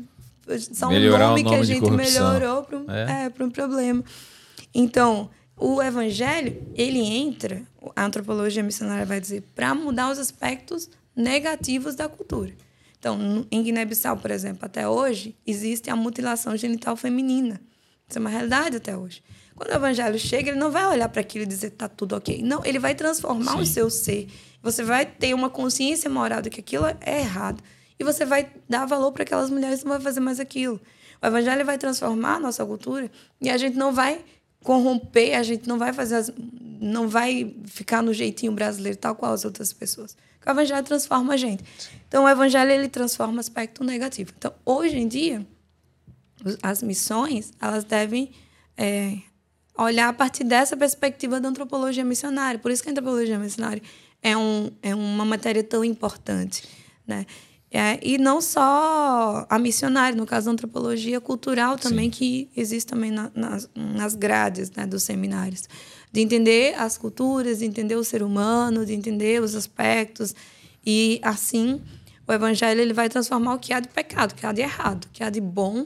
Só 0.73 0.88
um 0.88 0.89
Melhorar 0.89 1.26
o 1.26 1.30
nome 1.30 1.43
que 1.43 1.49
nome 1.49 1.57
a 1.57 1.61
de 1.61 1.67
gente 1.67 1.80
corrupção. 1.81 2.30
melhorou 2.34 2.63
para 2.63 2.77
um, 2.77 2.91
É. 2.91 3.31
é, 3.38 3.43
um 3.43 3.49
problema. 3.49 4.03
Então, 4.73 5.30
o 5.57 5.81
evangelho, 5.81 6.61
ele 6.76 6.99
entra, 6.99 7.63
a 7.95 8.05
antropologia 8.05 8.61
missionária 8.61 9.05
vai 9.05 9.19
dizer, 9.19 9.43
para 9.55 9.73
mudar 9.73 10.11
os 10.11 10.19
aspectos 10.19 10.89
negativos 11.15 11.95
da 11.95 12.07
cultura. 12.09 12.53
Então, 12.99 13.45
em 13.51 13.63
Guiné-Bissau, 13.63 14.17
por 14.17 14.31
exemplo, 14.31 14.65
até 14.65 14.88
hoje, 14.88 15.35
existe 15.45 15.89
a 15.89 15.95
mutilação 15.95 16.57
genital 16.57 16.95
feminina. 16.95 17.61
Isso 18.07 18.17
é 18.17 18.22
uma 18.22 18.30
realidade 18.30 18.77
até 18.77 18.95
hoje. 18.97 19.23
Quando 19.55 19.69
o 19.69 19.73
evangelho 19.76 20.19
chega, 20.19 20.49
ele 20.49 20.59
não 20.59 20.69
vai 20.72 20.85
olhar 20.88 21.07
para 21.09 21.22
aquilo 21.22 21.43
e 21.45 21.47
dizer 21.47 21.72
tá 21.72 21.88
tudo 21.88 22.15
ok. 22.15 22.41
Não, 22.43 22.63
ele 22.65 22.77
vai 22.77 22.93
transformar 22.93 23.55
o 23.57 23.65
Sim. 23.65 23.72
seu 23.73 23.89
ser. 23.89 24.27
Você 24.61 24.84
vai 24.84 25.05
ter 25.05 25.34
uma 25.34 25.49
consciência 25.49 26.09
moral 26.09 26.41
de 26.41 26.49
que 26.49 26.59
aquilo 26.59 26.85
é 26.99 27.19
errado. 27.22 27.63
E 27.99 28.03
você 28.03 28.26
vai 28.26 28.51
dar 28.67 28.85
valor 28.85 29.11
para 29.11 29.23
aquelas 29.23 29.49
mulheres 29.49 29.84
não 29.84 29.91
vai 29.91 30.01
fazer 30.01 30.19
mais 30.19 30.39
aquilo. 30.39 30.80
O 31.22 31.26
evangelho 31.26 31.65
vai 31.65 31.77
transformar 31.77 32.35
a 32.35 32.39
nossa 32.39 32.65
cultura 32.65 33.09
e 33.41 33.49
a 33.49 33.57
gente 33.57 33.77
não 33.77 33.93
vai 33.93 34.23
corromper, 34.63 35.38
a 35.38 35.43
gente 35.43 35.67
não 35.67 35.77
vai 35.77 35.93
fazer 35.93 36.15
as, 36.15 36.34
não 36.81 37.07
vai 37.07 37.55
ficar 37.65 38.01
no 38.01 38.13
jeitinho 38.13 38.51
brasileiro 38.51 38.97
tal 38.97 39.15
qual 39.15 39.34
as 39.34 39.45
outras 39.45 39.72
pessoas. 39.72 40.17
O 40.45 40.49
evangelho 40.49 40.84
transforma 40.84 41.34
a 41.34 41.38
gente. 41.38 41.63
Então 42.07 42.26
o 42.26 42.30
evangelho 42.30 42.72
ele 42.72 42.89
transforma 42.89 43.39
aspecto 43.39 43.84
negativo. 43.84 44.34
Então, 44.38 44.53
hoje 44.65 44.97
em 44.97 45.07
dia, 45.07 45.45
as 46.61 46.84
missões 46.84 47.53
elas 47.61 47.84
devem 47.84 48.31
é, 48.77 49.17
olhar 49.77 50.09
a 50.09 50.13
partir 50.13 50.43
dessa 50.43 50.76
perspectiva 50.76 51.39
da 51.39 51.49
antropologia 51.49 52.05
missionária. 52.05 52.59
Por 52.59 52.72
isso 52.72 52.84
que 52.84 52.89
a 52.89 52.91
antropologia 52.91 53.38
missionária 53.39 53.81
é, 54.22 54.35
um, 54.35 54.72
é 54.81 54.93
uma 54.93 55.26
matéria 55.26 55.63
tão 55.63 55.84
importante. 55.84 56.67
Né? 57.05 57.26
É, 57.77 57.99
e 58.02 58.18
não 58.18 58.39
só 58.39 59.45
a 59.49 59.60
missionária, 59.60 60.15
no 60.18 60.26
caso 60.26 60.45
da 60.45 60.53
antropologia 60.53 61.19
cultural 61.19 61.77
também, 61.77 62.10
que 62.10 62.49
existe 62.56 62.88
também 62.88 63.11
na- 63.11 63.30
nas, 63.35 63.69
nas 63.76 64.15
grades 64.15 64.72
né, 64.72 64.85
dos 64.88 65.03
seminários. 65.03 65.64
De 66.10 66.22
entender 66.22 66.73
as 66.80 66.97
culturas, 66.97 67.60
de 67.60 67.65
entender 67.65 67.97
o 67.97 68.03
ser 68.06 68.23
humano, 68.23 68.85
de 68.85 68.93
entender 68.93 69.41
os 69.41 69.56
aspectos. 69.56 70.34
E 70.85 71.19
assim, 71.22 71.81
o 72.26 72.31
evangelho 72.31 72.80
ele 72.80 72.93
vai 72.93 73.10
transformar 73.10 73.56
o 73.56 73.60
que 73.60 73.73
há 73.73 73.81
de 73.81 73.89
pecado, 73.89 74.31
o 74.31 74.35
que 74.35 74.45
há 74.45 74.53
de 74.53 74.61
errado, 74.61 75.03
o 75.03 75.10
que 75.10 75.22
há 75.22 75.30
de 75.30 75.41
bom, 75.41 75.85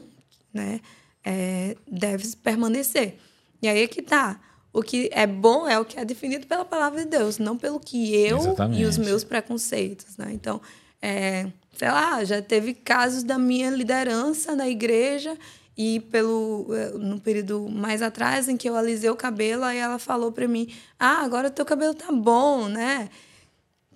né, 0.54 0.80
é, 1.24 1.76
deve 1.90 2.36
permanecer. 2.36 3.16
E 3.60 3.66
aí 3.66 3.82
é 3.82 3.88
que 3.88 4.00
tá. 4.00 4.38
O 4.72 4.80
que 4.80 5.10
é 5.12 5.26
bom 5.26 5.66
é 5.68 5.76
o 5.76 5.84
que 5.84 5.98
é 5.98 6.04
definido 6.04 6.46
pela 6.46 6.64
palavra 6.64 7.02
de 7.04 7.10
Deus, 7.10 7.38
não 7.38 7.58
pelo 7.58 7.80
que 7.80 8.14
eu 8.14 8.38
Exatamente. 8.38 8.80
e 8.80 8.84
os 8.84 8.96
meus 8.96 9.24
preconceitos, 9.24 10.16
né? 10.16 10.30
Então, 10.32 10.60
é, 11.02 11.48
sei 11.80 11.88
lá, 11.88 12.22
já 12.24 12.42
teve 12.42 12.74
casos 12.74 13.22
da 13.22 13.38
minha 13.38 13.70
liderança 13.70 14.54
na 14.54 14.68
igreja 14.68 15.34
e 15.74 15.98
pelo 15.98 16.66
eh, 16.74 16.90
no 16.98 17.18
período 17.18 17.70
mais 17.70 18.02
atrás 18.02 18.50
em 18.50 18.56
que 18.58 18.68
eu 18.68 18.76
alisei 18.76 19.08
o 19.08 19.16
cabelo, 19.16 19.64
aí 19.64 19.78
ela 19.78 19.98
falou 19.98 20.30
para 20.30 20.46
mim: 20.46 20.68
"Ah, 20.98 21.24
agora 21.24 21.48
teu 21.48 21.64
cabelo 21.64 21.94
tá 21.94 22.12
bom, 22.12 22.68
né?" 22.68 23.08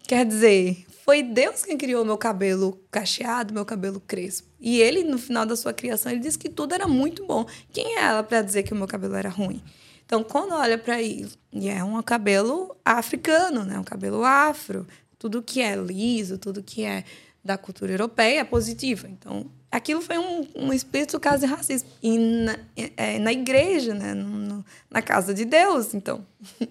Quer 0.08 0.24
dizer, 0.24 0.86
foi 1.04 1.22
Deus 1.22 1.62
quem 1.62 1.76
criou 1.76 2.06
meu 2.06 2.16
cabelo 2.16 2.80
cacheado, 2.90 3.52
meu 3.52 3.66
cabelo 3.66 4.00
crespo. 4.00 4.48
E 4.58 4.80
ele, 4.80 5.04
no 5.04 5.18
final 5.18 5.44
da 5.44 5.54
sua 5.54 5.74
criação, 5.74 6.10
ele 6.10 6.22
disse 6.22 6.38
que 6.38 6.48
tudo 6.48 6.74
era 6.74 6.88
muito 6.88 7.26
bom. 7.26 7.44
Quem 7.70 7.98
é 7.98 8.02
ela 8.04 8.22
para 8.22 8.40
dizer 8.40 8.62
que 8.62 8.72
o 8.72 8.76
meu 8.76 8.86
cabelo 8.86 9.14
era 9.14 9.28
ruim? 9.28 9.62
Então, 10.06 10.24
quando 10.24 10.54
olha 10.54 10.78
para 10.78 11.02
isso, 11.02 11.38
e 11.52 11.68
é 11.68 11.84
um 11.84 12.02
cabelo 12.02 12.74
africano, 12.82 13.62
né? 13.62 13.78
Um 13.78 13.84
cabelo 13.84 14.24
afro, 14.24 14.86
tudo 15.18 15.42
que 15.42 15.60
é 15.60 15.74
liso, 15.76 16.38
tudo 16.38 16.62
que 16.62 16.82
é 16.82 17.04
da 17.44 17.58
cultura 17.58 17.92
europeia 17.92 18.40
é 18.40 18.44
positivo. 18.44 19.06
Então, 19.06 19.44
aquilo 19.70 20.00
foi 20.00 20.16
um, 20.18 20.46
um 20.54 20.72
espírito 20.72 21.20
caso 21.20 21.40
de 21.46 21.52
racismo. 21.52 21.88
E 22.02 22.16
na, 22.18 22.58
é, 22.96 23.18
na 23.18 23.32
igreja, 23.32 23.92
né? 23.94 24.14
No- 24.14 24.28
no- 24.38 24.64
na 24.90 25.02
casa 25.02 25.34
de 25.34 25.44
Deus, 25.44 25.92
então. 25.94 26.26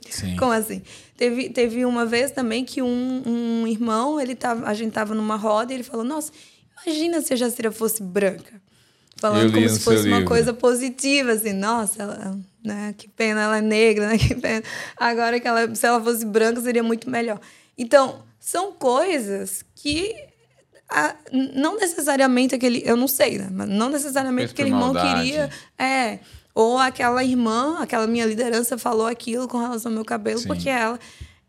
Sim. 0.09 0.35
Como 0.39 0.51
assim? 0.51 0.81
Teve, 1.15 1.49
teve 1.49 1.85
uma 1.85 2.05
vez 2.05 2.31
também 2.31 2.65
que 2.65 2.81
um, 2.81 3.23
um 3.25 3.67
irmão, 3.67 4.19
ele 4.19 4.35
tava, 4.35 4.65
a 4.67 4.73
gente 4.73 4.91
tava 4.91 5.13
numa 5.13 5.35
roda 5.35 5.71
e 5.71 5.75
ele 5.75 5.83
falou: 5.83 6.03
Nossa, 6.03 6.31
imagina 6.85 7.21
se 7.21 7.33
a 7.33 7.35
Jacira 7.35 7.71
fosse 7.71 8.01
branca. 8.01 8.59
falando 9.17 9.53
como 9.53 9.69
se 9.69 9.79
fosse 9.79 10.07
uma 10.07 10.17
livro. 10.17 10.25
coisa 10.25 10.53
positiva, 10.53 11.33
assim, 11.33 11.53
nossa, 11.53 12.01
ela, 12.01 12.39
né, 12.63 12.95
que 12.97 13.07
pena, 13.07 13.41
ela 13.41 13.57
é 13.59 13.61
negra, 13.61 14.07
né, 14.07 14.17
que 14.17 14.33
pena. 14.35 14.63
Agora 14.97 15.39
que 15.39 15.47
ela, 15.47 15.73
se 15.75 15.85
ela 15.85 16.01
fosse 16.03 16.25
branca, 16.25 16.59
seria 16.61 16.81
muito 16.83 17.07
melhor. 17.09 17.39
Então, 17.77 18.23
são 18.39 18.73
coisas 18.73 19.63
que 19.75 20.13
a, 20.89 21.15
não 21.31 21.77
necessariamente 21.77 22.55
aquele, 22.55 22.81
eu 22.85 22.95
não 22.95 23.07
sei, 23.07 23.37
né, 23.37 23.49
mas 23.51 23.67
não 23.67 23.89
necessariamente 23.89 24.51
aquele 24.51 24.69
irmão 24.69 24.93
queria, 24.93 25.49
é, 25.77 26.19
ou 26.53 26.77
aquela 26.77 27.23
irmã, 27.23 27.77
aquela 27.79 28.05
minha 28.05 28.25
liderança 28.25 28.77
falou 28.77 29.07
aquilo 29.07 29.47
com 29.47 29.57
relação 29.57 29.91
ao 29.91 29.95
meu 29.95 30.05
cabelo, 30.05 30.39
Sim. 30.39 30.47
porque 30.47 30.69
ela 30.69 30.99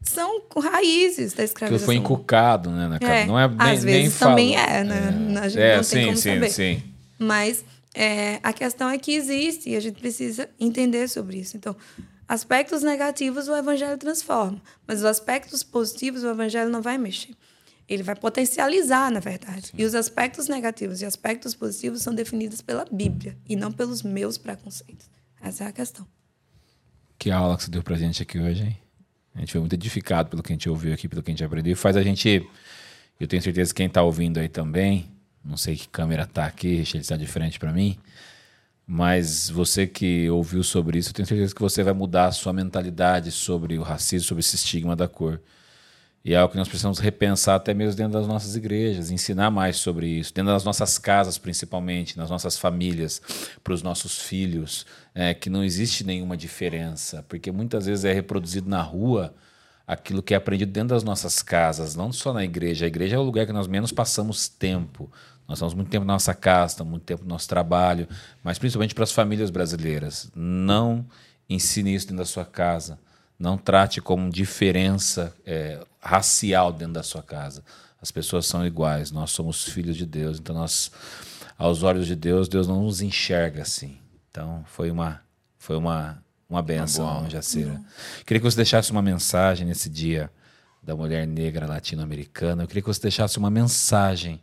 são 0.00 0.42
raízes 0.56 1.32
da 1.32 1.44
escravização. 1.44 1.78
Que 1.78 1.84
foi 1.86 1.94
inculcado, 1.96 2.70
né, 2.70 2.88
na 2.88 2.96
é, 2.96 3.26
não 3.26 3.38
é 3.38 3.48
nem, 3.48 3.58
às 3.58 3.84
vezes 3.84 4.00
nem 4.02 4.10
também 4.10 4.56
é, 4.56 4.84
né? 4.84 5.34
É, 5.34 5.38
a 5.38 5.48
gente 5.48 5.62
é, 5.62 5.76
não 5.76 5.82
sim, 5.82 5.96
tem 5.96 6.06
como 6.06 6.16
sim, 6.16 6.34
saber. 6.34 6.50
sim. 6.50 6.82
Mas 7.18 7.64
é, 7.94 8.38
a 8.42 8.52
questão 8.52 8.90
é 8.90 8.98
que 8.98 9.14
existe 9.14 9.70
e 9.70 9.76
a 9.76 9.80
gente 9.80 10.00
precisa 10.00 10.48
entender 10.58 11.08
sobre 11.08 11.38
isso. 11.38 11.56
Então, 11.56 11.76
aspectos 12.28 12.82
negativos 12.82 13.48
o 13.48 13.56
evangelho 13.56 13.96
transforma, 13.96 14.60
mas 14.86 14.98
os 14.98 15.04
aspectos 15.04 15.62
positivos 15.62 16.22
o 16.22 16.28
evangelho 16.28 16.70
não 16.70 16.82
vai 16.82 16.98
mexer. 16.98 17.34
Ele 17.88 18.02
vai 18.02 18.14
potencializar, 18.14 19.10
na 19.10 19.20
verdade. 19.20 19.68
Sim. 19.68 19.76
E 19.78 19.84
os 19.84 19.94
aspectos 19.94 20.48
negativos 20.48 21.02
e 21.02 21.04
aspectos 21.04 21.54
positivos 21.54 22.02
são 22.02 22.14
definidos 22.14 22.62
pela 22.62 22.84
Bíblia 22.90 23.36
e 23.48 23.56
não 23.56 23.70
pelos 23.70 24.02
meus 24.02 24.38
preconceitos. 24.38 25.10
Essa 25.40 25.64
é 25.64 25.66
a 25.66 25.72
questão. 25.72 26.06
Que 27.18 27.30
aula 27.30 27.56
que 27.56 27.64
você 27.64 27.70
deu 27.70 27.82
pra 27.82 27.96
gente 27.96 28.22
aqui 28.22 28.38
hoje, 28.38 28.62
hein? 28.62 28.78
A 29.34 29.40
gente 29.40 29.52
foi 29.52 29.60
muito 29.60 29.74
edificado 29.74 30.30
pelo 30.30 30.42
que 30.42 30.52
a 30.52 30.54
gente 30.54 30.68
ouviu 30.68 30.94
aqui, 30.94 31.08
pelo 31.08 31.22
que 31.22 31.30
a 31.30 31.32
gente 31.32 31.44
aprendeu. 31.44 31.72
E 31.72 31.76
faz 31.76 31.96
a 31.96 32.02
gente. 32.02 32.48
Eu 33.18 33.26
tenho 33.26 33.42
certeza 33.42 33.72
que 33.72 33.78
quem 33.78 33.86
está 33.86 34.02
ouvindo 34.02 34.38
aí 34.38 34.48
também. 34.48 35.10
Não 35.44 35.56
sei 35.56 35.76
que 35.76 35.88
câmera 35.88 36.26
tá 36.26 36.46
aqui, 36.46 36.68
ele 36.68 36.98
está 36.98 37.16
de 37.16 37.26
frente 37.26 37.58
para 37.58 37.72
mim. 37.72 37.98
Mas 38.86 39.48
você 39.50 39.86
que 39.86 40.28
ouviu 40.30 40.62
sobre 40.62 40.98
isso, 40.98 41.10
eu 41.10 41.14
tenho 41.14 41.26
certeza 41.26 41.54
que 41.54 41.60
você 41.60 41.82
vai 41.82 41.92
mudar 41.92 42.26
a 42.26 42.32
sua 42.32 42.52
mentalidade 42.52 43.30
sobre 43.30 43.78
o 43.78 43.82
racismo, 43.82 44.26
sobre 44.26 44.40
esse 44.40 44.56
estigma 44.56 44.94
da 44.94 45.08
cor. 45.08 45.40
E 46.24 46.32
é 46.32 46.38
algo 46.38 46.52
que 46.52 46.58
nós 46.58 46.68
precisamos 46.68 46.98
repensar 46.98 47.56
até 47.56 47.74
mesmo 47.74 47.98
dentro 47.98 48.14
das 48.14 48.26
nossas 48.26 48.56
igrejas, 48.56 49.10
ensinar 49.10 49.50
mais 49.50 49.76
sobre 49.76 50.06
isso, 50.06 50.32
dentro 50.32 50.52
das 50.52 50.64
nossas 50.64 50.96
casas, 50.96 51.36
principalmente, 51.36 52.16
nas 52.16 52.30
nossas 52.30 52.56
famílias, 52.56 53.20
para 53.62 53.74
os 53.74 53.82
nossos 53.82 54.22
filhos, 54.22 54.86
é, 55.14 55.34
que 55.34 55.50
não 55.50 55.62
existe 55.62 56.02
nenhuma 56.02 56.34
diferença, 56.34 57.22
porque 57.28 57.52
muitas 57.52 57.84
vezes 57.84 58.06
é 58.06 58.12
reproduzido 58.14 58.70
na 58.70 58.80
rua 58.80 59.34
aquilo 59.86 60.22
que 60.22 60.32
é 60.32 60.36
aprendido 60.38 60.72
dentro 60.72 60.90
das 60.90 61.04
nossas 61.04 61.42
casas, 61.42 61.94
não 61.94 62.10
só 62.10 62.32
na 62.32 62.42
igreja. 62.42 62.86
A 62.86 62.88
igreja 62.88 63.16
é 63.16 63.18
o 63.18 63.22
lugar 63.22 63.44
que 63.44 63.52
nós 63.52 63.66
menos 63.66 63.92
passamos 63.92 64.48
tempo. 64.48 65.10
Nós 65.46 65.58
estamos 65.58 65.74
muito 65.74 65.90
tempo 65.90 66.06
na 66.06 66.14
nossa 66.14 66.32
casa, 66.32 66.82
muito 66.84 67.02
tempo 67.02 67.22
no 67.22 67.28
nosso 67.28 67.46
trabalho, 67.46 68.08
mas 68.42 68.58
principalmente 68.58 68.94
para 68.94 69.04
as 69.04 69.12
famílias 69.12 69.50
brasileiras. 69.50 70.30
Não 70.34 71.04
ensine 71.50 71.94
isso 71.94 72.06
dentro 72.06 72.18
da 72.18 72.24
sua 72.24 72.46
casa. 72.46 72.98
Não 73.38 73.58
trate 73.58 74.00
como 74.00 74.30
diferença 74.30 75.34
é, 75.44 75.84
racial 76.00 76.72
dentro 76.72 76.94
da 76.94 77.02
sua 77.02 77.22
casa. 77.22 77.62
As 78.00 78.10
pessoas 78.10 78.46
são 78.46 78.66
iguais, 78.66 79.10
nós 79.10 79.30
somos 79.30 79.64
filhos 79.64 79.96
de 79.96 80.04
Deus, 80.04 80.38
então 80.38 80.54
nós, 80.54 80.90
aos 81.56 81.82
olhos 81.82 82.06
de 82.06 82.14
Deus, 82.14 82.48
Deus 82.48 82.68
não 82.68 82.82
nos 82.82 83.00
enxerga 83.00 83.62
assim. 83.62 83.98
Então 84.30 84.62
foi 84.66 84.90
uma, 84.90 85.20
foi 85.58 85.76
uma, 85.76 86.22
uma 86.48 86.62
benção, 86.62 87.20
uma 87.20 87.30
Jacira. 87.30 87.80
Queria 88.26 88.40
que 88.40 88.44
você 88.44 88.56
deixasse 88.56 88.90
uma 88.92 89.02
mensagem 89.02 89.66
nesse 89.66 89.88
dia 89.88 90.30
da 90.82 90.94
mulher 90.94 91.26
negra 91.26 91.66
latino-americana. 91.66 92.62
Eu 92.62 92.68
queria 92.68 92.82
que 92.82 92.88
você 92.88 93.00
deixasse 93.00 93.38
uma 93.38 93.50
mensagem 93.50 94.42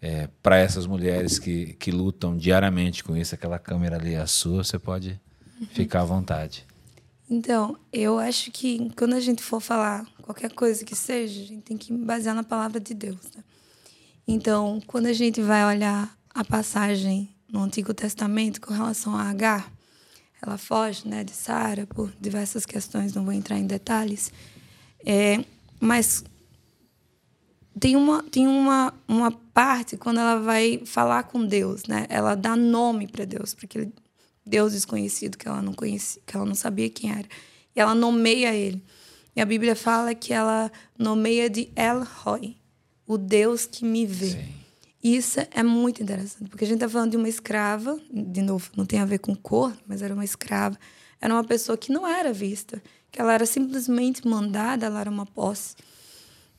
é, 0.00 0.28
para 0.42 0.56
essas 0.56 0.86
mulheres 0.86 1.38
que, 1.38 1.74
que 1.74 1.90
lutam 1.90 2.36
diariamente 2.36 3.04
com 3.04 3.14
isso. 3.14 3.34
Aquela 3.34 3.58
câmera 3.58 3.96
ali 3.96 4.14
é 4.14 4.20
a 4.20 4.26
sua, 4.26 4.64
você 4.64 4.78
pode 4.78 5.20
ficar 5.72 6.00
à 6.00 6.04
vontade. 6.04 6.66
Então, 7.28 7.78
eu 7.92 8.18
acho 8.18 8.50
que 8.50 8.90
quando 8.96 9.14
a 9.14 9.20
gente 9.20 9.42
for 9.42 9.60
falar 9.60 10.06
qualquer 10.22 10.52
coisa 10.52 10.84
que 10.84 10.94
seja, 10.94 11.40
a 11.40 11.44
gente 11.46 11.62
tem 11.62 11.76
que 11.76 11.92
basear 11.92 12.34
na 12.34 12.44
palavra 12.44 12.78
de 12.78 12.94
Deus. 12.94 13.20
Né? 13.34 13.42
Então, 14.26 14.80
quando 14.86 15.06
a 15.06 15.12
gente 15.12 15.40
vai 15.40 15.64
olhar 15.64 16.16
a 16.34 16.44
passagem 16.44 17.34
no 17.48 17.60
Antigo 17.62 17.92
Testamento 17.94 18.60
com 18.60 18.72
relação 18.72 19.16
a 19.16 19.28
Agar, 19.28 19.72
ela 20.40 20.58
foge 20.58 21.06
né, 21.06 21.22
de 21.22 21.32
Sara 21.32 21.86
por 21.86 22.12
diversas 22.20 22.66
questões, 22.66 23.14
não 23.14 23.24
vou 23.24 23.32
entrar 23.32 23.58
em 23.58 23.66
detalhes, 23.66 24.32
é, 25.04 25.44
mas 25.80 26.24
tem 27.78 27.96
uma, 27.96 28.22
tem 28.24 28.46
uma, 28.46 28.92
uma 29.06 29.30
parte 29.30 29.96
quando 29.96 30.20
ela 30.20 30.40
vai 30.40 30.82
falar 30.84 31.24
com 31.24 31.44
Deus, 31.44 31.84
né? 31.84 32.06
Ela 32.08 32.34
dá 32.34 32.54
nome 32.54 33.06
para 33.06 33.24
Deus, 33.24 33.54
porque 33.54 33.78
ele 33.78 33.92
Deus 34.44 34.72
desconhecido 34.72 35.38
que 35.38 35.46
ela 35.46 35.62
não 35.62 35.72
conhecia, 35.72 36.20
que 36.26 36.36
ela 36.36 36.46
não 36.46 36.54
sabia 36.54 36.90
quem 36.90 37.10
era. 37.10 37.28
E 37.74 37.80
ela 37.80 37.94
nomeia 37.94 38.54
ele. 38.54 38.82
E 39.34 39.40
a 39.40 39.46
Bíblia 39.46 39.74
fala 39.74 40.14
que 40.14 40.32
ela 40.32 40.70
nomeia 40.98 41.48
de 41.48 41.70
El 41.74 42.04
Roy, 42.04 42.56
o 43.06 43.16
Deus 43.16 43.64
que 43.66 43.84
me 43.84 44.04
vê. 44.04 44.30
Sim. 44.30 44.62
Isso 45.02 45.40
é 45.50 45.62
muito 45.64 46.00
interessante, 46.00 46.48
porque 46.48 46.64
a 46.64 46.66
gente 46.66 46.76
está 46.76 46.88
falando 46.88 47.10
de 47.10 47.16
uma 47.16 47.28
escrava, 47.28 47.98
de 48.08 48.40
novo, 48.40 48.70
não 48.76 48.86
tem 48.86 49.00
a 49.00 49.04
ver 49.04 49.18
com 49.18 49.34
cor, 49.34 49.76
mas 49.84 50.00
era 50.00 50.14
uma 50.14 50.24
escrava. 50.24 50.78
Era 51.20 51.34
uma 51.34 51.42
pessoa 51.42 51.76
que 51.76 51.90
não 51.90 52.06
era 52.06 52.32
vista, 52.32 52.80
que 53.10 53.20
ela 53.20 53.32
era 53.32 53.44
simplesmente 53.44 54.26
mandada, 54.26 54.86
ela 54.86 55.00
era 55.00 55.10
uma 55.10 55.26
posse. 55.26 55.74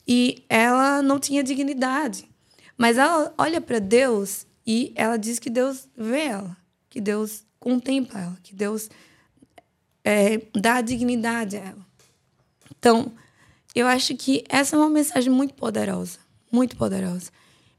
E 0.05 0.43
ela 0.49 1.01
não 1.01 1.19
tinha 1.19 1.41
dignidade. 1.41 2.27
Mas 2.77 2.97
ela 2.97 3.33
olha 3.37 3.61
para 3.61 3.79
Deus 3.79 4.45
e 4.67 4.91
ela 4.95 5.15
diz 5.15 5.39
que 5.39 5.49
Deus 5.49 5.87
vê 5.95 6.25
ela, 6.25 6.57
que 6.89 6.99
Deus 6.99 7.45
contempla 7.63 8.19
ela, 8.19 8.37
que 8.43 8.53
Deus 8.53 8.89
é, 10.03 10.41
dá 10.53 10.81
dignidade 10.81 11.55
a 11.55 11.61
ela. 11.61 11.87
Então, 12.77 13.09
eu 13.73 13.87
acho 13.87 14.17
que 14.17 14.43
essa 14.49 14.75
é 14.75 14.79
uma 14.79 14.89
mensagem 14.89 15.31
muito 15.31 15.53
poderosa, 15.53 16.19
muito 16.51 16.75
poderosa. 16.75 17.31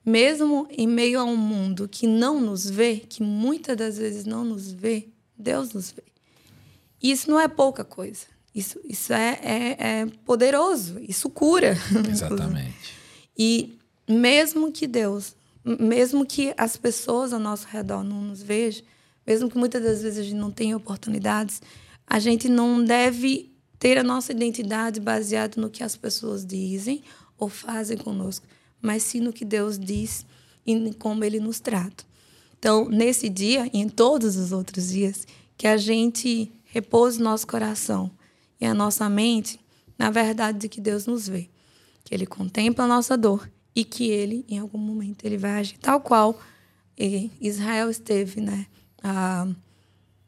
Mesmo 0.02 0.66
em 0.70 0.86
meio 0.86 1.20
a 1.20 1.24
um 1.24 1.36
mundo 1.36 1.86
que 1.86 2.06
não 2.06 2.40
nos 2.40 2.68
vê, 2.68 2.96
que 2.96 3.22
muitas 3.22 3.76
das 3.76 3.98
vezes 3.98 4.24
não 4.24 4.42
nos 4.42 4.72
vê, 4.72 5.08
Deus 5.36 5.74
nos 5.74 5.90
vê. 5.90 6.04
E 7.02 7.10
isso 7.10 7.30
não 7.30 7.38
é 7.38 7.46
pouca 7.46 7.84
coisa. 7.84 8.24
Isso, 8.54 8.80
isso 8.84 9.12
é, 9.12 9.38
é, 9.42 9.76
é 9.78 10.06
poderoso, 10.24 10.98
isso 11.06 11.28
cura. 11.28 11.76
Exatamente. 12.10 12.94
e 13.36 13.78
mesmo 14.08 14.72
que 14.72 14.86
Deus, 14.86 15.36
mesmo 15.62 16.24
que 16.24 16.54
as 16.56 16.74
pessoas 16.74 17.34
ao 17.34 17.40
nosso 17.40 17.66
redor 17.66 18.02
não 18.02 18.22
nos 18.22 18.42
vejam, 18.42 18.82
mesmo 19.26 19.50
que 19.50 19.58
muitas 19.58 19.82
das 19.82 20.02
vezes 20.02 20.18
a 20.18 20.22
gente 20.22 20.36
não 20.36 20.50
tenha 20.50 20.76
oportunidades, 20.76 21.62
a 22.06 22.18
gente 22.18 22.48
não 22.48 22.84
deve 22.84 23.52
ter 23.78 23.98
a 23.98 24.02
nossa 24.02 24.32
identidade 24.32 25.00
baseada 25.00 25.60
no 25.60 25.70
que 25.70 25.82
as 25.82 25.96
pessoas 25.96 26.44
dizem 26.44 27.02
ou 27.38 27.48
fazem 27.48 27.96
conosco, 27.96 28.46
mas 28.80 29.02
sim 29.02 29.20
no 29.20 29.32
que 29.32 29.44
Deus 29.44 29.78
diz 29.78 30.24
e 30.66 30.94
como 30.94 31.24
Ele 31.24 31.40
nos 31.40 31.60
trata. 31.60 32.04
Então, 32.58 32.88
nesse 32.88 33.28
dia 33.28 33.68
e 33.72 33.78
em 33.78 33.88
todos 33.88 34.36
os 34.36 34.52
outros 34.52 34.88
dias, 34.88 35.26
que 35.56 35.66
a 35.66 35.76
gente 35.76 36.50
repouse 36.64 37.20
nosso 37.20 37.46
coração 37.46 38.10
e 38.60 38.64
a 38.64 38.72
nossa 38.72 39.08
mente 39.08 39.60
na 39.98 40.10
verdade 40.10 40.58
de 40.58 40.68
que 40.68 40.80
Deus 40.80 41.06
nos 41.06 41.28
vê, 41.28 41.48
que 42.04 42.14
Ele 42.14 42.26
contempla 42.26 42.84
a 42.84 42.88
nossa 42.88 43.16
dor 43.16 43.50
e 43.74 43.84
que 43.84 44.08
Ele, 44.08 44.44
em 44.48 44.58
algum 44.58 44.78
momento, 44.78 45.24
Ele 45.24 45.36
vai 45.36 45.52
agir 45.52 45.78
tal 45.78 46.00
qual 46.00 46.38
Israel 47.40 47.90
esteve, 47.90 48.40
né? 48.40 48.66
Ah, 49.04 49.46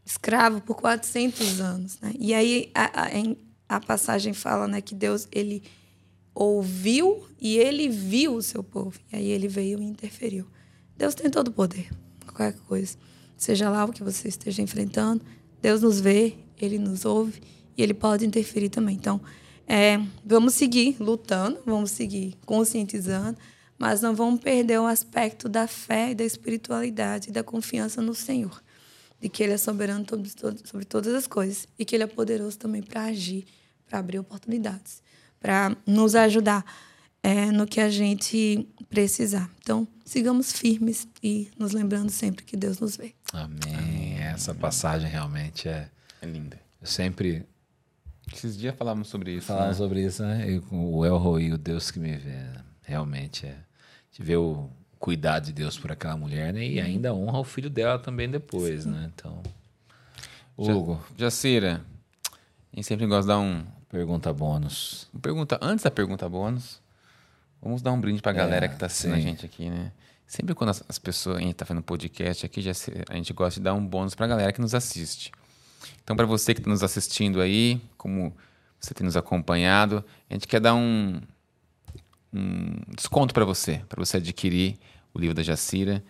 escravo 0.04 0.60
por 0.60 0.76
400 0.76 1.60
anos. 1.60 1.98
Né? 2.00 2.12
E 2.18 2.34
aí 2.34 2.70
a, 2.74 3.06
a, 3.06 3.76
a, 3.76 3.80
passagem 3.80 4.34
fala 4.34 4.68
né, 4.68 4.82
que 4.82 4.94
Deus 4.94 5.26
ele 5.32 5.62
ouviu 6.34 7.26
e 7.40 7.56
ele 7.56 7.88
viu 7.88 8.34
o 8.34 8.42
seu 8.42 8.62
povo. 8.62 9.00
E 9.10 9.16
aí 9.16 9.28
ele 9.28 9.48
veio 9.48 9.80
e 9.80 9.84
interferiu. 9.84 10.46
Deus 10.96 11.14
tem 11.14 11.30
todo 11.30 11.48
o 11.48 11.52
poder, 11.52 11.90
qualquer 12.24 12.54
coisa. 12.60 12.96
Seja 13.36 13.70
lá 13.70 13.84
o 13.84 13.92
que 13.92 14.04
você 14.04 14.28
esteja 14.28 14.62
enfrentando, 14.62 15.24
Deus 15.60 15.82
nos 15.82 16.00
vê, 16.00 16.36
ele 16.58 16.78
nos 16.78 17.04
ouve 17.04 17.40
e 17.76 17.82
ele 17.82 17.92
pode 17.92 18.24
interferir 18.24 18.70
também. 18.70 18.96
Então, 18.96 19.20
é, 19.66 20.00
vamos 20.24 20.54
seguir 20.54 20.96
lutando, 21.00 21.58
vamos 21.66 21.90
seguir 21.90 22.34
conscientizando, 22.46 23.36
mas 23.78 24.00
não 24.00 24.14
vamos 24.14 24.40
perder 24.40 24.80
o 24.80 24.86
aspecto 24.86 25.50
da 25.50 25.66
fé 25.66 26.14
da 26.14 26.24
espiritualidade 26.24 27.28
e 27.28 27.32
da 27.32 27.42
confiança 27.42 28.00
no 28.00 28.14
Senhor 28.14 28.62
de 29.20 29.28
que 29.28 29.42
Ele 29.42 29.52
é 29.52 29.58
soberano 29.58 30.04
sobre, 30.08 30.28
sobre 30.64 30.84
todas 30.84 31.14
as 31.14 31.26
coisas 31.26 31.66
e 31.78 31.84
que 31.84 31.96
Ele 31.96 32.04
é 32.04 32.06
poderoso 32.06 32.58
também 32.58 32.82
para 32.82 33.04
agir, 33.04 33.44
para 33.86 33.98
abrir 33.98 34.18
oportunidades, 34.18 35.02
para 35.40 35.76
nos 35.86 36.14
ajudar 36.14 36.64
é, 37.22 37.46
no 37.46 37.66
que 37.66 37.80
a 37.80 37.90
gente 37.90 38.68
precisar. 38.88 39.50
Então, 39.58 39.86
sigamos 40.04 40.52
firmes 40.52 41.08
e 41.22 41.50
nos 41.58 41.72
lembrando 41.72 42.10
sempre 42.10 42.44
que 42.44 42.56
Deus 42.56 42.78
nos 42.78 42.96
vê. 42.96 43.14
Amém. 43.32 44.18
Essa 44.20 44.54
passagem 44.54 45.10
realmente 45.10 45.68
é, 45.68 45.90
é 46.22 46.26
linda. 46.26 46.60
Eu 46.80 46.86
sempre. 46.86 47.44
Esses 48.32 48.56
dias 48.56 48.74
falávamos 48.76 49.08
sobre 49.08 49.32
isso. 49.32 49.46
Falávamos 49.46 49.78
né? 49.78 49.84
sobre 49.84 50.04
isso, 50.04 50.22
né? 50.22 50.50
E 50.50 50.60
com 50.60 50.92
o 50.94 51.04
El 51.04 51.16
Roi, 51.16 51.52
o 51.52 51.58
Deus 51.58 51.90
que 51.90 51.98
me 51.98 52.16
vê. 52.16 52.36
Realmente 52.82 53.46
é. 53.46 53.56
De 54.12 54.22
ver 54.22 54.36
o, 54.36 54.70
cuidar 54.98 55.40
de 55.40 55.52
Deus 55.52 55.78
por 55.78 55.92
aquela 55.92 56.16
mulher, 56.16 56.52
né? 56.52 56.66
E 56.66 56.80
ainda 56.80 57.14
honra 57.14 57.38
o 57.38 57.44
filho 57.44 57.70
dela 57.70 57.98
também 57.98 58.28
depois, 58.28 58.84
Sim. 58.84 58.90
né? 58.90 59.10
Então, 59.14 59.42
Hugo. 60.56 61.04
Jacira, 61.16 61.82
a 62.72 62.76
gente 62.76 62.86
sempre 62.86 63.06
gosta 63.06 63.22
de 63.22 63.28
dar 63.28 63.38
um... 63.38 63.64
Pergunta 63.88 64.32
bônus. 64.32 65.08
Pergunta, 65.22 65.58
antes 65.62 65.84
da 65.84 65.90
pergunta 65.90 66.28
bônus, 66.28 66.80
vamos 67.62 67.82
dar 67.82 67.92
um 67.92 68.00
brinde 68.00 68.20
pra 68.20 68.32
galera 68.32 68.66
é, 68.66 68.68
que 68.68 68.76
tá 68.76 68.86
assistindo 68.86 69.14
sim. 69.14 69.18
a 69.18 69.22
gente 69.22 69.46
aqui, 69.46 69.70
né? 69.70 69.92
Sempre 70.26 70.54
quando 70.54 70.70
as, 70.70 70.82
as, 70.88 70.98
pessoas, 70.98 71.36
a 71.36 71.40
gente 71.40 71.54
tá 71.54 71.64
fazendo 71.64 71.84
podcast 71.84 72.44
aqui, 72.44 72.60
já 72.60 72.74
se, 72.74 72.92
a 73.08 73.14
gente 73.14 73.32
gosta 73.32 73.60
de 73.60 73.64
dar 73.64 73.74
um 73.74 73.86
bônus 73.86 74.14
pra 74.14 74.26
galera 74.26 74.52
que 74.52 74.60
nos 74.60 74.74
assiste. 74.74 75.30
Então, 76.02 76.16
para 76.16 76.26
você 76.26 76.52
que 76.52 76.60
está 76.60 76.68
nos 76.68 76.82
assistindo 76.82 77.40
aí, 77.40 77.80
como 77.96 78.36
você 78.80 78.92
tem 78.92 79.04
nos 79.04 79.16
acompanhado, 79.16 80.04
a 80.28 80.34
gente 80.34 80.48
quer 80.48 80.60
dar 80.60 80.74
um, 80.74 81.20
um 82.36 82.94
desconto 82.94 83.32
para 83.32 83.44
você, 83.44 83.82
para 83.88 84.04
você 84.04 84.18
adquirir 84.18 84.78
o 85.14 85.18
livro 85.18 85.34
da 85.34 85.42
Jacira, 85.42 86.04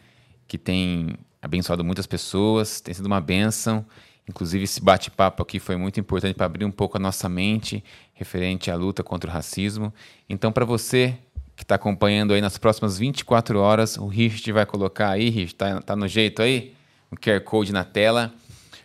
que 0.48 0.58
tem 0.58 1.16
abençoado 1.40 1.84
muitas 1.84 2.06
pessoas, 2.06 2.80
tem 2.80 2.94
sido 2.94 3.06
uma 3.06 3.20
bênção. 3.20 3.84
Inclusive, 4.28 4.64
esse 4.64 4.80
bate-papo 4.82 5.42
aqui 5.42 5.60
foi 5.60 5.76
muito 5.76 6.00
importante 6.00 6.34
para 6.34 6.46
abrir 6.46 6.64
um 6.64 6.70
pouco 6.70 6.96
a 6.96 7.00
nossa 7.00 7.28
mente 7.28 7.82
referente 8.12 8.70
à 8.70 8.74
luta 8.74 9.02
contra 9.02 9.30
o 9.30 9.32
racismo. 9.32 9.94
Então, 10.28 10.50
para 10.50 10.64
você 10.64 11.16
que 11.54 11.62
está 11.62 11.76
acompanhando 11.76 12.34
aí 12.34 12.40
nas 12.40 12.58
próximas 12.58 12.98
24 12.98 13.58
horas, 13.58 13.96
o 13.96 14.06
Richard 14.06 14.52
vai 14.52 14.66
colocar 14.66 15.10
aí, 15.10 15.30
Richard, 15.30 15.54
tá, 15.54 15.80
tá 15.80 15.96
no 15.96 16.06
jeito 16.06 16.42
aí? 16.42 16.74
O 17.10 17.16
QR 17.16 17.40
Code 17.40 17.72
na 17.72 17.84
tela, 17.84 18.34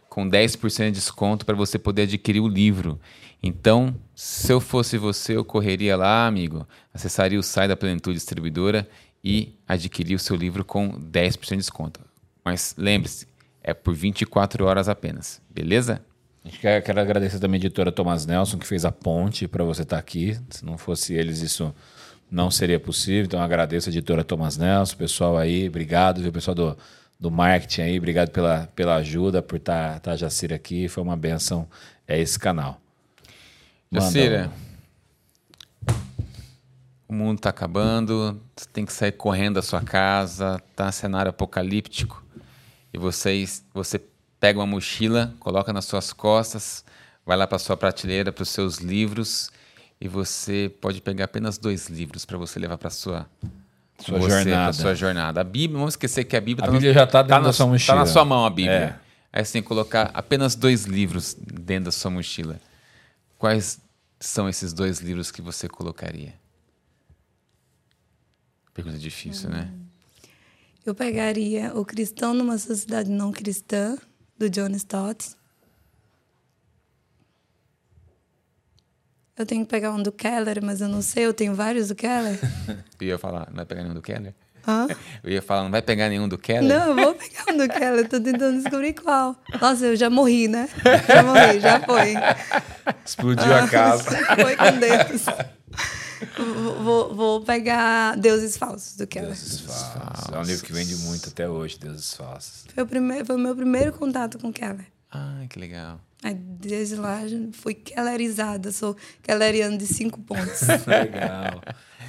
com 0.08 0.30
10% 0.30 0.86
de 0.86 0.92
desconto 0.92 1.46
para 1.46 1.56
você 1.56 1.80
poder 1.80 2.04
adquirir 2.04 2.40
o 2.40 2.48
livro. 2.48 3.00
Então, 3.44 3.96
se 4.14 4.52
eu 4.52 4.62
fosse 4.62 4.98
você, 4.98 5.36
eu 5.36 5.44
correria 5.44 5.98
lá, 5.98 6.28
amigo, 6.28 6.68
acessaria 6.94 7.40
o 7.40 7.44
site 7.44 7.70
da 7.70 7.76
Plenitude 7.76 8.18
Distribuidora 8.18 8.88
e 9.24 9.58
adquirir 9.68 10.16
o 10.16 10.20
seu 10.20 10.36
livro 10.36 10.64
com 10.64 10.92
10% 10.92 11.50
de 11.50 11.58
desconto. 11.58 12.00
Mas 12.46 12.76
lembre-se, 12.78 13.28
é 13.64 13.74
por 13.74 13.94
24 13.94 14.66
horas 14.66 14.88
apenas, 14.88 15.42
beleza? 15.50 16.04
Quero, 16.60 16.84
quero 16.84 17.00
agradecer 17.00 17.40
também 17.40 17.58
a 17.58 17.62
editora 17.62 17.92
Thomas 17.92 18.26
Nelson, 18.26 18.58
que 18.58 18.66
fez 18.66 18.84
a 18.84 18.92
ponte 18.92 19.48
para 19.48 19.64
você 19.64 19.84
estar 19.84 19.98
tá 19.98 20.00
aqui. 20.00 20.40
Se 20.50 20.66
não 20.66 20.78
fosse 20.78 21.14
eles, 21.14 21.42
isso 21.42 21.74
não 22.30 22.50
seria 22.50 22.80
possível. 22.80 23.26
Então, 23.26 23.42
agradeço 23.42 23.90
a 23.90 23.92
editora 23.92 24.24
Thomas 24.24 24.58
Nelson, 24.58 24.98
pessoal 24.98 25.38
aí, 25.38 25.68
obrigado, 25.68 26.22
viu, 26.22 26.32
pessoal 26.32 26.56
do, 26.56 26.78
do 27.20 27.30
marketing 27.30 27.82
aí, 27.82 27.98
obrigado 27.98 28.30
pela, 28.30 28.68
pela 28.76 28.96
ajuda, 28.96 29.42
por 29.42 29.58
estar 29.58 30.00
tá, 30.00 30.16
tá 30.18 30.56
aqui. 30.56 30.88
Foi 30.88 31.04
uma 31.04 31.16
benção 31.16 31.68
é 32.08 32.20
esse 32.20 32.38
canal. 32.40 32.81
Jacira, 33.94 34.50
o 37.10 37.14
mundo 37.14 37.40
está 37.40 37.50
acabando, 37.50 38.40
você 38.56 38.66
tem 38.72 38.86
que 38.86 38.94
sair 38.94 39.12
correndo 39.12 39.56
da 39.56 39.62
sua 39.62 39.82
casa, 39.82 40.62
tá 40.74 40.90
cenário 40.94 41.30
apocalíptico 41.30 42.24
e 42.94 42.98
vocês, 42.98 43.66
você 43.74 44.02
pega 44.40 44.60
uma 44.60 44.66
mochila, 44.66 45.34
coloca 45.40 45.74
nas 45.74 45.84
suas 45.86 46.14
costas, 46.14 46.86
vai 47.26 47.36
lá 47.36 47.46
para 47.46 47.60
sua 47.60 47.76
prateleira, 47.76 48.32
para 48.32 48.44
os 48.44 48.50
seus 48.50 48.78
livros, 48.78 49.52
e 50.00 50.08
você 50.08 50.72
pode 50.80 51.02
pegar 51.02 51.26
apenas 51.26 51.58
dois 51.58 51.90
livros 51.90 52.24
para 52.24 52.38
você 52.38 52.60
levar 52.60 52.78
para 52.78 52.90
sua 52.90 53.28
sua 54.00 54.18
você, 54.18 54.30
jornada. 54.30 54.74
sua 54.74 54.96
jornada. 54.96 55.42
A 55.42 55.44
Bíblia, 55.44 55.78
vamos 55.78 55.94
esquecer 55.94 56.24
que 56.24 56.36
a 56.36 56.42
Bíblia, 56.42 56.64
a 56.64 56.68
tá 56.68 56.72
Bíblia 56.72 56.94
já 56.94 57.04
está 57.04 57.22
dentro 57.22 57.42
tá 57.42 57.48
da 57.48 57.54
sua 57.54 57.68
mochila. 57.68 57.94
Está 57.94 57.96
na 57.96 58.06
sua 58.06 58.26
mão 58.26 58.46
a 58.46 58.50
Bíblia. 58.50 58.74
É. 58.74 58.96
Aí 59.34 59.46
você 59.46 59.54
tem 59.54 59.62
que 59.62 59.68
colocar 59.68 60.10
apenas 60.14 60.56
dois 60.56 60.86
livros 60.86 61.36
dentro 61.36 61.86
da 61.86 61.92
sua 61.92 62.10
mochila. 62.10 62.60
Quais 63.42 63.82
são 64.20 64.48
esses 64.48 64.72
dois 64.72 65.00
livros 65.00 65.32
que 65.32 65.42
você 65.42 65.68
colocaria? 65.68 66.36
Pergunta 68.72 69.00
difícil, 69.00 69.50
né? 69.50 69.62
hum. 69.62 69.78
né? 69.78 69.86
Eu 70.86 70.94
pegaria 70.94 71.76
O 71.76 71.84
Cristão 71.84 72.36
numa 72.36 72.60
Sociedade 72.60 73.10
Não 73.10 73.32
Cristã, 73.32 73.98
do 74.38 74.48
John 74.48 74.70
Stott. 74.76 75.36
Eu 79.36 79.48
tenho 79.48 79.66
que 79.66 79.72
pegar 79.72 79.92
um 79.92 80.04
do 80.04 80.12
Keller, 80.12 80.64
mas 80.64 80.80
eu 80.80 80.88
não 80.88 81.02
sei, 81.02 81.26
eu 81.26 81.34
tenho 81.34 81.56
vários 81.56 81.88
do 81.88 81.96
Keller. 81.96 82.40
eu 83.02 83.08
ia 83.08 83.18
falar, 83.18 83.48
não 83.48 83.56
vai 83.56 83.66
pegar 83.66 83.82
nenhum 83.82 83.96
do 83.96 84.04
Keller? 84.04 84.36
Hã? 84.68 84.88
Eu 85.24 85.32
ia 85.32 85.42
falar, 85.42 85.64
não 85.64 85.72
vai 85.72 85.82
pegar 85.82 86.10
nenhum 86.10 86.28
do 86.28 86.38
Keller? 86.38 86.64
Não, 86.64 86.90
eu 86.90 86.96
vou 86.96 87.16
pegar 87.16 87.46
um 87.50 87.58
do 87.58 87.68
Keller, 87.68 88.08
tô 88.08 88.20
tentando 88.20 88.62
descobrir 88.62 88.94
qual. 88.94 89.36
Nossa, 89.60 89.88
eu 89.88 89.96
já 89.96 90.10
morri, 90.10 90.48
né? 90.48 90.70
Já 91.08 91.24
morri, 91.24 91.60
já 91.60 91.80
foi. 91.80 92.14
Explodiu 93.06 93.54
ah, 93.54 93.64
a 93.64 93.68
casa. 93.68 94.18
Foi 94.36 94.56
com 94.56 94.80
Deus. 94.80 95.26
Vou, 96.84 97.16
vou, 97.16 97.42
pegar 97.42 98.16
Deuses 98.18 98.58
Falsos 98.58 98.96
do 98.96 99.08
Keller. 99.08 99.30
Deuses 99.30 99.62
Falsos. 99.62 100.34
É 100.34 100.38
um 100.38 100.44
livro 100.44 100.66
que 100.66 100.74
vende 100.74 100.96
muito 100.98 101.30
até 101.30 101.50
hoje, 101.50 101.80
Deuses 101.80 102.14
Falsos. 102.14 102.66
Foi 102.74 102.84
o, 102.84 102.88
primeiro, 102.88 103.26
foi 103.26 103.36
o 103.36 103.40
meu 103.40 103.56
primeiro 103.56 103.94
contato 103.94 104.38
com 104.38 104.52
Keller. 104.54 104.86
Ah, 105.12 105.44
que 105.50 105.60
legal. 105.60 106.00
Aí, 106.24 106.36
desde 106.36 106.96
lá, 106.96 107.22
fui 107.54 107.74
kellerizada. 107.74 108.72
Sou 108.72 108.96
kelleriano 109.24 109.78
de 109.78 109.88
cinco 109.88 110.20
pontos. 110.22 110.62
legal. 110.86 111.62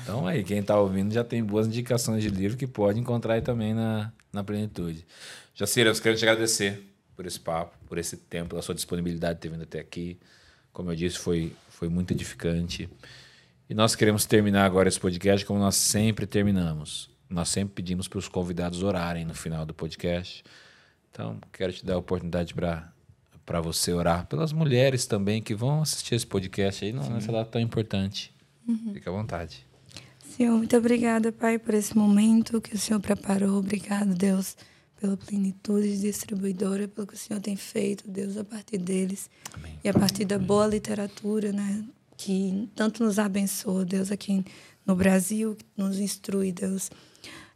Então 0.03 0.27
aí, 0.27 0.43
quem 0.43 0.59
está 0.59 0.79
ouvindo 0.79 1.13
já 1.13 1.23
tem 1.23 1.43
boas 1.43 1.67
indicações 1.67 2.23
de 2.23 2.29
livro 2.29 2.57
que 2.57 2.67
pode 2.67 2.99
encontrar 2.99 3.35
aí 3.35 3.43
também 3.43 3.73
na, 3.75 4.13
na 4.33 4.43
plenitude. 4.43 5.07
Jacira, 5.55 5.91
eu 5.91 5.95
quero 5.95 6.17
te 6.17 6.25
agradecer 6.25 6.83
por 7.15 7.27
esse 7.27 7.39
papo, 7.39 7.77
por 7.87 7.99
esse 7.99 8.17
tempo, 8.17 8.51
pela 8.51 8.63
sua 8.63 8.75
disponibilidade 8.75 9.35
de 9.35 9.41
ter 9.41 9.49
vindo 9.49 9.63
até 9.63 9.79
aqui. 9.79 10.19
Como 10.73 10.91
eu 10.91 10.97
disse, 10.97 11.19
foi, 11.19 11.55
foi 11.69 11.89
muito 11.89 12.13
edificante. 12.13 12.89
E 13.69 13.75
nós 13.75 13.95
queremos 13.95 14.27
terminar 14.27 14.65
agora 14.65 14.89
esse 14.89 14.99
podcast 14.99 15.47
como 15.47 15.61
nós 15.61 15.77
sempre 15.77 16.27
terminamos. 16.27 17.11
Nós 17.29 17.49
sempre 17.49 17.75
pedimos 17.75 18.09
para 18.09 18.19
os 18.19 18.29
convidados 18.29 18.83
orarem 18.83 19.25
no 19.25 19.35
final 19.35 19.65
do 19.65 19.73
podcast. 19.73 20.43
Então, 21.11 21.39
quero 21.53 21.73
te 21.73 21.85
dar 21.85 21.95
a 21.95 21.99
oportunidade 21.99 22.55
para 22.55 23.61
você 23.61 23.93
orar 23.93 24.27
pelas 24.27 24.53
mulheres 24.53 25.07
também 25.07 25.43
que 25.43 25.55
vão 25.55 25.83
assistir 25.83 26.15
esse 26.15 26.27
podcast 26.27 26.85
aí, 26.85 26.93
não 26.93 27.03
Sim. 27.03 27.13
nessa 27.13 27.31
data 27.31 27.51
tão 27.51 27.61
importante. 27.61 28.35
Uhum. 28.67 28.93
Fique 28.95 29.09
à 29.09 29.13
vontade. 29.13 29.67
Senhor, 30.43 30.59
muito 30.59 30.77
obrigada, 30.77 31.31
Pai, 31.31 31.57
por 31.57 31.73
esse 31.73 31.97
momento 31.97 32.61
que 32.61 32.75
o 32.75 32.79
Senhor 32.79 32.99
preparou. 32.99 33.61
Obrigado, 33.61 34.13
Deus, 34.13 34.57
pela 35.01 35.17
plenitude 35.17 36.01
distribuidora, 36.01 36.89
pelo 36.89 37.07
que 37.07 37.15
o 37.15 37.17
Senhor 37.17 37.39
tem 37.39 37.55
feito, 37.55 38.11
Deus, 38.11 38.37
a 38.37 38.43
partir 38.43 38.79
deles. 38.79 39.31
Amém. 39.55 39.79
E 39.85 39.89
a 39.89 39.95
partir 39.95 40.25
da 40.25 40.41
boa 40.41 40.67
literatura, 40.67 41.53
né? 41.53 41.85
Que 42.17 42.69
tanto 42.75 43.05
nos 43.05 43.21
abençoa, 43.21 43.85
Deus, 43.85 44.11
aqui 44.11 44.45
no 44.85 44.97
Brasil, 44.97 45.55
que 45.55 45.65
nos 45.77 46.01
instrui, 46.01 46.51
Deus. 46.51 46.91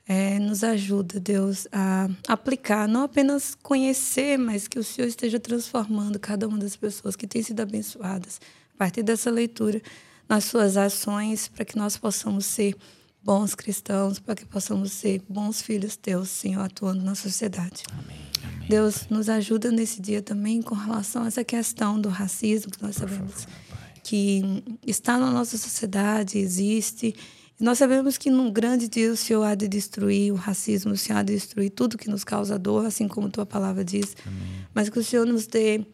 É, 0.07 0.39
nos 0.39 0.63
ajuda, 0.63 1.19
Deus, 1.19 1.67
a 1.73 2.09
aplicar, 2.29 2.87
não 2.87 3.03
apenas 3.03 3.57
conhecer, 3.57 4.39
mas 4.39 4.69
que 4.69 4.79
o 4.79 4.85
Senhor 4.85 5.09
esteja 5.09 5.41
transformando 5.41 6.21
cada 6.21 6.47
uma 6.47 6.59
das 6.59 6.77
pessoas 6.77 7.17
que 7.17 7.27
têm 7.27 7.43
sido 7.43 7.63
abençoadas 7.63 8.41
a 8.73 8.79
partir 8.79 9.03
dessa 9.03 9.29
leitura 9.29 9.83
nas 10.29 10.45
suas 10.45 10.77
ações, 10.77 11.49
para 11.49 11.65
que 11.65 11.77
nós 11.77 11.97
possamos 11.97 12.47
ser 12.47 12.77
bons 13.23 13.55
cristãos, 13.55 14.19
para 14.19 14.37
que 14.37 14.45
possamos 14.45 14.93
ser 14.93 15.21
bons 15.29 15.61
filhos 15.61 15.97
teus, 15.97 16.29
Senhor, 16.29 16.63
atuando 16.63 17.03
na 17.03 17.15
sociedade. 17.15 17.83
Amém. 17.93 18.17
Amém 18.45 18.69
Deus 18.69 19.09
nos 19.09 19.29
ajuda 19.29 19.71
nesse 19.71 20.01
dia 20.01 20.23
também 20.23 20.63
com 20.63 20.75
relação 20.75 21.25
a 21.25 21.27
essa 21.27 21.45
questão 21.45 22.01
do 22.01 22.09
racismo 22.09 22.71
que 22.71 22.83
nós 22.83 22.97
Por 22.99 23.09
sabemos 23.09 23.45
favor, 23.45 23.57
que 24.03 24.63
está 24.87 25.19
na 25.19 25.31
nossa 25.31 25.59
sociedade, 25.59 26.39
existe. 26.39 27.15
Nós 27.59 27.79
sabemos 27.79 28.19
que 28.19 28.31
num 28.31 28.53
grande 28.53 28.89
dia 28.89 29.11
o 29.11 29.17
Senhor 29.17 29.43
há 29.43 29.55
de 29.55 29.67
destruir 29.67 30.33
o 30.33 30.37
racismo, 30.37 30.93
o 30.93 30.97
Senhor 30.97 31.19
há 31.19 31.23
de 31.23 31.35
destruir 31.35 31.71
tudo 31.71 31.97
que 31.99 32.11
nos 32.11 32.23
causa 32.23 32.59
dor, 32.59 32.87
assim 32.87 33.09
como 33.09 33.31
tua 33.31 33.47
palavra 33.47 33.85
diz. 33.85 34.17
Amém. 34.27 34.67
Mas 34.75 34.89
que 34.89 34.99
o 34.99 35.05
Senhor 35.05 35.27
nos 35.27 35.47
dê 35.47 35.85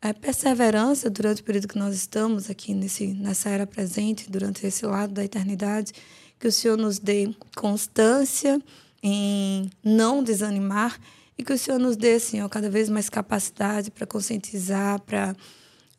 é, 0.00 0.12
perseverança 0.12 1.08
durante 1.08 1.42
o 1.42 1.44
período 1.44 1.68
que 1.68 1.78
nós 1.78 1.94
estamos 1.94 2.50
aqui 2.50 2.74
nesse, 2.74 3.08
nessa 3.08 3.48
era 3.48 3.66
presente, 3.66 4.30
durante 4.30 4.66
esse 4.66 4.84
lado 4.86 5.12
da 5.12 5.24
eternidade, 5.24 5.92
que 6.38 6.46
o 6.46 6.52
Senhor 6.52 6.76
nos 6.76 6.98
dê 6.98 7.34
constância 7.56 8.60
em 9.02 9.70
não 9.82 10.22
desanimar 10.22 10.98
e 11.38 11.44
que 11.44 11.52
o 11.52 11.58
Senhor 11.58 11.78
nos 11.78 11.96
dê, 11.96 12.18
Senhor, 12.18 12.48
cada 12.48 12.70
vez 12.70 12.88
mais 12.88 13.08
capacidade 13.08 13.90
para 13.90 14.06
conscientizar, 14.06 15.00
para 15.00 15.34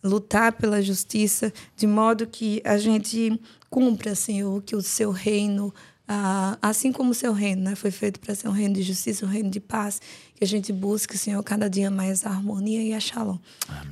lutar 0.03 0.53
pela 0.53 0.82
justiça, 0.82 1.52
de 1.76 1.88
modo 1.88 2.28
que 2.28 2.61
a 2.64 2.78
gente 2.78 3.40
cumpra, 3.69 4.15
Senhor, 4.15 4.61
que 4.64 4.76
o 4.76 4.82
seu 4.82 5.11
reino 5.11 5.74
ah, 6.08 6.58
assim 6.62 6.92
como 6.92 7.12
o 7.12 7.14
seu 7.14 7.34
reino 7.34 7.64
né, 7.64 7.76
foi 7.76 7.92
feito 7.92 8.20
para 8.20 8.34
ser 8.34 8.48
um 8.48 8.52
reino 8.52 8.76
de 8.76 8.82
justiça, 8.82 9.26
um 9.26 9.30
reino 9.30 9.50
de 9.50 9.60
paz, 9.60 10.00
que 10.36 10.44
a 10.44 10.48
gente 10.48 10.72
busque, 10.72 11.18
Senhor, 11.18 11.44
cada 11.44 11.70
dia 11.70 11.92
mais 11.92 12.26
a 12.26 12.30
harmonia 12.30 12.82
e 12.82 12.94
a 12.94 13.00
shalom. 13.00 13.38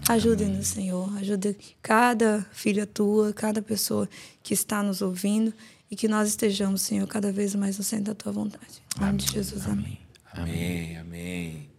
Ajude-nos, 0.07 0.67
Senhor. 0.67 1.11
Ajude 1.17 1.57
cada 1.81 2.45
filha 2.53 2.85
tua, 2.85 3.33
cada 3.33 3.61
pessoa 3.61 4.07
que 4.41 4.53
está 4.53 4.81
nos 4.81 5.01
ouvindo 5.01 5.53
e 5.91 5.95
que 5.95 6.07
nós 6.07 6.29
estejamos, 6.29 6.81
Senhor, 6.81 7.05
cada 7.07 7.31
vez 7.31 7.53
mais 7.53 7.77
no 7.77 7.83
centro 7.83 8.05
da 8.05 8.15
tua 8.15 8.31
vontade. 8.31 8.81
Em 8.97 9.01
nome 9.01 9.17
de 9.17 9.33
Jesus, 9.33 9.67
amém. 9.67 9.99
Amém, 10.31 10.97
amém. 10.97 11.69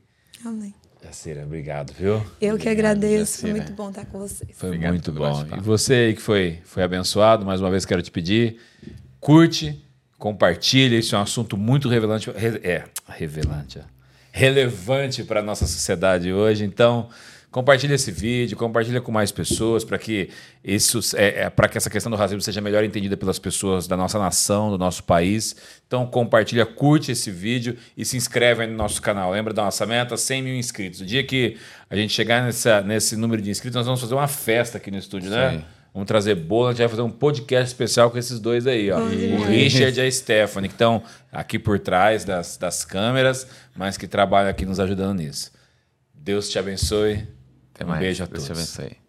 Amém. 0.44 0.74
Jacira, 1.02 1.44
obrigado, 1.44 1.92
viu? 1.92 2.14
Eu 2.14 2.20
obrigado, 2.20 2.58
que 2.58 2.68
agradeço. 2.68 3.32
Jacira. 3.32 3.52
Foi 3.52 3.60
muito 3.60 3.72
bom 3.72 3.88
estar 3.88 4.04
com 4.06 4.18
vocês. 4.18 4.50
Foi 4.54 4.68
obrigado 4.68 4.92
muito 4.92 5.12
bom. 5.12 5.46
E 5.56 5.60
você 5.60 5.94
aí 5.94 6.14
que 6.14 6.20
foi, 6.20 6.60
foi 6.64 6.82
abençoado, 6.82 7.46
mais 7.46 7.60
uma 7.60 7.70
vez 7.70 7.86
quero 7.86 8.02
te 8.02 8.10
pedir, 8.10 8.58
curte, 9.20 9.85
Compartilha, 10.18 10.96
isso 10.96 11.14
é 11.14 11.18
um 11.18 11.22
assunto 11.22 11.56
muito 11.56 11.88
revelante. 11.88 12.30
É, 12.30 12.84
revelante. 13.08 13.80
Relevante 14.32 15.24
para 15.24 15.40
a 15.40 15.42
nossa 15.42 15.66
sociedade 15.66 16.32
hoje. 16.32 16.64
Então, 16.64 17.08
Compartilhe 17.56 17.94
esse 17.94 18.10
vídeo, 18.10 18.54
compartilhe 18.54 19.00
com 19.00 19.10
mais 19.10 19.32
pessoas 19.32 19.82
para 19.82 19.96
que 19.96 20.28
isso 20.62 21.00
é, 21.16 21.44
é 21.44 21.48
para 21.48 21.66
que 21.66 21.78
essa 21.78 21.88
questão 21.88 22.10
do 22.10 22.16
racismo 22.16 22.42
seja 22.42 22.60
melhor 22.60 22.84
entendida 22.84 23.16
pelas 23.16 23.38
pessoas 23.38 23.86
da 23.86 23.96
nossa 23.96 24.18
nação, 24.18 24.68
do 24.68 24.76
nosso 24.76 25.02
país. 25.04 25.56
Então 25.86 26.04
compartilha, 26.04 26.66
curte 26.66 27.12
esse 27.12 27.30
vídeo 27.30 27.74
e 27.96 28.04
se 28.04 28.14
inscreve 28.14 28.64
aí 28.64 28.68
no 28.68 28.76
nosso 28.76 29.00
canal. 29.00 29.30
Lembra 29.30 29.54
da 29.54 29.64
nossa 29.64 29.86
meta? 29.86 30.18
100 30.18 30.42
mil 30.42 30.54
inscritos. 30.54 31.00
O 31.00 31.06
dia 31.06 31.24
que 31.24 31.56
a 31.88 31.96
gente 31.96 32.12
chegar 32.12 32.42
nessa, 32.42 32.82
nesse 32.82 33.16
número 33.16 33.40
de 33.40 33.48
inscritos, 33.50 33.74
nós 33.74 33.86
vamos 33.86 34.02
fazer 34.02 34.12
uma 34.12 34.28
festa 34.28 34.76
aqui 34.76 34.90
no 34.90 34.98
estúdio, 34.98 35.30
né? 35.30 35.64
Sim. 35.96 35.96
Vamos 35.96 36.08
trazer 36.08 36.34
bolo, 36.34 36.68
a 36.68 36.70
gente 36.72 36.80
vai 36.80 36.88
fazer 36.88 37.00
um 37.00 37.10
podcast 37.10 37.68
especial 37.68 38.10
com 38.10 38.18
esses 38.18 38.38
dois 38.38 38.66
aí, 38.66 38.90
ó. 38.90 38.98
O 38.98 39.44
Richard 39.46 39.98
e 39.98 40.02
a 40.02 40.10
Stephanie, 40.10 40.68
que 40.68 40.74
estão 40.74 41.02
aqui 41.32 41.58
por 41.58 41.78
trás 41.78 42.22
das, 42.22 42.58
das 42.58 42.84
câmeras, 42.84 43.46
mas 43.74 43.96
que 43.96 44.06
trabalham 44.06 44.50
aqui 44.50 44.66
nos 44.66 44.78
ajudando 44.78 45.20
nisso. 45.20 45.50
Deus 46.12 46.50
te 46.50 46.58
abençoe. 46.58 47.26
Até 47.74 47.84
mais. 47.86 47.98
Um 47.98 48.02
beijo 48.02 48.22
a 48.22 48.26
Deus 48.26 48.44
todos. 48.44 48.58
Deus 48.58 48.74
te 48.74 48.82
abençoe. 48.82 49.05